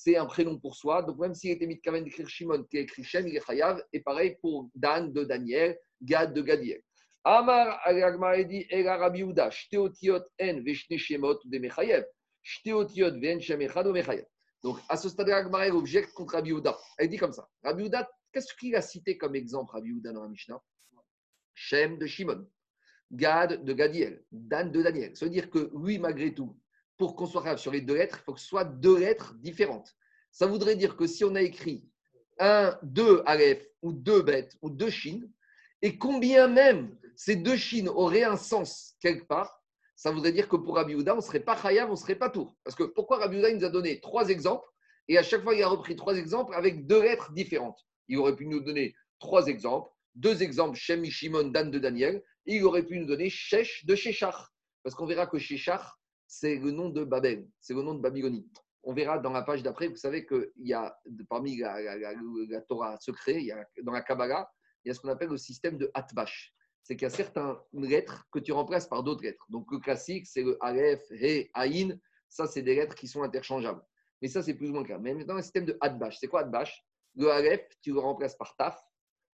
c'est 0.02 0.16
un 0.16 0.26
prénom 0.26 0.58
pour 0.58 0.76
soi, 0.78 1.04
donc 1.04 1.20
même 1.20 1.34
s'il 1.34 1.52
était 1.52 1.78
Kamen 1.80 2.06
d'écrire 2.06 2.30
Shimon, 2.30 2.64
qui 2.64 2.78
a 2.78 2.82
écrit 2.82 3.04
Shem, 3.04 3.28
il 3.28 3.36
est 3.36 3.46
Chayav. 3.46 3.84
Et 3.92 4.00
pareil 4.00 4.38
pour 4.40 4.70
Dan 4.74 5.12
de 5.12 5.26
Daniel, 5.26 5.78
Gad 6.02 6.34
de 6.34 6.42
Gadiel. 6.42 6.82
Amar 7.26 7.82
Agmara 7.84 8.42
dit 8.44 8.66
Ela 8.70 8.96
Rabbi 8.96 9.20
Yehuda, 9.20 9.52
Shteotiot 9.52 10.24
en 10.42 10.62
veshne 10.64 10.98
shemot 10.98 11.40
de 11.44 11.58
Mechayev. 11.60 12.06
Shteotiot 12.42 13.20
ven 13.20 13.42
Shem 13.42 13.60
echad 13.60 13.88
Mechayev. 13.88 14.26
Donc, 14.64 14.78
à 14.88 14.96
ce 14.96 15.10
stade, 15.10 15.32
Agmara 15.32 15.68
elle 15.68 15.74
objecte 15.74 16.14
contre 16.14 16.36
Rabbi 16.36 16.52
Yehuda. 16.52 16.78
Elle 16.98 17.10
dit 17.10 17.18
comme 17.18 17.34
ça 17.34 17.50
Rabbi 17.62 17.92
qu'est-ce 18.32 18.54
qu'il 18.56 18.78
a 18.78 18.82
cité 18.82 19.18
comme 19.18 19.36
exemple, 19.36 19.74
Rabbi 19.74 19.90
Yehuda, 19.90 20.14
dans 20.14 20.24
la 20.24 20.30
Mishnah? 20.30 20.62
Shem 21.54 21.98
de 21.98 22.06
Shimon. 22.06 22.48
Gad 23.12 23.66
de 23.66 23.74
Gadiel, 23.74 24.24
Dan 24.32 24.72
de 24.72 24.82
Daniel. 24.82 25.18
Ça 25.18 25.26
veut 25.26 25.32
dire 25.32 25.50
que 25.50 25.70
lui, 25.76 26.00
malgré 26.00 26.34
tout, 26.34 26.58
pour 27.00 27.16
qu'on 27.16 27.26
soit 27.26 27.58
sur 27.58 27.72
les 27.72 27.82
deux 27.82 27.96
lettres, 27.96 28.20
il 28.22 28.26
faut 28.26 28.34
que 28.34 28.42
ce 28.42 28.46
soit 28.46 28.66
deux 28.66 29.00
lettres 29.00 29.34
différentes. 29.36 29.96
Ça 30.32 30.46
voudrait 30.46 30.76
dire 30.76 30.98
que 30.98 31.08
si 31.08 31.24
on 31.24 31.34
a 31.34 31.42
écrit 31.42 31.90
un, 32.40 32.78
deux 32.84 33.24
Aleph, 33.26 33.66
ou 33.82 33.94
deux 33.94 34.22
bêtes, 34.22 34.58
ou 34.62 34.70
deux 34.70 34.90
chines, 34.90 35.32
et 35.82 35.98
combien 35.98 36.50
même 36.50 36.98
ces 37.16 37.38
deux 37.38 37.56
chines 37.56 37.88
auraient 37.88 38.24
un 38.24 38.36
sens 38.36 38.96
quelque 39.00 39.26
part, 39.26 39.64
ça 39.96 40.12
voudrait 40.12 40.34
dire 40.34 40.50
que 40.50 40.58
pour 40.58 40.76
Rabbi 40.76 40.92
Yehuda, 40.92 41.14
on 41.14 41.18
ne 41.18 41.22
serait 41.22 41.40
pas 41.40 41.60
Chayav, 41.60 41.88
on 41.88 41.94
ne 41.94 41.98
serait 41.98 42.16
pas 42.16 42.30
Tour. 42.30 42.54
Parce 42.66 42.76
que 42.76 42.84
pourquoi 42.84 43.20
Rabbi 43.20 43.38
Yehuda 43.38 43.50
il 43.50 43.58
nous 43.58 43.66
a 43.66 43.70
donné 43.70 44.02
trois 44.02 44.28
exemples, 44.28 44.68
et 45.08 45.18
à 45.18 45.24
chaque 45.24 45.44
fois 45.44 45.56
il 45.56 45.64
a 45.64 45.70
repris 45.70 45.96
trois 45.96 46.18
exemples 46.18 46.54
avec 46.54 46.86
deux 46.86 47.02
lettres 47.02 47.32
différentes 47.32 47.80
Il 48.10 48.18
aurait 48.18 48.36
pu 48.36 48.46
nous 48.46 48.60
donner 48.60 48.94
trois 49.20 49.48
exemples, 49.48 49.90
deux 50.16 50.44
exemples, 50.44 50.78
Shem, 50.78 51.06
Shimon, 51.06 51.46
Dan 51.46 51.72
de 51.72 51.80
Daniel, 51.80 52.22
et 52.46 52.58
il 52.58 52.64
aurait 52.66 52.84
pu 52.84 53.00
nous 53.00 53.06
donner 53.06 53.30
Shesh 53.30 53.86
de 53.86 53.96
Sheshach. 53.96 54.36
Parce 54.84 54.96
qu'on 54.96 55.06
verra 55.06 55.28
que 55.28 55.38
Sheshach, 55.38 55.99
c'est 56.30 56.58
le 56.58 56.70
nom 56.70 56.90
de 56.90 57.04
Babel, 57.04 57.50
c'est 57.60 57.74
le 57.74 57.82
nom 57.82 57.96
de 57.96 58.02
Babylonie. 58.02 58.48
On 58.84 58.94
verra 58.94 59.18
dans 59.18 59.32
la 59.32 59.42
page 59.42 59.64
d'après, 59.64 59.88
vous 59.88 59.96
savez 59.96 60.28
qu'il 60.28 60.52
y 60.58 60.74
a, 60.74 60.96
parmi 61.28 61.58
la, 61.58 62.62
Torah 62.70 62.94
a, 62.94 63.82
dans 63.82 63.92
la 63.92 64.02
Kabbalah, 64.02 64.50
il 64.86 64.90
y 64.90 64.92
a 64.92 64.94
ce 64.94 65.02
qu'on 65.02 65.10
appelle 65.10 65.30
le 65.30 65.38
système 65.38 65.78
de 65.80 65.90
Hatbash. 65.96 66.54
C'est 66.84 66.96
qu'il 66.96 67.08
y 67.08 67.08
a 67.08 67.10
certaines 67.10 67.56
lettres 67.74 68.28
que 68.32 68.38
tu 68.38 68.52
remplaces 68.52 68.88
par 68.88 69.04
d'autres 69.04 69.24
lettres. 69.24 69.44
Donc 69.50 69.72
le 69.72 69.80
classique, 69.80 70.28
c'est 70.28 70.44
le 70.44 70.56
Aleph, 70.62 71.02
He, 71.12 71.50
Aïn. 71.56 72.00
Ça, 72.30 72.46
c'est 72.46 72.62
des 72.62 72.76
lettres 72.76 72.96
qui 72.96 73.08
sont 73.08 73.24
interchangeables. 73.24 73.82
Mais 74.22 74.28
ça, 74.28 74.44
c'est 74.44 74.54
plus 74.54 74.70
ou 74.70 74.74
moins 74.74 74.84
clair. 74.84 75.00
Mais 75.00 75.16
maintenant, 75.16 75.36
le 75.36 75.42
système 75.42 75.66
de 75.66 75.78
Hatbash, 75.82 76.20
c'est 76.20 76.28
quoi 76.28 76.42
Hatbash 76.42 76.86
Le 77.16 77.32
Aleph, 77.32 77.68
tu 77.82 77.92
le 77.92 78.00
remplaces 78.00 78.36
par 78.36 78.56
Taf. 78.56 78.80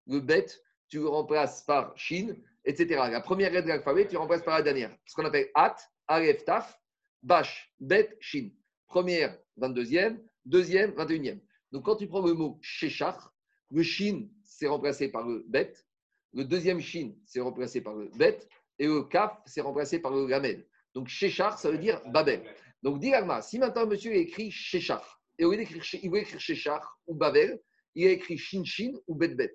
Le 0.07 0.21
Bet, 0.21 0.47
tu 0.87 0.99
le 0.99 1.09
remplaces 1.09 1.63
par 1.63 1.95
Shin, 1.97 2.35
etc. 2.63 2.87
La 3.11 3.21
première 3.21 3.51
lettre 3.51 3.65
de 3.65 3.71
l'alphabet, 3.73 4.07
tu 4.07 4.13
le 4.13 4.19
remplaces 4.19 4.43
par 4.43 4.55
la 4.55 4.63
dernière. 4.63 4.95
Ce 5.05 5.13
qu'on 5.13 5.25
appelle 5.25 5.49
Hat, 5.55 5.75
Aleph, 6.07 6.45
Taf, 6.45 6.79
Bash, 7.25 7.73
Bet, 7.79 8.15
Shin. 8.19 8.51
Première, 8.85 9.35
22e, 9.59 10.19
deuxième, 10.45 10.91
21e. 10.91 11.39
Donc 11.71 11.85
quand 11.85 11.95
tu 11.95 12.07
prends 12.07 12.23
le 12.23 12.35
mot 12.35 12.59
Sheshach, 12.61 13.17
le 13.71 13.81
Shin, 13.81 14.27
c'est 14.43 14.67
remplacé 14.67 15.09
par 15.09 15.27
le 15.27 15.43
Bet. 15.47 15.73
Le 16.33 16.45
deuxième 16.45 16.79
Shin, 16.79 17.13
c'est 17.25 17.41
remplacé 17.41 17.81
par 17.81 17.95
le 17.95 18.09
Bet. 18.09 18.47
Et 18.77 18.85
le 18.85 19.01
Kaf, 19.01 19.39
c'est 19.47 19.61
remplacé 19.61 19.97
par 19.97 20.11
le 20.11 20.27
Lamed. 20.27 20.67
Donc 20.93 21.07
Sheshach, 21.07 21.57
ça 21.57 21.71
veut 21.71 21.79
dire 21.79 21.99
Babel. 22.11 22.43
Donc 22.83 22.99
dit 22.99 23.11
si 23.41 23.57
maintenant 23.57 23.87
monsieur 23.87 24.13
écrit 24.13 24.51
Sheshach, 24.51 25.03
et 25.39 25.45
au 25.45 25.51
lieu 25.51 25.57
d'écrire 25.57 25.83
il 26.03 26.11
veut 26.11 26.19
écrire 26.19 26.39
Sheshach 26.39 26.83
ou 27.07 27.15
Babel, 27.15 27.59
il 27.95 28.05
a 28.05 28.11
écrit 28.11 28.37
Shin 28.37 28.63
Shin 28.63 28.91
ou 29.07 29.15
Bet 29.15 29.29
Bet. 29.29 29.53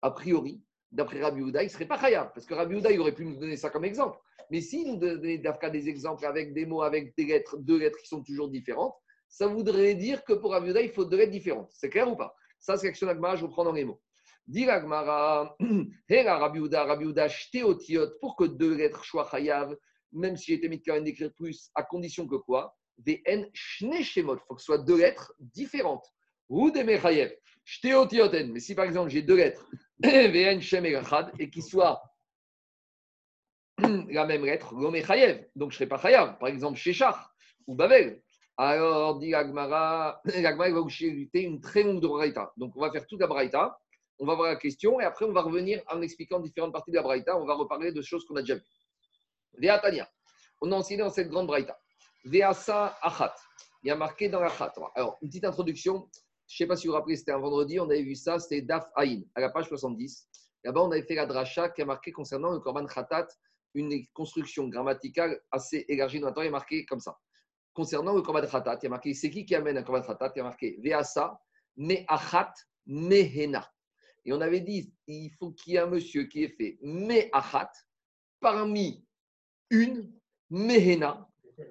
A 0.00 0.10
priori, 0.10 0.62
d'après 0.90 1.20
Rabbi 1.20 1.42
Houda, 1.42 1.62
il 1.62 1.66
ne 1.66 1.70
serait 1.70 1.86
pas 1.86 1.98
Khayab, 1.98 2.32
parce 2.32 2.46
que 2.46 2.54
Rabbi 2.54 2.76
Houda, 2.76 2.90
il 2.90 2.98
aurait 2.98 3.14
pu 3.14 3.26
nous 3.26 3.36
donner 3.36 3.58
ça 3.58 3.68
comme 3.68 3.84
exemple. 3.84 4.18
Mais 4.50 4.60
s'il 4.60 4.86
nous 4.88 4.96
donnait 4.96 5.38
d'Afka 5.38 5.70
des 5.70 5.88
exemples 5.88 6.26
avec 6.26 6.52
des 6.52 6.66
mots, 6.66 6.82
avec 6.82 7.16
des 7.16 7.24
lettres, 7.24 7.56
deux 7.58 7.78
lettres 7.78 7.98
qui 7.98 8.08
sont 8.08 8.22
toujours 8.22 8.48
différentes, 8.48 8.94
ça 9.28 9.46
voudrait 9.46 9.94
dire 9.94 10.24
que 10.24 10.32
pour 10.32 10.50
Rabbi 10.50 10.70
Houda, 10.70 10.82
il 10.82 10.90
faut 10.90 11.04
deux 11.04 11.16
lettres 11.16 11.30
différentes. 11.30 11.70
C'est 11.72 11.88
clair 11.88 12.10
ou 12.10 12.16
pas? 12.16 12.34
Ça, 12.58 12.76
c'est 12.76 12.88
l'action 12.88 13.06
d'Agmara, 13.06 13.36
je 13.36 13.44
reprends 13.44 13.64
dans 13.64 13.72
les 13.72 13.84
mots. 13.84 14.00
Dit 14.46 14.64
l'Agmara, 14.64 15.56
Hera 16.08 16.38
Rabbi 16.38 16.58
Houda, 16.58 16.84
Rabbi 16.84 17.04
Houda, 17.04 17.28
jeté 17.28 17.62
au 17.62 17.74
tiot 17.74 18.08
pour 18.20 18.34
que 18.34 18.44
deux 18.44 18.74
lettres 18.74 19.04
soient 19.04 19.28
Chayav, 19.30 19.76
même 20.12 20.36
si 20.36 20.52
j'étais 20.52 20.68
mis 20.68 20.78
de 20.78 20.82
Karen 20.82 21.04
d'écrire 21.04 21.32
plus, 21.32 21.70
à 21.76 21.84
condition 21.84 22.26
que 22.26 22.34
quoi? 22.34 22.76
VN 23.06 23.48
Shemot, 23.54 24.34
il 24.34 24.40
faut 24.46 24.54
que 24.54 24.60
ce 24.60 24.66
soit 24.66 24.78
deux 24.78 24.98
lettres 24.98 25.32
différentes. 25.38 26.06
Ou 26.48 26.72
des 26.72 26.82
Mechayev, 26.82 27.32
tioten. 27.64 28.52
Mais 28.52 28.58
si 28.58 28.74
par 28.74 28.84
exemple 28.84 29.10
j'ai 29.10 29.22
deux 29.22 29.36
lettres, 29.36 29.70
VN 30.02 30.60
Shem 30.60 30.84
Echad, 30.84 31.30
et 31.38 31.48
qui 31.48 31.62
soient 31.62 32.02
la 34.10 34.26
même 34.26 34.44
lettre, 34.44 34.74
l'homme 34.74 34.96
Chayev. 34.96 35.46
Donc 35.56 35.70
je 35.70 35.76
ne 35.76 35.78
serai 35.78 35.88
pas 35.88 35.98
Chayav. 35.98 36.38
Par 36.38 36.48
exemple, 36.48 36.78
Sheshach 36.78 37.16
ou 37.66 37.74
Babel. 37.74 38.22
Alors, 38.56 39.18
dit 39.18 39.30
l'Agmara 39.30 40.20
il 40.34 40.42
va 40.42 40.80
vous 40.80 40.88
jeter 40.88 41.42
une 41.42 41.60
très 41.60 41.82
longue 41.82 42.02
braïta. 42.02 42.52
Donc 42.56 42.76
on 42.76 42.80
va 42.80 42.90
faire 42.90 43.06
toute 43.06 43.20
la 43.20 43.26
braïta. 43.26 43.78
On 44.18 44.26
va 44.26 44.34
voir 44.34 44.48
la 44.48 44.56
question 44.56 45.00
et 45.00 45.04
après 45.04 45.24
on 45.24 45.32
va 45.32 45.40
revenir 45.40 45.82
en 45.88 46.02
expliquant 46.02 46.40
différentes 46.40 46.72
parties 46.72 46.90
de 46.90 46.96
la 46.96 47.02
braïta. 47.02 47.38
On 47.38 47.46
va 47.46 47.54
reparler 47.54 47.92
de 47.92 48.02
choses 48.02 48.24
qu'on 48.26 48.36
a 48.36 48.42
déjà 48.42 48.56
vues. 48.56 48.64
Veatania. 49.58 50.08
On 50.60 50.70
a 50.72 50.76
enseigné 50.76 51.02
dans 51.02 51.10
cette 51.10 51.28
grande 51.28 51.46
braïta. 51.46 51.78
Veasa 52.24 52.98
Achat. 53.00 53.34
Il 53.82 53.88
y 53.88 53.90
a 53.90 53.96
marqué 53.96 54.28
dans 54.28 54.40
la 54.40 54.50
Chat. 54.50 54.74
Alors, 54.94 55.16
une 55.22 55.28
petite 55.28 55.44
introduction. 55.44 56.08
Je 56.46 56.54
ne 56.54 56.56
sais 56.58 56.66
pas 56.66 56.76
si 56.76 56.86
vous 56.86 56.92
vous 56.92 56.98
rappelez, 56.98 57.16
c'était 57.16 57.32
un 57.32 57.38
vendredi, 57.38 57.80
on 57.80 57.84
avait 57.84 58.02
vu 58.02 58.14
ça, 58.14 58.38
c'était 58.38 58.60
Daf 58.60 58.84
Aïn, 58.96 59.22
à 59.34 59.40
la 59.40 59.50
page 59.50 59.68
70. 59.68 60.28
Là-bas, 60.64 60.82
on 60.82 60.90
avait 60.90 61.04
fait 61.04 61.14
la 61.14 61.24
dracha 61.24 61.70
qui 61.70 61.80
a 61.80 61.84
marqué 61.86 62.12
concernant 62.12 62.50
le 62.50 62.58
Korban 62.58 62.86
Khatat, 62.86 63.28
une 63.74 64.06
construction 64.12 64.68
grammaticale 64.68 65.40
assez 65.50 65.84
élargie 65.88 66.20
dans 66.20 66.32
Torah, 66.32 66.44
il 66.44 66.48
est 66.48 66.52
marqué 66.52 66.84
comme 66.84 67.00
ça. 67.00 67.18
Concernant 67.72 68.14
le 68.14 68.22
Korban 68.22 68.46
Khatat, 68.46 68.78
il 68.82 68.84
y 68.84 68.86
a 68.86 68.90
marqué 68.90 69.14
c'est 69.14 69.30
qui 69.30 69.44
qui 69.44 69.54
amène 69.54 69.78
un 69.78 69.82
Korban 69.82 70.02
Khatat? 70.02 70.32
Il 70.34 70.38
y 70.38 70.40
a 70.40 70.44
marqué 70.44 70.78
Veasa, 70.82 71.40
Me'achat, 71.76 72.52
Mehena. 72.86 73.70
Et 74.24 74.32
on 74.32 74.40
avait 74.40 74.60
dit 74.60 74.92
il 75.06 75.30
faut 75.38 75.52
qu'il 75.52 75.74
y 75.74 75.76
ait 75.76 75.80
un 75.80 75.86
monsieur 75.86 76.24
qui 76.24 76.44
ait 76.44 76.48
fait 76.48 76.78
Me'achat 76.82 77.70
parmi 78.40 79.06
une 79.70 80.12
Mehena, 80.50 81.28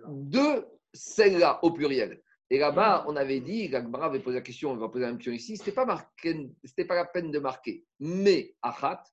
deux 0.07 0.65
celles-là 0.93 1.59
au 1.63 1.71
pluriel. 1.71 2.21
Et 2.49 2.57
là-bas, 2.57 3.05
on 3.07 3.15
avait 3.15 3.41
dit, 3.41 3.67
l'Agmara 3.67 4.07
avait 4.07 4.21
posé 4.21 4.37
la 4.37 4.41
question, 4.41 4.71
on 4.71 4.77
va 4.77 4.89
poser 4.89 5.03
la 5.03 5.09
même 5.09 5.17
question 5.17 5.33
ici, 5.33 5.55
ce 5.55 5.61
n'était 5.61 5.73
pas, 5.73 5.85
marqué- 5.85 6.49
pas 6.87 6.95
la 6.95 7.05
peine 7.05 7.29
de 7.29 7.37
marquer 7.37 7.85
mais 7.99 8.55
achat, 8.61 9.03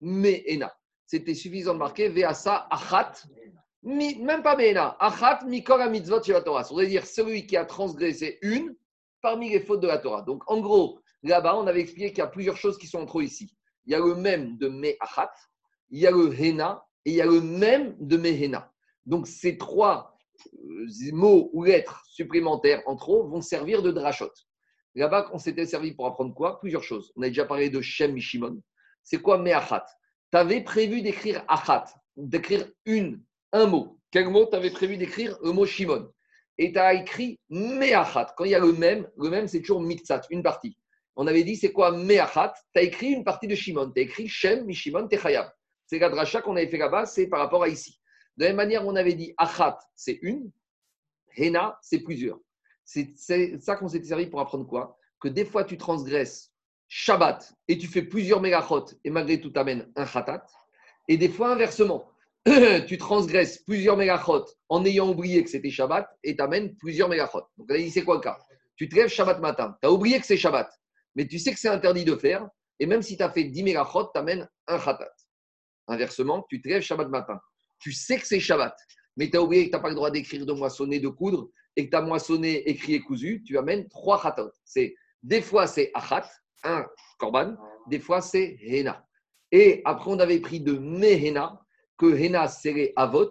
mais 0.00 0.44
ena. 0.48 0.74
C'était 1.06 1.34
suffisant 1.34 1.74
de 1.74 1.78
marquer 1.78 2.08
veasa 2.08 2.66
achat, 2.70 3.12
même 3.82 4.42
pas 4.42 4.56
mena, 4.56 4.96
achat 4.98 5.40
mikor 5.46 5.78
mitzvot 5.88 6.20
la 6.28 6.42
Torah. 6.42 6.64
Ça 6.64 6.74
veut 6.74 6.86
dire 6.86 7.06
celui 7.06 7.46
qui 7.46 7.56
a 7.56 7.64
transgressé 7.64 8.38
une 8.42 8.74
parmi 9.22 9.50
les 9.50 9.60
fautes 9.60 9.80
de 9.80 9.86
la 9.86 9.98
Torah. 9.98 10.22
Donc 10.22 10.42
en 10.50 10.60
gros, 10.60 11.00
là-bas, 11.22 11.56
on 11.56 11.66
avait 11.66 11.80
expliqué 11.80 12.10
qu'il 12.10 12.18
y 12.18 12.22
a 12.22 12.26
plusieurs 12.26 12.56
choses 12.56 12.76
qui 12.76 12.88
sont 12.88 12.98
en 12.98 13.06
trop 13.06 13.20
ici. 13.20 13.56
Il 13.86 13.92
y 13.92 13.94
a 13.94 14.00
le 14.00 14.16
même 14.16 14.58
de 14.58 14.68
me 14.68 14.92
achat, 15.00 15.30
il 15.90 16.00
y 16.00 16.06
a 16.06 16.10
le 16.10 16.34
hena 16.34 16.84
et 17.04 17.10
il 17.10 17.16
y 17.16 17.22
a 17.22 17.26
le 17.26 17.40
même 17.40 17.96
de 18.00 18.16
mehena. 18.16 18.72
Donc 19.04 19.28
ces 19.28 19.56
trois 19.56 20.18
euh, 20.54 20.86
mots 21.12 21.50
ou 21.52 21.62
lettres 21.62 22.02
supplémentaires 22.08 22.82
en 22.86 22.96
trop 22.96 23.28
vont 23.28 23.40
servir 23.40 23.80
de 23.82 23.92
drachot. 23.92 24.32
Là-bas, 24.96 25.28
on 25.32 25.38
s'était 25.38 25.66
servi 25.66 25.92
pour 25.92 26.06
apprendre 26.06 26.34
quoi? 26.34 26.58
Plusieurs 26.58 26.82
choses. 26.82 27.12
On 27.16 27.22
a 27.22 27.28
déjà 27.28 27.44
parlé 27.44 27.70
de 27.70 27.80
Shem 27.80 28.12
Mishimon. 28.12 28.60
C'est 29.04 29.18
quoi 29.18 29.38
Me'achat? 29.38 29.86
Tu 30.32 30.38
avais 30.38 30.62
prévu 30.62 31.02
d'écrire 31.02 31.44
Achat, 31.48 31.86
d'écrire 32.16 32.66
une, 32.84 33.22
un 33.52 33.66
mot. 33.66 33.98
Quel 34.10 34.28
mot 34.28 34.46
tu 34.46 34.56
avais 34.56 34.70
prévu 34.70 34.96
d'écrire? 34.96 35.38
Le 35.42 35.52
mot 35.52 35.66
Shimon. 35.66 36.12
Et 36.58 36.72
tu 36.72 36.78
as 36.78 36.94
écrit 36.94 37.38
Me'achat. 37.50 38.34
Quand 38.36 38.44
il 38.44 38.50
y 38.50 38.54
a 38.54 38.58
le 38.58 38.72
même, 38.72 39.08
le 39.16 39.30
même, 39.30 39.46
c'est 39.46 39.60
toujours 39.60 39.80
Miktsat, 39.80 40.22
une 40.30 40.42
partie. 40.42 40.76
On 41.14 41.26
avait 41.26 41.44
dit, 41.44 41.56
c'est 41.56 41.72
quoi 41.72 41.92
Me'achat? 41.92 42.54
Tu 42.74 42.80
as 42.80 42.82
écrit 42.82 43.08
une 43.08 43.24
partie 43.24 43.46
de 43.46 43.54
Shimon. 43.54 43.90
Tu 43.90 44.00
as 44.00 44.04
écrit 44.04 44.28
Shem 44.28 44.64
Mishimon 44.64 45.06
Techayab. 45.08 45.50
C'est 45.86 45.98
la 45.98 46.08
dracha 46.08 46.42
qu'on 46.42 46.56
avait 46.56 46.68
fait 46.68 46.78
là-bas, 46.78 47.06
c'est 47.06 47.28
par 47.28 47.40
rapport 47.40 47.62
à 47.62 47.68
ici. 47.68 48.00
De 48.36 48.44
la 48.44 48.50
même 48.50 48.56
manière, 48.56 48.86
on 48.86 48.96
avait 48.96 49.14
dit 49.14 49.32
Achat, 49.38 49.78
c'est 49.94 50.18
une. 50.22 50.50
Hena, 51.36 51.78
c'est 51.82 52.00
plusieurs. 52.00 52.38
C'est 52.84 53.14
ça 53.16 53.76
qu'on 53.76 53.88
s'était 53.88 54.08
servi 54.08 54.26
pour 54.26 54.40
apprendre 54.40 54.66
quoi? 54.66 54.98
Que 55.20 55.28
des 55.28 55.44
fois, 55.44 55.64
tu 55.64 55.76
transgresses 55.76 56.52
Shabbat 56.88 57.52
et 57.68 57.78
tu 57.78 57.86
fais 57.86 58.02
plusieurs 58.02 58.40
mégachot 58.40 58.86
et 59.04 59.10
malgré 59.10 59.40
tout, 59.40 59.52
amènes 59.56 59.90
un 59.96 60.06
khatat. 60.06 60.44
Et 61.08 61.16
des 61.16 61.28
fois, 61.28 61.52
inversement, 61.52 62.10
tu 62.86 62.96
transgresses 62.98 63.58
plusieurs 63.58 63.96
mégachot 63.96 64.44
en 64.68 64.84
ayant 64.84 65.08
oublié 65.08 65.42
que 65.42 65.50
c'était 65.50 65.70
Shabbat 65.70 66.08
et 66.22 66.36
tu 66.36 66.42
amènes 66.42 66.76
plusieurs 66.76 67.08
mégachot. 67.08 67.42
Donc, 67.56 67.70
a 67.70 67.76
dit 67.76 67.90
c'est 67.90 68.04
quoi 68.04 68.16
le 68.16 68.20
cas? 68.20 68.38
Tu 68.76 68.88
te 68.88 68.94
lèves 68.94 69.08
Shabbat 69.08 69.40
matin, 69.40 69.76
tu 69.82 69.88
as 69.88 69.92
oublié 69.92 70.20
que 70.20 70.26
c'est 70.26 70.36
Shabbat, 70.36 70.70
mais 71.14 71.26
tu 71.26 71.38
sais 71.38 71.52
que 71.52 71.58
c'est 71.58 71.68
interdit 71.68 72.04
de 72.04 72.14
faire, 72.14 72.46
et 72.78 72.86
même 72.86 73.02
si 73.02 73.16
tu 73.16 73.22
as 73.22 73.30
fait 73.30 73.44
10 73.44 73.62
mégachot, 73.62 74.10
tu 74.12 74.18
amènes 74.18 74.48
un 74.68 74.78
khatat. 74.78 75.12
Inversement, 75.88 76.46
tu 76.48 76.60
te 76.60 76.68
lèves 76.68 76.82
Shabbat 76.82 77.08
matin, 77.08 77.40
tu 77.78 77.92
sais 77.92 78.18
que 78.18 78.26
c'est 78.26 78.40
Shabbat, 78.40 78.76
mais 79.16 79.30
tu 79.30 79.36
as 79.36 79.42
oublié 79.42 79.64
que 79.64 79.70
tu 79.70 79.76
n'as 79.76 79.82
pas 79.82 79.88
le 79.88 79.94
droit 79.94 80.10
d'écrire, 80.10 80.44
de 80.44 80.52
moissonner, 80.52 81.00
de 81.00 81.08
coudre, 81.08 81.48
et 81.74 81.86
que 81.86 81.90
tu 81.90 81.96
as 81.96 82.02
moissonné, 82.02 82.68
écrit 82.68 82.94
et 82.94 83.00
cousu, 83.00 83.42
tu 83.44 83.58
amènes 83.58 83.88
trois 83.88 84.20
khatat. 84.20 84.50
C'est 84.64 84.94
des 85.22 85.42
fois 85.42 85.66
c'est 85.66 85.90
achat, 85.94 86.30
un 86.66 86.86
korban, 87.18 87.56
des 87.88 87.98
fois 87.98 88.20
c'est 88.20 88.58
hena. 88.60 89.06
Et 89.52 89.82
après 89.84 90.10
on 90.10 90.18
avait 90.18 90.40
pris 90.40 90.60
de 90.60 90.72
mehena, 90.72 91.60
que 91.96 92.06
hena 92.06 92.48
c'est 92.48 92.72
les 92.72 92.92
avot, 92.96 93.30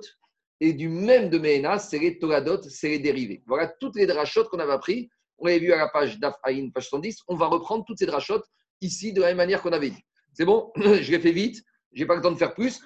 et 0.60 0.74
du 0.74 0.90
même 0.90 1.30
de 1.30 1.38
mehena 1.38 1.80
c'est 1.80 2.00
les 2.00 2.18
toradot, 2.18 2.62
c'est 2.64 2.90
les 2.90 3.00
dérivés. 3.00 3.44
Voilà 3.46 3.68
toutes 3.68 3.96
les 3.96 4.06
drachotes 4.06 4.50
qu'on 4.50 4.60
avait 4.60 4.74
appris. 4.74 5.10
On 5.38 5.48
l'avait 5.48 5.60
vu 5.60 5.74
à 5.74 5.78
la 5.78 5.90
page 5.90 6.20
d'Af 6.20 6.36
page 6.42 6.90
110. 6.90 7.24
On 7.28 7.36
va 7.36 7.48
reprendre 7.48 7.84
toutes 7.86 8.00
ces 8.00 8.06
drachotes 8.06 8.46
ici 8.82 9.12
de 9.12 9.22
la 9.22 9.28
même 9.28 9.38
manière 9.38 9.62
qu'on 9.62 9.74
avait 9.74 9.90
dit. 9.90 10.04
C'est 10.34 10.46
bon? 10.46 10.72
Je 10.78 11.12
l'ai 11.12 11.20
fait 11.20 11.32
vite. 11.32 11.64
J'ai 11.92 12.06
pas 12.06 12.16
le 12.16 12.22
temps 12.22 12.32
de 12.32 12.38
faire 12.38 12.54
plus. 12.54 12.82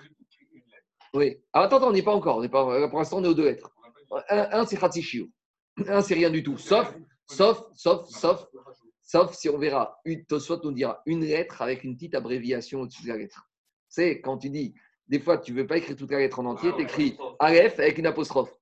Oui. 1.14 1.38
Ah, 1.54 1.62
attends, 1.62 1.78
attends, 1.78 1.90
on 1.90 1.94
n'est 1.94 2.04
pas 2.04 2.14
encore. 2.14 2.42
Pour 2.50 3.00
l'instant, 3.00 3.18
on 3.18 3.24
est 3.24 3.28
aux 3.28 3.34
deux 3.34 3.46
lettres. 3.46 3.70
Un, 4.30 4.48
un 4.52 4.66
c'est 4.66 4.78
Khatsishio. 4.78 5.28
Un, 5.88 6.02
c'est 6.02 6.14
rien 6.14 6.30
du 6.30 6.44
tout. 6.44 6.58
Sauf, 6.58 6.94
sauf, 7.28 7.64
sauf, 7.74 8.08
sauf, 8.10 8.46
sauf 9.10 9.34
si 9.34 9.50
on 9.50 9.58
verra. 9.58 10.00
Une, 10.06 10.24
nous 10.64 10.72
dira 10.72 11.02
une 11.08 11.26
lettre 11.26 11.64
avec 11.64 11.84
une 11.84 11.96
petite 11.96 12.14
abréviation 12.14 12.82
au-dessus 12.82 13.04
de 13.04 13.08
la 13.08 13.18
lettre. 13.18 13.50
C'est 13.88 14.22
quand 14.22 14.38
tu 14.38 14.52
dis, 14.52 14.76
des 15.08 15.20
fois, 15.20 15.40
tu 15.40 15.52
ne 15.52 15.58
veux 15.58 15.68
pas 15.68 15.78
écrire 15.78 15.96
toute 15.96 16.12
la 16.12 16.20
lettre 16.20 16.40
en 16.40 16.46
entier, 16.46 16.72
tu 16.76 16.84
écris 16.84 17.18
Aleph 17.40 17.80
avec 17.80 17.98
une 17.98 18.06
apostrophe. 18.06 18.54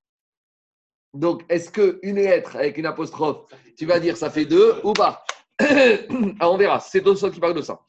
Donc, 1.13 1.43
est-ce 1.49 1.69
qu'une 1.69 2.15
lettre 2.15 2.55
avec 2.55 2.77
une 2.77 2.85
apostrophe, 2.85 3.51
tu 3.77 3.85
vas 3.85 3.99
dire 3.99 4.15
ça 4.15 4.29
fait 4.29 4.45
deux 4.45 4.75
ou 4.85 4.93
pas 4.93 5.25
ah, 5.59 6.49
On 6.49 6.55
verra. 6.55 6.79
C'est 6.79 7.01
Tosfot 7.01 7.29
qui 7.29 7.41
parle 7.41 7.55
de 7.55 7.61
ça. 7.61 7.81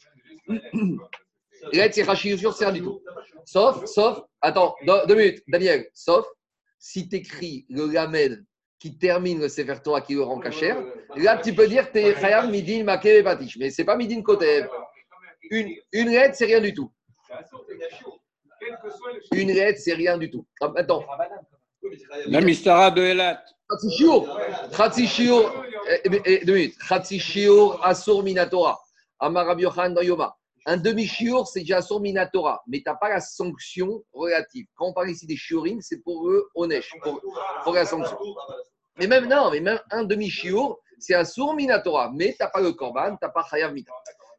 Lettre, 1.72 1.94
c'est 1.94 2.02
Rachid 2.02 2.38
c'est 2.38 2.64
rien 2.64 2.72
du 2.72 2.82
tout. 2.82 3.00
Sauf, 3.44 3.84
sauf, 3.84 4.20
attends, 4.40 4.74
deux, 4.84 5.06
deux 5.06 5.14
minutes, 5.14 5.44
Daniel, 5.46 5.88
sauf 5.94 6.26
si 6.80 7.09
tu 7.09 7.16
écris 7.16 7.66
le 7.68 7.86
Lamed 7.86 8.44
qui 8.78 8.96
termine 8.96 9.40
le 9.40 9.48
Sefer 9.48 9.76
Torah 9.82 10.00
qui 10.00 10.14
le 10.14 10.22
rend 10.22 10.38
cachère, 10.38 10.76
là 11.16 11.38
tu 11.38 11.54
peux 11.54 11.66
dire 11.66 11.90
que 11.90 11.98
tu 11.98 12.04
es 12.04 12.14
Khayam 12.14 12.50
Midin 12.50 12.84
Makev 12.84 13.24
Patish, 13.24 13.56
mais 13.58 13.70
c'est 13.70 13.84
pas 13.84 13.96
Midin 13.96 14.22
Kotev. 14.22 14.68
Une, 15.50 15.74
une 15.92 16.10
lettre, 16.10 16.36
c'est 16.36 16.44
rien 16.44 16.60
du 16.60 16.74
tout. 16.74 16.92
Une 19.32 19.52
lettre, 19.52 19.80
c'est 19.82 19.94
rien 19.94 20.18
du 20.18 20.30
tout. 20.30 20.46
Ah, 20.60 20.72
Attends. 20.76 21.04
La 22.26 22.40
Mistara 22.40 22.90
de 22.90 23.02
Elat. 23.02 23.42
Deux 26.44 26.54
minutes. 26.54 26.76
Asur 27.82 28.22
Minatora. 28.22 28.78
Amar 29.20 29.56
dans 29.56 30.02
Yoma. 30.02 30.34
Un 30.66 30.76
demi-chiour, 30.76 31.46
c'est 31.46 31.60
déjà 31.60 31.78
Asur 31.78 32.00
Minatora, 32.00 32.62
mais 32.66 32.78
tu 32.78 32.84
n'as 32.86 32.96
pas 32.96 33.08
la 33.08 33.20
sanction 33.20 34.02
relative. 34.12 34.66
Quand 34.74 34.88
on 34.88 34.92
parle 34.92 35.10
ici 35.10 35.26
des 35.26 35.36
chiorim, 35.36 35.80
c'est 35.80 36.02
pour 36.02 36.28
eux, 36.28 36.50
Onesh, 36.54 36.90
pour, 37.02 37.22
pour 37.64 37.72
la 37.72 37.86
sanction. 37.86 38.18
Mais 38.99 39.07
même, 39.07 39.28
non, 39.28 39.51
mais 39.51 39.61
même 39.61 39.80
un 39.90 40.05
demi-chiour, 40.05 40.80
c'est 40.99 41.14
Asur 41.14 41.55
Minatora, 41.55 42.12
mais 42.14 42.32
tu 42.32 42.36
n'as 42.40 42.49
pas 42.49 42.61
le 42.61 42.72
Korban, 42.72 43.11
tu 43.12 43.18
n'as 43.22 43.28
pas 43.28 43.44
Chayav 43.49 43.72
Mita. 43.72 43.92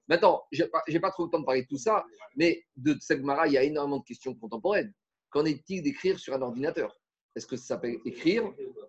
Maintenant, 0.07 0.43
je 0.51 0.63
n'ai 0.63 0.69
pas, 0.69 0.83
j'ai 0.87 0.99
pas 0.99 1.11
trop 1.11 1.25
le 1.25 1.29
temps 1.29 1.39
de 1.39 1.45
parler 1.45 1.61
de 1.61 1.67
tout 1.67 1.77
ça, 1.77 2.03
mais 2.35 2.63
de 2.75 2.93
Tsegmara, 2.93 3.47
il 3.47 3.53
y 3.53 3.57
a 3.57 3.63
énormément 3.63 3.99
de 3.99 4.03
questions 4.03 4.33
contemporaines. 4.33 4.93
Qu'en 5.29 5.45
est-il 5.45 5.83
d'écrire 5.83 6.19
sur 6.19 6.33
un 6.33 6.41
ordinateur? 6.41 6.99
Est-ce 7.35 7.45
que 7.45 7.55
ça 7.55 7.67
s'appelle 7.75 7.97
écrire 8.05 8.43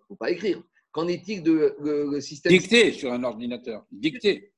ou 0.09 0.15
pas 0.15 0.31
écrire? 0.31 0.61
Qu'en 0.91 1.07
est-il 1.07 1.43
de 1.43 1.75
le, 1.79 2.09
le 2.11 2.21
système 2.21 2.51
Dicté 2.51 2.91
sur 2.91 3.13
un 3.13 3.23
ordinateur. 3.23 3.85
Dicté. 3.91 4.51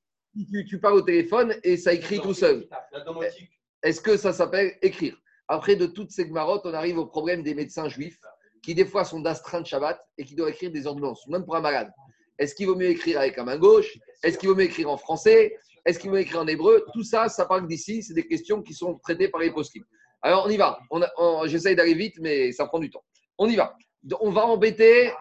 tu, 0.50 0.66
tu 0.66 0.80
parles 0.80 0.96
au 0.96 1.02
téléphone 1.02 1.54
et 1.64 1.78
ça 1.78 1.94
écrit 1.94 2.20
tout 2.20 2.34
seul. 2.34 2.68
Est-ce 3.84 4.02
que 4.02 4.18
ça 4.18 4.32
s'appelle 4.34 4.78
écrire? 4.82 5.18
Après, 5.50 5.76
de 5.76 5.86
toutes 5.86 6.12
ces 6.12 6.26
marottes, 6.26 6.66
on 6.66 6.74
arrive 6.74 6.98
au 6.98 7.06
problème 7.06 7.44
des 7.44 7.54
médecins 7.54 7.90
juifs 7.90 8.20
qui, 8.64 8.74
des 8.74 8.86
fois, 8.86 9.04
sont 9.04 9.20
d'astreinte 9.20 9.66
Shabbat 9.66 10.00
et 10.18 10.24
qui 10.26 10.36
doivent 10.36 10.50
écrire 10.50 10.72
des 10.72 10.88
ordonnances, 10.88 11.28
même 11.28 11.44
pour 11.46 11.56
un 11.56 11.62
malade. 11.62 11.92
Est-ce 12.40 12.56
qu'il 12.56 12.68
vaut 12.68 12.76
mieux 12.76 12.90
écrire 12.90 13.20
avec 13.20 13.38
la 13.38 13.44
main 13.44 13.58
gauche? 13.58 13.98
Est-ce 14.24 14.38
qu'il 14.38 14.50
vaut 14.50 14.56
mieux 14.56 14.64
écrire 14.64 14.90
en 14.90 14.98
français? 14.98 15.56
Est-ce 15.86 16.00
qu'il 16.00 16.10
vaut 16.10 16.16
mieux 16.16 16.22
écrire 16.22 16.40
en 16.40 16.48
hébreu? 16.48 16.86
Tout 16.94 17.04
ça, 17.04 17.30
ça 17.30 17.46
parle 17.46 17.68
d'ici. 17.68 18.02
C'est 18.02 18.14
des 18.14 18.28
questions 18.28 18.62
qui 18.62 18.74
sont 18.74 18.98
traitées 19.00 19.28
par 19.28 19.42
les 19.42 19.52
poskim. 19.52 19.84
Alors, 20.22 20.46
on 20.46 20.50
y 20.50 20.58
va. 20.58 20.80
On 20.90 21.02
on- 21.18 21.46
J'essaye 21.46 21.76
d'aller 21.76 21.94
vite, 21.94 22.16
mais 22.20 22.52
ça 22.54 22.66
prend 22.66 22.80
du 22.80 22.90
temps. 22.90 23.04
On 23.38 23.48
y 23.48 23.56
va. 23.56 23.76
On 24.22 24.32
va 24.32 24.46
embêter. 24.46 25.12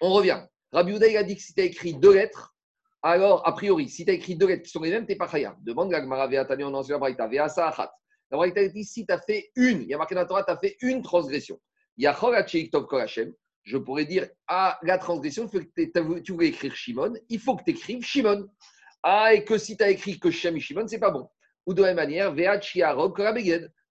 On 0.00 0.12
revient. 0.12 0.40
Rabbi 0.72 0.94
il 0.94 1.16
a 1.16 1.24
dit 1.24 1.34
que 1.34 1.42
si 1.42 1.54
tu 1.54 1.60
as 1.60 1.64
écrit 1.64 1.94
deux 1.94 2.14
lettres, 2.14 2.54
alors, 3.02 3.46
a 3.46 3.52
priori, 3.52 3.88
si 3.88 4.04
tu 4.04 4.10
as 4.10 4.14
écrit 4.14 4.36
deux 4.36 4.46
lettres 4.46 4.64
qui 4.64 4.70
sont 4.70 4.80
les 4.80 4.90
mêmes, 4.90 5.06
tu 5.06 5.16
pas 5.16 5.28
khayab. 5.28 5.56
Demande 5.62 5.90
la 5.90 6.00
Gemara 6.00 6.26
Veatani 6.26 6.64
en. 6.64 6.82
La 8.30 8.36
Braïta 8.36 8.68
dit 8.68 8.84
si 8.84 9.06
tu 9.06 9.12
as 9.12 9.18
fait 9.20 9.50
une, 9.56 9.82
il 9.82 9.88
y 9.88 9.94
a 9.94 9.98
marqué 9.98 10.14
dans 10.14 10.20
la 10.22 10.26
Torah, 10.26 10.44
tu 10.44 10.50
as 10.50 10.58
fait 10.58 10.76
une 10.82 11.02
transgression. 11.02 11.58
Je 11.98 13.76
pourrais 13.76 14.04
dire, 14.04 14.28
ah, 14.46 14.78
la 14.82 14.98
transgression, 14.98 15.48
tu 15.48 16.32
voulais 16.32 16.48
écrire 16.48 16.74
Shimon, 16.74 17.14
il 17.28 17.40
faut 17.40 17.56
que 17.56 17.64
tu 17.64 17.70
écrives 17.72 18.04
Shimon. 18.04 18.48
Ah, 19.02 19.34
et 19.34 19.44
que 19.44 19.58
si 19.58 19.76
tu 19.76 19.84
as 19.84 19.90
écrit 19.90 20.18
que 20.18 20.30
Shem 20.30 20.56
et 20.56 20.60
Shimon, 20.60 20.86
c'est 20.86 20.98
pas 20.98 21.10
bon. 21.10 21.28
Ou 21.66 21.74
de 21.74 21.82
la 21.82 21.88
même 21.88 21.96
manière. 21.96 22.32
De 22.32 22.40
la 22.40 22.60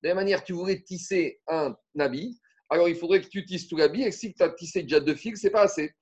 même 0.04 0.16
manière, 0.16 0.44
tu 0.44 0.54
voulais 0.54 0.82
tisser 0.82 1.42
un 1.48 1.76
habit, 2.00 2.40
alors 2.70 2.90
il 2.90 2.96
faudrait 2.96 3.22
que 3.22 3.28
tu 3.28 3.46
tisses 3.46 3.68
tout 3.68 3.78
l'habit, 3.78 4.04
et 4.04 4.12
si 4.12 4.34
tu 4.34 4.44
as 4.44 4.50
tissé 4.50 4.84
déjà 4.84 5.00
deux 5.00 5.16
fils, 5.16 5.40
c'est 5.42 5.50
pas 5.50 5.64
assez. 5.64 5.94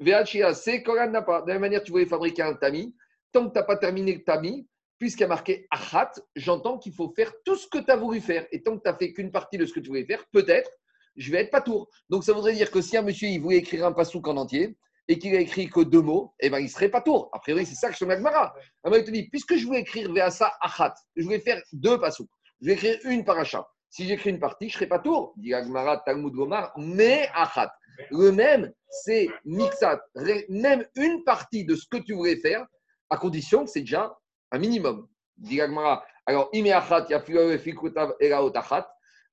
VHA, 0.00 0.54
c'est 0.54 0.82
Koran 0.82 1.10
n'a 1.10 1.22
pas. 1.22 1.42
De 1.42 1.48
la 1.48 1.54
même 1.54 1.62
manière, 1.62 1.82
tu 1.82 1.92
voulais 1.92 2.06
fabriquer 2.06 2.42
un 2.42 2.54
tamis. 2.54 2.94
Tant 3.32 3.46
que 3.46 3.52
tu 3.52 3.58
n'as 3.58 3.64
pas 3.64 3.76
terminé 3.76 4.14
le 4.14 4.24
tamis, 4.24 4.66
puisqu'il 4.98 5.22
y 5.22 5.24
a 5.24 5.28
marqué 5.28 5.66
Achat, 5.70 6.12
j'entends 6.34 6.78
qu'il 6.78 6.92
faut 6.92 7.12
faire 7.14 7.32
tout 7.44 7.56
ce 7.56 7.68
que 7.68 7.78
tu 7.78 7.90
as 7.90 7.96
voulu 7.96 8.20
faire. 8.20 8.46
Et 8.50 8.62
tant 8.62 8.76
que 8.76 8.82
tu 8.82 8.90
n'as 8.90 8.96
fait 8.96 9.12
qu'une 9.12 9.30
partie 9.30 9.58
de 9.58 9.66
ce 9.66 9.72
que 9.72 9.80
tu 9.80 9.88
voulais 9.88 10.06
faire, 10.06 10.24
peut-être, 10.32 10.70
je 11.16 11.30
vais 11.30 11.38
être 11.38 11.50
pas 11.50 11.60
tour. 11.60 11.88
Donc 12.08 12.24
ça 12.24 12.32
voudrait 12.32 12.54
dire 12.54 12.70
que 12.70 12.80
si 12.80 12.96
un 12.96 13.02
monsieur 13.02 13.28
il 13.28 13.40
voulait 13.40 13.58
écrire 13.58 13.86
un 13.86 13.92
pasouk 13.92 14.26
en 14.28 14.36
entier 14.36 14.76
et 15.08 15.18
qu'il 15.18 15.34
a 15.34 15.40
écrit 15.40 15.68
que 15.68 15.80
deux 15.80 16.02
mots, 16.02 16.34
eh 16.40 16.50
ben, 16.50 16.60
il 16.60 16.68
serait 16.68 16.88
pas 16.88 17.00
tour. 17.00 17.30
A 17.32 17.40
priori, 17.40 17.66
c'est 17.66 17.74
ça 17.74 17.90
que 17.90 17.96
je 17.96 18.04
me 18.04 18.12
Agmara. 18.12 18.54
il 18.86 19.04
te 19.04 19.10
dit, 19.10 19.28
puisque 19.28 19.56
je 19.56 19.66
voulais 19.66 19.80
écrire 19.80 20.10
VHA 20.12 20.52
Achat, 20.60 20.94
je 21.16 21.24
voulais 21.24 21.40
faire 21.40 21.60
deux 21.72 21.98
pasouks, 21.98 22.30
je 22.60 22.66
vais 22.66 22.74
écrire 22.74 22.98
une 23.04 23.24
paracha. 23.24 23.66
Si 23.88 24.06
j'écris 24.06 24.30
une 24.30 24.38
partie, 24.38 24.68
je 24.68 24.74
ne 24.74 24.78
serai 24.78 24.86
pas 24.86 25.00
tour. 25.00 25.34
Dit 25.36 25.52
Agmara, 25.52 25.98
Talmud 26.06 26.32
Gomar, 26.32 26.72
mais 26.76 27.28
Achat. 27.34 27.72
Le 28.10 28.30
même, 28.30 28.72
c'est 28.88 29.28
mixat. 29.44 30.00
Même 30.48 30.86
une 30.94 31.24
partie 31.24 31.64
de 31.64 31.74
ce 31.74 31.86
que 31.90 31.96
tu 31.96 32.14
voulais 32.14 32.36
faire, 32.36 32.64
à 33.10 33.16
condition 33.16 33.64
que 33.64 33.70
c'est 33.70 33.80
déjà 33.80 34.16
un 34.52 34.58
minimum. 34.58 35.08
Dit 35.36 35.56
Gagmara. 35.56 36.04
Alors. 36.26 36.50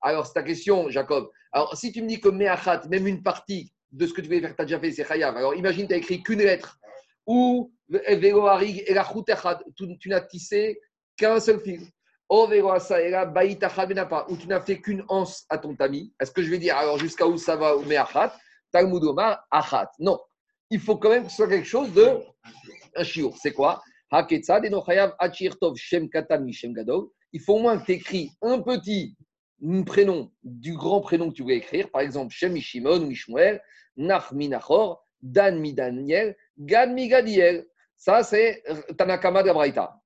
Alors, 0.01 0.25
c'est 0.25 0.34
ta 0.34 0.43
question, 0.43 0.89
Jacob. 0.89 1.30
Alors, 1.58 1.76
si 1.76 1.91
tu 1.91 2.03
me 2.03 2.08
dis 2.08 2.20
que 2.20 2.30
meachat, 2.30 2.84
même 2.88 3.08
une 3.08 3.24
partie 3.24 3.74
de 3.91 4.05
ce 4.05 4.14
que 4.14 4.22
tu 4.22 4.28
voulais 4.28 4.41
faire, 4.41 4.55
tu 4.55 4.62
as 4.62 4.66
déjà 4.66 4.80
fait, 4.80 4.91
c'est 4.91 5.03
chayav. 5.03 5.36
Alors, 5.36 5.55
imagine, 5.55 5.88
tu 5.88 5.93
as 5.95 5.97
écrit 5.97 6.22
qu'une 6.22 6.38
lettre. 6.38 6.78
Ou 7.26 7.74
veloharig, 7.89 8.84
elachutachat, 8.86 9.62
tu 9.76 9.97
tu 9.97 10.10
n'as 10.10 10.22
tissé 10.22 10.80
qu'un 11.18 11.39
seul 11.39 11.60
fil. 11.60 11.82
O 12.30 12.45
benapa, 12.45 14.28
Ou 14.30 14.38
tu 14.38 14.47
n'as 14.47 14.62
fait 14.62 14.80
qu'une 14.80 15.03
anse 15.08 15.45
à 15.49 15.58
ton 15.58 15.76
tamis. 15.76 16.14
Est-ce 16.22 16.30
que 16.30 16.43
je 16.43 16.51
vais 16.51 16.60
dire, 16.60 16.78
alors, 16.78 16.99
jusqu'à 16.99 17.26
où 17.26 17.39
ça 17.39 17.55
va, 17.55 17.76
ou 17.76 17.82
meachat? 17.86 18.38
Talmud 18.72 19.03
Omar, 19.03 19.43
achat. 19.49 19.89
Non, 19.97 20.20
il 20.70 20.80
faut 20.80 20.97
quand 20.97 21.10
même 21.10 21.24
que 21.24 21.32
ce 21.32 21.38
soit 21.38 21.49
quelque 21.49 21.68
chose 21.68 21.91
de 21.91 22.20
un 22.95 23.03
shiur. 23.03 23.36
C'est 23.36 23.53
quoi? 23.53 23.82
Haketzad 24.12 24.64
et 24.64 24.70
nochayav 24.70 25.16
achir 25.18 25.55
shem 25.76 26.08
katan 26.08 26.51
shem 26.51 26.74
gadol. 26.74 27.08
Il 27.34 27.41
faut 27.41 27.55
au 27.55 27.62
moins 27.62 27.80
que 27.80 27.86
tu 27.88 27.93
écris 27.93 28.30
un 28.43 28.62
petit 28.62 29.16
prénom 29.86 30.32
du 30.43 30.74
grand 30.74 31.01
prénom 31.01 31.30
que 31.30 31.36
tu 31.36 31.43
veux 31.43 31.51
écrire. 31.51 31.89
Par 31.89 32.01
exemple, 32.01 32.34
Shem 32.34 32.55
Shimon 32.58 33.01
ou 33.01 33.08
Mishmuel, 33.08 33.62
Nach 33.95 34.32
Dan 35.22 35.74
Daniel, 35.74 36.36
Gad 36.60 36.91
mi 36.91 37.08
Gadiel. 37.08 37.66
Ça, 37.95 38.24
c'est 38.24 38.64
Tanakama 38.97 39.41
de. 39.41 39.49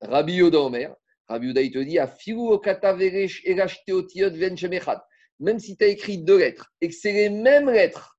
Rabbi 0.02 0.34
Yoda 0.34 0.60
Omer. 0.60 0.96
Rabbi 1.28 1.48
Yoda, 1.48 1.62
il 1.62 1.72
te 1.72 1.80
dit, 1.80 2.00
Afiru 2.00 2.54
o 2.54 2.60
kataveresh 2.60 3.42
erash 3.46 3.84
teotiot 3.86 4.32
ven. 4.32 4.56
Même 5.40 5.60
si 5.60 5.76
tu 5.76 5.84
as 5.84 5.88
écrit 5.88 6.20
deux 6.20 6.38
lettres 6.38 6.72
et 6.80 6.88
que 6.88 6.94
c'est 6.94 7.12
les 7.12 7.30
mêmes 7.30 7.70
lettres, 7.70 8.16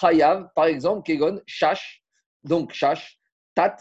Chayav, 0.00 0.48
par 0.54 0.66
exemple, 0.66 1.04
Kegon, 1.04 1.40
Shash, 1.46 2.02
donc 2.42 2.72
Shash, 2.72 3.18
Tat, 3.54 3.76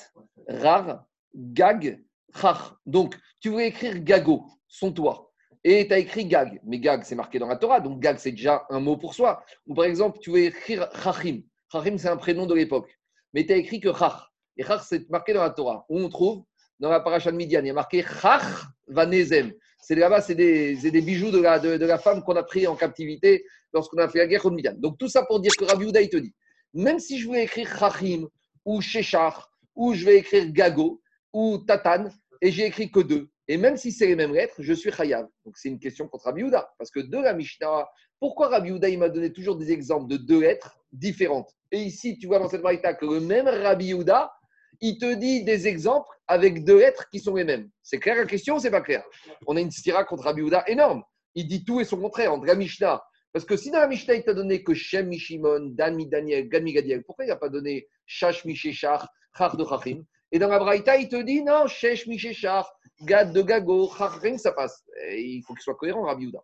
Rar, 0.47 1.05
Gag, 1.35 2.03
Chach. 2.35 2.73
Donc, 2.85 3.17
tu 3.39 3.49
voulais 3.49 3.69
écrire 3.69 3.99
Gago, 3.99 4.45
son 4.67 4.91
toit, 4.91 5.32
et 5.63 5.87
tu 5.87 5.93
as 5.93 5.99
écrit 5.99 6.25
Gag. 6.25 6.59
Mais 6.65 6.79
Gag, 6.79 7.03
c'est 7.03 7.15
marqué 7.15 7.39
dans 7.39 7.47
la 7.47 7.55
Torah, 7.55 7.79
donc 7.79 7.99
Gag, 7.99 8.17
c'est 8.17 8.31
déjà 8.31 8.65
un 8.69 8.79
mot 8.79 8.97
pour 8.97 9.13
soi. 9.13 9.43
Ou 9.67 9.73
par 9.73 9.85
exemple, 9.85 10.19
tu 10.19 10.29
voulais 10.29 10.45
écrire 10.45 10.89
Chachim. 11.01 11.41
Chachim, 11.71 11.97
c'est 11.97 12.09
un 12.09 12.17
prénom 12.17 12.45
de 12.45 12.53
l'époque. 12.53 12.89
Mais 13.33 13.45
tu 13.45 13.53
as 13.53 13.57
écrit 13.57 13.79
que 13.79 13.93
Chach. 13.93 14.29
Et 14.57 14.63
Chach, 14.63 14.81
c'est 14.87 15.09
marqué 15.09 15.33
dans 15.33 15.41
la 15.41 15.49
Torah. 15.49 15.85
Où 15.89 15.99
on 15.99 16.09
trouve, 16.09 16.43
dans 16.79 16.89
la 16.89 16.99
paracha 16.99 17.31
de 17.31 17.37
Midian, 17.37 17.61
il 17.61 17.67
y 17.67 17.69
a 17.69 17.73
marqué 17.73 18.03
Chach 18.03 18.43
Vanezem. 18.87 19.53
C'est 19.79 19.95
là-bas, 19.95 20.21
c'est 20.21 20.35
des, 20.35 20.75
des 20.75 21.01
bijoux 21.01 21.31
de 21.31 21.39
la, 21.39 21.59
de 21.59 21.85
la 21.85 21.97
femme 21.97 22.23
qu'on 22.23 22.35
a 22.35 22.43
pris 22.43 22.67
en 22.67 22.75
captivité 22.75 23.45
lorsqu'on 23.73 23.97
a 23.97 24.07
fait 24.07 24.19
la 24.19 24.27
guerre 24.27 24.41
contre 24.41 24.55
Midian. 24.55 24.73
Donc 24.77 24.97
tout 24.97 25.09
ça 25.09 25.25
pour 25.25 25.39
dire 25.39 25.51
que 25.57 25.65
Rabbi 25.65 25.85
Houda, 25.85 26.01
il 26.01 26.09
te 26.09 26.17
dit, 26.17 26.33
même 26.73 26.99
si 26.99 27.19
je 27.19 27.27
voulais 27.27 27.43
écrire 27.43 27.67
Chachim 27.77 28.27
ou 28.65 28.81
Shechar, 28.81 29.51
ou 29.75 29.93
je 29.93 30.05
vais 30.05 30.17
écrire 30.17 30.51
Gago 30.51 31.01
ou 31.33 31.57
Tatan, 31.57 32.09
et 32.41 32.51
j'ai 32.51 32.65
écrit 32.65 32.91
que 32.91 32.99
deux, 32.99 33.29
et 33.47 33.57
même 33.57 33.77
si 33.77 33.91
c'est 33.91 34.07
les 34.07 34.15
mêmes 34.15 34.33
lettres, 34.33 34.55
je 34.59 34.73
suis 34.73 34.91
Chayav. 34.91 35.27
Donc 35.45 35.57
c'est 35.57 35.69
une 35.69 35.79
question 35.79 36.07
contre 36.07 36.25
Rabbi 36.25 36.43
Houda, 36.43 36.73
parce 36.77 36.91
que 36.91 36.99
de 36.99 37.17
la 37.17 37.33
Mishnah, 37.33 37.87
pourquoi 38.19 38.47
Rabbi 38.47 38.71
Houda, 38.71 38.89
il 38.89 38.99
m'a 38.99 39.09
donné 39.09 39.33
toujours 39.33 39.57
des 39.57 39.71
exemples 39.71 40.09
de 40.09 40.17
deux 40.17 40.41
lettres 40.41 40.77
différentes? 40.91 41.51
Et 41.71 41.79
ici, 41.79 42.17
tu 42.17 42.27
vois 42.27 42.39
dans 42.39 42.47
cette 42.47 42.61
variété 42.61 42.89
que 42.99 43.05
le 43.05 43.19
même 43.19 43.47
Rabbi 43.47 43.93
Houda, 43.93 44.31
il 44.79 44.97
te 44.97 45.13
dit 45.13 45.43
des 45.43 45.67
exemples 45.67 46.09
avec 46.27 46.63
deux 46.63 46.79
lettres 46.79 47.09
qui 47.09 47.19
sont 47.19 47.35
les 47.35 47.43
mêmes. 47.43 47.69
C'est 47.81 47.99
clair 47.99 48.15
la 48.15 48.25
question 48.25 48.55
ou 48.55 48.59
c'est 48.59 48.71
pas 48.71 48.81
clair? 48.81 49.03
On 49.47 49.55
a 49.55 49.61
une 49.61 49.71
stira 49.71 50.03
contre 50.03 50.23
Rabbi 50.23 50.41
Houda 50.41 50.63
énorme. 50.67 51.03
Il 51.35 51.47
dit 51.47 51.63
tout 51.65 51.81
et 51.81 51.85
son 51.85 51.97
contraire 51.97 52.33
entre 52.33 52.45
la 52.45 52.55
Mishnah. 52.55 53.03
Parce 53.33 53.45
que 53.45 53.57
si 53.57 53.71
dans 53.71 53.79
la 53.79 53.87
Mishnah, 53.87 54.13
il 54.13 54.23
t'a 54.23 54.33
donné 54.33 54.63
que 54.63 54.73
Shem 54.73 55.07
Mishimon, 55.07 55.71
Dan 55.71 55.97
Daniel, 56.07 56.47
Gad 56.47 57.03
pourquoi 57.05 57.25
il 57.25 57.29
n'a 57.29 57.35
pas 57.35 57.49
donné 57.49 57.87
Shash 58.05 58.45
Misheshar, 58.45 59.09
Char 59.35 59.57
de 59.57 59.65
Chachim? 59.65 60.03
Et 60.33 60.39
dans 60.39 60.49
la 60.49 60.57
Braïta, 60.57 60.97
il 60.97 61.07
te 61.07 61.21
dit 61.21 61.43
non, 61.43 61.67
Shesh 61.67 62.07
Misheshar, 62.07 62.67
Gad 63.03 63.33
de 63.33 63.43
Gago, 63.43 63.87
Chachim, 63.95 64.39
ça 64.39 64.51
passe. 64.51 64.83
Il 65.11 65.43
faut 65.45 65.53
qu'il 65.53 65.61
soit 65.61 65.75
cohérent, 65.75 66.01
Rabbi 66.01 66.25
Houda. 66.25 66.43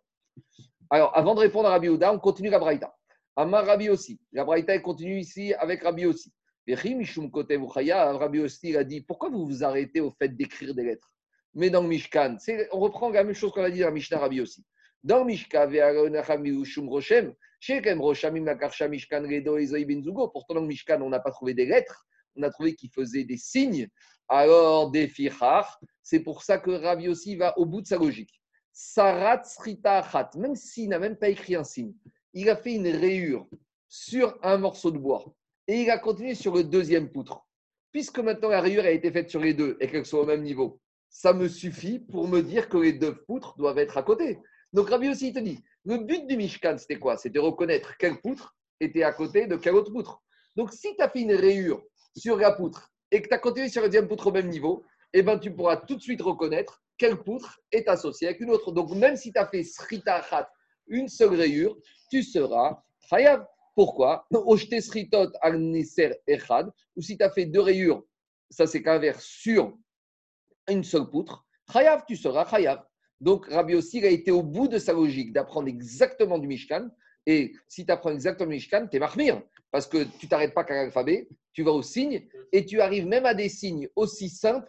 Alors, 0.90 1.16
avant 1.16 1.34
de 1.34 1.40
répondre 1.40 1.66
à 1.66 1.72
Rabbi 1.72 1.88
Houda, 1.88 2.12
on 2.12 2.20
continue 2.20 2.50
la 2.50 2.60
Braïta. 2.60 2.94
Amar 3.34 3.66
Rabbi 3.66 3.88
aussi. 3.88 4.20
La 4.32 4.44
Braïta, 4.44 4.78
continue 4.78 5.18
ici 5.18 5.52
avec 5.54 5.82
Rabbi 5.82 6.06
aussi. 6.06 6.32
Rabbi 6.68 8.38
aussi 8.38 8.76
a 8.76 8.84
dit 8.84 9.00
Pourquoi 9.00 9.28
vous 9.28 9.44
vous 9.44 9.64
arrêtez 9.64 10.00
au 10.00 10.12
fait 10.12 10.28
d'écrire 10.28 10.72
des 10.72 10.84
lettres? 10.84 11.10
Mais 11.54 11.68
dans 11.68 11.82
le 11.82 11.88
Mishkan, 11.88 12.36
on 12.70 12.78
reprend 12.78 13.10
la 13.10 13.24
même 13.24 13.34
chose 13.34 13.50
qu'on 13.50 13.64
a 13.64 13.70
dit 13.70 13.80
dans 13.80 13.90
Mishnah 13.90 14.18
Rabbi 14.18 14.40
aussi. 14.40 14.64
Dans 15.02 15.18
le 15.18 15.24
Mishkan, 15.24 15.68
Roshem, 16.88 17.34
Shekem 17.58 17.98
Mishkan 17.98 19.22
Redo 19.22 19.56
Ben. 19.56 20.04
Pourtant, 20.32 20.54
dans 20.54 20.60
le 20.60 20.68
Mishkan, 20.68 21.02
on 21.02 21.08
n'a 21.08 21.18
pas 21.18 21.32
trouvé 21.32 21.54
des 21.54 21.66
lettres, 21.66 22.06
on 22.36 22.42
a 22.42 22.50
trouvé 22.50 22.74
qu'il 22.74 22.90
faisait 22.90 23.24
des 23.24 23.36
signes. 23.36 23.88
Alors, 24.28 24.90
des 24.90 25.08
fichar, 25.08 25.80
c'est 26.02 26.20
pour 26.20 26.42
ça 26.42 26.58
que 26.58 26.70
Rabbi 26.70 27.08
aussi 27.08 27.36
va 27.36 27.56
au 27.58 27.66
bout 27.66 27.80
de 27.82 27.86
sa 27.86 27.98
logique. 27.98 28.40
Sarat 28.72 29.42
Srita 29.44 29.98
Achat, 29.98 30.30
même 30.36 30.54
s'il 30.54 30.88
n'a 30.88 30.98
même 30.98 31.16
pas 31.16 31.28
écrit 31.28 31.56
un 31.56 31.64
signe, 31.64 31.92
il 32.32 32.48
a 32.48 32.56
fait 32.56 32.74
une 32.74 32.88
rayure 32.88 33.46
sur 33.88 34.38
un 34.42 34.58
morceau 34.58 34.90
de 34.90 34.98
bois 34.98 35.24
et 35.66 35.82
il 35.82 35.90
a 35.90 35.98
continué 35.98 36.34
sur 36.34 36.54
le 36.54 36.64
deuxième 36.64 37.10
poutre. 37.10 37.46
Puisque 37.92 38.20
maintenant 38.20 38.48
la 38.48 38.60
rayure 38.60 38.84
a 38.84 38.90
été 38.90 39.10
faite 39.10 39.28
sur 39.30 39.40
les 39.40 39.52
deux 39.52 39.76
et 39.80 39.88
qu'elles 39.88 40.06
sont 40.06 40.18
au 40.18 40.26
même 40.26 40.42
niveau, 40.42 40.80
ça 41.08 41.32
me 41.32 41.48
suffit 41.48 41.98
pour 41.98 42.28
me 42.28 42.40
dire 42.40 42.68
que 42.68 42.78
les 42.78 42.92
deux 42.92 43.16
poutres 43.24 43.56
doivent 43.56 43.78
être 43.78 43.98
à 43.98 44.02
côté. 44.04 44.38
Donc 44.72 44.90
Rabbi 44.90 45.08
aussi, 45.08 45.28
il 45.28 45.34
te 45.34 45.40
dit, 45.40 45.58
le 45.84 45.98
but 45.98 46.26
du 46.28 46.36
Mishkan, 46.36 46.78
c'était 46.78 47.00
quoi? 47.00 47.16
C'était 47.16 47.40
reconnaître 47.40 47.96
quelle 47.98 48.20
poutre 48.20 48.54
était 48.78 49.02
à 49.02 49.12
côté 49.12 49.48
de 49.48 49.56
quelle 49.56 49.74
autre 49.74 49.92
poutre. 49.92 50.22
Donc 50.56 50.72
si 50.72 50.94
tu 50.94 51.02
as 51.02 51.08
fait 51.08 51.22
une 51.22 51.34
rayure 51.34 51.82
sur 52.16 52.36
la 52.36 52.52
poutre 52.52 52.92
et 53.10 53.22
que 53.22 53.28
tu 53.28 53.34
as 53.34 53.38
continué 53.38 53.68
sur 53.68 53.82
la 53.82 53.88
deuxième 53.88 54.08
poutre 54.08 54.28
au 54.28 54.32
même 54.32 54.48
niveau, 54.48 54.84
eh 55.12 55.22
ben, 55.22 55.38
tu 55.38 55.52
pourras 55.52 55.76
tout 55.76 55.96
de 55.96 56.00
suite 56.00 56.22
reconnaître 56.22 56.82
quelle 56.96 57.16
poutre 57.16 57.60
est 57.72 57.88
associée 57.88 58.28
avec 58.28 58.40
une 58.40 58.50
autre. 58.50 58.72
Donc 58.72 58.90
même 58.94 59.16
si 59.16 59.32
tu 59.32 59.38
as 59.38 59.46
fait 59.46 59.64
Srita 59.64 60.16
Achat, 60.16 60.50
une 60.86 61.08
seule 61.08 61.34
rayure, 61.34 61.76
tu 62.10 62.22
seras 62.22 62.82
Chayav. 63.08 63.46
Pourquoi? 63.74 64.26
Sritot 64.80 65.32
Echad, 66.26 66.70
ou 66.96 67.02
si 67.02 67.16
tu 67.16 67.24
as 67.24 67.30
fait 67.30 67.46
deux 67.46 67.60
rayures, 67.60 68.02
ça 68.50 68.66
c'est 68.66 68.82
qu'un 68.82 68.98
vers 68.98 69.20
sur 69.20 69.76
une 70.68 70.84
seule 70.84 71.08
poutre, 71.08 71.46
Chayav, 71.72 72.04
tu 72.06 72.16
seras 72.16 72.46
Chayav. 72.46 72.84
Donc 73.20 73.46
Rabbi 73.46 73.74
il 73.74 74.04
a 74.04 74.08
été 74.08 74.30
au 74.30 74.42
bout 74.42 74.68
de 74.68 74.78
sa 74.78 74.92
logique 74.92 75.32
d'apprendre 75.32 75.68
exactement 75.68 76.38
du 76.38 76.48
Mishkan. 76.48 76.88
Et 77.26 77.54
si 77.68 77.84
tu 77.84 77.92
apprends 77.92 78.12
exactement 78.12 78.50
le 78.50 78.56
Mishkan, 78.56 78.88
tu 78.90 78.96
es 78.96 79.00
marmire. 79.00 79.42
Parce 79.70 79.86
que 79.86 80.04
tu 80.18 80.28
t'arrêtes 80.28 80.54
pas 80.54 80.64
qu'à 80.64 80.74
l'alphabet, 80.74 81.28
tu 81.52 81.62
vas 81.62 81.72
au 81.72 81.82
signe 81.82 82.28
et 82.52 82.64
tu 82.64 82.80
arrives 82.80 83.06
même 83.06 83.26
à 83.26 83.34
des 83.34 83.48
signes 83.48 83.88
aussi 83.96 84.28
simples 84.28 84.68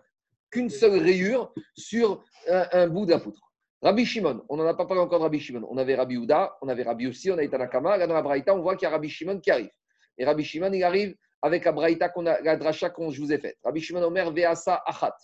qu'une 0.51 0.69
seule 0.69 1.01
rayure 1.01 1.53
sur 1.75 2.23
un, 2.47 2.87
bout 2.87 3.05
de 3.05 3.11
la 3.11 3.19
poutre. 3.19 3.41
Rabbi 3.81 4.05
Shimon, 4.05 4.43
on 4.47 4.57
n'en 4.57 4.67
a 4.67 4.75
pas 4.75 4.85
parlé 4.85 5.01
encore 5.01 5.19
de 5.19 5.23
Rabbi 5.23 5.39
Shimon. 5.39 5.65
On 5.69 5.77
avait 5.77 5.95
Rabbi 5.95 6.17
Houda, 6.17 6.55
on 6.61 6.67
avait 6.67 6.83
Rabbi 6.83 7.07
aussi, 7.07 7.31
on 7.31 7.37
a 7.37 7.47
Tanakama. 7.47 7.97
Là, 7.97 8.05
dans 8.05 8.13
la 8.13 8.21
Braïta, 8.21 8.53
on 8.53 8.61
voit 8.61 8.75
qu'il 8.75 8.85
y 8.85 8.87
a 8.87 8.91
Rabbi 8.91 9.09
Shimon 9.09 9.39
qui 9.39 9.49
arrive. 9.49 9.71
Et 10.19 10.25
Rabbi 10.25 10.43
Shimon, 10.43 10.71
il 10.71 10.83
arrive 10.83 11.15
avec 11.41 11.65
la 11.65 11.71
Braïta, 11.71 12.09
qu'on 12.09 12.27
a, 12.27 12.39
la 12.41 12.57
dracha 12.57 12.91
qu'on 12.91 13.09
je 13.09 13.19
vous 13.19 13.33
ai 13.33 13.39
faite. 13.39 13.57
Rabbi 13.63 13.81
Shimon 13.81 14.03
Omer, 14.03 14.31
Veasa 14.31 14.83
Achat. 14.85 15.15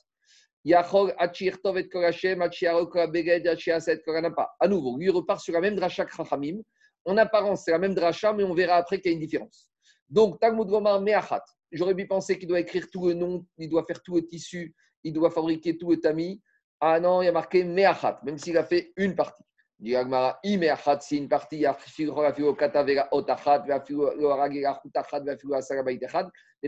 Yachol, 0.66 1.14
Achir, 1.20 1.62
Tovet, 1.62 1.88
Korachem, 1.88 2.42
Achiaro, 2.42 2.88
Korabeged, 2.88 3.48
Achiaset, 3.48 4.02
Koranapa. 4.04 4.56
À 4.60 4.68
nouveau, 4.68 4.98
lui 4.98 5.10
repart 5.10 5.40
sur 5.40 5.54
la 5.54 5.62
même 5.62 5.76
dracha 5.76 6.06
que 6.06 6.16
Chachamim. 6.16 6.62
En 7.08 7.16
apparence, 7.16 7.64
c'est 7.64 7.72
la 7.72 7.80
même 7.80 7.96
dracha, 7.96 8.34
mais 8.34 8.44
on 8.44 8.54
verra 8.54 8.76
après 8.76 9.00
qu'il 9.00 9.12
y 9.12 9.14
a 9.14 9.16
une 9.16 9.24
différence. 9.24 9.72
Donc, 10.10 10.42
Talmud 10.42 10.68
Gomar, 10.68 11.00
Meachat. 11.00 11.44
J'aurais 11.72 11.96
pu 11.96 12.06
penser 12.06 12.38
qu'il 12.38 12.50
doit 12.50 12.60
écrire 12.60 12.90
tout 12.92 13.08
le 13.08 13.14
nom, 13.14 13.46
il 13.58 13.70
doit 13.70 13.86
faire 13.86 14.04
tout 14.04 14.16
le 14.16 14.28
tissu, 14.28 14.76
il 15.06 15.14
doit 15.14 15.32
fabriquer 15.32 15.78
tout 15.78 15.90
le 15.90 16.02
tamis. 16.02 16.42
Ah 16.82 17.00
non, 17.00 17.22
il 17.22 17.26
y 17.26 17.30
a 17.30 17.32
marqué 17.32 17.64
Meachat, 17.64 18.20
même 18.24 18.38
s'il 18.38 18.58
a 18.58 18.66
fait 18.66 18.92
une 18.98 19.16
partie. 19.16 19.44
Dit 19.80 19.96
Agmara, 19.96 20.38
I 20.44 20.58
Meachat, 20.58 21.00
c'est 21.00 21.16
une 21.16 21.30
partie, 21.30 21.58
il 21.60 21.62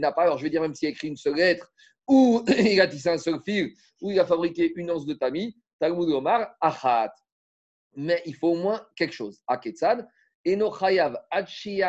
n'a 0.02 0.12
pas. 0.14 0.22
Alors, 0.22 0.38
je 0.38 0.44
vais 0.44 0.50
dire, 0.50 0.62
même 0.62 0.74
s'il 0.74 0.88
a 0.88 0.92
écrit 0.92 1.10
une 1.10 1.18
seule 1.18 1.36
lettre, 1.36 1.70
ou 2.08 2.46
il 2.48 2.80
a 2.80 2.88
tissé 2.88 3.10
un 3.10 3.18
seul 3.18 3.42
fil, 3.44 3.74
ou 4.02 4.12
il 4.12 4.20
a 4.22 4.26
fabriqué 4.26 4.72
une 4.78 4.90
once 4.90 5.06
de 5.06 5.16
tamis, 5.16 5.54
Talmud 5.80 6.08
Omar, 6.10 6.56
Achat. 6.62 7.14
Mais 7.96 8.22
il 8.26 8.36
faut 8.36 8.50
au 8.50 8.56
moins 8.56 8.82
quelque 8.96 9.14
chose. 9.14 9.42
Achia 9.46 9.98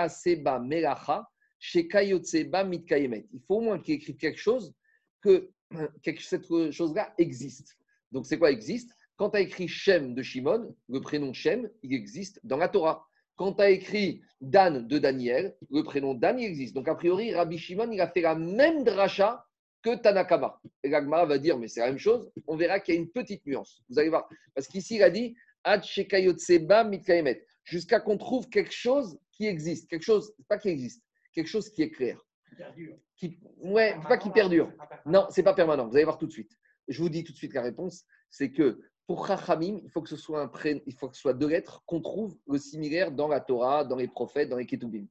Seba 0.09 0.59
Melacha, 0.59 1.29
Shekayotseba 1.59 2.65
Mitkayemet. 2.65 3.27
Il 3.33 3.41
faut 3.47 3.57
au 3.57 3.61
moins 3.61 3.79
qu'il 3.79 3.95
écrive 3.95 4.17
quelque 4.17 4.41
chose, 4.41 4.75
que 5.21 5.51
cette 6.19 6.73
chose-là 6.73 7.13
existe. 7.19 7.77
Donc, 8.13 8.27
c'est 8.27 8.39
quoi 8.39 8.51
existe? 8.51 8.91
Quand 9.17 9.31
tu 9.31 9.37
as 9.37 9.41
écrit 9.41 9.69
Shem 9.69 10.15
de 10.15 10.23
Shimon, 10.23 10.75
le 10.89 11.01
prénom 11.01 11.33
Shem, 11.33 11.69
il 11.83 11.93
existe 11.93 12.41
dans 12.43 12.57
la 12.57 12.69
Torah. 12.69 13.07
Quand 13.37 13.53
tu 13.53 13.63
as 13.63 13.71
écrit 13.71 14.23
Dan 14.41 14.87
de 14.87 14.99
Daniel, 14.99 15.55
le 15.71 15.83
prénom 15.83 16.15
Dan, 16.15 16.39
il 16.39 16.47
existe. 16.47 16.75
Donc, 16.75 16.89
a 16.89 16.95
priori, 16.95 17.35
Rabbi 17.35 17.59
Shimon, 17.59 17.91
il 17.93 18.01
a 18.01 18.09
fait 18.09 18.23
la 18.23 18.35
même 18.35 18.83
dracha 18.83 19.47
que 19.83 19.97
Tanakama. 19.97 20.61
Et 20.83 20.89
l'Agmara 20.89 21.27
va 21.27 21.39
dire, 21.39 21.59
mais 21.59 21.69
c'est 21.69 21.81
la 21.81 21.87
même 21.87 21.99
chose. 21.99 22.31
On 22.47 22.57
verra 22.57 22.81
qu'il 22.81 22.95
y 22.95 22.99
a 22.99 23.01
une 23.01 23.11
petite 23.11 23.45
nuance. 23.47 23.83
Vous 23.89 23.99
allez 23.99 24.09
voir. 24.09 24.29
Parce 24.55 24.67
qu'ici, 24.67 24.97
il 24.97 25.03
a 25.03 25.11
dit 25.11 25.35
Ad 25.65 25.85
Shekayotseba 25.85 26.85
Mitkayemet. 26.85 27.47
Jusqu'à 27.65 28.01
qu'on 28.01 28.17
trouve 28.17 28.49
quelque 28.49 28.73
chose 28.73 29.19
qui 29.33 29.47
existe. 29.47 29.89
Quelque 29.89 30.03
chose, 30.03 30.35
pas 30.49 30.59
qui 30.59 30.69
existe, 30.69 31.03
quelque 31.33 31.47
chose 31.49 31.71
qui 31.71 31.83
est 31.83 31.91
clair. 31.91 32.25
Qui, 33.17 33.39
ouais, 33.63 33.97
pas 34.09 34.17
qui 34.19 34.31
perdure. 34.31 34.73
Non, 35.07 35.27
c'est 35.31 35.43
pas 35.43 35.55
permanent. 35.55 35.87
Vous 35.89 35.95
allez 35.95 36.05
voir 36.05 36.19
tout 36.19 36.27
de 36.27 36.33
suite. 36.33 36.57
Je 36.89 37.01
vous 37.01 37.09
dis 37.09 37.23
tout 37.23 37.33
de 37.33 37.37
suite 37.37 37.55
la 37.55 37.63
réponse, 37.63 38.05
c'est 38.31 38.51
que 38.51 38.81
pour 39.07 39.27
Chachamim, 39.27 39.81
il 39.85 39.91
faut 39.91 40.03
que 40.03 40.09
ce 40.09 40.17
soit 40.17 40.41
un 40.41 40.49
pré- 40.49 40.83
il 40.87 40.95
faut 40.95 41.09
que 41.09 41.15
ce 41.17 41.21
soit 41.23 41.35
deux 41.35 41.49
lettres 41.49 41.83
qu'on 41.87 42.01
trouve 42.01 42.37
le 42.49 42.59
similaire 42.59 43.13
dans 43.13 43.29
la 43.29 43.41
Torah, 43.41 43.85
dans 43.85 43.97
les 43.97 44.09
prophètes, 44.09 44.49
dans 44.49 44.57
les 44.57 44.67
Ketubim. 44.67 45.07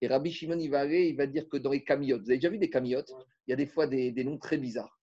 Et 0.00 0.08
Rabbi 0.08 0.32
Shimon, 0.32 0.58
il 0.58 0.68
va 0.68 0.80
aller, 0.80 1.08
il 1.08 1.16
va 1.16 1.26
dire 1.26 1.48
que 1.48 1.56
dans 1.56 1.70
les 1.70 1.84
camiotes, 1.84 2.22
vous 2.22 2.30
avez 2.30 2.38
déjà 2.38 2.48
vu 2.48 2.58
des 2.58 2.70
camiotes 2.70 3.12
Il 3.46 3.50
y 3.50 3.52
a 3.52 3.56
des 3.56 3.66
fois 3.66 3.86
des, 3.86 4.10
des 4.10 4.24
noms 4.24 4.38
très 4.38 4.58
bizarres. 4.58 5.00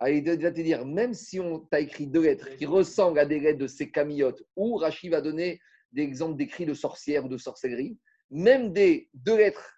Ah, 0.00 0.10
il 0.10 0.24
va 0.24 0.36
te 0.50 0.60
dire, 0.60 0.84
même 0.84 1.14
si 1.14 1.38
on 1.38 1.60
t'a 1.60 1.78
écrit 1.80 2.08
deux 2.08 2.22
lettres 2.22 2.56
qui 2.56 2.66
ressemblent 2.66 3.18
à 3.18 3.26
des 3.26 3.38
lettres 3.38 3.60
de 3.60 3.68
ces 3.68 3.90
camiotes, 3.90 4.42
ou 4.56 4.76
Rachid 4.76 5.10
va 5.12 5.20
donner 5.20 5.60
des 5.94 6.02
exemples 6.02 6.36
d'écrits 6.36 6.66
de 6.66 6.74
sorcières 6.74 7.24
ou 7.24 7.28
de 7.28 7.38
sorcellerie, 7.38 7.96
même 8.30 8.72
des 8.72 9.08
deux 9.14 9.36
lettres 9.36 9.70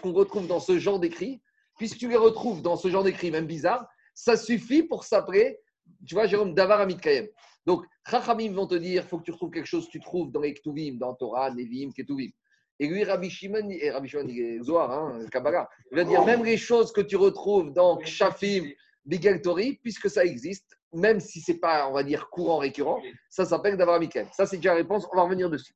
qu'on 0.00 0.12
retrouve 0.12 0.46
dans 0.46 0.60
ce 0.60 0.78
genre 0.78 1.00
d'écrit, 1.00 1.42
puisque 1.78 1.98
tu 1.98 2.08
les 2.08 2.16
retrouves 2.16 2.62
dans 2.62 2.76
ce 2.76 2.88
genre 2.88 3.02
d'écrit, 3.02 3.30
même 3.30 3.46
bizarre, 3.46 3.88
ça 4.14 4.36
suffit 4.36 4.82
pour 4.82 5.04
s'appeler, 5.04 5.58
tu 6.06 6.14
vois, 6.14 6.26
Jérôme, 6.26 6.54
Davar 6.54 6.80
Amit 6.80 6.98
Kayem. 6.98 7.26
Donc, 7.66 7.84
Chachamim 8.08 8.52
vont 8.52 8.66
te 8.66 8.74
dire, 8.74 9.02
il 9.02 9.08
faut 9.08 9.18
que 9.18 9.24
tu 9.24 9.32
retrouves 9.32 9.50
quelque 9.50 9.66
chose 9.66 9.86
que 9.86 9.92
tu 9.92 10.00
trouves 10.00 10.30
dans 10.30 10.40
les 10.40 10.54
Ketuvim, 10.54 10.98
dans 10.98 11.14
Torah, 11.14 11.50
Nevim, 11.50 11.90
Ketuvim. 11.92 12.30
Et 12.78 12.86
lui, 12.88 13.04
Rabbi 13.04 13.30
Shimon, 13.30 13.68
et 13.70 13.90
Rabbi 13.90 14.08
Shimon, 14.08 14.28
Zohar, 14.62 14.90
hein, 14.90 15.26
Kabbalah, 15.30 15.68
il 15.90 15.96
va 15.96 16.04
dire, 16.04 16.24
même 16.24 16.44
les 16.44 16.56
choses 16.56 16.92
que 16.92 17.00
tu 17.00 17.16
retrouves 17.16 17.72
dans 17.72 17.98
Kshafim, 17.98 18.70
Bigel 19.04 19.40
Tori, 19.40 19.78
puisque 19.82 20.10
ça 20.10 20.24
existe, 20.24 20.76
même 20.92 21.20
si 21.20 21.40
ce 21.40 21.52
n'est 21.52 21.58
pas, 21.58 21.88
on 21.88 21.92
va 21.92 22.02
dire, 22.02 22.28
courant, 22.28 22.58
récurrent, 22.58 23.00
ça 23.28 23.44
s'appelle 23.44 23.76
Davar 23.76 23.98
Mikel. 23.98 24.26
Ça, 24.32 24.46
c'est 24.46 24.56
déjà 24.56 24.70
la 24.70 24.76
réponse, 24.76 25.06
on 25.12 25.16
va 25.16 25.22
revenir 25.22 25.48
dessus. 25.48 25.74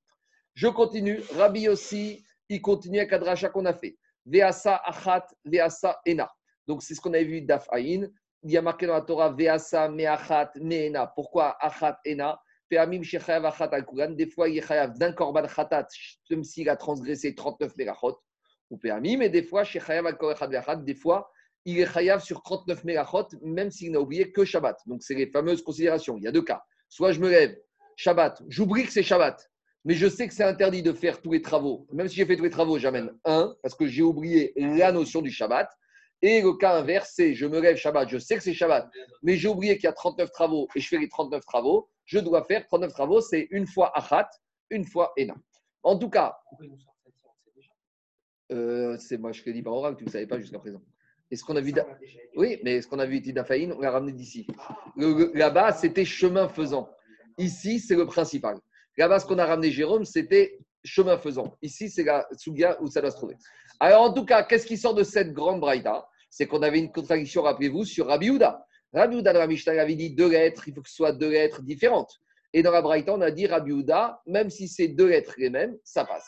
Je 0.54 0.68
continue. 0.68 1.20
Rabbi 1.34 1.68
aussi, 1.68 2.24
il 2.48 2.62
continue 2.62 2.98
avec 2.98 3.10
la 3.10 3.18
dracha 3.18 3.48
qu'on 3.48 3.64
a 3.66 3.74
fait. 3.74 3.96
Veasa 4.24 4.80
achat, 4.84 5.26
veasa 5.44 6.00
ena. 6.06 6.30
Donc, 6.66 6.82
c'est 6.82 6.94
ce 6.94 7.00
qu'on 7.00 7.12
avait 7.14 7.24
vu 7.24 7.42
d'Af. 7.42 7.68
Il 7.76 8.10
y 8.42 8.56
a 8.56 8.62
marqué 8.62 8.86
dans 8.86 8.94
la 8.94 9.02
Torah 9.02 9.30
Veasa 9.30 9.88
meachat 9.88 10.52
meena. 10.56 11.06
Pourquoi 11.06 11.56
achat 11.60 11.98
ena? 12.04 12.40
Des 12.68 14.26
fois, 14.26 14.48
il 14.48 14.58
est 14.58 14.98
d'un 14.98 15.12
korban 15.12 15.46
chatat, 15.46 15.86
même 16.30 16.42
s'il 16.42 16.68
a 16.68 16.76
transgressé 16.76 17.32
39 17.32 17.76
megachot. 17.76 18.18
Ou 18.70 18.76
peamim, 18.76 19.20
et 19.20 19.28
des 19.28 19.44
fois. 19.44 19.62
Des 19.62 20.94
fois, 20.94 21.30
il 21.66 21.80
est 21.80 21.92
chayav 21.92 22.22
sur 22.22 22.42
39 22.42 22.84
megachot, 22.84 23.26
même 23.42 23.70
s'il 23.70 23.90
n'a 23.90 24.00
oublié 24.00 24.30
que 24.30 24.44
Shabbat. 24.44 24.78
Donc, 24.86 25.02
c'est 25.02 25.14
les 25.14 25.26
fameuses 25.26 25.62
considérations. 25.62 26.16
Il 26.16 26.22
y 26.22 26.28
a 26.28 26.32
deux 26.32 26.42
cas. 26.42 26.62
Soit 26.88 27.10
je 27.10 27.20
me 27.20 27.28
lève, 27.28 27.58
Shabbat, 27.96 28.40
j'oublie 28.48 28.84
que 28.84 28.92
c'est 28.92 29.02
Shabbat, 29.02 29.50
mais 29.84 29.94
je 29.94 30.06
sais 30.06 30.28
que 30.28 30.34
c'est 30.34 30.44
interdit 30.44 30.82
de 30.82 30.92
faire 30.92 31.20
tous 31.20 31.32
les 31.32 31.42
travaux. 31.42 31.86
Même 31.92 32.08
si 32.08 32.14
j'ai 32.16 32.24
fait 32.24 32.36
tous 32.36 32.44
les 32.44 32.50
travaux, 32.50 32.78
j'amène 32.78 33.12
un, 33.24 33.54
parce 33.62 33.74
que 33.74 33.88
j'ai 33.88 34.02
oublié 34.02 34.52
la 34.56 34.92
notion 34.92 35.22
du 35.22 35.30
Shabbat. 35.30 35.68
Et 36.22 36.40
le 36.40 36.54
cas 36.54 36.78
inverse, 36.78 37.12
c'est 37.14 37.34
je 37.34 37.46
me 37.46 37.60
lève 37.60 37.76
Shabbat, 37.76 38.08
je 38.08 38.18
sais 38.18 38.36
que 38.36 38.42
c'est 38.42 38.54
Shabbat, 38.54 38.88
mais 39.22 39.36
j'ai 39.36 39.48
oublié 39.48 39.74
qu'il 39.74 39.84
y 39.84 39.88
a 39.88 39.92
39 39.92 40.30
travaux 40.30 40.68
et 40.74 40.80
je 40.80 40.88
fais 40.88 40.98
les 40.98 41.08
39 41.08 41.44
travaux. 41.44 41.90
Je 42.04 42.20
dois 42.20 42.44
faire 42.44 42.64
39 42.64 42.92
travaux, 42.92 43.20
c'est 43.20 43.48
une 43.50 43.66
fois 43.66 43.92
Achat, 43.94 44.30
une 44.70 44.84
fois 44.84 45.12
Ena. 45.18 45.34
En 45.82 45.98
tout 45.98 46.08
cas, 46.08 46.38
euh, 48.52 48.96
c'est 48.98 49.18
moi 49.18 49.32
je 49.32 49.42
te 49.42 49.50
dis 49.50 49.62
par 49.62 49.74
oral, 49.74 49.96
tu 49.96 50.04
ne 50.04 50.10
savais 50.10 50.26
pas 50.26 50.38
jusqu'à 50.38 50.58
présent. 50.58 50.80
Est-ce 51.30 51.42
qu'on 51.44 51.56
a 51.56 51.60
vu 51.60 51.72
Da- 51.72 51.86
Oui, 52.36 52.58
mais 52.62 52.80
ce 52.80 52.86
qu'on 52.88 52.98
a 52.98 53.06
vu 53.06 53.20
Tidafaïn, 53.20 53.72
on 53.72 53.80
l'a 53.80 53.90
ramené 53.90 54.12
d'ici. 54.12 54.46
Là-bas, 54.96 55.72
c'était 55.72 56.04
chemin 56.04 56.48
faisant. 56.48 56.88
Ici, 57.38 57.80
c'est 57.80 57.96
le 57.96 58.06
principal. 58.06 58.56
Là-bas, 58.96 59.20
ce 59.20 59.26
qu'on 59.26 59.38
a 59.38 59.44
ramené 59.46 59.70
Jérôme, 59.70 60.04
c'était 60.04 60.58
chemin 60.84 61.18
faisant. 61.18 61.56
Ici, 61.62 61.90
c'est 61.90 62.04
la 62.04 62.26
Sugia 62.36 62.80
où 62.80 62.86
ça 62.86 63.00
doit 63.00 63.10
se 63.10 63.16
trouver. 63.16 63.34
Alors, 63.80 64.02
en 64.02 64.12
tout 64.12 64.24
cas, 64.24 64.42
qu'est-ce 64.44 64.66
qui 64.66 64.76
sort 64.76 64.94
de 64.94 65.02
cette 65.02 65.32
grande 65.32 65.60
braïta? 65.60 66.06
C'est 66.30 66.46
qu'on 66.46 66.62
avait 66.62 66.78
une 66.78 66.92
contradiction, 66.92 67.42
rappelez-vous, 67.42 67.84
sur 67.84 68.06
Rabbi 68.06 68.30
Houda. 68.30 68.64
Rabbi 68.94 69.16
Houda, 69.16 69.32
dans 69.32 69.40
la 69.40 69.46
Mishnah, 69.46 69.72
avait 69.80 69.94
dit 69.96 70.14
deux 70.14 70.30
lettres, 70.30 70.68
il 70.68 70.74
faut 70.74 70.80
que 70.82 70.88
ce 70.88 70.94
soit 70.96 71.12
deux 71.12 71.30
lettres 71.30 71.62
différentes. 71.62 72.14
Et 72.52 72.62
dans 72.62 72.70
la 72.70 72.80
braïta, 72.80 73.12
on 73.12 73.20
a 73.20 73.30
dit 73.30 73.46
Rabbi 73.46 73.72
Houda, 73.72 74.22
même 74.26 74.48
si 74.48 74.68
c'est 74.68 74.88
deux 74.88 75.08
lettres 75.08 75.34
les 75.36 75.50
mêmes, 75.50 75.76
ça 75.84 76.04
passe. 76.04 76.26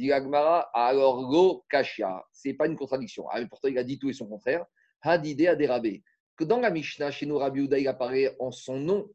Dit 0.00 0.12
Agmara, 0.12 0.60
alors 0.72 1.28
go 1.28 1.62
kashia. 1.68 2.24
C'est 2.32 2.54
pas 2.54 2.66
une 2.66 2.74
contradiction. 2.74 3.26
Ah, 3.30 3.38
pourtant, 3.44 3.68
il 3.68 3.76
a 3.76 3.84
dit 3.84 3.98
tout 3.98 4.08
et 4.08 4.14
son 4.14 4.26
contraire. 4.26 4.64
Hadide 5.02 5.46
adérabé. 5.46 6.02
Que 6.38 6.44
dans 6.44 6.58
la 6.58 6.70
Mishnah, 6.70 7.10
chez 7.10 7.26
nous, 7.26 7.36
Rabbi 7.36 7.60
Houda, 7.60 7.78
il 7.78 7.86
apparaît 7.86 8.34
en 8.38 8.50
son 8.50 8.78
nom. 8.78 9.10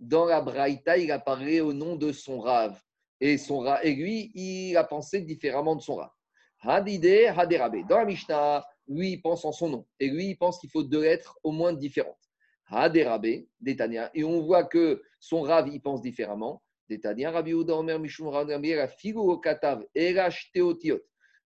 Dans 0.00 0.24
la 0.24 0.40
Braïta, 0.40 0.96
il 0.96 1.12
apparaît 1.12 1.60
au 1.60 1.74
nom 1.74 1.96
de 1.96 2.12
son 2.12 2.40
Rav. 2.40 2.80
Et, 3.20 3.36
son 3.36 3.58
Rav, 3.58 3.80
et 3.82 3.94
lui, 3.94 4.32
il 4.34 4.74
a 4.78 4.84
pensé 4.84 5.20
différemment 5.20 5.76
de 5.76 5.82
son 5.82 5.96
Rav. 5.96 6.10
Hadide 6.62 7.28
hadérabé. 7.36 7.84
Dans 7.86 7.98
la 7.98 8.06
Mishnah, 8.06 8.64
lui, 8.88 9.12
il 9.12 9.20
pense 9.20 9.44
en 9.44 9.52
son 9.52 9.68
nom. 9.68 9.86
Et 10.00 10.08
lui, 10.08 10.28
il 10.28 10.36
pense 10.36 10.58
qu'il 10.58 10.70
faut 10.70 10.82
deux 10.82 11.02
lettres 11.02 11.38
au 11.42 11.52
moins 11.52 11.74
différentes. 11.74 12.16
Hadérabé, 12.68 13.50
Détania. 13.60 14.10
Et 14.14 14.24
on 14.24 14.40
voit 14.40 14.64
que 14.64 15.02
son 15.20 15.42
Rav, 15.42 15.68
il 15.68 15.82
pense 15.82 16.00
différemment. 16.00 16.62
Rabbi 16.90 17.52
Houda, 17.52 17.76
Omer, 17.76 17.98
Mishum, 17.98 18.30
figu 18.98 19.40
katav, 19.40 19.84
erash 19.94 20.50
teotiot. 20.52 21.00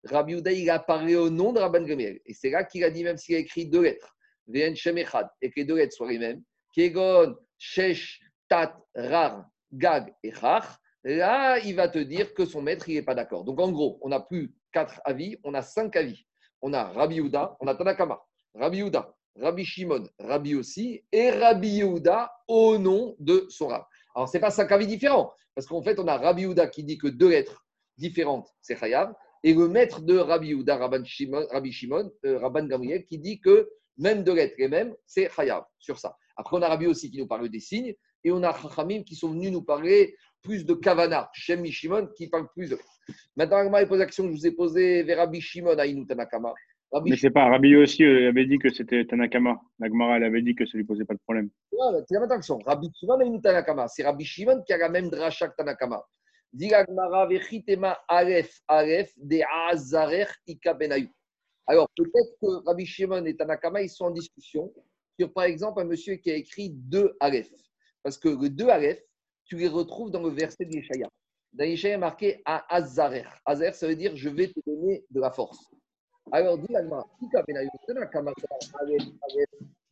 Rabbi 0.05 0.35
Houda, 0.35 0.53
il 0.53 0.69
apparaît 0.71 1.17
au 1.17 1.31
nom 1.31 1.53
de 1.53 1.61
Rabban 1.61 1.83
Gamliel. 1.83 2.21
Et 2.27 2.35
c'est 2.35 2.51
là 2.51 2.65
qu'il 2.65 2.85
a 2.85 2.91
dit, 2.91 3.05
même 3.05 3.17
s'il 3.17 3.37
a 3.37 3.39
écrit 3.39 3.67
deux 3.67 3.83
lettres, 3.83 4.15
Vn 4.47 4.75
Shem 4.77 4.99
Echad, 4.99 5.29
et 5.41 5.51
que 5.51 5.55
les 5.57 5.65
deux 5.65 5.77
lettres 5.77 5.95
soient 5.95 6.11
les 6.11 6.19
mêmes, 6.19 6.43
Kegon, 6.75 7.35
Shesh, 7.59 8.21
Tat, 8.49 8.77
Rar, 8.95 9.47
Gag 9.73 10.15
et 10.23 10.33
Chach, 10.33 10.65
là, 11.05 11.59
il 11.59 11.75
va 11.75 11.89
te 11.89 11.99
dire 11.99 12.35
que 12.35 12.45
son 12.45 12.63
maître, 12.63 12.89
il 12.89 12.97
n'est 12.97 13.03
pas 13.03 13.15
d'accord. 13.15 13.45
Donc, 13.45 13.61
en 13.61 13.73
gros, 13.73 13.99
on 14.03 14.09
n'a 14.11 14.21
plus 14.21 14.55
quatre 14.73 15.01
avis, 15.05 15.39
on 15.45 15.55
a 15.55 15.63
cinq 15.63 15.97
avis. 15.97 16.27
On 16.61 16.73
a 16.73 16.85
Rabbi 16.85 17.21
Houda, 17.21 17.57
on 17.61 17.67
a 17.67 17.75
Tanakama, 17.75 18.21
Rabbi 18.55 18.83
Houda, 18.83 19.15
Rabbi 19.37 19.65
Shimon, 19.65 20.05
Rabbi 20.19 20.55
aussi, 20.55 21.03
et 21.11 21.31
Rabbi 21.31 21.79
Yehuda 21.79 22.31
au 22.47 22.79
nom 22.79 23.17
de 23.19 23.47
son 23.49 23.69
Rav. 23.69 23.85
Alors, 24.15 24.29
ce 24.29 24.37
n'est 24.37 24.41
pas 24.41 24.51
cinq 24.51 24.71
avis 24.73 24.87
différents, 24.87 25.33
parce 25.55 25.67
qu'en 25.67 25.83
fait, 25.83 25.99
on 25.99 26.07
a 26.07 26.17
Rabbi 26.17 26.43
Yehuda 26.43 26.69
qui 26.69 26.85
dit 26.85 26.99
que 26.99 27.09
deux 27.09 27.31
lettres 27.31 27.67
différentes, 27.97 28.49
c'est 28.61 28.79
Chayav, 28.79 29.13
et 29.43 29.53
le 29.53 29.69
maître 29.69 30.01
de 30.01 30.17
Rabbi 30.17 30.49
Yehuda, 30.49 30.77
Rabban 30.77 31.05
Shimon, 31.05 31.47
Rabbi 31.51 31.73
Shimon, 31.73 32.11
euh, 32.25 32.39
Rabban 32.39 32.67
Gamriel, 32.67 33.05
qui 33.05 33.19
dit 33.19 33.41
que 33.41 33.69
même 33.99 34.25
deux 34.25 34.35
lettres 34.35 34.55
les 34.59 34.69
mêmes, 34.69 34.95
c'est 35.07 35.31
Chayav, 35.31 35.65
sur 35.79 35.99
ça. 35.99 36.17
Après, 36.37 36.57
on 36.57 36.63
a 36.63 36.69
Rabbi 36.69 36.87
aussi 36.87 37.11
qui 37.11 37.19
nous 37.19 37.27
parle 37.27 37.49
des 37.49 37.61
signes, 37.61 37.95
et 38.23 38.33
on 38.33 38.43
a 38.43 38.57
Chachamim 38.57 39.03
qui 39.03 39.17
sont 39.17 39.31
venus 39.31 39.53
nous 39.53 39.63
parler 39.63 40.17
plus 40.43 40.65
de 40.65 40.75
Kavana, 40.75 41.31
Shem 41.33 41.61
Mishimon, 41.61 42.09
qui 42.17 42.29
parle 42.29 42.49
plus 42.55 42.71
de. 42.71 42.79
Maintenant, 43.37 43.59
Agma, 43.59 43.85
pose 43.87 44.05
que 44.07 44.13
je 44.13 44.23
vous 44.23 44.47
ai 44.47 44.53
posée 44.53 45.03
vers 45.03 45.19
Rabbi 45.19 45.41
Shimon 45.41 45.79
à 45.79 45.87
Tanakama. 46.07 46.55
Rabbi 46.95 47.11
Mais 47.11 47.17
c'est 47.17 47.31
pas, 47.31 47.51
Rabbi 47.51 47.75
aussi 47.75 48.05
euh, 48.05 48.29
avait 48.29 48.47
dit 48.47 48.57
que 48.57 48.73
c'était 48.73 49.05
Tanakama. 49.05 49.61
Nagmara, 49.81 50.17
elle 50.17 50.25
avait 50.25 50.43
dit 50.43 50.55
que 50.55 50.65
ça 50.65 50.79
lui 50.79 50.85
posait 50.85 51.05
pas 51.05 51.15
de 51.15 51.19
problème. 51.19 51.51
C'est 51.73 52.15
la 52.15 52.21
même 52.21 52.31
action. 52.31 52.59
Rabbi 52.59 52.89
Shimon 52.95 53.21
et 53.21 53.41
Tanakama. 53.41 53.89
C'est 53.89 54.05
Rabbi 54.05 54.25
Shimon 54.25 54.63
qui 54.63 54.73
a 54.73 54.79
la 54.79 54.89
même 54.89 55.11
dracha 55.11 55.49
que 55.49 55.57
Tanakama. 55.57 56.05
Dit 56.53 56.73
Agmara, 56.73 57.27
Vechitema 57.27 57.99
Aleph, 58.07 58.61
Aleph, 58.69 59.13
de 59.17 59.41
Azarer, 59.69 60.29
Ika 60.47 60.73
Benayu. 60.75 61.11
Alors, 61.67 61.89
peut-être 61.97 62.37
que 62.41 62.65
Rabbi 62.65 62.87
Shimon 62.87 63.25
et 63.25 63.35
Tanakama, 63.35 63.83
ils 63.83 63.91
sont 63.91 64.05
en 64.05 64.13
discussion 64.13 64.73
sur, 65.19 65.33
par 65.33 65.45
exemple, 65.45 65.81
un 65.81 65.85
monsieur 65.87 66.15
qui 66.15 66.31
a 66.31 66.37
écrit 66.37 66.71
deux 66.71 67.17
Aleph. 67.19 67.51
Parce 68.05 68.19
que 68.19 68.29
les 68.29 68.51
deux 68.51 68.69
Aleph, 68.69 69.03
tu 69.47 69.57
les 69.57 69.67
retrouves 69.67 70.13
dans 70.13 70.23
le 70.23 70.31
verset 70.31 70.65
de 70.65 70.77
Yeshaya. 70.77 71.09
Dans 71.55 71.65
Yeshaya, 71.65 71.99
marqué 71.99 72.41
à 72.45 72.73
Azarer. 72.73 73.25
Azarer, 73.45 73.73
ça 73.73 73.89
veut 73.89 73.97
dire 73.97 74.15
je 74.15 74.29
vais 74.29 74.47
te 74.47 74.61
donner 74.65 75.05
de 75.11 75.21
la 75.21 75.33
force. 75.33 75.75
Alors, 76.33 76.59
dit 76.59 76.75
Aleph, 76.75 76.91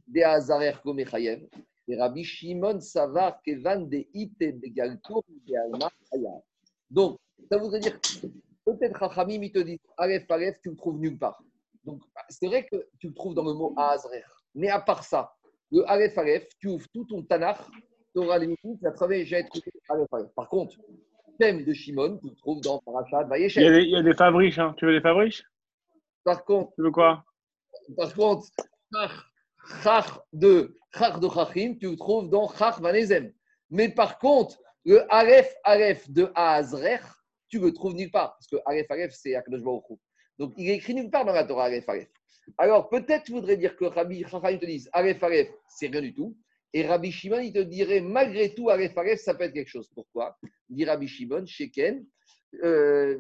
de 0.09 0.23
Azarer, 0.23 0.75
Gomechayev. 0.85 1.47
Et 1.89 1.97
Rabbi 1.99 2.25
Shimon 2.25 2.81
Savar 2.81 3.43
Kevan 3.43 3.89
de 3.89 4.05
Ite 4.15 4.61
Begaltour 4.61 5.25
de 5.29 5.57
Alma. 5.57 5.91
Donc, 6.91 7.19
ça 7.51 7.59
voudrait 7.59 7.81
dire 7.81 7.99
peut-être 8.65 8.97
Rachamim, 8.97 9.43
ils 9.43 9.53
te 9.53 9.59
disent 9.59 9.81
Aleph, 9.97 10.31
Aleph, 10.31 10.61
tu 10.63 10.71
le 10.71 10.77
trouves 10.77 10.99
nulle 10.99 11.19
part. 11.19 11.43
Donc, 11.85 12.01
c'est 12.29 12.47
vrai 12.47 12.65
que 12.71 12.87
tu 13.01 13.09
le 13.09 13.15
trouves 13.15 13.35
dans 13.35 13.45
le 13.45 13.55
mot 13.55 13.75
Azrer. 13.77 14.23
Mais 14.55 14.69
à 14.69 14.81
part 14.81 15.03
ça, 15.03 15.33
le 15.73 15.89
Aleph, 15.91 16.17
Aleph, 16.17 16.49
tu 16.61 16.69
ouvres 16.69 16.87
tout 16.95 17.05
ton 17.05 17.23
Tanakh, 17.23 17.59
tu 18.15 18.21
auras 18.21 18.39
les 18.39 18.47
minutes, 18.47 18.81
tu 18.81 18.87
as 18.87 18.93
travaillé, 18.93 19.25
j'ai 19.25 19.45
trouvé 19.45 19.73
Aleph, 19.89 20.13
Aleph. 20.13 20.31
Par 20.37 20.49
contre, 20.49 20.77
thème 21.39 21.65
de 21.65 21.73
Shimon, 21.73 22.19
tu 22.19 22.29
le 22.29 22.37
trouves 22.37 22.61
dans 22.61 22.79
Parashat 22.79 23.23
Il 23.23 23.29
Vayeshev. 23.29 23.83
il 23.83 23.91
y 23.91 23.97
a 23.97 24.03
des 24.03 24.15
fabriques, 24.15 24.59
hein. 24.59 24.75
Tu 24.77 24.87
veux 24.87 24.93
des 24.93 25.01
fabriques 25.01 25.43
Par 26.25 26.45
contre, 26.45 26.73
Tu 26.77 26.83
veux 26.83 26.91
quoi? 26.91 27.25
Par 27.97 28.15
contre, 28.15 28.47
chach, 29.83 30.21
de 30.33 30.79
chach 30.95 31.19
de 31.19 31.29
chachim, 31.29 31.77
tu 31.79 31.91
le 31.91 31.97
trouves 31.97 32.29
dans 32.29 32.49
chach 32.49 32.79
vanezem. 32.81 33.33
Mais 33.71 33.89
par 33.89 34.19
contre, 34.19 34.59
le 34.85 35.05
aleph 35.13 35.55
aleph 35.65 36.11
de 36.11 36.31
Azrer, 36.35 37.01
tu 37.49 37.59
le 37.59 37.73
trouves 37.73 37.95
nulle 37.95 38.11
part. 38.11 38.35
Parce 38.35 38.47
que 38.47 38.57
aleph 38.67 38.91
aleph, 38.91 39.13
c'est 39.15 39.35
Akadosh 39.35 39.63
Baruch. 39.63 39.99
Donc, 40.39 40.55
il 40.57 40.69
est 40.71 40.77
écrit 40.77 40.95
nulle 40.95 41.11
part 41.11 41.25
dans 41.25 41.33
la 41.33 41.45
Torah, 41.45 41.65
aleph 41.65 41.89
aleph. 41.89 42.09
Alors, 42.59 42.89
peut-être 42.89 43.25
tu 43.25 43.33
voudrais 43.33 43.57
dire 43.57 43.77
que 43.77 43.85
Rabbi 43.85 44.25
Chacham 44.25 44.59
te 44.59 44.67
dise 44.67 44.89
aleph 44.93 45.23
aleph, 45.23 45.49
c'est 45.69 45.89
rien 45.89 46.01
du 46.01 46.15
tout. 46.15 46.37
Et 46.75 46.87
Rabbi 46.87 47.13
Shimon, 47.13 47.39
il 47.41 47.53
te 47.53 47.59
dirait, 47.59 48.01
malgré 48.01 48.55
tout, 48.55 48.71
aleph 48.71 48.97
aleph, 48.97 49.21
ça 49.21 49.35
peut 49.35 49.45
être 49.45 49.53
quelque 49.53 49.69
chose. 49.69 49.89
Pourquoi? 49.95 50.37
Dit 50.69 50.85
Rabbi 50.85 51.07
Shimon, 51.07 51.47
Sheken, 51.47 52.05
euh, 52.63 53.17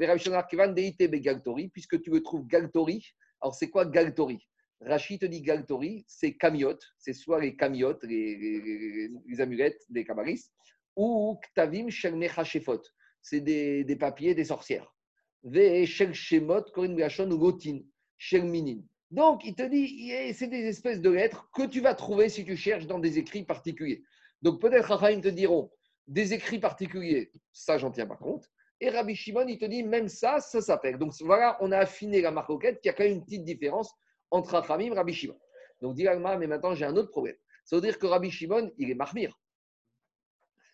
puisque 1.72 2.00
tu 2.00 2.10
le 2.10 2.22
trouves 2.22 2.46
Galtori. 2.46 3.04
Alors, 3.40 3.54
c'est 3.54 3.70
quoi 3.70 3.86
Galtori? 3.86 4.46
Rachid 4.80 5.20
te 5.20 5.26
dit 5.26 5.42
Galtori, 5.42 6.04
c'est 6.08 6.34
camiote, 6.34 6.82
c'est 6.98 7.12
soit 7.12 7.40
les 7.40 7.56
camiotes, 7.56 8.02
les, 8.04 9.08
les- 9.26 9.40
amulettes 9.40 9.80
des 9.90 10.04
kabbalistes, 10.04 10.52
ou 10.96 11.38
Ktavim 11.42 11.88
c'est 13.24 13.40
des, 13.40 13.96
papiers 13.96 14.34
des 14.34 14.44
sorcières. 14.44 14.92
Ve 15.44 15.84
Shel 15.84 16.14
Shemot, 16.14 16.64
Gotin. 16.74 17.80
Donc, 19.10 19.44
il 19.44 19.54
te 19.54 19.62
dit, 19.62 20.12
c'est 20.32 20.48
des 20.48 20.64
espèces 20.66 21.00
de 21.00 21.10
lettres 21.10 21.50
que 21.54 21.66
tu 21.66 21.80
vas 21.80 21.94
trouver 21.94 22.28
si 22.28 22.44
tu 22.44 22.56
cherches 22.56 22.86
dans 22.86 22.98
des 22.98 23.18
écrits 23.18 23.44
particuliers. 23.44 24.02
Donc, 24.42 24.60
peut-être 24.60 24.94
Rachaim 24.94 25.20
te 25.20 25.28
diront, 25.28 25.70
des 26.06 26.32
écrits 26.32 26.58
particuliers, 26.58 27.30
ça, 27.52 27.78
j'en 27.78 27.90
tiens 27.90 28.06
pas 28.06 28.16
compte. 28.16 28.50
Et 28.82 28.90
Rabbi 28.90 29.14
Shimon, 29.14 29.46
il 29.46 29.58
te 29.58 29.64
dit, 29.64 29.84
même 29.84 30.08
ça, 30.08 30.40
ça 30.40 30.60
s'appelle. 30.60 30.98
Donc, 30.98 31.12
voilà, 31.20 31.56
on 31.60 31.70
a 31.70 31.78
affiné 31.78 32.20
la 32.20 32.32
marcoquette, 32.32 32.80
qu'il 32.80 32.88
y 32.88 32.90
a 32.90 32.94
quand 32.94 33.04
même 33.04 33.12
une 33.12 33.24
petite 33.24 33.44
différence 33.44 33.94
entre 34.32 34.54
Rachamim 34.54 34.92
et 34.92 34.96
Rabbi 34.96 35.14
Shimon. 35.14 35.38
Donc, 35.80 35.94
dit 35.94 36.04
mais 36.04 36.48
maintenant 36.48 36.74
j'ai 36.74 36.84
un 36.84 36.96
autre 36.96 37.10
problème. 37.10 37.36
Ça 37.64 37.76
veut 37.76 37.82
dire 37.82 37.96
que 37.96 38.06
Rabbi 38.06 38.28
Shimon, 38.28 38.72
il 38.78 38.90
est 38.90 38.96
Mahmir. 38.96 39.38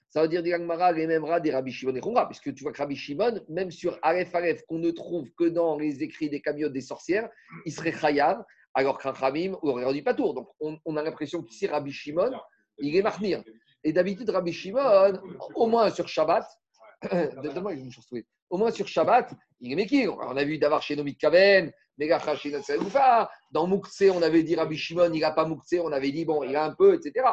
Ça 0.09 0.23
veut 0.23 0.29
dire, 0.29 0.43
dit 0.43 0.53
les 0.53 1.07
mêmes 1.07 1.25
rats 1.25 1.39
des 1.39 1.51
Rabbi 1.51 1.71
Shimon 1.71 1.95
et 1.97 2.01
Khumra, 2.01 2.27
puisque 2.27 2.55
tu 2.55 2.63
vois 2.63 2.73
que 2.73 2.79
Rabbi 2.79 2.97
Shimon, 2.97 3.45
même 3.51 3.71
sur 3.71 3.99
Aleph 4.01 4.35
Aleph, 4.35 4.63
qu'on 4.65 4.79
ne 4.79 4.91
trouve 4.91 5.31
que 5.33 5.45
dans 5.45 5.77
les 5.77 6.03
écrits 6.03 6.31
des 6.31 6.41
camiotes 6.41 6.73
des 6.73 6.81
sorcières, 6.81 7.29
il 7.67 7.73
serait 7.73 7.93
Chayav, 7.93 8.43
alors 8.73 8.97
que 8.97 9.07
Rachamim 9.07 9.59
aurait 9.61 9.85
rendu 9.85 10.03
pas 10.03 10.15
tour. 10.15 10.33
Donc, 10.33 10.49
on, 10.61 10.79
on 10.87 10.97
a 10.97 11.03
l'impression 11.03 11.43
qu'ici, 11.43 11.67
Rabbi 11.67 11.93
Shimon, 11.93 12.31
il 12.79 12.97
est 12.97 13.03
Mahmir. 13.03 13.45
Et 13.85 13.93
d'habitude, 13.93 14.31
Rabbi 14.31 14.55
Shimon, 14.55 15.21
au 15.55 15.67
moins 15.67 15.91
sur 15.91 16.09
Shabbat, 16.09 16.47
Oui. 18.13 18.27
Au 18.51 18.59
moins 18.59 18.71
sur 18.71 18.89
Shabbat, 18.89 19.33
il 19.61 19.73
est 19.73 19.77
Mekir. 19.77 20.17
On 20.17 20.37
a 20.37 20.45
vu 20.45 20.59
d'avoir 20.59 20.83
chez 20.83 20.97
Nomit 20.97 21.17
Kaven, 21.17 21.73
Megacha 21.99 22.37
chez. 22.37 22.53
Dans 23.51 23.67
Moukse, 23.67 24.05
on 24.13 24.23
avait 24.23 24.43
dit 24.43 24.57
Rabbi 24.57 24.77
Shimon, 24.77 25.13
il 25.13 25.21
n'a 25.21 25.33
pas 25.33 25.45
Moukse. 25.45 25.75
On 25.81 25.93
avait 25.93 26.11
dit, 26.11 26.25
bon, 26.25 26.43
il 26.43 26.57
a 26.57 26.65
un 26.65 26.75
peu, 26.75 26.95
etc. 26.95 27.27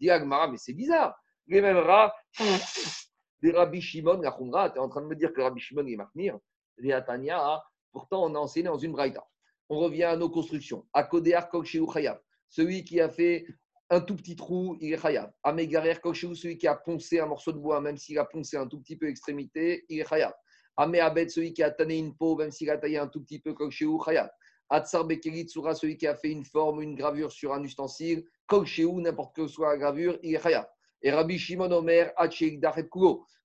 Dit 0.00 0.10
Agmara, 0.10 0.48
mais 0.48 0.58
c'est 0.58 0.72
bizarre. 0.72 1.16
Les 1.46 1.60
mêmes 1.60 1.78
rats, 1.78 2.14
des 3.42 3.50
Rabbi 3.50 3.80
Shimon, 3.80 4.20
la 4.20 4.32
Khumra, 4.32 4.70
tu 4.70 4.76
es 4.76 4.80
en 4.80 4.88
train 4.88 5.02
de 5.02 5.06
me 5.06 5.16
dire 5.16 5.32
que 5.32 5.40
Rabbi 5.40 5.60
Shimon 5.60 5.86
est 5.86 5.96
Mahmir. 5.96 6.38
Les 6.76 6.92
Atania, 6.92 7.62
pourtant, 7.92 8.24
on 8.24 8.34
a 8.34 8.38
enseigné 8.38 8.68
dans 8.68 8.78
une 8.78 8.92
braïta. 8.92 9.26
On 9.68 9.78
revient 9.78 10.04
à 10.04 10.16
nos 10.16 10.30
constructions. 10.30 10.86
Akodear 10.92 11.48
Kok 11.48 11.64
Sheu 11.64 11.84
Chayav. 11.92 12.20
Celui 12.48 12.84
qui 12.84 13.00
a 13.00 13.08
fait 13.08 13.46
un 13.90 14.00
tout 14.00 14.16
petit 14.16 14.36
trou, 14.36 14.76
il 14.80 14.92
est 14.92 15.00
chayav. 15.00 15.30
Amégarer 15.42 15.96
Kokshéou, 15.96 16.34
celui 16.34 16.58
qui 16.58 16.66
a 16.66 16.74
poncé 16.74 17.20
un 17.20 17.26
morceau 17.26 17.52
de 17.52 17.58
bois, 17.58 17.80
même 17.80 17.96
s'il 17.96 18.18
a 18.18 18.24
poncé 18.24 18.56
un 18.56 18.66
tout 18.66 18.78
petit 18.80 18.96
peu 18.96 19.06
l'extrémité, 19.06 19.84
il 19.88 20.00
est 20.00 20.08
chayav. 20.08 20.34
Amé 20.76 21.00
Abed, 21.00 21.30
celui 21.30 21.52
qui 21.52 21.62
a 21.62 21.70
tanné 21.70 21.98
une 21.98 22.14
peau, 22.14 22.36
même 22.36 22.50
s'il 22.50 22.70
a 22.70 22.76
taillé 22.76 22.98
un 22.98 23.08
tout 23.08 23.22
petit 23.22 23.38
peu 23.38 23.54
Kokshéou, 23.54 24.00
chayav. 24.04 24.28
Atsar 24.70 25.06
Bekerit 25.06 25.46
Tsura, 25.46 25.74
celui 25.74 25.96
qui 25.96 26.06
a 26.06 26.14
fait 26.14 26.30
une 26.30 26.44
forme, 26.44 26.82
une 26.82 26.94
gravure 26.94 27.32
sur 27.32 27.54
un 27.54 27.62
ustensile, 27.62 28.24
Kokshéou, 28.46 29.00
n'importe 29.00 29.34
que 29.34 29.46
soit 29.46 29.70
la 29.70 29.78
gravure, 29.78 30.18
il 30.22 30.34
est 30.34 30.42
chayav. 30.42 30.66
Et 31.00 31.10
Rabbi 31.10 31.38
Shimon 31.38 31.70
Omer, 31.70 32.12
Hachik. 32.16 32.62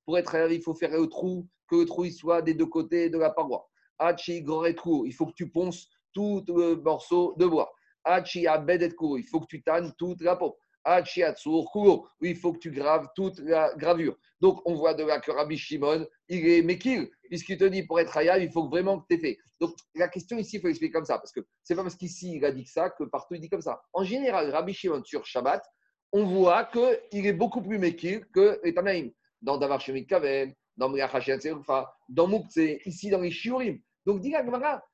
Pour 0.05 0.17
être 0.17 0.31
chayav, 0.31 0.51
il 0.51 0.61
faut 0.61 0.73
faire 0.73 0.91
le 0.91 1.07
trou, 1.07 1.47
que 1.67 1.77
le 1.77 1.85
trou 1.85 2.03
il 2.03 2.11
soit 2.11 2.41
des 2.41 2.53
deux 2.53 2.65
côtés 2.65 3.09
de 3.09 3.17
la 3.17 3.29
paroi. 3.29 3.65
Hachik 3.97 4.43
Goret. 4.43 4.75
Il 5.05 5.13
faut 5.13 5.27
que 5.27 5.33
tu 5.33 5.49
ponces 5.49 5.87
tout 6.11 6.43
le 6.47 6.75
morceau 6.75 7.33
de 7.37 7.45
bois. 7.45 7.71
Il 8.05 9.25
faut 9.29 9.39
que 9.41 9.47
tu 9.47 9.63
tannes 9.63 9.93
toute 9.97 10.21
la 10.21 10.35
peau. 10.35 10.57
Il 10.85 12.35
faut 12.35 12.53
que 12.53 12.59
tu 12.59 12.71
graves 12.71 13.07
toute 13.15 13.39
la 13.39 13.73
gravure. 13.75 14.17
Donc, 14.41 14.61
on 14.65 14.75
voit 14.75 14.93
de 14.93 15.05
là 15.05 15.21
que 15.21 15.31
Rabbi 15.31 15.57
Shimon, 15.57 16.05
il 16.27 16.45
est 16.45 16.61
Mekil, 16.61 17.09
puisqu'il 17.29 17.57
te 17.57 17.63
dit 17.63 17.83
pour 17.83 18.01
être 18.01 18.11
chayav, 18.11 18.43
il 18.43 18.51
faut 18.51 18.67
vraiment 18.67 18.99
que 18.99 19.05
tu 19.09 19.15
aies 19.15 19.19
fait. 19.19 19.37
Donc, 19.61 19.73
la 19.95 20.09
question 20.09 20.37
ici, 20.37 20.57
il 20.57 20.61
faut 20.61 20.67
expliquer 20.67 20.91
comme 20.91 21.05
ça, 21.05 21.17
parce 21.17 21.31
que 21.31 21.39
c'est 21.63 21.75
pas 21.75 21.83
parce 21.83 21.95
qu'ici 21.95 22.35
il 22.35 22.43
a 22.43 22.51
dit 22.51 22.65
que 22.65 22.69
ça 22.69 22.89
que 22.89 23.05
partout 23.05 23.35
il 23.35 23.39
dit 23.39 23.47
comme 23.47 23.61
ça. 23.61 23.81
En 23.93 24.03
général, 24.03 24.51
Rabbi 24.51 24.73
Shimon 24.73 25.01
sur 25.05 25.25
Shabbat, 25.25 25.63
on 26.11 26.25
voit 26.25 26.65
qu'il 26.65 27.25
est 27.25 27.31
beaucoup 27.31 27.61
plus 27.61 27.79
Mekil 27.79 28.25
que 28.33 28.59
les 28.65 28.73
Tanaïm. 28.73 29.11
Dans 29.41 29.57
Davar 29.57 29.79
Shemit 29.79 30.05
Kaven, 30.05 30.53
dans 30.75 30.89
Mriachachet 30.89 31.39
dans 32.09 32.27
Moukse, 32.27 32.57
ici 32.85 33.09
dans 33.09 33.21
les 33.21 33.31
Shiurim. 33.31 33.79
Donc, 34.05 34.19
dit 34.19 34.33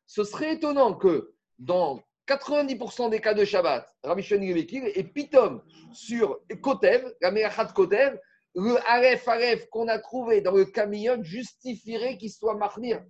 ce 0.06 0.24
serait 0.24 0.54
étonnant 0.54 0.94
que 0.94 1.34
dans 1.58 2.00
90% 2.38 3.10
des 3.10 3.20
cas 3.20 3.34
de 3.34 3.44
Shabbat, 3.44 3.88
Rabbi 4.04 4.22
Mekil, 4.54 4.92
et 4.96 5.04
Pitom 5.04 5.62
sur 5.92 6.40
Kotev, 6.62 7.12
la 7.22 7.32
Merachat 7.32 7.66
Kotev, 7.74 8.20
le 8.56 8.78
Aref 8.88 9.28
Aref 9.28 9.68
qu'on 9.70 9.88
a 9.88 10.00
trouvé 10.00 10.42
dans 10.42 10.52
le 10.52 10.66
camion 10.66 11.24
justifierait 11.24 12.18
qu'il 12.18 12.32
soit 12.32 12.56
marnir. 12.56 13.04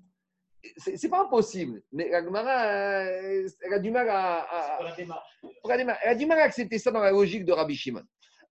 C'est 0.77 1.09
pas 1.09 1.21
impossible, 1.21 1.81
mais 1.93 2.09
la 2.09 2.21
Gemara, 2.23 2.65
euh, 2.67 3.47
elle 3.61 3.73
a 3.73 3.79
du 3.79 3.91
mal 3.91 4.09
à, 4.09 4.41
à- 4.41 4.75
Pour 4.77 4.85
la 4.85 4.95
démarche. 4.95 5.39
pour 5.61 5.69
la 5.69 5.77
démarche. 5.77 5.99
Elle 6.03 6.09
a 6.11 6.15
du 6.15 6.25
mal 6.25 6.39
à 6.39 6.43
accepter 6.43 6.77
ça 6.77 6.91
dans 6.91 6.99
la 6.99 7.11
logique 7.11 7.45
de 7.45 7.53
Rabbi 7.53 7.75
Shimon. 7.75 8.03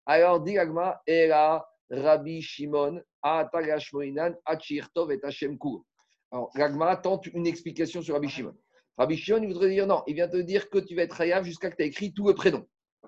Alors, 0.07 0.41
dit 0.41 0.57
Agma, 0.59 1.03
et 1.07 1.27
là, 1.27 1.67
Rabbi 1.91 2.41
Shimon, 2.41 3.03
Atagashmoinan, 3.23 4.33
Achirtov 4.47 5.13
et 5.13 5.21
Hashem 5.23 5.59
Kur. 5.59 5.85
Alors, 6.33 6.51
l'Agma 6.55 6.97
tente 6.97 7.27
une 7.27 7.47
explication 7.47 8.01
sur 8.01 8.15
Rabbi 8.15 8.29
Shimon. 8.31 8.55
Rabbi 8.99 9.17
Shimon, 9.17 9.43
il 9.43 9.49
voudrait 9.49 9.71
dire 9.71 9.87
non, 9.87 10.03
il 10.07 10.15
vient 10.15 10.29
te 10.29 10.37
dire 10.37 10.69
que 10.69 10.79
tu 10.79 10.97
vas 10.97 11.03
être 11.03 11.21
Hayav 11.21 11.45
jusqu'à 11.45 11.71
que 11.71 11.77
tu 11.77 11.83
aies 11.83 11.87
écrit 11.87 12.13
tout 12.13 12.27
le 12.27 12.35
prénom. 12.35 12.67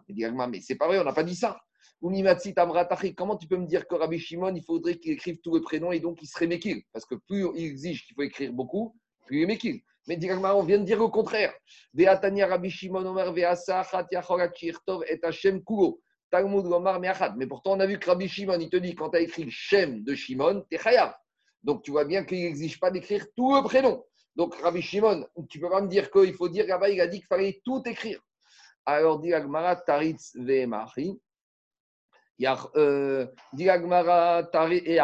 Il 0.08 0.14
dit 0.14 0.24
mais 0.48 0.60
c'est 0.60 0.76
pas 0.76 0.86
vrai, 0.86 0.98
on 0.98 1.04
n'a 1.04 1.12
pas 1.12 1.24
dit 1.24 1.36
ça. 1.36 1.60
Comment 2.00 3.36
tu 3.36 3.46
peux 3.46 3.58
me 3.58 3.66
dire 3.66 3.86
que 3.86 3.94
Rabbi 3.94 4.18
Shimon, 4.18 4.54
il 4.54 4.64
faudrait 4.64 4.96
qu'il 4.96 5.12
écrive 5.12 5.38
tout 5.42 5.54
le 5.54 5.60
prénom 5.60 5.92
et 5.92 6.00
donc 6.00 6.22
il 6.22 6.26
serait 6.26 6.46
Mekil? 6.46 6.82
Parce 6.92 7.04
que 7.04 7.14
plus 7.14 7.46
il 7.56 7.66
exige 7.66 8.06
qu'il 8.06 8.14
faut 8.14 8.22
écrire 8.22 8.52
beaucoup, 8.52 8.96
plus 9.26 9.40
il 9.40 9.42
est 9.42 9.46
Mekil. 9.46 9.80
Mais 10.08 10.18
on 10.32 10.62
vient 10.62 10.78
de 10.78 10.84
dire 10.84 10.98
le 10.98 11.08
contraire. 11.08 11.52
Rabbi 11.94 12.70
Shimon 12.70 13.18
et. 13.18 13.34
Mais 17.36 17.46
pourtant, 17.46 17.72
on 17.72 17.80
a 17.80 17.86
vu 17.86 17.98
que 17.98 18.06
Rabbi 18.06 18.28
Shimon, 18.28 18.58
il 18.58 18.70
te 18.70 18.78
dit, 18.78 18.94
quand 18.94 19.10
tu 19.10 19.18
as 19.18 19.20
écrit 19.20 19.50
Shem 19.50 20.02
de 20.02 20.14
Shimon, 20.14 20.64
tu 20.70 20.76
es 20.76 20.78
chayav. 20.78 21.14
Donc, 21.62 21.82
tu 21.82 21.90
vois 21.90 22.06
bien 22.06 22.24
qu'il 22.24 22.40
n'exige 22.40 22.80
pas 22.80 22.90
d'écrire 22.90 23.26
tout 23.36 23.54
le 23.54 23.62
prénom. 23.62 24.02
Donc, 24.36 24.54
Rabbi 24.56 24.80
Shimon, 24.82 25.26
tu 25.48 25.58
peux 25.60 25.68
pas 25.68 25.80
me 25.82 25.88
dire 25.88 26.10
qu'il 26.10 26.34
faut 26.34 26.48
dire 26.48 26.66
là-bas, 26.66 26.88
il 26.88 27.00
a 27.00 27.06
dit 27.06 27.18
qu'il 27.18 27.26
fallait 27.26 27.60
tout 27.64 27.82
écrire. 27.86 28.20
Alors, 28.86 29.20
dit 29.20 29.32
Agmara, 29.34 29.76
Taritz 29.76 30.36
euh, 32.76 33.26
Dit 33.52 33.68
Agmara, 33.68 34.44
Tari- 34.44 34.82
et 34.84 34.94
et 34.94 34.98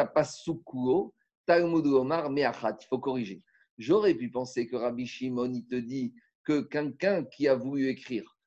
apasukulo. 0.00 1.14
Talmud 1.46 1.84
Gomar 1.84 2.30
me'achat. 2.30 2.76
Il 2.80 2.86
faut 2.86 2.98
corriger. 2.98 3.42
J'aurais 3.78 4.14
pu 4.14 4.30
penser 4.30 4.66
que 4.66 4.76
Rabbi 4.76 5.06
Shimon, 5.06 5.52
il 5.52 5.66
te 5.66 5.74
dit 5.74 6.14
que 6.44 6.60
quelqu'un 6.60 7.24
qui 7.24 7.48
a 7.48 7.54
voulu 7.54 7.88
écrire, 7.88 8.38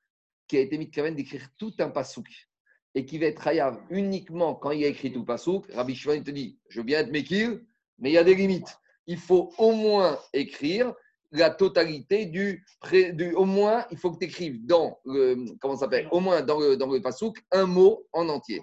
qui 0.47 0.57
a 0.57 0.61
été 0.61 0.77
mis 0.77 0.87
de 0.87 1.09
d'écrire 1.09 1.47
tout 1.57 1.73
un 1.79 1.89
pasouk 1.89 2.27
et 2.95 3.05
qui 3.05 3.19
va 3.19 3.25
être 3.27 3.45
hayav 3.45 3.79
uniquement 3.89 4.55
quand 4.55 4.71
il 4.71 4.83
a 4.85 4.87
écrit 4.87 5.11
tout 5.11 5.25
pasouk, 5.25 5.71
Rabbi 5.73 5.95
Shimon 5.95 6.15
il 6.15 6.23
te 6.23 6.31
dit 6.31 6.57
Je 6.69 6.79
veux 6.79 6.85
bien 6.85 6.99
être 6.99 7.11
Mekir, 7.11 7.59
mais 7.99 8.09
il 8.09 8.13
y 8.13 8.17
a 8.17 8.23
des 8.23 8.35
limites. 8.35 8.77
Il 9.07 9.17
faut 9.17 9.51
au 9.57 9.71
moins 9.71 10.19
écrire 10.33 10.93
la 11.31 11.49
totalité 11.49 12.25
du, 12.25 12.65
pré- 12.79 13.11
du 13.11 13.33
au 13.33 13.45
moins 13.45 13.85
il 13.91 13.97
faut 13.97 14.11
que 14.11 14.17
tu 14.19 14.25
écrives 14.25 14.65
dans 14.65 14.97
le 15.05 15.45
comment 15.59 15.75
s'appelle? 15.75 16.07
Au 16.11 16.19
moins 16.19 16.41
dans 16.41 16.59
le 16.59 16.77
dans 16.77 16.87
le 16.87 17.01
pasouk 17.01 17.37
un 17.51 17.65
mot 17.65 18.05
en 18.13 18.29
entier. 18.29 18.61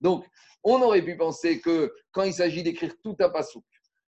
Donc 0.00 0.24
on 0.64 0.80
aurait 0.82 1.02
pu 1.02 1.16
penser 1.16 1.60
que 1.60 1.92
quand 2.12 2.22
il 2.22 2.32
s'agit 2.32 2.62
d'écrire 2.62 2.94
tout 3.02 3.16
un 3.20 3.28
pasouk, 3.28 3.64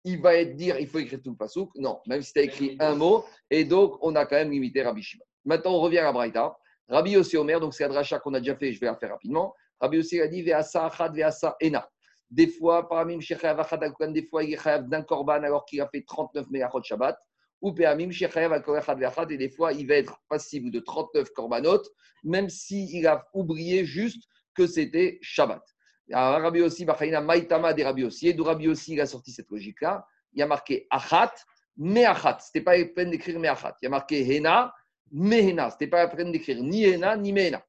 il 0.04 0.20
va 0.20 0.34
être 0.34 0.56
dire 0.56 0.78
il 0.80 0.88
faut 0.88 0.98
écrire 0.98 1.20
tout 1.22 1.30
le 1.30 1.36
pasouk. 1.36 1.70
Non, 1.76 2.00
même 2.06 2.22
si 2.22 2.32
tu 2.32 2.40
as 2.40 2.42
écrit 2.42 2.76
un 2.80 2.94
mot, 2.94 3.24
et 3.50 3.64
donc 3.64 3.96
on 4.00 4.14
a 4.16 4.26
quand 4.26 4.36
même 4.36 4.50
limité 4.50 4.82
Rabbi 4.82 5.02
Shimon. 5.02 5.24
Maintenant 5.44 5.74
on 5.74 5.80
revient 5.80 5.98
à 5.98 6.12
Braïta. 6.12 6.56
Rabbi 6.88 7.12
Yossi 7.12 7.36
Omer, 7.36 7.58
donc 7.60 7.72
c'est 7.74 7.84
la 7.84 7.88
dracha 7.90 8.18
qu'on 8.18 8.34
a 8.34 8.40
déjà 8.40 8.56
fait, 8.56 8.72
je 8.72 8.80
vais 8.80 8.86
la 8.86 8.96
faire 8.96 9.10
rapidement. 9.10 9.54
Rabbi 9.80 9.98
Yossi 9.98 10.20
a 10.20 10.26
dit 10.26 10.42
Veasa 10.42 10.86
Achad, 10.86 11.14
Veasa 11.14 11.56
Ena. 11.60 11.88
Des 12.32 12.46
fois, 12.46 12.88
paramim 12.88 13.20
shechayav 13.20 13.60
achad 13.60 14.12
des 14.14 14.22
fois 14.22 14.42
il 14.42 14.54
est 14.54 14.56
chayav 14.56 14.88
d'un 14.88 15.02
korban 15.02 15.42
alors 15.42 15.66
qu'il 15.66 15.82
a 15.82 15.88
fait 15.88 16.02
39 16.02 16.48
megachot 16.50 16.82
Shabbat. 16.82 17.18
Ou 17.60 17.74
peamim 17.74 18.10
shechayav 18.10 18.54
achad 18.54 19.30
et 19.30 19.36
des 19.36 19.50
fois 19.50 19.74
il 19.74 19.86
va 19.86 19.96
être 19.96 20.18
passible 20.30 20.70
de 20.70 20.80
39 20.80 21.30
korbanot, 21.32 21.82
même 22.24 22.48
s'il 22.48 23.06
a 23.06 23.22
oublié 23.34 23.84
juste 23.84 24.22
que 24.54 24.66
c'était 24.66 25.18
Shabbat. 25.20 25.62
Rabbi 26.10 26.60
Yossi, 26.60 26.86
Bachaïna, 26.86 27.20
Maïtama 27.20 27.74
des 27.74 27.84
Rabbi 27.84 28.02
Yossi, 28.02 28.28
et 28.28 28.32
d'où 28.32 28.44
Rabbi 28.44 28.64
Yossi 28.64 28.94
il 28.94 29.00
a 29.02 29.06
sorti 29.06 29.30
cette 29.30 29.50
logique-là. 29.50 30.06
Il 30.32 30.42
a 30.42 30.46
marqué 30.46 30.86
Achat, 30.90 31.34
Meachat. 31.76 32.38
Ce 32.40 32.48
n'était 32.48 32.64
pas 32.64 32.78
la 32.78 32.86
peine 32.86 33.10
d'écrire 33.10 33.38
Meachat. 33.38 33.76
Il 33.82 33.86
a 33.86 33.90
marqué 33.90 34.20
Hena, 34.20 34.74
Mehena. 35.10 35.68
Ce 35.68 35.74
n'était 35.74 35.86
pas 35.88 36.04
la 36.04 36.08
peine 36.08 36.32
d'écrire 36.32 36.62
ni 36.62 36.84
Hena 36.84 37.16
ni 37.16 37.32
Mehena. 37.32 37.62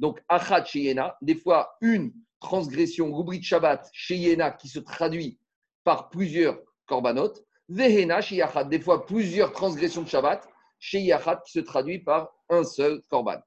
Donc, 0.00 0.18
Achat 0.28 0.64
chez 0.64 0.80
Yena, 0.80 1.16
des 1.20 1.34
fois 1.34 1.76
une 1.82 2.12
transgression, 2.40 3.14
rubrique 3.14 3.44
Shabbat 3.44 3.86
chez 3.92 4.16
Yena 4.16 4.50
qui 4.50 4.66
se 4.68 4.78
traduit 4.78 5.38
par 5.84 6.08
plusieurs 6.08 6.58
korbanot. 6.86 7.34
Vehena 7.68 8.20
chez 8.22 8.36
Yachat, 8.36 8.64
des 8.64 8.80
fois 8.80 9.06
plusieurs 9.06 9.52
transgressions 9.52 10.02
de 10.02 10.08
Shabbat 10.08 10.48
chez 10.78 11.00
Yachat 11.00 11.42
qui 11.46 11.52
se 11.52 11.60
traduit 11.60 11.98
par 11.98 12.32
un 12.48 12.64
seul 12.64 13.02
korban. 13.08 13.40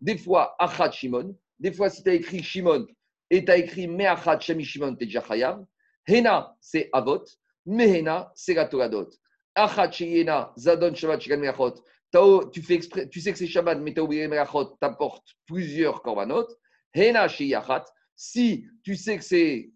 Des 0.00 0.18
fois, 0.18 0.56
Achat 0.58 0.90
Shimon. 0.90 1.36
Des 1.60 1.72
fois, 1.72 1.88
si 1.88 2.02
tu 2.02 2.10
as 2.10 2.14
écrit 2.14 2.42
Shimon 2.42 2.86
et 3.30 3.44
tu 3.44 3.50
as 3.50 3.58
écrit 3.58 3.86
Meachat 3.86 4.40
Shemi 4.40 4.64
Shimon, 4.64 4.96
tu 4.96 5.04
es 5.04 5.06
déjà 5.06 5.22
chayav. 5.22 5.64
Hena, 6.08 6.56
c'est 6.60 6.90
Avot. 6.92 7.24
Mehena, 7.66 8.32
c'est 8.34 8.54
la 8.54 8.66
Toradot. 8.66 9.08
Achat 9.54 9.92
Sheyena, 9.92 10.52
Zadon 10.58 10.92
Shabbat 10.92 11.20
Shigan 11.20 11.38
Meachot. 11.38 11.74
Tu, 12.12 12.62
fais 12.62 12.74
exprès- 12.74 13.08
tu 13.08 13.20
sais 13.20 13.32
que 13.32 13.38
c'est 13.38 13.46
Shabbat, 13.46 13.78
mais 13.80 13.94
tu 13.94 14.00
as 14.00 14.04
oublié 14.04 14.26
Meachot, 14.26 14.64
tu 14.64 14.76
apportes 14.80 15.28
plusieurs 15.46 16.02
korbanot. 16.02 16.46
Hena 16.94 17.28
Sheyachat. 17.28 17.84
Si 18.16 18.66
tu 18.82 18.96
sais 18.96 19.16
que 19.16 19.24
c'est 19.24 19.70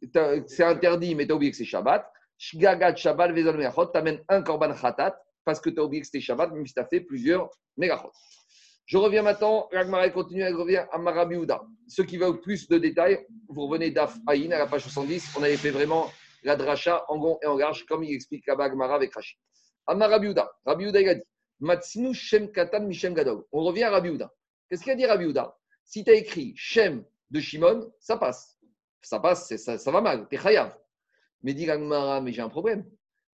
interdit, 0.62 1.14
mais 1.14 1.26
tu 1.26 1.32
as 1.32 1.36
oublié 1.36 1.50
que 1.52 1.56
c'est 1.56 1.64
Shabbat, 1.64 2.04
Shgagat 2.36 2.96
Shabbat 2.96 3.30
Vezon 3.32 3.54
Meachot, 3.54 3.86
tu 3.86 3.98
amènes 3.98 4.20
un 4.28 4.42
korban 4.42 4.74
Khatat 4.74 5.16
parce 5.44 5.60
que 5.60 5.70
tu 5.70 5.78
as 5.80 5.84
oublié 5.84 6.00
que 6.00 6.06
c'était 6.06 6.20
Shabbat, 6.20 6.52
même 6.52 6.66
si 6.66 6.74
tu 6.74 6.80
as 6.80 6.86
fait 6.86 7.00
plusieurs 7.00 7.48
Megachot. 7.76 8.10
Je 8.86 8.98
reviens 8.98 9.22
maintenant, 9.22 9.66
Ragmaré 9.72 10.12
continue, 10.12 10.42
elle 10.42 10.56
revient 10.56 10.84
à 10.92 10.98
Marabiouda. 10.98 11.62
Ceux 11.88 12.04
qui 12.04 12.18
veulent 12.18 12.40
plus 12.40 12.68
de 12.68 12.76
détails, 12.76 13.24
vous 13.48 13.66
revenez 13.66 13.90
d'Af 13.90 14.14
Aïn 14.26 14.52
à 14.52 14.58
la 14.58 14.66
page 14.66 14.82
70. 14.82 15.36
On 15.38 15.42
avait 15.42 15.56
fait 15.56 15.70
vraiment 15.70 16.10
la 16.42 16.54
dracha 16.54 17.02
en 17.08 17.16
gond 17.16 17.38
et 17.42 17.46
en 17.46 17.56
large, 17.56 17.86
comme 17.86 18.04
il 18.04 18.14
explique 18.14 18.46
là-bas 18.46 18.64
Agmara 18.64 18.96
avec 18.96 19.14
Rachid. 19.14 19.38
Amar 19.86 20.10
Rabiouda, 20.10 20.50
Rabiouda 20.66 21.00
il 21.00 21.08
a 21.08 21.14
dit 21.14 21.22
Matsinu 21.64 22.12
Shem 22.14 22.52
Katan 22.52 22.86
Mishem 22.86 23.14
Gadol. 23.14 23.44
On 23.50 23.64
revient 23.64 23.84
à 23.84 23.90
Rabiouda. 23.90 24.32
Qu'est-ce 24.68 24.82
qu'il 24.82 24.92
a 24.92 24.96
dit 24.96 25.06
Rabiouda 25.06 25.56
Si 25.84 26.04
tu 26.04 26.10
as 26.10 26.14
écrit 26.14 26.52
Shem 26.56 27.04
de 27.30 27.40
Shimon, 27.40 27.90
ça 27.98 28.16
passe. 28.16 28.58
Ça 29.02 29.18
passe, 29.18 29.54
ça, 29.56 29.78
ça 29.78 29.90
va 29.90 30.00
mal, 30.00 30.28
t'es. 30.28 30.38
Mais 31.42 31.54
dit 31.54 31.70
Agmara, 31.70 32.20
mais 32.20 32.32
j'ai 32.32 32.42
un 32.42 32.48
problème. 32.48 32.84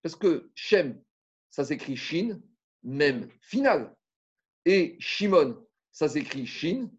Parce 0.02 0.16
que 0.16 0.50
Shem, 0.56 1.02
ça 1.50 1.66
s'écrit 1.66 1.98
Shin, 1.98 2.40
même 2.84 3.30
final. 3.42 3.96
Et 4.66 4.98
Shimon, 5.00 5.66
ça 5.92 6.08
s'écrit 6.08 6.46
Shin, 6.46 6.90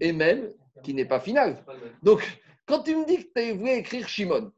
et 0.00 0.12
même 0.12 0.52
qui 0.82 0.94
n'est 0.94 1.04
pas 1.04 1.20
final. 1.20 1.64
Donc, 2.02 2.22
quand 2.66 2.82
tu 2.82 2.96
me 2.96 3.06
dis 3.06 3.18
que 3.24 3.32
tu 3.34 3.52
voulu 3.52 3.70
écrire 3.70 4.08
Shimon, 4.08 4.52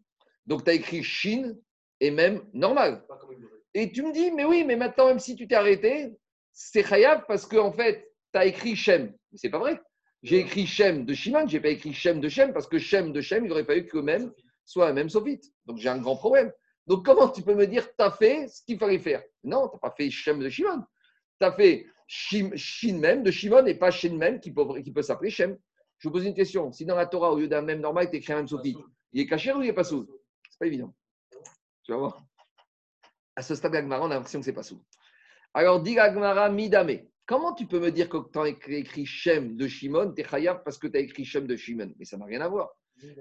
donc 0.46 0.64
tu 0.64 0.70
as 0.70 0.74
écrit 0.74 1.02
Shin 1.02 1.56
et 2.00 2.10
même 2.10 2.42
normal. 2.52 3.04
Et 3.74 3.90
tu 3.90 4.02
me 4.02 4.12
dis, 4.12 4.30
mais 4.30 4.44
oui, 4.44 4.64
mais 4.64 4.76
maintenant, 4.76 5.08
même 5.08 5.18
si 5.18 5.34
tu 5.34 5.46
t'es 5.46 5.54
arrêté, 5.54 6.14
c'est 6.52 6.84
Chayav 6.84 7.24
parce 7.26 7.46
qu'en 7.46 7.68
en 7.68 7.72
fait, 7.72 8.12
tu 8.32 8.38
as 8.38 8.46
écrit 8.46 8.76
Shem. 8.76 9.14
Mais 9.32 9.38
c'est 9.38 9.50
pas 9.50 9.58
vrai. 9.58 9.80
J'ai 10.22 10.38
écrit 10.38 10.66
Shem 10.66 11.04
de 11.04 11.14
Shimon, 11.14 11.48
j'ai 11.48 11.60
pas 11.60 11.70
écrit 11.70 11.92
Shem 11.92 12.20
de 12.20 12.28
Shem 12.28 12.52
parce 12.52 12.68
que 12.68 12.78
Shem 12.78 13.12
de 13.12 13.20
Shem, 13.20 13.44
il 13.44 13.52
aurait 13.52 13.64
fallu 13.64 13.86
que 13.86 13.98
même 13.98 14.32
soit 14.64 14.88
un 14.88 14.92
même 14.92 15.08
sophite. 15.08 15.44
Donc 15.66 15.78
j'ai 15.78 15.88
un 15.88 15.98
grand 15.98 16.16
problème. 16.16 16.52
Donc 16.86 17.04
comment 17.04 17.28
tu 17.28 17.42
peux 17.42 17.54
me 17.54 17.66
dire 17.66 17.86
tu 17.86 18.04
as 18.04 18.10
fait 18.12 18.46
ce 18.48 18.62
qu'il 18.64 18.78
fallait 18.78 18.98
faire? 18.98 19.22
Non, 19.42 19.68
tu 19.68 19.76
n'as 19.76 19.80
pas 19.80 19.94
fait 19.96 20.10
Shem 20.10 20.38
de 20.38 20.48
Shimon. 20.48 20.84
Tu 21.40 21.46
as 21.46 21.52
fait 21.52 21.86
Shin 22.06 22.98
même 22.98 23.22
de 23.22 23.30
Shimon 23.30 23.66
et 23.66 23.74
pas 23.74 23.90
Shin 23.90 24.16
même 24.16 24.38
qui 24.38 24.52
peut, 24.52 24.80
qui 24.82 24.92
peut 24.92 25.02
s'appeler 25.02 25.30
Shem. 25.30 25.58
Je 25.98 26.08
vous 26.08 26.12
pose 26.12 26.24
une 26.24 26.34
question. 26.34 26.70
Si 26.72 26.84
dans 26.84 26.96
la 26.96 27.06
Torah, 27.06 27.32
au 27.32 27.38
lieu 27.38 27.48
d'un 27.48 27.62
même 27.62 27.80
normal, 27.80 28.10
tu 28.10 28.16
écris 28.16 28.32
un 28.32 28.36
même 28.36 28.48
sophite, 28.48 28.78
il 29.12 29.22
est 29.22 29.26
caché 29.26 29.52
ou 29.52 29.62
il 29.62 29.68
est 29.68 29.72
pas 29.72 29.84
sous 29.84 30.06
C'est 30.50 30.58
pas 30.58 30.66
évident. 30.66 30.94
Tu 31.84 31.92
vas 31.92 31.98
voir. 31.98 32.22
À 33.36 33.42
ce 33.42 33.54
stade 33.54 33.72
d'Agmara, 33.72 34.04
on 34.04 34.10
a 34.10 34.14
l'impression 34.14 34.40
que 34.40 34.44
c'est 34.44 34.52
pas 34.52 34.62
sous. 34.62 34.82
Alors, 35.54 35.82
dit 35.82 35.98
Agmara 35.98 36.48
Midame. 36.50 36.98
Comment 37.26 37.54
tu 37.54 37.66
peux 37.66 37.78
me 37.78 37.90
dire 37.90 38.09
que 38.09 38.18
tu 38.32 38.38
as 38.38 38.48
écrit 38.48 39.06
Shem 39.06 39.56
de 39.56 39.68
Shimon, 39.68 40.12
tu 40.12 40.22
es 40.22 40.24
parce 40.64 40.76
que 40.76 40.86
tu 40.88 40.96
as 40.98 41.00
écrit 41.00 41.24
Shem 41.24 41.46
de 41.46 41.56
Shimon? 41.56 41.92
Mais 41.98 42.04
ça 42.04 42.16
n'a 42.16 42.26
rien 42.26 42.40
à 42.40 42.48
voir. 42.48 42.70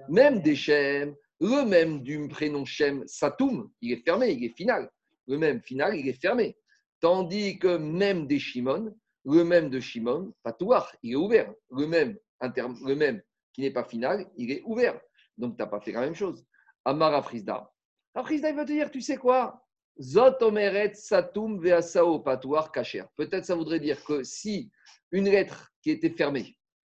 Même 0.08 0.40
des 0.42 0.56
Shem, 0.56 1.14
le 1.40 1.64
même 1.64 2.02
du 2.02 2.28
prénom 2.28 2.64
Shem, 2.64 3.06
Satoum, 3.06 3.70
il 3.80 3.92
est 3.92 4.04
fermé, 4.04 4.32
il 4.32 4.44
est 4.44 4.56
final. 4.56 4.90
Le 5.28 5.38
même 5.38 5.62
final, 5.62 5.96
il 5.96 6.08
est 6.08 6.20
fermé. 6.20 6.56
Tandis 7.00 7.58
que 7.58 7.78
même 7.78 8.26
des 8.26 8.38
Shimon, 8.38 8.94
le 9.24 9.44
même 9.44 9.70
de 9.70 9.80
Shimon, 9.80 10.34
Patouar, 10.42 10.94
il 11.02 11.12
est 11.12 11.16
ouvert. 11.16 11.52
Le 11.70 11.86
même, 11.86 12.18
le 12.40 12.94
même 12.94 13.22
qui 13.52 13.62
n'est 13.62 13.70
pas 13.70 13.84
final, 13.84 14.28
il 14.36 14.50
est 14.50 14.62
ouvert. 14.64 15.00
Donc, 15.38 15.56
tu 15.56 15.62
n'as 15.62 15.68
pas 15.68 15.80
fait 15.80 15.92
la 15.92 16.00
même 16.00 16.14
chose. 16.14 16.44
Amar 16.84 17.14
Afrizda. 17.14 17.70
Afrizda, 18.14 18.50
il 18.50 18.56
veut 18.56 18.64
te 18.64 18.72
dire, 18.72 18.90
tu 18.90 19.00
sais 19.00 19.16
quoi? 19.16 19.61
Zot 20.00 20.42
omeret 20.42 20.94
satum 20.96 21.60
veasao 21.60 22.18
patouar 22.20 22.72
kacher. 22.72 23.04
Peut-être 23.16 23.44
ça 23.44 23.54
voudrait 23.54 23.80
dire 23.80 24.02
que 24.04 24.22
si 24.22 24.70
une 25.10 25.28
lettre 25.28 25.72
qui 25.82 25.90
était 25.90 26.10
fermée, 26.10 26.56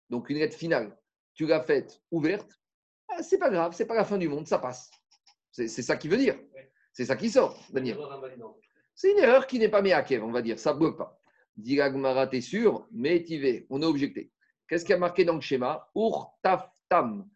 donc 0.10 0.30
une 0.30 0.38
lettre 0.38 0.58
finale, 0.58 0.98
tu 1.34 1.48
l'as 1.48 1.64
faite 1.64 2.02
ouverte, 2.12 2.60
ah, 3.10 3.24
c'est 3.24 3.38
pas 3.38 3.50
grave, 3.50 3.74
c'est 3.76 3.86
pas 3.86 3.96
la 3.96 4.06
fin 4.06 4.18
du 4.18 4.28
monde, 4.30 4.48
ça 4.48 4.60
passe. 4.60 4.90
C'est 5.52 5.68
ça 5.68 5.98
qui 5.98 6.08
veut 6.08 6.18
dire. 6.18 6.40
C'est 6.92 7.06
ça 7.06 7.16
qui 7.16 7.30
sort, 7.30 7.60
Daniel. 7.72 7.98
C'est 8.96 9.12
une 9.12 9.20
erreur 9.20 9.48
qui 9.48 9.60
n'est 9.60 9.70
pas 9.70 9.82
méakev, 9.82 10.24
on 10.24 10.32
va 10.32 10.42
dire, 10.42 10.60
ça 10.60 10.74
ne 10.74 10.80
bloque 10.80 10.98
pas. 10.98 11.20
Diragmara, 11.58 12.28
t'es 12.28 12.42
sûr, 12.42 12.88
mais 12.92 13.20
vas, 13.20 13.66
on 13.70 13.82
a 13.82 13.86
objecté. 13.88 14.32
Qu'est-ce 14.68 14.86
qui 14.86 14.94
a 14.94 14.98
marqué 14.98 15.26
dans 15.26 15.36
le 15.36 15.42
schéma? 15.42 15.88
Urtaftam. 15.96 17.28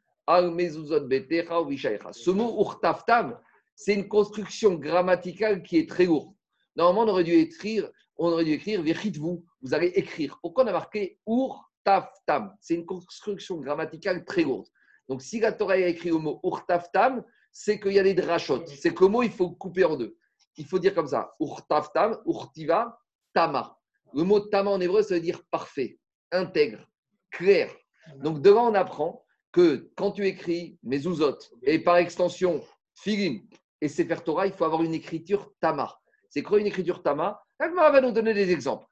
Ce 2.12 2.30
mot 2.32 2.60
urtaftam, 2.60 3.40
c'est 3.78 3.94
une 3.94 4.08
construction 4.08 4.74
grammaticale 4.74 5.62
qui 5.62 5.78
est 5.78 5.88
très 5.88 6.06
lourde. 6.06 6.34
Normalement, 6.76 7.04
on 7.04 7.14
aurait 7.14 7.24
dû 7.24 7.34
écrire, 7.34 7.88
on 8.18 8.32
aurait 8.32 8.44
dû 8.44 8.54
écrire 8.54 8.82
vous, 9.20 9.46
vous 9.62 9.74
allez 9.76 9.88
écrire. 9.90 10.40
Pourquoi 10.42 10.64
on 10.64 10.68
a 10.68 10.72
marqué 10.72 11.20
urtaftam 11.28 12.56
C'est 12.60 12.74
une 12.74 12.88
construction 12.88 13.58
grammaticale 13.58 14.26
très 14.26 14.42
lourde. 14.42 14.68
Donc, 15.08 15.22
si 15.22 15.40
la 15.40 15.52
Torah 15.52 15.76
a 15.76 15.78
écrit 15.78 16.10
le 16.10 16.18
mot 16.18 16.40
urtaftam, 16.44 17.24
c'est 17.52 17.80
qu'il 17.80 17.94
y 17.94 18.00
a 18.00 18.04
des 18.04 18.16
drachotes. 18.16 18.68
C'est 18.68 18.96
que 18.96 19.04
le 19.04 19.12
mot, 19.12 19.22
il 19.22 19.32
faut 19.32 19.52
couper 19.52 19.86
en 19.86 19.96
deux. 19.96 20.18
Il 20.58 20.66
faut 20.66 20.80
dire 20.80 20.96
comme 20.96 21.08
ça 21.08 21.36
urtaftam, 21.40 22.20
urtiva, 22.26 23.00
tama. 23.32 23.78
Le 24.12 24.24
mot 24.24 24.40
tama 24.40 24.72
en 24.72 24.82
hébreu, 24.82 25.04
ça 25.04 25.14
veut 25.14 25.22
dire 25.22 25.44
parfait, 25.52 26.00
intègre, 26.32 26.90
clair. 27.30 27.70
Donc, 28.16 28.42
devant, 28.42 28.72
on 28.72 28.74
apprend 28.74 29.24
que 29.52 29.92
quand 29.96 30.14
tu 30.14 30.26
écris 30.26 30.80
mezuzot 30.82 31.38
et 31.62 31.78
par 31.78 31.98
extension 31.98 32.64
filim 32.96 33.48
et 33.82 33.88
sefer 33.88 34.18
Torah, 34.24 34.48
il 34.48 34.54
faut 34.54 34.66
avoir 34.66 34.84
une 34.84 34.94
écriture 34.94 35.52
tama. 35.60 36.00
C'est 36.30 36.44
quoi 36.44 36.60
une 36.60 36.68
écriture 36.68 37.04
tama? 37.04 37.42
Agmara 37.60 37.92
va 37.92 38.02
nous 38.02 38.12
donner 38.12 38.34
des 38.34 38.52
exemples. 38.52 38.86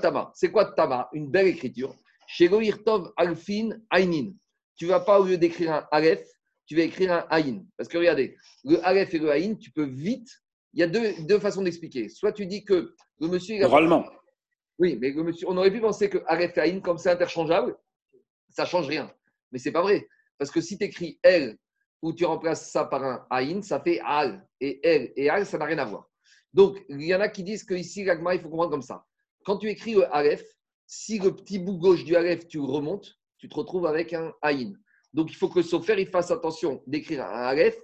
tama. 0.00 0.32
C'est 0.34 0.50
quoi 0.50 0.72
tama? 0.72 1.08
Une 1.12 1.30
belle 1.30 1.48
écriture. 1.48 1.94
Tov 2.84 3.12
alfin 3.16 3.70
ainin. 3.90 4.32
Tu 4.76 4.86
vas 4.86 5.00
pas, 5.00 5.20
au 5.20 5.24
lieu 5.24 5.36
d'écrire 5.36 5.72
un 5.72 5.86
aleph, 5.90 6.26
tu 6.66 6.76
vas 6.76 6.82
écrire 6.82 7.12
un 7.12 7.26
aïn. 7.28 7.64
Parce 7.76 7.88
que 7.88 7.98
regardez, 7.98 8.36
le 8.64 8.84
aleph 8.86 9.12
et 9.14 9.18
le 9.18 9.30
aïn, 9.30 9.56
tu 9.56 9.70
peux 9.70 9.84
vite. 9.84 10.28
Il 10.72 10.80
y 10.80 10.82
a 10.82 10.86
deux, 10.86 11.12
deux 11.26 11.38
façons 11.38 11.62
d'expliquer. 11.62 12.08
Soit 12.08 12.32
tu 12.32 12.46
dis 12.46 12.64
que 12.64 12.94
le 13.20 13.28
monsieur. 13.28 13.56
Il 13.56 13.64
Oralement. 13.64 14.06
Oui, 14.78 14.96
mais 15.00 15.10
le 15.10 15.22
monsieur, 15.22 15.46
on 15.48 15.56
aurait 15.56 15.70
pu 15.70 15.80
penser 15.80 16.08
que 16.08 16.18
aleph 16.26 16.56
et 16.56 16.60
aïn, 16.60 16.80
comme 16.80 16.98
c'est 16.98 17.10
interchangeable, 17.10 17.76
ça 18.48 18.64
change 18.64 18.88
rien. 18.88 19.12
Mais 19.50 19.58
c'est 19.58 19.72
pas 19.72 19.82
vrai. 19.82 20.08
Parce 20.38 20.50
que 20.50 20.60
si 20.60 20.78
tu 20.78 20.84
écris 20.84 21.18
elle 21.22 21.58
ou 22.02 22.12
tu 22.12 22.24
remplaces 22.24 22.70
ça 22.70 22.84
par 22.84 23.04
un 23.04 23.26
aïn, 23.30 23.62
ça 23.62 23.80
fait 23.80 24.00
al. 24.04 24.46
Et 24.60 24.80
elle 24.86 25.12
et 25.16 25.30
al, 25.30 25.46
ça 25.46 25.56
n'a 25.56 25.64
rien 25.64 25.78
à 25.78 25.84
voir. 25.84 26.10
Donc, 26.52 26.84
il 26.88 27.02
y 27.02 27.14
en 27.14 27.20
a 27.20 27.28
qui 27.28 27.44
disent 27.44 27.64
qu'ici, 27.64 28.04
l'agma, 28.04 28.34
il 28.34 28.40
faut 28.40 28.48
comprendre 28.48 28.72
comme 28.72 28.82
ça. 28.82 29.04
Quand 29.44 29.56
tu 29.56 29.68
écris 29.68 29.94
le 29.94 30.14
aleph, 30.14 30.44
si 30.86 31.18
le 31.18 31.34
petit 31.34 31.58
bout 31.58 31.78
gauche 31.78 32.04
du 32.04 32.14
aleph, 32.16 32.46
tu 32.48 32.60
remontes, 32.60 33.18
tu 33.38 33.48
te 33.48 33.54
retrouves 33.54 33.86
avec 33.86 34.12
un 34.12 34.32
aïn. 34.42 34.74
Donc, 35.14 35.30
il 35.30 35.36
faut 35.36 35.48
que 35.48 35.60
le 35.60 35.64
sofer, 35.64 35.94
il 35.98 36.08
fasse 36.08 36.30
attention 36.30 36.82
d'écrire 36.86 37.24
un 37.24 37.46
aleph 37.46 37.78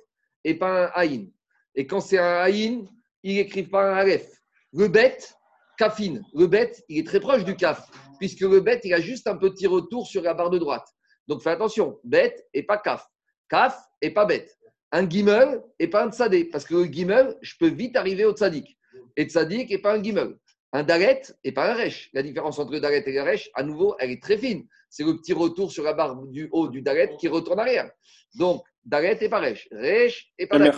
et 0.45 0.55
pas 0.55 0.87
un 0.87 0.91
aïn. 0.95 1.31
Et 1.75 1.87
quand 1.87 2.01
c'est 2.01 2.19
un 2.19 2.41
aïn, 2.41 2.87
il 3.23 3.37
n'écrit 3.37 3.63
pas 3.63 3.93
un 3.93 3.97
aleph. 3.97 4.43
Le 4.73 4.89
bête, 4.89 5.35
kafine. 5.79 6.23
Le 6.35 6.47
bête, 6.47 6.85
il 6.89 6.99
est 6.99 7.07
très 7.07 7.21
proche 7.21 7.45
du 7.45 7.57
kaf, 7.57 7.89
puisque 8.19 8.41
le 8.41 8.61
bête, 8.61 8.83
il 8.85 8.93
a 8.93 9.01
juste 9.01 9.27
un 9.27 9.37
petit 9.37 9.67
retour 9.67 10.07
sur 10.07 10.23
la 10.23 10.35
barre 10.35 10.51
de 10.51 10.59
droite. 10.59 10.87
Donc, 11.27 11.43
fais 11.43 11.51
attention, 11.51 11.99
bête 12.05 12.47
et 12.53 12.63
pas 12.63 12.79
kaf. 12.79 13.07
Kaf 13.49 13.79
et 14.01 14.11
pas 14.11 14.25
bête. 14.25 14.59
Un 14.93 15.05
guimel 15.05 15.63
et 15.79 15.89
pas 15.89 16.05
un 16.05 16.11
tsadé, 16.11 16.45
parce 16.45 16.65
que 16.65 16.75
le 16.75 16.87
guimel, 16.87 17.37
je 17.43 17.55
peux 17.59 17.69
vite 17.69 17.97
arriver 17.97 18.25
au 18.25 18.33
tzadik. 18.33 18.79
Et 19.17 19.25
tzadik 19.25 19.71
et 19.71 19.79
pas 19.79 19.95
un 19.95 19.99
guimel. 19.99 20.37
Un 20.73 20.83
dalet 20.83 21.23
et 21.45 21.53
pas 21.53 21.73
un 21.73 21.75
resh. 21.75 22.11
La 22.13 22.23
différence 22.23 22.59
entre 22.59 22.73
le 22.73 22.81
dalet 22.81 23.03
et 23.07 23.13
le 23.13 23.23
resh, 23.23 23.51
à 23.55 23.63
nouveau, 23.63 23.97
elle 23.99 24.11
est 24.11 24.23
très 24.23 24.37
fine. 24.37 24.67
C'est 24.91 25.05
le 25.05 25.17
petit 25.17 25.33
retour 25.33 25.73
sur 25.73 25.83
la 25.83 25.95
barre 25.95 26.17
du 26.27 26.49
haut 26.53 26.69
du 26.69 26.83
dalet 26.83 27.17
qui 27.19 27.29
retourne 27.29 27.59
arrière. 27.59 27.91
Donc, 28.35 28.63
dalet 28.85 29.17
et 29.21 29.29
pas 29.29 29.41
resh. 29.41 29.67
Resh 29.73 30.31
et 30.39 30.47
pas 30.47 30.59
dalet. 30.59 30.73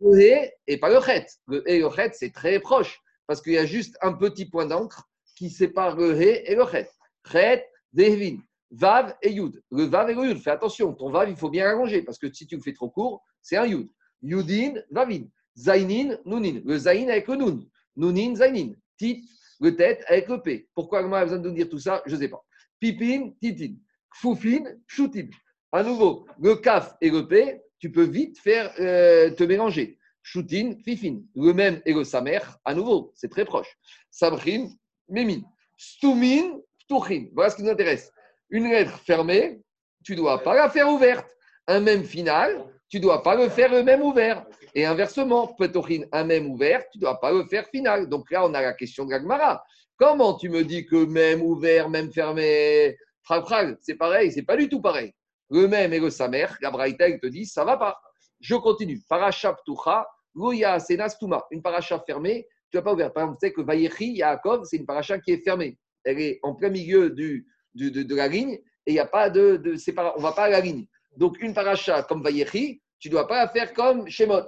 Le 0.00 0.48
et 0.66 0.76
pas 0.78 0.90
le 0.90 1.00
chet. 1.00 1.26
Le 1.46 1.68
et 1.70 1.78
le 1.78 1.88
chet, 1.90 2.10
c'est 2.12 2.32
très 2.32 2.58
proche, 2.60 3.00
parce 3.26 3.40
qu'il 3.40 3.52
y 3.52 3.58
a 3.58 3.64
juste 3.64 3.96
un 4.02 4.12
petit 4.12 4.46
point 4.46 4.66
d'encre 4.66 5.08
qui 5.36 5.48
sépare 5.48 5.96
le 5.96 6.20
hé 6.20 6.50
et 6.50 6.54
le 6.54 6.64
chet. 6.66 6.90
Chet, 7.30 7.66
devin. 7.92 8.38
Vav 8.72 9.14
et 9.22 9.32
Yud. 9.32 9.62
Le 9.70 9.84
Vav 9.84 10.10
et 10.10 10.14
le 10.14 10.24
Yud, 10.24 10.38
fais 10.38 10.50
attention, 10.50 10.92
ton 10.94 11.10
Vav, 11.10 11.28
il 11.28 11.36
faut 11.36 11.50
bien 11.50 11.68
allonger, 11.68 12.02
parce 12.02 12.18
que 12.18 12.32
si 12.32 12.46
tu 12.46 12.56
le 12.56 12.62
fais 12.62 12.72
trop 12.72 12.88
court, 12.88 13.22
c'est 13.40 13.56
un 13.56 13.66
Yud. 13.66 13.88
Yudin, 14.22 14.74
Vavin. 14.90 15.24
Zainin, 15.56 16.16
Nunin. 16.24 16.62
Le 16.64 16.78
Zain 16.78 17.08
avec 17.08 17.28
le 17.28 17.36
Nun. 17.36 17.60
Nunin, 17.96 18.34
Zainin. 18.34 18.72
Tit, 18.96 19.28
le 19.60 19.76
tête 19.76 20.02
avec 20.08 20.28
le 20.28 20.40
P. 20.40 20.68
Pourquoi 20.74 21.02
moi 21.02 21.20
a 21.20 21.24
besoin 21.24 21.38
de 21.38 21.50
dire 21.50 21.68
tout 21.68 21.78
ça? 21.78 22.02
Je 22.06 22.14
ne 22.14 22.20
sais 22.20 22.28
pas. 22.28 22.42
Pipin, 22.80 23.32
Titin. 23.40 23.74
Foufin, 24.14 24.64
Choutin. 24.86 25.28
À 25.70 25.82
nouveau, 25.82 26.26
le 26.40 26.56
Kaf 26.56 26.94
et 27.00 27.10
le 27.10 27.26
P, 27.26 27.60
tu 27.78 27.90
peux 27.90 28.04
vite 28.04 28.38
faire 28.38 28.72
euh, 28.78 29.30
te 29.30 29.44
mélanger. 29.44 29.98
Choutin, 30.22 30.76
Fifin. 30.84 31.20
Le 31.34 31.52
même 31.52 31.82
et 31.84 31.92
le 31.92 32.04
Samer, 32.04 32.40
à 32.64 32.74
nouveau, 32.74 33.12
c'est 33.14 33.30
très 33.30 33.44
proche. 33.44 33.76
Sabrin, 34.10 34.68
Mémin. 35.08 35.42
Stumin, 35.76 36.58
Ptuchin. 36.78 37.26
Voilà 37.34 37.50
ce 37.50 37.56
qui 37.56 37.62
nous 37.62 37.70
intéresse. 37.70 38.12
Une 38.52 38.68
lettre 38.68 38.98
fermée, 38.98 39.62
tu 40.04 40.12
ne 40.12 40.18
dois 40.18 40.42
pas 40.42 40.54
la 40.54 40.68
faire 40.68 40.86
ouverte. 40.86 41.26
Un 41.66 41.80
même 41.80 42.04
final, 42.04 42.66
tu 42.90 42.98
ne 42.98 43.02
dois 43.02 43.22
pas 43.22 43.34
le 43.34 43.48
faire 43.48 43.72
le 43.72 43.82
même 43.82 44.02
ouvert. 44.02 44.44
Et 44.74 44.84
inversement, 44.84 45.56
un 46.12 46.24
même 46.24 46.50
ouvert, 46.50 46.84
tu 46.90 46.98
ne 46.98 47.00
dois 47.00 47.18
pas 47.18 47.32
le 47.32 47.44
faire 47.46 47.66
final. 47.68 48.10
Donc 48.10 48.30
là, 48.30 48.44
on 48.44 48.52
a 48.52 48.60
la 48.60 48.74
question 48.74 49.06
de 49.06 49.10
l'Agmara. 49.10 49.64
Comment 49.96 50.34
tu 50.34 50.50
me 50.50 50.64
dis 50.64 50.84
que 50.84 51.06
même 51.06 51.40
ouvert, 51.40 51.88
même 51.88 52.12
fermé, 52.12 52.94
frag, 53.22 53.78
c'est 53.80 53.94
pareil, 53.94 54.30
c'est 54.30 54.42
pas 54.42 54.56
du 54.56 54.68
tout 54.68 54.82
pareil. 54.82 55.14
Le 55.48 55.66
même 55.66 55.94
et 55.94 56.00
le 56.00 56.10
samer, 56.10 56.46
la 56.60 56.70
Braïta, 56.70 57.10
te 57.18 57.26
dit, 57.28 57.46
ça 57.46 57.64
va 57.64 57.78
pas. 57.78 57.98
Je 58.38 58.54
continue. 58.56 59.00
Paracha 59.08 59.54
ptucha, 59.54 60.06
goya 60.34 60.78
senastuma. 60.78 61.42
Une 61.52 61.62
paracha 61.62 61.98
fermée, 62.06 62.46
tu 62.70 62.76
vas 62.76 62.82
pas 62.82 62.92
ouvert. 62.92 63.14
Par 63.14 63.22
exemple, 63.22 63.38
tu 63.40 63.46
sais 63.46 63.52
que 63.54 63.62
Vayechi, 63.62 64.12
Yaakov, 64.12 64.64
c'est 64.64 64.76
une 64.76 64.86
paracha 64.86 65.18
qui 65.20 65.32
est 65.32 65.42
fermée. 65.42 65.78
Elle 66.04 66.20
est 66.20 66.40
en 66.42 66.54
plein 66.54 66.68
milieu 66.68 67.08
du, 67.08 67.46
de, 67.74 67.88
de, 68.02 68.14
la 68.14 68.28
ligne 68.28 68.54
et 68.86 68.90
il 68.90 68.92
n'y 68.94 68.98
a 68.98 69.06
pas 69.06 69.30
de, 69.30 69.56
de 69.56 69.76
on 69.98 70.18
ne 70.18 70.22
va 70.22 70.32
pas 70.32 70.44
à 70.44 70.50
la 70.50 70.60
ligne. 70.60 70.86
Donc, 71.16 71.40
une 71.40 71.54
paracha 71.54 72.02
comme 72.02 72.22
Vayechi, 72.22 72.82
tu 72.98 73.08
ne 73.08 73.12
dois 73.12 73.26
pas 73.26 73.44
la 73.44 73.48
faire 73.48 73.72
comme 73.72 74.08
Shemot 74.08 74.46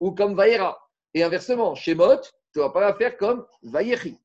ou 0.00 0.12
comme 0.12 0.34
Vayera. 0.34 0.78
Et 1.14 1.22
inversement, 1.22 1.74
Shemot, 1.74 2.20
tu 2.20 2.58
ne 2.58 2.62
dois 2.62 2.72
pas 2.72 2.80
la 2.80 2.94
faire 2.94 3.16
comme 3.16 3.46
Vayechi. 3.62 4.18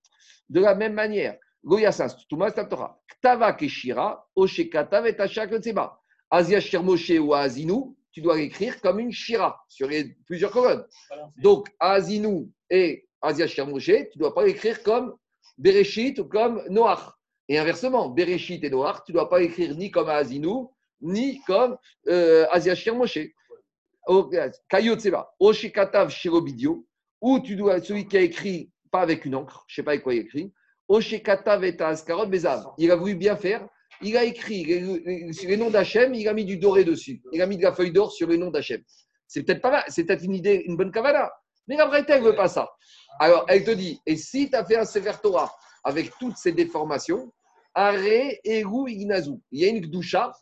De 0.49 0.59
la 0.61 0.75
même 0.75 0.93
manière, 0.93 1.37
Goyasas, 1.63 2.15
Tumas 2.29 2.51
Torah, 2.51 2.99
Ktava 3.07 3.53
Keshira, 3.53 4.25
Oshekatav 4.35 5.07
et 5.07 5.15
Tachak 5.15 5.53
Tseba. 5.61 5.99
Asia 6.29 6.59
Shirmoshe 6.59 7.19
ou 7.19 7.33
Azinu, 7.33 7.95
tu 8.11 8.21
dois 8.21 8.37
l'écrire 8.37 8.81
comme 8.81 8.99
une 8.99 9.11
Shira 9.11 9.63
sur 9.67 9.87
les 9.87 10.15
plusieurs 10.25 10.51
colonnes. 10.51 10.85
Donc, 11.37 11.69
Azinu 11.79 12.51
et 12.69 13.07
Asia 13.21 13.47
Shirmoshe, 13.47 13.85
tu 13.85 14.17
ne 14.17 14.19
dois 14.19 14.33
pas 14.33 14.45
l'écrire 14.45 14.83
comme 14.83 15.15
Bereshit 15.57 16.19
ou 16.19 16.25
comme 16.25 16.63
Noach. 16.69 17.16
Et 17.49 17.57
inversement, 17.57 18.09
Bereshit 18.09 18.63
et 18.63 18.69
Noach, 18.69 19.03
tu 19.05 19.11
ne 19.11 19.17
dois 19.17 19.29
pas 19.29 19.41
écrire 19.41 19.75
ni 19.75 19.89
comme 19.89 20.09
Azinu, 20.09 20.67
ni 21.01 21.41
comme 21.45 21.77
euh, 22.07 22.45
Asia 22.51 22.75
Shirmoshe. 22.75 23.19
Kayotseba, 24.69 25.33
Oshekatav 25.39 26.09
Shirobidio, 26.09 26.85
ou 27.21 27.39
tu 27.39 27.55
dois, 27.55 27.81
celui 27.81 28.07
qui 28.07 28.17
a 28.17 28.21
écrit, 28.21 28.71
pas 28.91 29.01
avec 29.01 29.25
une 29.25 29.35
encre, 29.35 29.65
je 29.67 29.73
ne 29.73 29.75
sais 29.75 29.83
pas 29.83 29.91
avec 29.91 30.03
quoi 30.03 30.13
il 30.13 30.21
écrit, 30.21 30.53
Oshekatav 30.87 31.63
et 31.65 31.81
Askarot 31.81 32.27
Bezav. 32.27 32.65
Il 32.77 32.91
a 32.91 32.95
voulu 32.95 33.15
bien 33.15 33.35
faire, 33.35 33.67
il 34.01 34.15
a 34.15 34.23
écrit 34.23 35.33
sur 35.33 35.49
les 35.49 35.57
noms 35.57 35.69
d'Hachem, 35.69 36.13
il 36.13 36.27
a 36.27 36.33
mis 36.33 36.45
du 36.45 36.57
doré 36.57 36.83
dessus. 36.83 37.21
Il 37.33 37.41
a 37.41 37.47
mis 37.47 37.57
de 37.57 37.63
la 37.63 37.73
feuille 37.73 37.91
d'or 37.91 38.11
sur 38.11 38.27
les 38.27 38.37
noms 38.37 38.51
d'Hachem. 38.51 38.81
C'est 39.27 39.43
peut-être 39.43 39.61
pas 39.61 39.71
mal, 39.71 39.83
c'est 39.87 40.05
peut-être 40.05 40.23
une 40.23 40.35
idée, 40.35 40.63
une 40.65 40.77
bonne 40.77 40.91
cavana. 40.91 41.29
Mais 41.67 41.75
la 41.75 41.85
vraie 41.85 42.05
elle 42.07 42.21
ne 42.21 42.27
veut 42.27 42.35
pas 42.35 42.47
ça. 42.47 42.69
Alors, 43.19 43.45
elle 43.49 43.63
te 43.63 43.71
dit, 43.71 43.99
et 44.05 44.15
si 44.15 44.49
tu 44.49 44.55
as 44.55 44.63
fait 44.63 44.77
un 44.77 44.85
Sefer 44.85 45.13
Torah 45.21 45.53
avec 45.83 46.11
toutes 46.19 46.37
ces 46.37 46.53
déformations, 46.53 47.33
Are 47.79 47.95
Eru 48.43 48.89
Ignazu. 48.89 49.39
Il 49.51 49.61
y 49.61 49.65
a 49.65 49.67
une 49.67 49.81
Gdusha, 49.81 50.33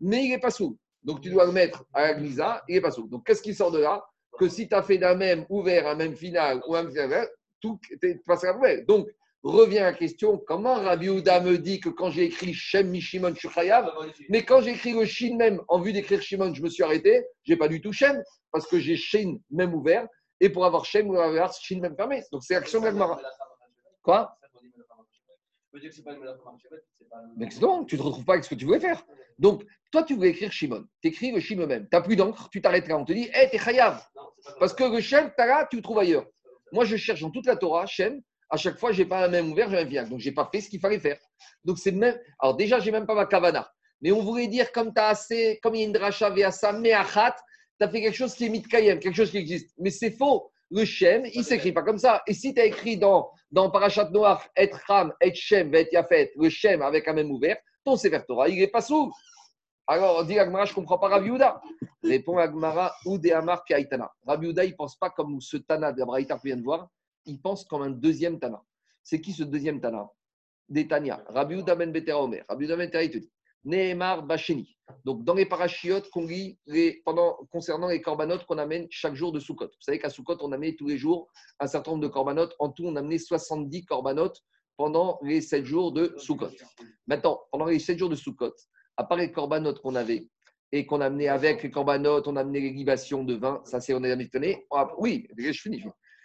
mais 0.00 0.24
il 0.24 0.30
n'est 0.30 0.40
pas 0.40 0.50
sous. 0.50 0.76
Donc 1.04 1.20
tu 1.20 1.30
dois 1.30 1.46
le 1.46 1.52
mettre 1.52 1.84
à 1.94 2.02
la 2.02 2.14
Gnisa, 2.14 2.64
il 2.66 2.74
n'est 2.74 2.80
pas 2.80 2.90
sous. 2.90 3.06
Donc 3.06 3.24
qu'est-ce 3.24 3.42
qui 3.42 3.54
sort 3.54 3.70
de 3.70 3.78
là? 3.78 4.04
Que 4.36 4.48
si 4.48 4.68
tu 4.68 4.74
as 4.74 4.82
fait 4.82 4.98
d'un 4.98 5.14
même 5.14 5.46
ouvert 5.48 5.86
un 5.86 5.94
même 5.94 6.16
final 6.16 6.60
ou 6.66 6.74
un 6.74 6.82
même 6.82 6.90
final, 6.90 7.28
tout 7.60 7.78
est 8.02 8.24
passé 8.26 8.48
à 8.48 8.58
la. 8.60 8.80
Donc 8.82 9.08
revient 9.44 9.76
la 9.76 9.92
question 9.92 10.36
comment 10.36 10.74
Rabbi 10.74 11.08
Houda 11.10 11.38
me 11.38 11.58
dit 11.58 11.78
que 11.78 11.90
quand 11.90 12.10
j'ai 12.10 12.24
écrit 12.24 12.52
Shem 12.54 12.88
Mishimon 12.88 13.36
Shuchayav, 13.36 13.88
mais 14.28 14.44
quand 14.44 14.60
j'ai 14.60 14.72
écrit 14.72 14.92
le 14.92 15.04
Shin 15.04 15.36
même, 15.36 15.62
en 15.68 15.78
vue 15.78 15.92
d'écrire 15.92 16.20
Shimon, 16.20 16.52
je 16.52 16.60
me 16.60 16.68
suis 16.68 16.82
arrêté, 16.82 17.24
j'ai 17.44 17.56
pas 17.56 17.68
du 17.68 17.80
tout 17.80 17.92
Shem, 17.92 18.20
parce 18.50 18.66
que 18.66 18.80
j'ai 18.80 18.96
Shin 18.96 19.38
même 19.52 19.74
ouvert, 19.74 20.08
et 20.40 20.48
pour 20.48 20.64
avoir 20.64 20.84
Shem, 20.84 21.08
ou 21.08 21.20
avoir 21.20 21.54
Shin 21.54 21.78
même 21.78 21.94
fermé. 21.94 22.24
Donc 22.32 22.42
c'est 22.42 22.54
l'action 22.54 22.80
de 22.80 22.86
la. 22.86 23.20
Quoi? 24.02 24.36
Mais 27.36 27.48
non, 27.60 27.84
tu 27.84 27.94
ne 27.94 28.00
te 28.00 28.04
retrouves 28.04 28.24
pas 28.24 28.32
avec 28.34 28.44
ce 28.44 28.50
que 28.50 28.54
tu 28.54 28.64
voulais 28.64 28.80
faire. 28.80 29.04
Donc, 29.38 29.64
toi, 29.92 30.02
tu 30.02 30.14
voulais 30.14 30.30
écrire 30.30 30.52
Shimon. 30.52 30.84
Tu 31.02 31.08
écris 31.08 31.32
le 31.32 31.40
Shimon 31.40 31.66
même. 31.66 31.82
Tu 31.84 31.88
n'as 31.92 32.02
plus 32.02 32.16
d'encre, 32.16 32.48
tu 32.50 32.60
t'arrêtes 32.60 32.88
là. 32.88 32.96
On 32.98 33.04
te 33.04 33.12
dit, 33.12 33.28
hé, 33.34 33.48
t'es 33.50 33.58
Chayav. 33.58 34.04
Parce 34.58 34.72
que 34.74 34.84
le 34.84 35.00
Shem, 35.00 35.30
tu 35.36 35.46
là, 35.46 35.66
tu 35.70 35.76
le 35.76 35.82
trouves 35.82 35.98
ailleurs. 35.98 36.26
Moi, 36.72 36.84
je 36.84 36.96
cherche 36.96 37.20
dans 37.20 37.30
toute 37.30 37.46
la 37.46 37.56
Torah, 37.56 37.86
Shem, 37.86 38.20
à 38.48 38.56
chaque 38.56 38.78
fois, 38.78 38.92
je 38.92 39.02
n'ai 39.02 39.08
pas 39.08 39.24
un 39.24 39.28
même 39.28 39.52
ouvert, 39.52 39.70
j'ai 39.70 39.78
un 39.78 39.86
fiac. 39.86 40.08
Donc, 40.08 40.20
je 40.20 40.28
n'ai 40.28 40.34
pas 40.34 40.48
fait 40.52 40.60
ce 40.60 40.68
qu'il 40.68 40.80
fallait 40.80 40.98
faire. 40.98 41.18
Donc, 41.64 41.78
c'est 41.78 41.92
même. 41.92 42.18
Alors, 42.40 42.56
déjà, 42.56 42.80
je 42.80 42.86
n'ai 42.86 42.92
même 42.92 43.06
pas 43.06 43.14
ma 43.14 43.26
kavana. 43.26 43.70
Mais 44.02 44.12
on 44.12 44.22
voulait 44.22 44.48
dire, 44.48 44.72
comme 44.72 44.92
tu 44.92 45.00
as 45.00 45.08
assez, 45.08 45.58
comme 45.62 45.74
il 45.74 45.80
y 45.80 45.84
a 45.84 45.86
une 45.86 45.92
dracha 45.92 46.30
veasa, 46.30 46.72
me'achat, 46.72 47.36
tu 47.78 47.86
as 47.86 47.88
fait 47.88 48.02
quelque 48.02 48.16
chose 48.16 48.34
qui 48.34 48.46
est 48.46 48.48
mitkayem, 48.48 48.98
quelque 48.98 49.16
chose 49.16 49.30
qui 49.30 49.38
existe. 49.38 49.74
Mais 49.78 49.90
c'est 49.90 50.10
faux. 50.10 50.50
Le 50.70 50.84
Shem, 50.84 51.24
il 51.26 51.38
ne 51.38 51.44
s'écrit 51.44 51.72
pas 51.72 51.82
comme 51.82 51.98
ça. 51.98 52.22
Et 52.26 52.34
si 52.34 52.54
tu 52.54 52.60
as 52.60 52.66
écrit 52.66 52.96
dans, 52.96 53.30
dans 53.50 53.70
Parashat 53.70 54.10
Noach, 54.10 54.48
et 54.56 54.70
Ram, 54.86 55.12
et 55.20 55.34
Shem, 55.34 55.74
et 55.74 55.88
Yafet, 55.90 56.32
le 56.36 56.48
Shem 56.48 56.82
avec 56.82 57.08
un 57.08 57.12
même 57.12 57.30
ouvert, 57.30 57.56
ton 57.84 57.96
Sefer 57.96 58.22
il 58.48 58.58
n'est 58.58 58.68
pas 58.68 58.80
sous. 58.80 59.12
Alors, 59.86 60.24
dit 60.24 60.38
Agmara, 60.38 60.66
je 60.66 60.70
ne 60.70 60.76
comprends 60.76 60.98
pas 60.98 61.08
Rabbi 61.08 61.30
Houda. 61.30 61.60
Répond 62.04 62.38
Agmara, 62.38 62.94
Oudé 63.04 63.32
Amar 63.32 63.64
Piaïtana. 63.64 64.08
Rabbi 64.24 64.46
Houda, 64.46 64.64
il 64.64 64.70
ne 64.70 64.76
pense 64.76 64.94
pas 64.96 65.10
comme 65.10 65.40
ce 65.40 65.56
Tana 65.56 65.92
de 65.92 65.98
la 65.98 66.06
Braïta 66.06 66.36
que 66.36 66.46
vient 66.46 66.56
de 66.56 66.62
voir, 66.62 66.88
il 67.24 67.40
pense 67.40 67.64
comme 67.64 67.82
un 67.82 67.90
deuxième 67.90 68.38
Tana. 68.38 68.62
C'est 69.02 69.20
qui 69.20 69.32
ce 69.32 69.42
deuxième 69.42 69.80
Tana? 69.80 70.08
Des 70.68 70.86
Tania. 70.86 71.24
Rabbi 71.26 71.56
Houda 71.56 71.74
ben 71.74 71.90
Betera 71.90 72.22
Omer. 72.22 72.44
Rabbi 72.48 72.66
Houda 72.66 72.76
ben 72.76 72.86
Betera, 72.86 73.02
il 73.02 73.10
te 73.10 73.18
dit 73.18 73.32
Nehemar 73.64 74.22
Bacheni. 74.22 74.76
Donc, 75.04 75.24
dans 75.24 75.34
les 75.34 75.46
parachiotes 75.46 76.08
les, 76.66 77.02
pendant, 77.04 77.38
concernant 77.50 77.88
les 77.88 78.00
corbanotes 78.00 78.44
qu'on 78.46 78.58
amène 78.58 78.86
chaque 78.90 79.14
jour 79.14 79.32
de 79.32 79.40
Sukkot. 79.40 79.66
Vous 79.66 79.82
savez 79.82 79.98
qu'à 79.98 80.10
Sukkot, 80.10 80.38
on 80.40 80.52
amène 80.52 80.74
tous 80.76 80.88
les 80.88 80.98
jours 80.98 81.30
un 81.58 81.66
certain 81.66 81.92
nombre 81.92 82.02
de 82.02 82.08
corbanotes. 82.08 82.54
En 82.58 82.70
tout, 82.70 82.84
on 82.84 82.96
a 82.96 83.00
amené 83.00 83.18
70 83.18 83.84
corbanotes 83.84 84.42
pendant 84.76 85.18
les 85.22 85.40
7 85.40 85.64
jours 85.64 85.92
de 85.92 86.14
Sukkot. 86.16 86.50
Maintenant, 87.06 87.40
pendant 87.50 87.66
les 87.66 87.78
7 87.78 87.98
jours 87.98 88.08
de 88.08 88.16
Sukkot, 88.16 88.54
à 88.96 89.04
part 89.04 89.18
les 89.18 89.30
corbanotes 89.30 89.80
qu'on 89.80 89.94
avait 89.94 90.28
et 90.72 90.86
qu'on 90.86 91.00
a 91.00 91.06
amené 91.06 91.28
avec 91.28 91.62
les 91.62 91.70
corbanotes, 91.70 92.28
on 92.28 92.36
a 92.36 92.40
amené 92.40 92.60
les 92.60 92.70
libations 92.70 93.24
de 93.24 93.34
vin. 93.34 93.60
Ça, 93.64 93.80
c'est 93.80 93.94
on 93.94 94.02
a 94.02 94.10
amené 94.10 94.66
Oui, 94.98 95.28
je 95.36 95.52
finis. 95.52 95.82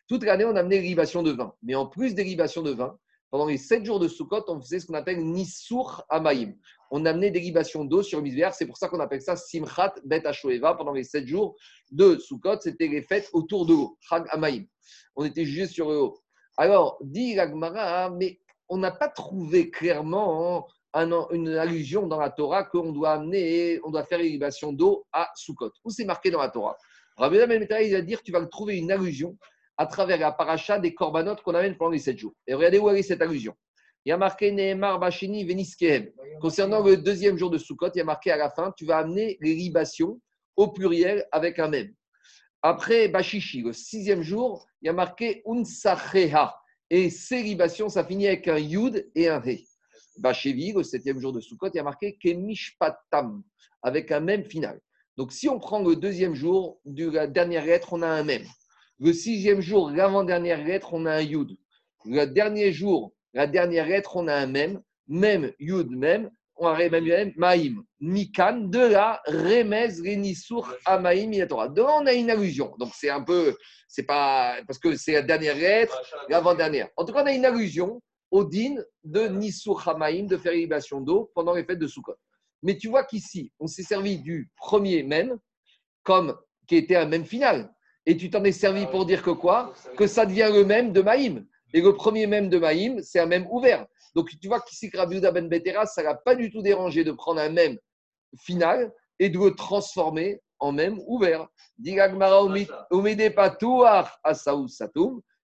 Toute 0.07 0.23
l'année, 0.23 0.45
on 0.45 0.55
a 0.55 0.59
amené 0.59 0.81
les 0.81 0.87
libations 0.87 1.23
de 1.23 1.31
vin. 1.31 1.53
Mais 1.63 1.75
en 1.75 1.87
plus 1.87 2.13
des 2.13 2.23
libations 2.23 2.61
de 2.61 2.71
vin, 2.71 2.97
pendant 3.31 3.47
les 3.47 3.57
7 3.57 3.83
jours 3.83 3.99
de 3.99 4.07
Sukkot, 4.07 4.45
on 4.47 4.61
faisait 4.61 4.79
ce 4.79 4.85
qu'on 4.85 4.93
appelle 4.93 5.21
Nisur 5.21 6.05
Amaïm. 6.09 6.55
On 6.91 7.05
amenait 7.05 7.31
des 7.31 7.39
libations 7.39 7.83
d'eau 7.83 8.03
sur 8.03 8.21
misbéar. 8.21 8.53
C'est 8.53 8.65
pour 8.65 8.77
ça 8.77 8.87
qu'on 8.87 8.99
appelle 8.99 9.21
ça 9.21 9.35
Simchat 9.35 9.95
Bet 10.05 10.25
Hashoeva. 10.25 10.75
Pendant 10.75 10.93
les 10.93 11.03
7 11.03 11.27
jours 11.27 11.55
de 11.91 12.17
Sukkot, 12.17 12.61
c'était 12.61 12.87
les 12.87 13.01
fêtes 13.01 13.29
autour 13.33 13.65
de 13.65 13.73
l'eau, 13.73 13.97
Chag 14.01 14.25
Amaïm. 14.29 14.65
On 15.15 15.25
était 15.25 15.45
jugé 15.45 15.67
sur 15.67 15.89
l'eau. 15.89 16.17
Alors, 16.57 16.97
dit 17.01 17.35
l'Agmara, 17.35 18.09
mais 18.09 18.39
on 18.69 18.77
n'a 18.77 18.91
pas 18.91 19.09
trouvé 19.09 19.69
clairement 19.69 20.67
un- 20.93 21.27
une 21.31 21.49
allusion 21.49 22.07
dans 22.07 22.19
la 22.19 22.29
Torah 22.29 22.63
qu'on 22.63 22.91
doit 22.93 23.11
amener, 23.13 23.79
on 23.83 23.91
doit 23.91 24.05
faire 24.05 24.19
les 24.19 24.29
libations 24.29 24.71
d'eau 24.71 25.05
à 25.11 25.29
Sukkot. 25.35 25.71
Où 25.83 25.89
c'est 25.89 26.05
marqué 26.05 26.31
dans 26.31 26.39
la 26.39 26.49
Torah? 26.49 26.77
Rabbi 27.17 27.37
Ben 27.47 27.67
il 27.81 27.91
va 27.93 28.01
dire 28.01 28.21
tu 28.21 28.31
vas 28.31 28.45
trouver 28.45 28.77
une 28.77 28.91
allusion 28.91 29.37
à 29.77 29.85
travers 29.85 30.17
la 30.17 30.31
paracha 30.31 30.79
des 30.79 30.93
corbanotes 30.93 31.41
qu'on 31.41 31.53
amène 31.53 31.75
pendant 31.75 31.91
les 31.91 31.99
7 31.99 32.17
jours. 32.17 32.33
Et 32.47 32.53
regardez 32.53 32.79
où 32.79 32.89
est 32.89 33.01
cette 33.01 33.21
allusion. 33.21 33.53
Il 34.05 34.09
y 34.09 34.11
a 34.11 34.17
marqué 34.17 34.51
Nehemar 34.51 34.99
Bachini 34.99 35.43
Veniskehem. 35.45 36.11
Concernant 36.39 36.83
le 36.83 36.95
deuxième 36.95 37.37
jour 37.37 37.49
de 37.49 37.57
Sukkot, 37.57 37.89
il 37.95 37.97
y 37.97 38.01
a 38.01 38.03
marqué 38.03 38.29
à 38.29 38.37
la 38.37 38.51
fin 38.51 38.71
tu 38.77 38.85
vas 38.85 38.99
amener 38.99 39.39
les 39.41 39.55
libations 39.55 40.21
au 40.55 40.67
pluriel 40.67 41.25
avec 41.31 41.57
un 41.57 41.69
même. 41.69 41.91
Après 42.61 43.07
Bashishi, 43.07 43.63
le 43.63 43.73
sixième 43.73 44.21
jour, 44.21 44.67
il 44.83 44.85
y 44.85 44.89
a 44.89 44.93
marqué 44.93 45.41
Unsacheha. 45.47 46.55
Et 46.91 47.09
ces 47.09 47.41
libations, 47.41 47.89
ça 47.89 48.05
finit 48.05 48.27
avec 48.27 48.47
un 48.47 48.59
Yud 48.59 49.09
et 49.15 49.27
un 49.27 49.41
He. 49.43 49.65
Bachevi, 50.19 50.71
le 50.73 50.83
septième 50.83 51.19
jour 51.19 51.33
de 51.33 51.39
Sukkot, 51.39 51.69
il 51.73 51.77
y 51.77 51.79
a 51.79 51.83
marqué 51.83 52.15
Kemishpatam, 52.21 53.41
avec 53.81 54.11
un 54.11 54.19
même 54.19 54.45
final. 54.45 54.79
Donc, 55.17 55.31
si 55.31 55.49
on 55.49 55.57
prend 55.57 55.81
le 55.81 55.95
deuxième 55.95 56.35
jour 56.35 56.79
de 56.85 57.09
la 57.09 57.25
dernière 57.25 57.65
lettre, 57.65 57.93
on 57.93 58.03
a 58.03 58.07
un 58.07 58.23
même. 58.23 58.45
Le 58.99 59.13
sixième 59.13 59.61
jour, 59.61 59.89
l'avant-dernière 59.89 60.63
lettre, 60.63 60.93
on 60.93 61.07
a 61.07 61.15
un 61.15 61.21
Yud. 61.21 61.57
Le 62.05 62.25
dernier 62.25 62.71
jour, 62.71 63.15
la 63.35 63.47
dernière 63.47 63.85
lettre, 63.85 64.15
on 64.15 64.27
a 64.27 64.33
un 64.33 64.47
même. 64.47 64.81
Même, 65.07 65.51
Yud, 65.59 65.91
même. 65.91 66.31
On 66.55 66.67
a 66.67 66.89
même, 66.89 67.03
même, 67.03 67.33
Maïm. 67.35 67.83
Mikan, 67.99 68.61
de 68.61 68.79
la 68.79 69.21
Remez, 69.27 69.89
Renisur, 69.99 70.73
Amaïm, 70.85 71.29
Minatora. 71.29 71.67
De 71.67 71.81
là, 71.81 71.97
on 71.99 72.05
a 72.05 72.13
une 72.13 72.31
allusion. 72.31 72.73
Donc, 72.79 72.93
c'est 72.95 73.09
un 73.09 73.21
peu. 73.21 73.55
C'est 73.89 74.03
pas. 74.03 74.55
Parce 74.65 74.79
que 74.79 74.95
c'est 74.95 75.11
la 75.11 75.21
dernière 75.21 75.57
lettre, 75.57 76.01
l'avant-dernière. 76.29 76.87
En 76.95 77.03
tout 77.03 77.13
cas, 77.13 77.23
on 77.23 77.27
a 77.27 77.33
une 77.33 77.45
allusion 77.45 78.01
au 78.31 78.45
din 78.45 78.75
de 79.03 79.27
Nisur 79.27 79.85
Hamaïm, 79.87 80.27
de 80.27 80.37
faire 80.37 80.53
libation 80.53 81.01
d'eau 81.01 81.29
pendant 81.35 81.53
les 81.53 81.65
fêtes 81.65 81.79
de 81.79 81.87
Sukkot. 81.87 82.15
Mais 82.63 82.77
tu 82.77 82.87
vois 82.87 83.03
qu'ici, 83.03 83.51
on 83.59 83.67
s'est 83.67 83.83
servi 83.83 84.17
du 84.17 84.49
premier 84.55 85.03
même, 85.03 85.37
comme 86.03 86.37
qui 86.67 86.77
était 86.77 86.95
un 86.95 87.05
même 87.05 87.25
final. 87.25 87.69
Et 88.05 88.15
tu 88.15 88.29
t'en 88.29 88.43
es 88.45 88.51
servi 88.53 88.85
pour 88.87 89.05
dire 89.05 89.21
que 89.21 89.31
quoi? 89.31 89.73
Que 89.97 90.07
ça 90.07 90.25
devient 90.25 90.49
le 90.53 90.63
même 90.63 90.93
de 90.93 91.01
Maïm. 91.01 91.45
Et 91.73 91.81
le 91.81 91.93
premier 91.93 92.27
même 92.27 92.49
de 92.49 92.57
Maïm, 92.57 93.01
c'est 93.01 93.19
un 93.19 93.25
même 93.25 93.47
ouvert. 93.49 93.85
Donc 94.15 94.29
tu 94.39 94.47
vois 94.47 94.61
qu'ici, 94.61 94.89
Yehuda 94.93 95.31
ben 95.31 95.49
Betera, 95.49 95.85
ça 95.85 96.03
n'a 96.03 96.15
pas 96.15 96.35
du 96.35 96.49
tout 96.49 96.61
dérangé 96.61 97.03
de 97.03 97.11
prendre 97.11 97.41
un 97.41 97.49
même 97.49 97.77
final 98.39 98.93
et 99.19 99.29
de 99.29 99.37
le 99.37 99.51
transformer 99.51 100.41
en 100.59 100.71
même 100.71 100.99
ouvert. 101.05 101.47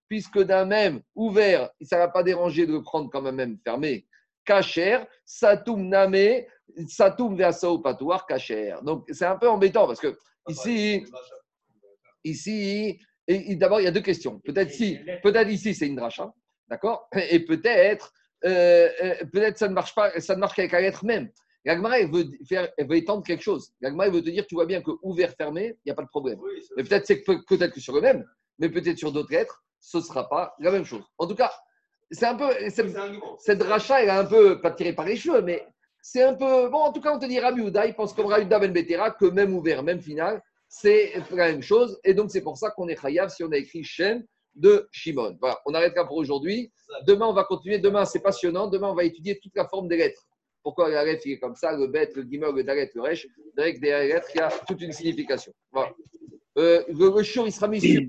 Puisque 0.07 0.39
d'un 0.43 0.65
même 0.65 1.01
ouvert, 1.15 1.69
ça 1.81 1.97
n'a 1.97 2.07
pas 2.07 2.23
dérangé 2.23 2.65
de 2.65 2.73
le 2.73 2.81
prendre 2.81 3.09
comme 3.09 3.27
un 3.27 3.31
même 3.31 3.57
fermé. 3.63 4.07
Kacher, 4.45 4.99
satoum 5.25 5.87
name, 5.87 6.43
satoum 6.87 7.37
veasaou 7.37 7.79
patouar, 7.79 8.25
kacher. 8.25 8.75
Donc 8.83 9.05
c'est 9.11 9.25
un 9.25 9.37
peu 9.37 9.49
embêtant 9.49 9.87
parce 9.87 9.99
que 9.99 10.17
ici, 10.47 11.05
ici, 12.23 12.99
et, 13.27 13.51
et 13.51 13.55
d'abord 13.55 13.79
il 13.79 13.83
y 13.83 13.87
a 13.87 13.91
deux 13.91 14.01
questions. 14.01 14.39
Peut-être 14.39 14.71
si, 14.71 14.99
peut-être 15.23 15.49
ici 15.49 15.73
c'est 15.73 15.87
une 15.87 15.95
dracha, 15.95 16.33
d'accord? 16.67 17.09
Et 17.29 17.39
peut-être, 17.39 18.13
euh, 18.45 18.89
euh, 19.03 19.15
peut-être 19.31 19.57
ça 19.57 19.67
ne 19.67 19.73
marche 19.73 19.93
pas, 19.95 20.19
ça 20.19 20.35
ne 20.35 20.39
marche 20.39 20.55
qu'avec 20.55 20.71
la 20.71 20.81
lettre 20.81 21.05
même. 21.05 21.29
L'Agmara, 21.63 21.99
elle 21.99 22.09
veut, 22.11 22.25
faire, 22.49 22.69
elle 22.75 22.87
veut 22.87 22.95
étendre 22.95 23.23
quelque 23.23 23.43
chose. 23.43 23.71
L'Agmara, 23.81 24.07
elle 24.07 24.15
veut 24.15 24.23
te 24.23 24.29
dire, 24.31 24.47
tu 24.47 24.55
vois 24.55 24.65
bien 24.65 24.81
que 24.81 24.89
ouvert, 25.03 25.31
fermé, 25.35 25.77
il 25.85 25.87
n'y 25.87 25.91
a 25.91 25.95
pas 25.95 26.01
de 26.01 26.07
problème. 26.07 26.39
Mais 26.75 26.83
peut-être 26.83 27.05
c'est 27.05 27.21
que- 27.21 27.45
peut-être 27.45 27.73
que 27.73 27.79
sur 27.79 27.93
le 27.93 28.01
même, 28.01 28.25
mais 28.57 28.69
peut-être 28.69 28.97
sur 28.97 29.11
d'autres 29.11 29.31
lettres, 29.31 29.63
ce 29.79 29.97
ne 29.97 30.01
sera 30.03 30.27
pas 30.27 30.55
la 30.59 30.71
même 30.71 30.85
chose. 30.85 31.03
En 31.19 31.27
tout 31.27 31.35
cas, 31.35 31.51
c'est 32.09 32.25
un 32.25 32.35
peu. 32.35 32.49
cette 33.39 33.63
rachat, 33.63 34.01
elle 34.01 34.09
est 34.09 34.11
un 34.11 34.25
peu, 34.25 34.59
pas 34.59 34.71
tirée 34.71 34.93
par 34.93 35.05
les 35.05 35.15
cheveux, 35.15 35.41
mais 35.41 35.65
c'est 36.01 36.23
un 36.23 36.33
peu. 36.33 36.67
Bon, 36.69 36.79
en 36.79 36.91
tout 36.91 36.99
cas, 37.01 37.13
on 37.13 37.19
te 37.19 37.25
dit 37.25 37.39
Rabbi 37.39 37.61
il 37.63 37.93
pense 37.93 38.13
comme 38.13 38.25
Rabbi 38.25 38.45
Ben 38.45 38.73
Betera 38.73 39.11
que 39.11 39.25
même 39.25 39.53
ouvert, 39.53 39.83
même 39.83 40.01
final, 40.01 40.41
c'est 40.73 41.11
la 41.31 41.51
même 41.51 41.61
chose. 41.61 41.99
Et 42.05 42.13
donc, 42.13 42.31
c'est 42.31 42.41
pour 42.41 42.57
ça 42.57 42.71
qu'on 42.71 42.87
est 42.87 42.95
chayav 42.99 43.27
si 43.29 43.43
on 43.43 43.51
a 43.51 43.57
écrit 43.57 43.83
Shem 43.83 44.23
de 44.55 44.87
Shimon. 44.91 45.37
Voilà, 45.41 45.59
on 45.65 45.73
arrêtera 45.73 46.07
pour 46.07 46.15
aujourd'hui. 46.15 46.71
Demain, 47.05 47.27
on 47.27 47.33
va 47.33 47.43
continuer. 47.43 47.77
Demain, 47.77 48.05
c'est 48.05 48.21
passionnant. 48.21 48.67
Demain, 48.67 48.89
on 48.89 48.95
va 48.95 49.03
étudier 49.03 49.37
toute 49.39 49.53
la 49.55 49.67
forme 49.67 49.89
des 49.89 49.97
lettres. 49.97 50.25
Pourquoi 50.63 50.89
la 50.89 51.03
lettre 51.03 51.23
est 51.27 51.39
comme 51.39 51.55
ça, 51.55 51.75
le 51.75 51.87
bet, 51.87 52.09
le 52.15 52.23
gimel, 52.23 52.53
le 52.55 52.63
dalet, 52.63 52.89
le 52.95 53.01
resh. 53.01 53.27
Avec 53.57 53.81
des 53.81 53.89
lettres, 53.89 54.29
il 54.33 54.37
y 54.37 54.41
a 54.41 54.49
toute 54.65 54.79
une 54.81 54.93
signification. 54.93 55.51
Voilà. 55.73 55.91
Euh, 56.57 56.83
le, 56.87 57.13
le 57.17 57.23
shiur, 57.23 57.45
il 57.47 57.51
sera 57.51 57.67
mis 57.67 57.81
sur- 57.81 58.01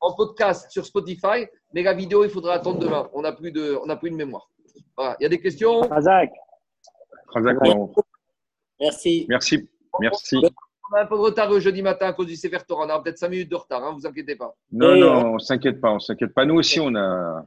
en 0.00 0.14
podcast 0.14 0.70
sur 0.70 0.86
Spotify, 0.86 1.46
mais 1.72 1.82
la 1.82 1.94
vidéo, 1.94 2.22
il 2.24 2.30
faudra 2.30 2.54
attendre 2.54 2.78
demain. 2.78 3.08
On 3.12 3.22
n'a 3.22 3.32
plus, 3.32 3.50
de, 3.50 3.76
on 3.82 3.86
n'a 3.86 3.96
plus 3.96 4.10
de 4.10 4.16
mémoire. 4.16 4.48
Voilà. 4.96 5.16
Il 5.18 5.24
y 5.24 5.26
a 5.26 5.30
des 5.30 5.40
questions? 5.40 5.80
Razak. 5.80 6.30
Razak, 7.28 7.56
Merci. 8.80 9.26
Merci. 9.28 9.68
Merci. 10.00 10.36
On 10.90 10.96
a 10.96 11.02
un 11.02 11.06
peu 11.06 11.16
de 11.16 11.20
retard 11.20 11.50
le 11.50 11.60
jeudi 11.60 11.82
matin 11.82 12.08
à 12.08 12.12
cause 12.12 12.26
du 12.26 12.36
Sefer 12.36 12.58
Torah. 12.66 12.86
On 12.86 12.90
a 12.90 13.00
peut-être 13.00 13.18
5 13.18 13.28
minutes 13.28 13.50
de 13.50 13.56
retard, 13.56 13.80
ne 13.80 13.98
vous 13.98 14.06
inquiétez 14.06 14.36
pas. 14.36 14.54
Non, 14.70 14.94
Et, 14.94 15.00
non, 15.00 15.34
on 15.34 15.38
s'inquiète 15.38 15.80
pas, 15.80 15.90
on 15.90 15.98
s'inquiète 15.98 16.34
pas. 16.34 16.44
Nous 16.44 16.56
aussi, 16.56 16.80
on 16.80 16.94
a, 16.94 17.44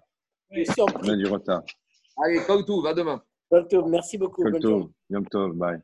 on 0.51 1.15
du 1.15 1.27
retard. 1.27 1.63
Allez, 2.23 2.41
tout, 2.65 2.81
va 2.81 2.93
demain. 2.93 3.21
Bonne 3.49 3.67
tour. 3.67 3.87
Merci 3.87 4.17
beaucoup. 4.17 4.43
Yom 5.09 5.27
Tov, 5.27 5.53
bye. 5.53 5.79